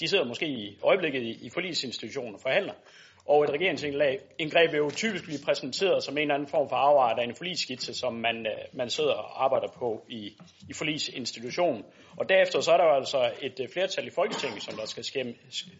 de 0.00 0.08
sidder 0.08 0.24
måske 0.24 0.46
i 0.46 0.78
øjeblikket 0.82 1.22
i, 1.22 1.46
i 1.46 1.50
forlisinstitutioner 1.50 2.34
og 2.34 2.40
forhandler, 2.40 2.74
og 3.26 3.44
et 3.44 3.50
regeringsindgreb 3.50 4.72
vil 4.72 4.78
jo 4.78 4.90
typisk 4.90 5.24
blive 5.24 5.38
præsenteret 5.44 6.04
som 6.04 6.16
en 6.16 6.22
eller 6.22 6.34
anden 6.34 6.48
form 6.48 6.68
for 6.68 6.76
afart 6.76 7.18
af 7.18 7.24
en 7.24 7.34
forligsskitse, 7.34 7.94
som 7.94 8.12
man, 8.12 8.46
øh, 8.46 8.58
man 8.72 8.90
sidder 8.90 9.12
og 9.12 9.44
arbejder 9.44 9.68
på 9.78 10.04
i, 10.08 10.36
i 10.68 10.72
forlisinstitutionen. 10.72 11.84
Og 12.16 12.28
derefter 12.28 12.60
så 12.60 12.72
er 12.72 12.76
der 12.76 12.84
jo 12.84 12.94
altså 12.94 13.32
et 13.42 13.60
øh, 13.60 13.68
flertal 13.72 14.06
i 14.06 14.10
Folketinget, 14.10 14.62
som 14.62 14.74
der 14.74 14.86
skal 14.86 15.04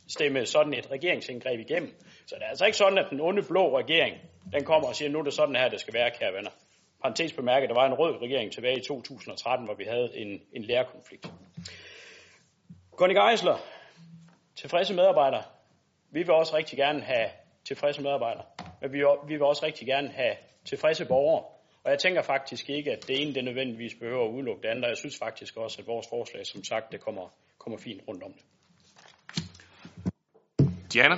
stemme 0.09 0.47
sådan 0.47 0.75
et 0.75 0.91
regeringsindgreb 0.91 1.61
igennem. 1.61 1.95
Så 2.27 2.35
det 2.35 2.43
er 2.45 2.49
altså 2.49 2.65
ikke 2.65 2.79
sådan, 2.79 2.99
at 2.99 3.07
den 3.11 3.21
onde 3.21 3.43
blå 3.43 3.79
regering, 3.79 4.17
den 4.53 4.65
kommer 4.65 4.89
og 4.89 4.97
siger, 4.97 5.11
nu 5.11 5.19
er 5.19 5.23
det 5.23 5.33
sådan 5.33 5.57
her, 5.57 5.69
det 5.69 5.81
skal 5.81 5.95
være, 5.95 6.11
kære 6.11 6.33
venner. 6.33 6.51
Parenthes 7.03 7.33
bemærket, 7.33 7.69
der 7.69 7.75
var 7.75 7.87
en 7.87 7.95
rød 7.95 8.23
regering 8.23 8.53
tilbage 8.53 8.79
i 8.79 8.83
2013, 8.89 9.67
hvor 9.67 9.75
vi 9.75 9.85
havde 9.85 10.11
en, 10.15 10.41
en 10.53 10.63
lærerkonflikt. 10.63 11.27
Conny 12.97 13.15
Geisler, 13.15 13.57
tilfredse 14.57 14.95
medarbejdere, 14.95 15.43
vi 16.15 16.19
vil 16.23 16.31
også 16.31 16.57
rigtig 16.57 16.79
gerne 16.79 17.01
have 17.03 17.29
tilfredse 17.65 18.03
medarbejdere, 18.03 18.45
men 18.81 18.93
vi, 18.93 18.99
vi 19.29 19.33
vil 19.35 19.43
også 19.43 19.67
rigtig 19.67 19.87
gerne 19.87 20.09
have 20.09 20.35
tilfredse 20.65 21.05
borgere. 21.05 21.45
Og 21.85 21.91
jeg 21.91 21.99
tænker 21.99 22.23
faktisk 22.23 22.71
ikke, 22.71 22.93
at 22.93 23.09
det 23.09 23.23
ene 23.23 23.35
det 23.35 23.45
nødvendigvis 23.45 23.95
behøver 23.95 24.25
at 24.25 24.31
udelukke 24.31 24.63
det 24.63 24.69
andet. 24.69 24.89
Jeg 24.89 24.97
synes 24.97 25.19
faktisk 25.19 25.57
også, 25.57 25.77
at 25.81 25.87
vores 25.87 26.07
forslag, 26.09 26.47
som 26.47 26.65
sagt, 26.65 26.93
det 26.93 27.01
kommer, 27.01 27.35
kommer 27.59 27.79
fint 27.79 28.03
rundt 28.09 28.23
om 28.23 28.33
det. 28.33 28.43
Diana? 30.93 31.15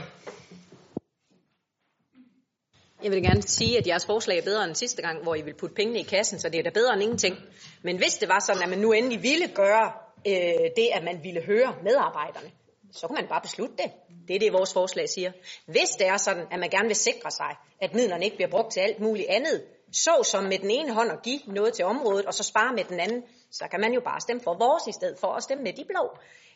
Jeg 3.02 3.10
vil 3.10 3.23
gerne 3.23 3.43
sige, 3.43 3.78
at 3.78 3.86
jeres 3.86 4.06
forslag 4.06 4.39
er 4.39 4.43
bedre 4.43 4.64
end 4.64 4.74
sidste 4.74 5.02
gang, 5.02 5.23
hvor 5.23 5.35
I 5.35 5.43
vil 5.43 5.55
putte 5.55 5.74
pengene 5.74 6.01
i 6.01 6.02
kassen, 6.02 6.39
så 6.39 6.48
det 6.48 6.59
er 6.59 6.62
da 6.62 6.70
bedre 6.70 6.93
end 6.94 7.02
ingenting. 7.02 7.36
Men 7.82 7.97
hvis 7.97 8.18
det 8.18 8.28
var 8.28 8.39
sådan, 8.39 8.62
at 8.62 8.68
man 8.68 8.78
nu 8.78 8.93
endelig 8.93 9.23
ville 9.23 9.48
gøre 9.55 9.93
øh, 10.27 10.70
det, 10.77 10.89
at 10.94 11.05
man 11.05 11.20
ville 11.23 11.43
høre 11.43 11.74
medarbejderne, 11.82 12.51
så 12.93 13.06
kan 13.06 13.14
man 13.14 13.28
bare 13.28 13.40
beslutte 13.40 13.74
det. 13.77 13.90
Det 14.28 14.36
er 14.36 14.39
det, 14.39 14.53
vores 14.53 14.73
forslag 14.73 15.09
siger. 15.09 15.32
Hvis 15.66 15.90
det 15.90 16.07
er 16.07 16.16
sådan, 16.16 16.47
at 16.51 16.59
man 16.59 16.70
gerne 16.70 16.86
vil 16.86 16.97
sikre 16.97 17.31
sig, 17.31 17.57
at 17.81 17.94
midlerne 17.94 18.24
ikke 18.24 18.36
bliver 18.36 18.51
brugt 18.51 18.73
til 18.73 18.81
alt 18.81 19.01
muligt 19.01 19.27
andet, 19.28 19.65
så 19.93 20.23
som 20.24 20.44
med 20.44 20.59
den 20.59 20.70
ene 20.70 20.93
hånd 20.94 21.11
at 21.12 21.23
give 21.23 21.40
noget 21.47 21.74
til 21.74 21.85
området, 21.85 22.27
og 22.27 22.35
så 22.35 22.43
spare 22.43 22.73
med 22.74 22.85
den 22.85 23.01
anden, 23.01 23.23
så 23.51 23.65
kan 23.70 23.81
man 23.81 23.93
jo 23.93 24.01
bare 24.01 24.20
stemme 24.20 24.43
for 24.43 24.55
vores 24.55 24.86
i 24.86 24.93
stedet 24.93 25.19
for 25.19 25.32
at 25.32 25.43
stemme 25.43 25.65
med 25.65 25.73
de 25.73 25.85
blå. 25.85 26.11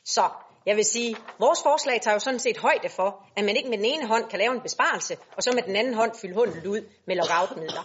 Så 0.05 0.29
jeg 0.67 0.77
vil 0.77 0.85
sige, 0.85 1.17
vores 1.39 1.63
forslag 1.63 2.01
tager 2.01 2.15
jo 2.15 2.19
sådan 2.19 2.41
set 2.41 2.59
højde 2.59 2.89
for, 2.89 3.27
at 3.37 3.45
man 3.45 3.57
ikke 3.57 3.69
med 3.69 3.79
den 3.79 3.87
ene 3.87 4.07
hånd 4.07 4.25
kan 4.31 4.39
lave 4.39 4.53
en 4.53 4.61
besparelse, 4.61 5.17
og 5.37 5.43
så 5.43 5.53
med 5.55 5.63
den 5.63 5.77
anden 5.77 5.95
hånd 5.95 6.13
fylde 6.21 6.35
hullet 6.35 6.67
ud 6.67 6.81
med 7.07 7.17
lockout-midler. 7.17 7.85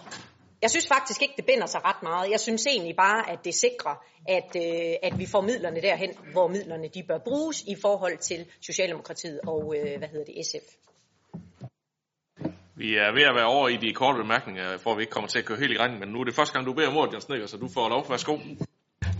Jeg 0.62 0.70
synes 0.70 0.88
faktisk 0.88 1.22
ikke, 1.22 1.34
det 1.36 1.46
binder 1.46 1.66
sig 1.66 1.80
ret 1.84 2.02
meget. 2.02 2.30
Jeg 2.30 2.40
synes 2.40 2.66
egentlig 2.66 2.96
bare, 2.96 3.30
at 3.30 3.38
det 3.44 3.54
sikrer, 3.54 3.94
at, 4.28 4.50
øh, 4.56 4.94
at 5.02 5.18
vi 5.18 5.26
får 5.26 5.40
midlerne 5.40 5.80
derhen, 5.80 6.10
hvor 6.32 6.48
midlerne 6.48 6.88
de 6.88 7.02
bør 7.02 7.18
bruges 7.18 7.62
i 7.62 7.76
forhold 7.82 8.18
til 8.18 8.46
Socialdemokratiet 8.60 9.40
og 9.46 9.74
øh, 9.76 9.98
hvad 9.98 10.08
hedder 10.08 10.24
det, 10.24 10.46
SF. 10.46 10.66
Vi 12.76 12.88
er 12.94 13.12
ved 13.14 13.22
at 13.22 13.34
være 13.34 13.46
over 13.46 13.68
i 13.68 13.76
de 13.76 13.92
korte 13.94 14.18
bemærkninger, 14.22 14.78
for 14.78 14.90
at 14.90 14.96
vi 14.96 15.02
ikke 15.02 15.10
kommer 15.10 15.28
til 15.28 15.38
at 15.38 15.44
køre 15.44 15.58
helt 15.58 15.72
i 15.72 15.78
regning, 15.78 16.00
men 16.00 16.08
nu 16.08 16.20
er 16.20 16.24
det 16.24 16.34
første 16.34 16.52
gang, 16.54 16.66
du 16.66 16.72
beder 16.72 16.88
om 16.88 16.96
ordet, 16.96 17.12
Jens 17.12 17.24
Snikker, 17.24 17.46
så 17.46 17.56
du 17.56 17.68
får 17.74 17.88
lov. 17.88 18.10
Værsgo. 18.10 18.38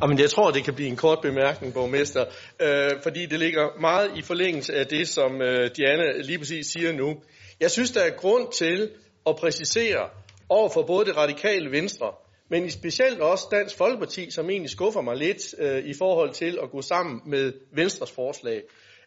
Jamen, 0.02 0.18
jeg 0.18 0.30
tror, 0.30 0.50
det 0.50 0.64
kan 0.64 0.74
blive 0.74 0.88
en 0.88 0.96
kort 0.96 1.18
bemærkning, 1.22 1.74
borgmester, 1.74 2.24
øh, 2.60 3.02
fordi 3.02 3.26
det 3.26 3.38
ligger 3.38 3.80
meget 3.80 4.18
i 4.18 4.22
forlængelse 4.22 4.74
af 4.74 4.86
det, 4.86 5.08
som 5.08 5.42
øh, 5.42 5.70
Diana 5.76 6.18
lige 6.18 6.38
præcis 6.38 6.66
siger 6.66 6.92
nu. 6.92 7.22
Jeg 7.60 7.70
synes, 7.70 7.90
der 7.90 8.00
er 8.00 8.10
grund 8.10 8.52
til 8.52 8.90
at 9.26 9.36
præcisere 9.36 10.08
over 10.48 10.68
for 10.68 10.82
både 10.82 11.04
det 11.04 11.16
radikale 11.16 11.70
venstre, 11.70 12.12
men 12.50 12.64
i 12.64 12.70
specielt 12.70 13.20
også 13.20 13.46
Dansk 13.50 13.76
Folkeparti, 13.76 14.30
som 14.30 14.50
egentlig 14.50 14.70
skuffer 14.70 15.00
mig 15.00 15.16
lidt 15.16 15.54
øh, 15.58 15.84
i 15.84 15.94
forhold 15.94 16.32
til 16.32 16.58
at 16.62 16.70
gå 16.70 16.82
sammen 16.82 17.20
med 17.26 17.52
Venstres 17.72 18.10
forslag. 18.10 18.62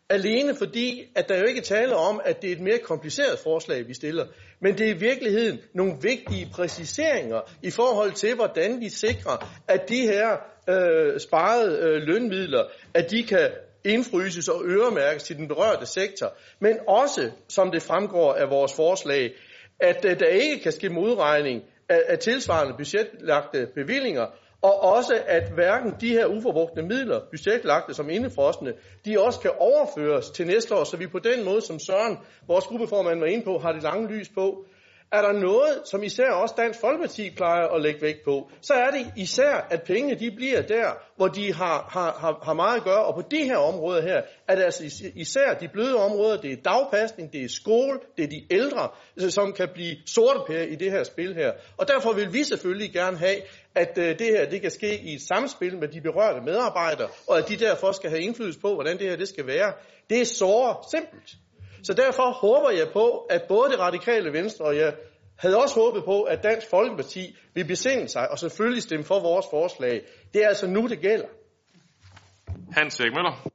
Alene 0.10 0.56
fordi, 0.56 1.04
at 1.16 1.30
der 1.30 1.38
jo 1.38 1.46
ikke 1.46 1.62
taler 1.62 1.96
om, 1.96 2.22
at 2.26 2.42
det 2.42 2.48
er 2.50 2.56
et 2.56 2.62
mere 2.62 2.78
kompliceret 2.78 3.40
forslag, 3.40 3.88
vi 3.88 3.94
stiller, 3.94 4.26
men 4.62 4.78
det 4.78 4.86
er 4.90 4.96
i 4.96 4.98
virkeligheden 4.98 5.60
nogle 5.74 5.94
vigtige 6.02 6.50
præciseringer 6.54 7.42
i 7.64 7.72
forhold 7.72 8.12
til, 8.12 8.36
hvordan 8.36 8.82
vi 8.82 8.90
sikrer, 8.90 9.62
at 9.68 9.90
de 9.90 10.02
her 10.02 10.38
øh, 10.70 11.20
sparede 11.20 11.80
øh, 11.80 12.02
lønmidler, 12.02 12.64
at 12.94 13.12
de 13.12 13.24
kan 13.24 13.50
indfryses 13.86 14.48
og 14.48 14.62
øremærkes 14.66 15.24
til 15.24 15.38
den 15.38 15.48
berørte 15.48 15.86
sektor, 15.86 16.34
men 16.60 16.78
også, 16.88 17.32
som 17.48 17.72
det 17.72 17.82
fremgår 17.82 18.34
af 18.34 18.50
vores 18.50 18.74
forslag, 18.74 19.32
at 19.80 20.06
øh, 20.06 20.20
der 20.20 20.26
ikke 20.26 20.60
kan 20.64 20.72
ske 20.72 20.90
modregning 20.90 21.64
af, 21.90 22.02
af 22.08 22.20
tilsvarende 22.20 22.74
budgetlagte 22.78 23.68
bevillinger, 23.76 24.26
og 24.62 24.80
også 24.84 25.22
at 25.28 25.52
hverken 25.54 25.94
de 26.02 26.10
her 26.10 26.26
uforbrugte 26.26 26.82
midler, 26.82 27.20
budgetlagte 27.32 27.94
som 27.94 28.10
indefrostende, 28.10 28.74
de 29.06 29.20
også 29.20 29.40
kan 29.40 29.52
overføres 29.58 30.30
til 30.30 30.48
næste 30.48 30.76
år, 30.76 30.84
så 30.84 30.98
vi 30.98 31.08
på 31.08 31.20
den 31.20 31.46
måde, 31.46 31.62
som 31.62 31.80
Søren, 31.80 32.18
vores 32.48 32.66
gruppeformand, 32.66 33.20
var 33.20 33.26
inde 33.26 33.44
på, 33.44 33.58
har 33.58 33.72
det 33.72 33.84
lange 33.84 34.08
lys 34.08 34.30
på. 34.30 34.66
Er 35.12 35.22
der 35.22 35.32
noget, 35.32 35.82
som 35.86 36.04
især 36.04 36.32
også 36.32 36.56
Dansk 36.58 36.80
Folkeparti 36.80 37.30
plejer 37.30 37.68
at 37.68 37.82
lægge 37.82 38.02
vægt 38.02 38.24
på, 38.26 38.50
så 38.62 38.74
er 38.74 38.92
det 38.92 39.14
især, 39.18 39.68
at 39.70 39.84
pengene 39.84 40.20
de 40.20 40.32
bliver 40.32 40.62
der, 40.62 40.92
hvor 41.16 41.28
de 41.28 41.54
har, 41.54 41.88
har, 41.92 42.18
har, 42.20 42.40
har 42.44 42.54
meget 42.54 42.78
at 42.78 42.84
gøre. 42.84 43.06
Og 43.06 43.16
på 43.16 43.22
de 43.32 43.44
her 43.44 43.58
områder 43.58 44.02
her, 44.02 44.22
er 44.48 44.56
det 44.56 44.64
altså 44.64 45.12
især 45.16 45.54
de 45.54 45.68
bløde 45.68 45.96
områder, 45.96 46.42
det 46.42 46.52
er 46.52 46.56
dagpasning, 46.56 47.34
det 47.34 47.44
er 47.44 47.50
skole, 47.50 48.00
det 48.18 48.24
er 48.24 48.28
de 48.28 48.46
ældre, 48.52 48.90
øh, 49.22 49.30
som 49.30 49.54
kan 49.54 49.70
blive 49.74 49.96
sortepære 50.06 50.70
i 50.70 50.76
det 50.76 50.92
her 50.92 51.04
spil 51.04 51.36
her. 51.36 51.52
Og 51.78 51.88
derfor 51.88 52.14
vil 52.14 52.34
vi 52.34 52.44
selvfølgelig 52.44 52.94
gerne 52.94 53.18
have, 53.18 53.38
at 53.76 53.98
øh, 53.98 54.20
det 54.20 54.28
her 54.28 54.50
det 54.50 54.62
kan 54.62 54.72
ske 54.72 55.00
i 55.00 55.14
et 55.14 55.22
samspil 55.22 55.78
med 55.78 55.88
de 55.88 56.02
berørte 56.02 56.42
medarbejdere, 56.42 57.08
og 57.28 57.38
at 57.38 57.50
de 57.50 57.56
derfor 57.56 57.92
skal 57.92 58.10
have 58.10 58.22
indflydelse 58.22 58.60
på, 58.60 58.74
hvordan 58.74 59.00
det 59.00 59.10
her 59.10 59.16
det 59.16 59.28
skal 59.28 59.48
være. 59.48 59.74
Det 60.10 60.22
er 60.22 60.26
såre 60.26 60.76
simpelt. 60.92 61.30
Så 61.84 61.94
derfor 61.94 62.32
håber 62.32 62.70
jeg 62.70 62.88
på, 62.94 63.18
at 63.30 63.42
både 63.48 63.72
det 63.72 63.80
radikale 63.80 64.34
venstre, 64.34 64.66
og 64.66 64.76
jeg 64.76 64.94
havde 65.38 65.58
også 65.58 65.76
håbet 65.76 66.04
på, 66.06 66.24
at 66.24 66.44
Dansk 66.44 66.70
Folkeparti 66.70 67.36
vil 67.54 67.66
besinde 67.66 68.08
sig 68.08 68.32
og 68.32 68.40
selvfølgelig 68.40 68.84
stemme 68.84 69.06
for 69.06 69.20
vores 69.20 69.46
forslag. 69.50 70.02
Det 70.34 70.44
er 70.44 70.48
altså 70.48 70.68
nu, 70.68 70.88
det 70.88 71.00
gælder. 71.00 71.28
Hans 72.72 73.00
Møller. 73.00 73.50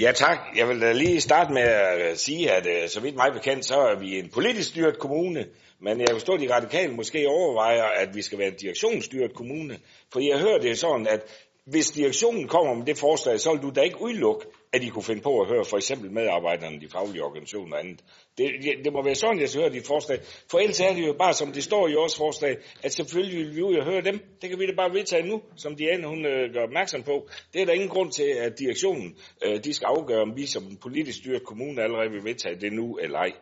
Ja 0.00 0.12
tak. 0.12 0.38
Jeg 0.56 0.68
vil 0.68 0.80
da 0.80 0.92
lige 0.92 1.20
starte 1.20 1.52
med 1.52 1.62
at 1.62 2.18
sige, 2.18 2.50
at 2.52 2.66
øh, 2.66 2.88
så 2.88 3.00
vidt 3.00 3.16
mig 3.16 3.32
bekendt, 3.32 3.64
så 3.64 3.74
er 3.74 3.98
vi 3.98 4.18
en 4.18 4.30
politisk 4.30 4.68
styret 4.68 4.98
kommune, 4.98 5.46
men 5.80 6.00
jeg 6.00 6.08
forstår, 6.12 6.34
at 6.34 6.40
de 6.40 6.54
radikale 6.54 6.92
måske 6.92 7.28
overvejer, 7.28 7.84
at 7.84 8.14
vi 8.14 8.22
skal 8.22 8.38
være 8.38 8.48
en 8.48 8.54
direktionsstyret 8.54 9.34
kommune. 9.34 9.78
For 10.12 10.20
jeg 10.20 10.40
hører 10.40 10.58
det 10.58 10.78
sådan, 10.78 11.06
at 11.06 11.20
hvis 11.66 11.90
direktionen 11.90 12.48
kommer 12.48 12.74
med 12.74 12.86
det 12.86 12.98
forslag, 12.98 13.40
så 13.40 13.52
vil 13.52 13.62
du 13.62 13.70
da 13.70 13.80
ikke 13.80 14.00
udelukke, 14.00 14.46
at 14.74 14.82
de 14.82 14.90
kunne 14.90 15.02
finde 15.02 15.22
på 15.22 15.40
at 15.40 15.48
høre 15.48 15.64
for 15.64 15.76
eksempel 15.76 16.10
medarbejderne, 16.10 16.80
de 16.80 16.88
faglige 16.88 17.24
organisationer 17.24 17.76
og 17.76 17.80
andet. 17.84 18.00
Det, 18.38 18.50
det, 18.62 18.84
det 18.84 18.92
må 18.92 19.02
være 19.02 19.14
sådan, 19.14 19.40
jeg 19.40 19.48
skal 19.48 19.62
høre 19.62 19.72
dit 19.72 19.86
forslag. 19.86 20.18
For 20.50 20.58
ellers 20.58 20.80
er 20.80 20.94
det 20.94 21.06
jo 21.06 21.12
bare, 21.18 21.34
som 21.34 21.52
det 21.52 21.64
står 21.64 21.88
i 21.88 21.94
vores 21.94 22.16
forslag, 22.16 22.56
at 22.82 22.92
selvfølgelig 22.92 23.38
vil 23.38 23.56
vi 23.56 23.62
ud 23.62 23.76
og 23.76 23.84
høre 23.84 24.00
dem. 24.00 24.18
Det 24.42 24.50
kan 24.50 24.58
vi 24.58 24.66
da 24.66 24.74
bare 24.76 24.94
vedtage 24.94 25.26
nu, 25.26 25.42
som 25.56 25.76
Diane 25.76 26.06
hun 26.06 26.26
øh, 26.26 26.52
gør 26.52 26.62
opmærksom 26.62 27.02
på. 27.02 27.28
Det 27.52 27.62
er 27.62 27.66
der 27.66 27.72
ingen 27.72 27.88
grund 27.88 28.12
til, 28.12 28.28
at 28.40 28.58
direktionen 28.58 29.16
øh, 29.44 29.64
de 29.64 29.72
skal 29.74 29.86
afgøre, 29.86 30.22
om 30.22 30.36
vi 30.36 30.46
som 30.46 30.76
politisk 30.76 31.18
styret 31.18 31.44
kommune 31.44 31.82
allerede 31.82 32.10
vil 32.10 32.24
vedtage 32.24 32.60
det 32.60 32.72
nu 32.72 32.98
eller 33.02 33.18
ej. 33.18 33.32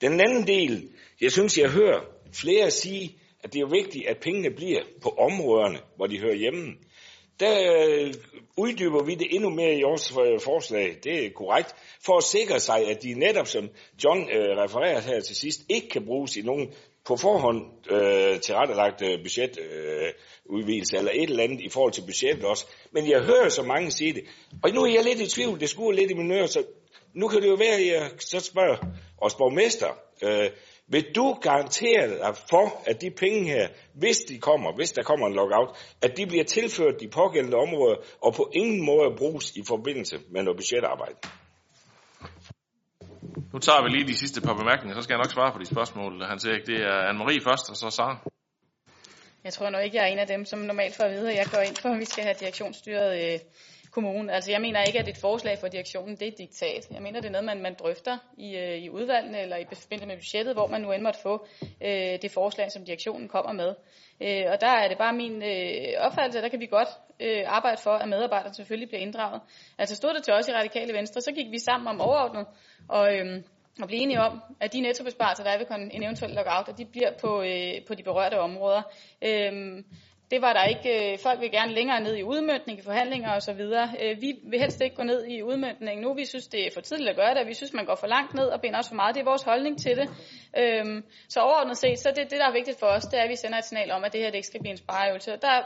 Den 0.00 0.20
anden 0.20 0.46
del, 0.46 0.88
jeg 1.20 1.32
synes, 1.32 1.58
jeg 1.58 1.70
hører 1.70 2.00
flere 2.32 2.70
sige, 2.70 3.16
at 3.44 3.52
det 3.52 3.60
er 3.60 3.66
vigtigt, 3.82 4.06
at 4.06 4.18
pengene 4.18 4.50
bliver 4.50 4.80
på 5.02 5.08
områderne, 5.08 5.78
hvor 5.96 6.06
de 6.06 6.18
hører 6.18 6.34
hjemme 6.34 6.74
der 7.40 7.74
øh, 7.74 8.14
uddyber 8.56 9.02
vi 9.02 9.14
det 9.14 9.34
endnu 9.34 9.50
mere 9.50 9.74
i 9.74 9.82
vores 9.82 10.12
øh, 10.12 10.40
forslag. 10.40 10.98
Det 11.04 11.26
er 11.26 11.30
korrekt. 11.30 11.74
For 12.04 12.16
at 12.16 12.24
sikre 12.24 12.60
sig, 12.60 12.90
at 12.90 13.02
de 13.02 13.14
netop, 13.14 13.46
som 13.46 13.68
John 14.04 14.20
øh, 14.20 14.56
refererer 14.56 15.00
her 15.00 15.20
til 15.20 15.36
sidst, 15.36 15.60
ikke 15.68 15.88
kan 15.88 16.04
bruges 16.04 16.36
i 16.36 16.42
nogen 16.42 16.72
på 17.04 17.16
forhånd 17.16 17.62
øh, 17.90 18.40
tilrettelagt 18.40 19.02
øh, 19.02 19.18
budgetudvidelse 19.22 20.96
øh, 20.96 20.98
eller 20.98 21.12
et 21.14 21.30
eller 21.30 21.44
andet 21.44 21.60
i 21.60 21.68
forhold 21.68 21.92
til 21.92 22.02
budgettet 22.06 22.44
også. 22.44 22.66
Men 22.92 23.10
jeg 23.10 23.22
hører 23.22 23.48
så 23.48 23.62
mange 23.62 23.90
sige 23.90 24.12
det. 24.12 24.24
Og 24.62 24.70
nu 24.70 24.82
er 24.82 24.92
jeg 24.92 25.04
lidt 25.04 25.20
i 25.20 25.28
tvivl. 25.28 25.60
Det 25.60 25.68
skuer 25.68 25.92
lidt 25.92 26.10
i 26.10 26.14
min 26.14 26.32
øre, 26.32 26.48
så 26.48 26.64
nu 27.14 27.28
kan 27.28 27.42
det 27.42 27.48
jo 27.48 27.54
være, 27.54 27.74
at 27.74 27.86
jeg 27.86 28.10
så 28.18 28.40
spørger 28.40 28.76
os 29.18 29.34
borgmester. 29.34 29.88
Øh, 30.22 30.50
vil 30.88 31.04
du 31.14 31.38
garantere 31.42 32.08
dig 32.08 32.36
for, 32.50 32.82
at 32.86 33.00
de 33.00 33.10
penge 33.10 33.44
her, 33.44 33.68
hvis 33.94 34.18
de 34.18 34.38
kommer, 34.38 34.72
hvis 34.76 34.92
der 34.92 35.02
kommer 35.02 35.26
en 35.26 35.34
lockout, 35.34 35.76
at 36.02 36.16
de 36.16 36.26
bliver 36.26 36.44
tilført 36.44 37.00
de 37.00 37.08
pågældende 37.08 37.56
områder, 37.56 37.96
og 38.22 38.34
på 38.34 38.50
ingen 38.54 38.84
måde 38.84 39.16
bruges 39.16 39.56
i 39.56 39.62
forbindelse 39.68 40.18
med 40.30 40.42
noget 40.42 40.56
budgetarbejde? 40.56 41.18
Nu 43.52 43.58
tager 43.58 43.82
vi 43.82 43.88
lige 43.88 44.06
de 44.06 44.16
sidste 44.16 44.40
par 44.40 44.54
bemærkninger, 44.54 44.94
så 44.94 45.02
skal 45.02 45.14
jeg 45.14 45.22
nok 45.24 45.32
svare 45.32 45.52
på 45.52 45.58
de 45.58 45.66
spørgsmål. 45.66 46.22
Han 46.22 46.38
siger 46.40 46.54
ikke, 46.54 46.66
det 46.72 46.80
er 46.82 46.96
Anne-Marie 47.10 47.42
først, 47.48 47.70
og 47.70 47.76
så 47.76 47.90
Sara. 47.90 48.16
Jeg 49.44 49.52
tror 49.52 49.70
nok 49.70 49.84
ikke, 49.84 49.96
jeg 49.96 50.04
er 50.04 50.12
en 50.12 50.18
af 50.18 50.26
dem, 50.26 50.44
som 50.44 50.58
normalt 50.58 50.96
får 50.96 51.04
at 51.04 51.10
vide, 51.10 51.30
at 51.30 51.36
jeg 51.36 51.46
går 51.52 51.58
ind 51.58 51.76
for, 51.76 51.88
at 51.88 51.98
vi 51.98 52.04
skal 52.04 52.24
have 52.24 52.36
direktionsstyret 52.40 53.32
øh, 53.32 53.38
kommunen. 53.98 54.30
Altså 54.30 54.50
jeg 54.50 54.60
mener 54.60 54.82
ikke, 54.82 54.98
at 54.98 55.08
et 55.08 55.16
forslag 55.16 55.58
for 55.58 55.68
direktionen, 55.68 56.16
det 56.16 56.22
er 56.22 56.32
et 56.32 56.38
diktat. 56.38 56.82
Jeg 56.90 57.02
mener, 57.02 57.20
det 57.20 57.28
er 57.28 57.32
noget, 57.32 57.44
man, 57.44 57.62
man 57.62 57.74
drøfter 57.74 58.16
i, 58.36 58.56
øh, 58.56 58.78
i 58.84 58.90
udvalgene 58.90 59.40
eller 59.40 59.56
i 59.56 59.64
forbindelse 59.64 60.06
med 60.06 60.16
budgettet, 60.16 60.54
hvor 60.54 60.66
man 60.66 60.80
nu 60.80 60.92
end 60.92 61.02
måtte 61.02 61.20
få 61.22 61.46
øh, 61.86 62.14
det 62.22 62.30
forslag, 62.30 62.72
som 62.72 62.84
direktionen 62.84 63.28
kommer 63.28 63.52
med. 63.52 63.70
Øh, 64.20 64.44
og 64.52 64.60
der 64.60 64.72
er 64.82 64.88
det 64.88 64.98
bare 64.98 65.12
min 65.12 65.42
øh, 65.42 66.06
opfattelse, 66.06 66.38
at 66.38 66.42
der 66.42 66.48
kan 66.48 66.60
vi 66.60 66.66
godt 66.66 66.88
øh, 67.20 67.44
arbejde 67.46 67.80
for, 67.82 67.94
at 68.02 68.08
medarbejderne 68.08 68.54
selvfølgelig 68.54 68.88
bliver 68.88 69.02
inddraget. 69.02 69.40
Altså 69.78 69.94
stod 69.96 70.14
det 70.14 70.22
til 70.24 70.34
os 70.34 70.48
i 70.48 70.52
Radikale 70.52 70.92
Venstre, 70.92 71.20
så 71.20 71.32
gik 71.32 71.50
vi 71.50 71.58
sammen 71.58 71.88
om 71.88 72.00
overordnet 72.00 72.46
og, 72.88 73.14
øh, 73.16 73.42
og 73.82 73.86
blive 73.88 74.02
enige 74.02 74.20
om, 74.20 74.42
at 74.60 74.72
de 74.72 74.80
nettobesparelser, 74.80 75.44
der 75.44 75.50
er 75.50 75.58
ved 75.58 75.90
en 75.94 76.02
eventuel 76.02 76.30
lockout, 76.30 76.68
at 76.68 76.78
de 76.78 76.84
bliver 76.84 77.12
på, 77.20 77.42
øh, 77.42 77.74
på 77.86 77.94
de 77.94 78.02
berørte 78.02 78.40
områder. 78.40 78.82
Øh, 79.22 79.82
det 80.30 80.42
var 80.42 80.52
der 80.52 80.64
ikke. 80.64 81.12
Øh, 81.12 81.18
folk 81.18 81.40
vil 81.40 81.50
gerne 81.50 81.72
længere 81.72 82.00
ned 82.00 82.16
i 82.16 82.22
udmyndning, 82.22 82.78
i 82.78 82.82
forhandlinger 82.82 83.36
osv. 83.36 83.60
Øh, 84.02 84.20
vi 84.20 84.30
vil 84.50 84.60
helst 84.60 84.80
ikke 84.80 84.96
gå 84.96 85.02
ned 85.02 85.26
i 85.26 85.42
udmyndning 85.42 86.00
nu. 86.00 86.14
Vi 86.14 86.24
synes, 86.24 86.46
det 86.46 86.66
er 86.66 86.70
for 86.74 86.80
tidligt 86.80 87.10
at 87.10 87.16
gøre 87.16 87.34
det, 87.34 87.46
vi 87.46 87.54
synes, 87.54 87.72
man 87.72 87.86
går 87.86 87.94
for 87.94 88.06
langt 88.06 88.34
ned 88.34 88.46
og 88.46 88.60
binder 88.60 88.78
os 88.78 88.88
for 88.88 88.94
meget. 88.94 89.14
Det 89.14 89.20
er 89.20 89.24
vores 89.24 89.42
holdning 89.42 89.78
til 89.78 89.96
det. 89.96 90.08
Øhm, 90.58 91.04
så 91.28 91.40
overordnet 91.40 91.76
set, 91.76 91.98
så 91.98 92.08
det, 92.16 92.30
det, 92.30 92.38
der 92.40 92.48
er 92.48 92.52
vigtigt 92.52 92.78
for 92.78 92.86
os, 92.86 93.04
det 93.04 93.18
er, 93.18 93.22
at 93.22 93.30
vi 93.30 93.36
sender 93.36 93.58
et 93.58 93.64
signal 93.64 93.90
om, 93.90 94.04
at 94.04 94.12
det 94.12 94.20
her 94.20 94.30
det 94.30 94.34
ikke 94.34 94.46
skal 94.46 94.60
blive 94.60 94.70
en 94.70 94.76
spareøvelse. 94.76 95.30
Der 95.30 95.56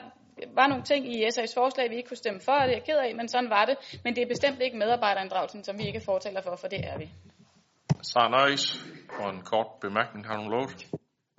var 0.55 0.67
nogle 0.67 0.85
ting 0.85 1.15
i 1.15 1.27
SA's 1.27 1.55
forslag, 1.57 1.91
vi 1.91 1.97
ikke 1.97 2.09
kunne 2.09 2.17
stemme 2.17 2.41
for, 2.41 2.53
og 2.53 2.67
det 2.69 2.73
er 2.73 2.77
jeg 2.77 2.85
ked 2.85 2.97
af, 2.97 3.15
men 3.15 3.29
sådan 3.29 3.51
var 3.51 3.65
det. 3.65 3.77
Men 4.05 4.17
det 4.17 4.23
er 4.23 4.27
bestemt 4.27 4.61
ikke 4.61 4.77
medarbejderinddragelsen, 4.77 5.65
som 5.65 5.79
vi 5.79 5.85
ikke 5.87 6.01
fortæller 6.05 6.43
for, 6.43 6.57
for 6.57 6.69
det 6.69 6.81
er 6.91 6.99
vi. 6.99 7.11
Sara 8.03 8.29
Nøjes, 8.29 8.77
for 9.17 9.29
en 9.29 9.43
kort 9.43 9.67
bemærkning. 9.81 10.27
Har 10.27 10.37
du 10.37 10.49
lovet? 10.49 10.87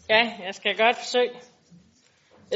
Ja, 0.09 0.23
jeg 0.45 0.55
skal 0.55 0.77
godt 0.77 0.97
forsøge. 0.97 1.31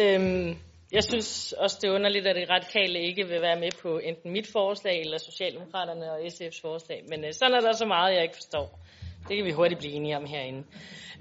Øhm, 0.02 0.58
jeg 0.92 1.04
synes 1.04 1.54
også, 1.54 1.78
det 1.82 1.88
er 1.88 1.94
underligt, 1.96 2.28
at 2.28 2.36
det 2.36 2.50
radikale 2.50 3.00
ikke 3.00 3.28
vil 3.28 3.42
være 3.42 3.60
med 3.60 3.72
på 3.82 3.98
enten 3.98 4.32
mit 4.32 4.48
forslag 4.48 5.02
eller 5.02 5.18
Socialdemokraterne 5.18 6.12
og 6.12 6.20
SF's 6.20 6.62
forslag. 6.62 7.04
Men 7.08 7.26
øh, 7.26 7.34
sådan 7.34 7.56
er 7.56 7.60
der 7.60 7.72
så 7.72 7.86
meget, 7.86 8.16
jeg 8.16 8.24
ikke 8.24 8.36
forstår. 8.36 8.80
Det 9.28 9.38
kan 9.38 9.46
vi 9.46 9.52
hurtigt 9.52 9.80
blive 9.80 9.94
enige 9.94 10.18
om 10.18 10.26
herinde. 10.26 10.64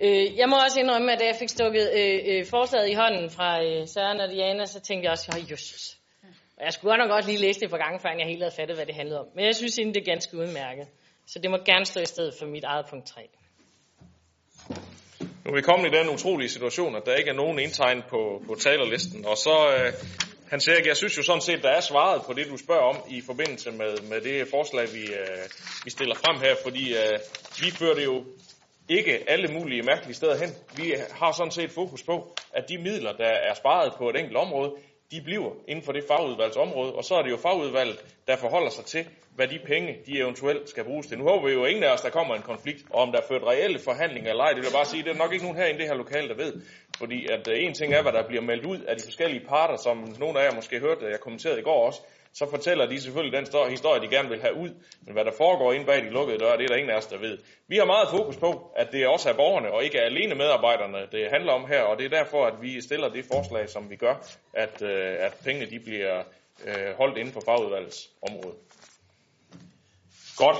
Øh, 0.00 0.36
jeg 0.36 0.48
må 0.48 0.56
også 0.64 0.80
indrømme, 0.80 1.12
at 1.12 1.20
da 1.20 1.24
jeg 1.24 1.36
fik 1.38 1.48
stukket 1.48 1.90
øh, 1.98 2.18
øh, 2.30 2.46
forslaget 2.46 2.88
i 2.90 2.94
hånden 2.94 3.30
fra 3.30 3.64
øh, 3.64 3.86
Søren 3.86 4.20
og 4.20 4.28
Diana, 4.28 4.64
så 4.64 4.80
tænkte 4.80 5.04
jeg 5.04 5.12
også, 5.12 5.32
at 5.36 5.50
just. 5.50 5.98
Og 6.56 6.64
jeg 6.64 6.72
skulle 6.72 6.96
nok 6.96 7.10
godt 7.10 7.26
lige 7.26 7.38
læse 7.38 7.60
det 7.60 7.70
for 7.70 7.76
gange, 7.84 8.00
før 8.00 8.10
jeg 8.18 8.26
helt 8.26 8.42
havde 8.42 8.54
fattet, 8.58 8.76
hvad 8.76 8.86
det 8.86 8.94
handlede 8.94 9.20
om. 9.20 9.26
Men 9.34 9.44
jeg 9.44 9.54
synes 9.56 9.78
egentlig, 9.78 9.94
det 9.94 10.08
er 10.08 10.12
ganske 10.14 10.36
udmærket. 10.36 10.86
Så 11.26 11.38
det 11.38 11.50
må 11.50 11.56
gerne 11.56 11.84
stå 11.84 12.00
i 12.00 12.04
stedet 12.04 12.34
for 12.38 12.46
mit 12.46 12.64
eget 12.64 12.86
punkt 12.90 13.06
3. 13.06 13.28
Nu 15.46 15.52
er 15.52 15.56
vi 15.56 15.62
kommet 15.62 15.94
i 15.94 15.96
den 15.98 16.08
utrolige 16.08 16.48
situation, 16.48 16.96
at 16.96 17.02
der 17.06 17.14
ikke 17.14 17.30
er 17.30 17.34
nogen 17.34 17.58
indtegn 17.58 18.02
på, 18.08 18.42
på 18.46 18.54
talerlisten. 18.54 19.26
Og 19.26 19.36
så, 19.36 19.56
øh, 19.76 19.92
han 20.50 20.60
siger, 20.60 20.76
jeg 20.86 20.96
synes 20.96 21.18
jo 21.18 21.22
sådan 21.22 21.40
set, 21.40 21.62
der 21.62 21.68
er 21.68 21.80
svaret 21.80 22.22
på 22.26 22.32
det, 22.32 22.46
du 22.48 22.56
spørger 22.56 22.82
om 22.82 22.96
i 23.10 23.20
forbindelse 23.20 23.70
med, 23.70 24.08
med 24.10 24.20
det 24.20 24.48
forslag, 24.50 24.86
vi, 24.94 25.02
øh, 25.02 25.44
vi 25.84 25.90
stiller 25.90 26.14
frem 26.14 26.40
her. 26.40 26.54
Fordi 26.62 26.94
øh, 26.94 27.18
vi 27.60 27.70
fører 27.70 27.94
det 27.94 28.04
jo 28.04 28.24
ikke 28.88 29.30
alle 29.30 29.48
mulige 29.48 29.82
mærkelige 29.82 30.14
steder 30.14 30.36
hen. 30.36 30.50
Vi 30.76 30.94
har 31.10 31.32
sådan 31.32 31.50
set 31.50 31.70
fokus 31.70 32.02
på, 32.02 32.34
at 32.52 32.64
de 32.68 32.78
midler, 32.78 33.12
der 33.12 33.32
er 33.48 33.54
sparet 33.54 33.92
på 33.98 34.10
et 34.10 34.16
enkelt 34.16 34.36
område, 34.36 34.72
de 35.10 35.20
bliver 35.20 35.52
inden 35.68 35.84
for 35.84 35.92
det 35.92 36.04
fagudvalgsområde, 36.08 36.92
og 36.94 37.04
så 37.04 37.14
er 37.14 37.22
det 37.22 37.30
jo 37.30 37.36
fagudvalget, 37.36 38.04
der 38.26 38.36
forholder 38.36 38.70
sig 38.70 38.84
til, 38.84 39.06
hvad 39.36 39.48
de 39.48 39.58
penge, 39.66 39.98
de 40.06 40.18
eventuelt 40.18 40.68
skal 40.68 40.84
bruges 40.84 41.06
til. 41.06 41.18
Nu 41.18 41.24
håber 41.24 41.46
vi 41.46 41.52
jo 41.52 41.64
ingen 41.64 41.84
af 41.84 41.92
os, 41.92 42.00
der 42.00 42.10
kommer 42.10 42.34
en 42.34 42.42
konflikt, 42.42 42.82
og 42.90 43.02
om 43.02 43.12
der 43.12 43.18
er 43.18 43.26
ført 43.28 43.42
reelle 43.42 43.78
forhandlinger 43.78 44.30
eller 44.30 44.44
ej, 44.44 44.48
det 44.48 44.56
vil 44.56 44.64
jeg 44.64 44.72
bare 44.72 44.84
sige, 44.84 45.02
det 45.02 45.10
er 45.10 45.18
nok 45.18 45.32
ikke 45.32 45.44
nogen 45.44 45.58
her 45.58 45.66
i 45.66 45.72
det 45.72 45.86
her 45.86 45.94
lokale, 45.94 46.28
der 46.28 46.34
ved. 46.34 46.52
Fordi 46.98 47.26
at 47.26 47.48
øh, 47.48 47.64
en 47.64 47.74
ting 47.74 47.94
er, 47.94 48.02
hvad 48.02 48.12
der 48.12 48.26
bliver 48.26 48.42
meldt 48.42 48.64
ud 48.64 48.78
af 48.78 48.96
de 48.96 49.02
forskellige 49.04 49.46
parter, 49.48 49.76
som 49.76 50.14
nogle 50.18 50.40
af 50.40 50.44
jer 50.44 50.54
måske 50.54 50.80
hørte, 50.80 51.06
jeg 51.06 51.20
kommenterede 51.20 51.60
i 51.60 51.62
går 51.62 51.86
også, 51.86 52.00
så 52.38 52.46
fortæller 52.50 52.86
de 52.86 53.00
selvfølgelig 53.00 53.38
den 53.38 53.70
historie, 53.70 54.00
de 54.00 54.08
gerne 54.08 54.28
vil 54.28 54.40
have 54.40 54.54
ud. 54.54 54.70
Men 55.04 55.12
hvad 55.12 55.24
der 55.24 55.32
foregår 55.36 55.72
inde 55.72 55.86
bag 55.86 56.02
de 56.02 56.10
lukkede 56.10 56.38
døre, 56.38 56.56
det 56.56 56.64
er 56.64 56.68
der 56.68 56.76
ingen 56.76 56.90
af 56.90 56.96
os, 56.96 57.06
der 57.06 57.18
ved. 57.18 57.38
Vi 57.68 57.76
har 57.76 57.84
meget 57.84 58.08
fokus 58.10 58.36
på, 58.36 58.72
at 58.76 58.88
det 58.92 59.06
også 59.06 59.28
er 59.30 59.34
borgerne, 59.34 59.72
og 59.72 59.84
ikke 59.84 60.00
alene 60.00 60.34
medarbejderne, 60.34 60.98
det 61.12 61.30
handler 61.32 61.52
om 61.52 61.64
her, 61.68 61.82
og 61.82 61.98
det 61.98 62.04
er 62.06 62.18
derfor, 62.18 62.46
at 62.46 62.54
vi 62.62 62.80
stiller 62.80 63.08
det 63.08 63.24
forslag, 63.32 63.68
som 63.68 63.90
vi 63.90 63.96
gør, 63.96 64.14
at, 64.54 64.82
øh, 64.82 65.16
at 65.26 65.34
pengene 65.44 65.70
de 65.70 65.80
bliver 65.80 66.22
øh, 66.66 66.94
holdt 66.96 67.18
inden 67.18 67.32
for 67.32 67.42
fagudvalgets 67.44 68.10
område. 68.28 68.56
Godt. 70.36 70.58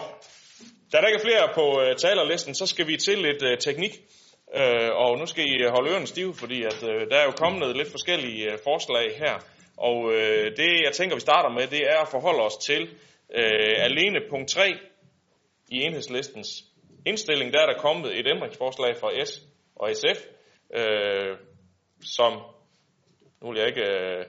Da 0.92 0.96
der 0.96 1.06
ikke 1.06 1.18
er 1.18 1.28
flere 1.28 1.48
på 1.54 1.80
øh, 1.82 1.96
talerlisten, 1.96 2.54
så 2.54 2.66
skal 2.66 2.86
vi 2.86 2.96
til 2.96 3.18
lidt 3.18 3.42
øh, 3.42 3.58
teknik. 3.58 3.92
Øh, 4.54 4.90
og 4.94 5.18
nu 5.18 5.26
skal 5.26 5.44
I 5.44 5.68
holde 5.68 5.90
ørerne 5.90 6.06
stive, 6.06 6.34
fordi 6.34 6.62
at, 6.62 6.82
øh, 6.82 7.10
der 7.10 7.16
er 7.16 7.24
jo 7.24 7.30
kommet 7.30 7.76
lidt 7.76 7.90
forskellige 7.90 8.52
øh, 8.52 8.58
forslag 8.64 9.18
her. 9.18 9.55
Og 9.76 10.12
øh, 10.12 10.56
det, 10.56 10.70
jeg 10.84 10.92
tænker, 10.92 11.16
vi 11.16 11.20
starter 11.20 11.50
med, 11.50 11.66
det 11.66 11.82
er 11.90 11.98
at 12.00 12.08
forholde 12.08 12.42
os 12.42 12.56
til 12.56 12.82
øh, 13.34 13.74
alene 13.78 14.20
punkt 14.30 14.48
3 14.50 14.62
i 15.68 15.82
enhedslistens 15.82 16.48
indstilling. 17.06 17.52
Der 17.52 17.60
er 17.60 17.66
der 17.66 17.78
kommet 17.78 18.18
et 18.18 18.26
ændringsforslag 18.28 18.96
fra 18.96 19.24
S 19.24 19.42
og 19.76 19.90
SF, 19.94 20.26
øh, 20.74 21.36
som, 22.16 22.32
nu 23.42 23.50
vil 23.50 23.58
jeg 23.58 23.68
ikke 23.68 23.86
øh, 23.90 24.24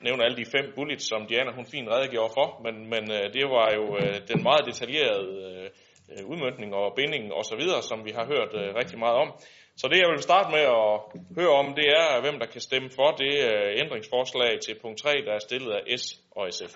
nævne 0.00 0.24
alle 0.24 0.36
de 0.36 0.50
fem 0.56 0.72
bullets, 0.74 1.08
som 1.08 1.26
Diana 1.26 1.52
hun 1.52 1.66
fint 1.66 1.88
redegjorde 1.88 2.32
for, 2.38 2.60
men, 2.64 2.74
men 2.92 3.04
øh, 3.16 3.32
det 3.36 3.44
var 3.56 3.68
jo 3.78 3.96
øh, 3.96 4.16
den 4.28 4.42
meget 4.42 4.64
detaljerede 4.66 5.30
øh, 5.48 5.70
øh 6.12 6.26
udmyndning 6.30 6.74
og 6.74 6.92
binding 6.96 7.32
osv., 7.32 7.62
som 7.90 8.04
vi 8.04 8.10
har 8.18 8.26
hørt 8.32 8.52
øh, 8.60 8.74
rigtig 8.80 8.98
meget 8.98 9.16
om. 9.24 9.28
Så 9.76 9.88
det, 9.88 9.98
jeg 9.98 10.08
vil 10.10 10.22
starte 10.22 10.50
med 10.50 10.60
at 10.60 11.00
høre 11.38 11.54
om, 11.60 11.74
det 11.74 11.88
er, 11.88 12.20
hvem 12.20 12.38
der 12.38 12.46
kan 12.46 12.60
stemme 12.60 12.90
for 12.90 13.10
det 13.10 13.34
øh, 13.44 13.80
ændringsforslag 13.80 14.60
til 14.60 14.78
punkt 14.82 14.98
3, 14.98 15.10
der 15.26 15.32
er 15.32 15.38
stillet 15.38 15.72
af 15.72 15.98
S 15.98 16.20
og 16.30 16.52
SF. 16.52 16.74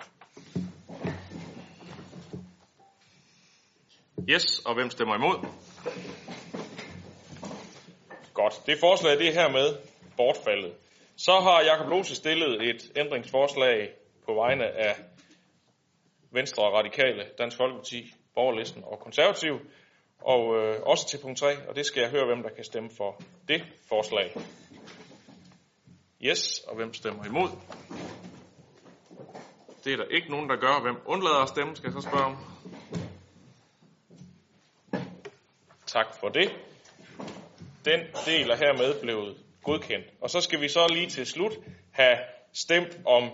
Yes, 4.28 4.62
og 4.66 4.74
hvem 4.74 4.90
stemmer 4.90 5.14
imod? 5.14 5.46
Godt. 8.34 8.66
Det 8.66 8.78
forslag, 8.80 9.18
det 9.18 9.28
er 9.28 9.32
hermed 9.32 9.76
bortfaldet. 10.16 10.74
Så 11.16 11.32
har 11.32 11.62
Jakob 11.62 11.88
Lose 11.88 12.14
stillet 12.14 12.68
et 12.68 12.92
ændringsforslag 12.96 13.90
på 14.26 14.34
vegne 14.34 14.64
af 14.64 14.94
Venstre 16.30 16.62
og 16.62 16.72
Radikale, 16.72 17.24
Dansk 17.38 17.56
Folkeparti, 17.56 18.14
Borgerlisten 18.34 18.84
og 18.84 18.98
Konservativ, 19.00 19.60
og 20.18 20.56
øh, 20.56 20.80
også 20.82 21.08
til 21.08 21.18
punkt 21.22 21.38
3, 21.38 21.68
og 21.68 21.76
det 21.76 21.86
skal 21.86 22.00
jeg 22.00 22.10
høre, 22.10 22.26
hvem 22.26 22.42
der 22.42 22.50
kan 22.50 22.64
stemme 22.64 22.90
for 22.96 23.20
det 23.48 23.62
forslag. 23.88 24.36
Yes, 26.22 26.58
og 26.68 26.76
hvem 26.76 26.94
stemmer 26.94 27.24
imod? 27.24 27.48
Det 29.84 29.92
er 29.92 29.96
der 29.96 30.04
ikke 30.04 30.30
nogen, 30.30 30.48
der 30.50 30.56
gør. 30.56 30.82
Hvem 30.82 30.96
undlader 31.06 31.42
at 31.42 31.48
stemme, 31.48 31.76
skal 31.76 31.92
jeg 31.92 32.02
så 32.02 32.08
spørge 32.08 32.24
om. 32.24 32.36
Tak 35.86 36.06
for 36.20 36.28
det. 36.28 36.50
Den 37.84 38.00
del 38.26 38.50
er 38.50 38.56
hermed 38.56 39.00
blevet 39.00 39.36
godkendt. 39.62 40.06
Og 40.20 40.30
så 40.30 40.40
skal 40.40 40.60
vi 40.60 40.68
så 40.68 40.86
lige 40.92 41.08
til 41.08 41.26
slut 41.26 41.52
have 41.90 42.18
stemt 42.52 42.98
om 43.06 43.30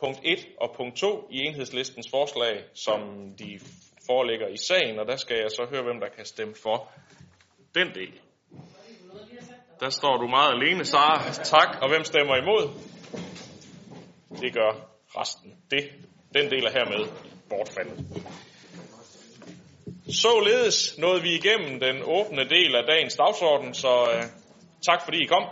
punkt 0.00 0.20
1 0.22 0.38
og 0.60 0.74
punkt 0.76 0.96
2 0.96 1.28
i 1.30 1.38
enhedslistens 1.38 2.10
forslag, 2.10 2.64
som 2.74 3.30
de 3.38 3.60
foreligger 4.06 4.48
i 4.48 4.56
sagen, 4.56 4.98
og 4.98 5.06
der 5.06 5.16
skal 5.16 5.36
jeg 5.36 5.50
så 5.50 5.66
høre, 5.70 5.82
hvem 5.82 6.00
der 6.00 6.08
kan 6.16 6.24
stemme 6.24 6.54
for 6.62 6.92
den 7.74 7.88
del. 7.94 8.12
Der 9.80 9.90
står 9.90 10.16
du 10.16 10.26
meget 10.26 10.52
alene, 10.52 10.84
Sara. 10.84 11.32
Tak. 11.32 11.82
Og 11.82 11.88
hvem 11.88 12.04
stemmer 12.04 12.36
imod? 12.36 12.64
Det 14.40 14.52
gør 14.54 14.72
resten. 15.18 15.54
Det, 15.70 15.90
den 16.34 16.50
del 16.50 16.64
er 16.64 16.70
hermed 16.70 17.04
bortfaldet. 17.48 17.98
Således 20.22 20.98
nåede 20.98 21.22
vi 21.22 21.34
igennem 21.34 21.80
den 21.80 22.02
åbne 22.04 22.48
del 22.48 22.76
af 22.76 22.84
dagens 22.88 23.16
dagsorden, 23.16 23.74
så 23.74 24.02
uh, 24.02 24.24
tak 24.88 25.02
fordi 25.04 25.22
I 25.22 25.26
kom. 25.26 25.44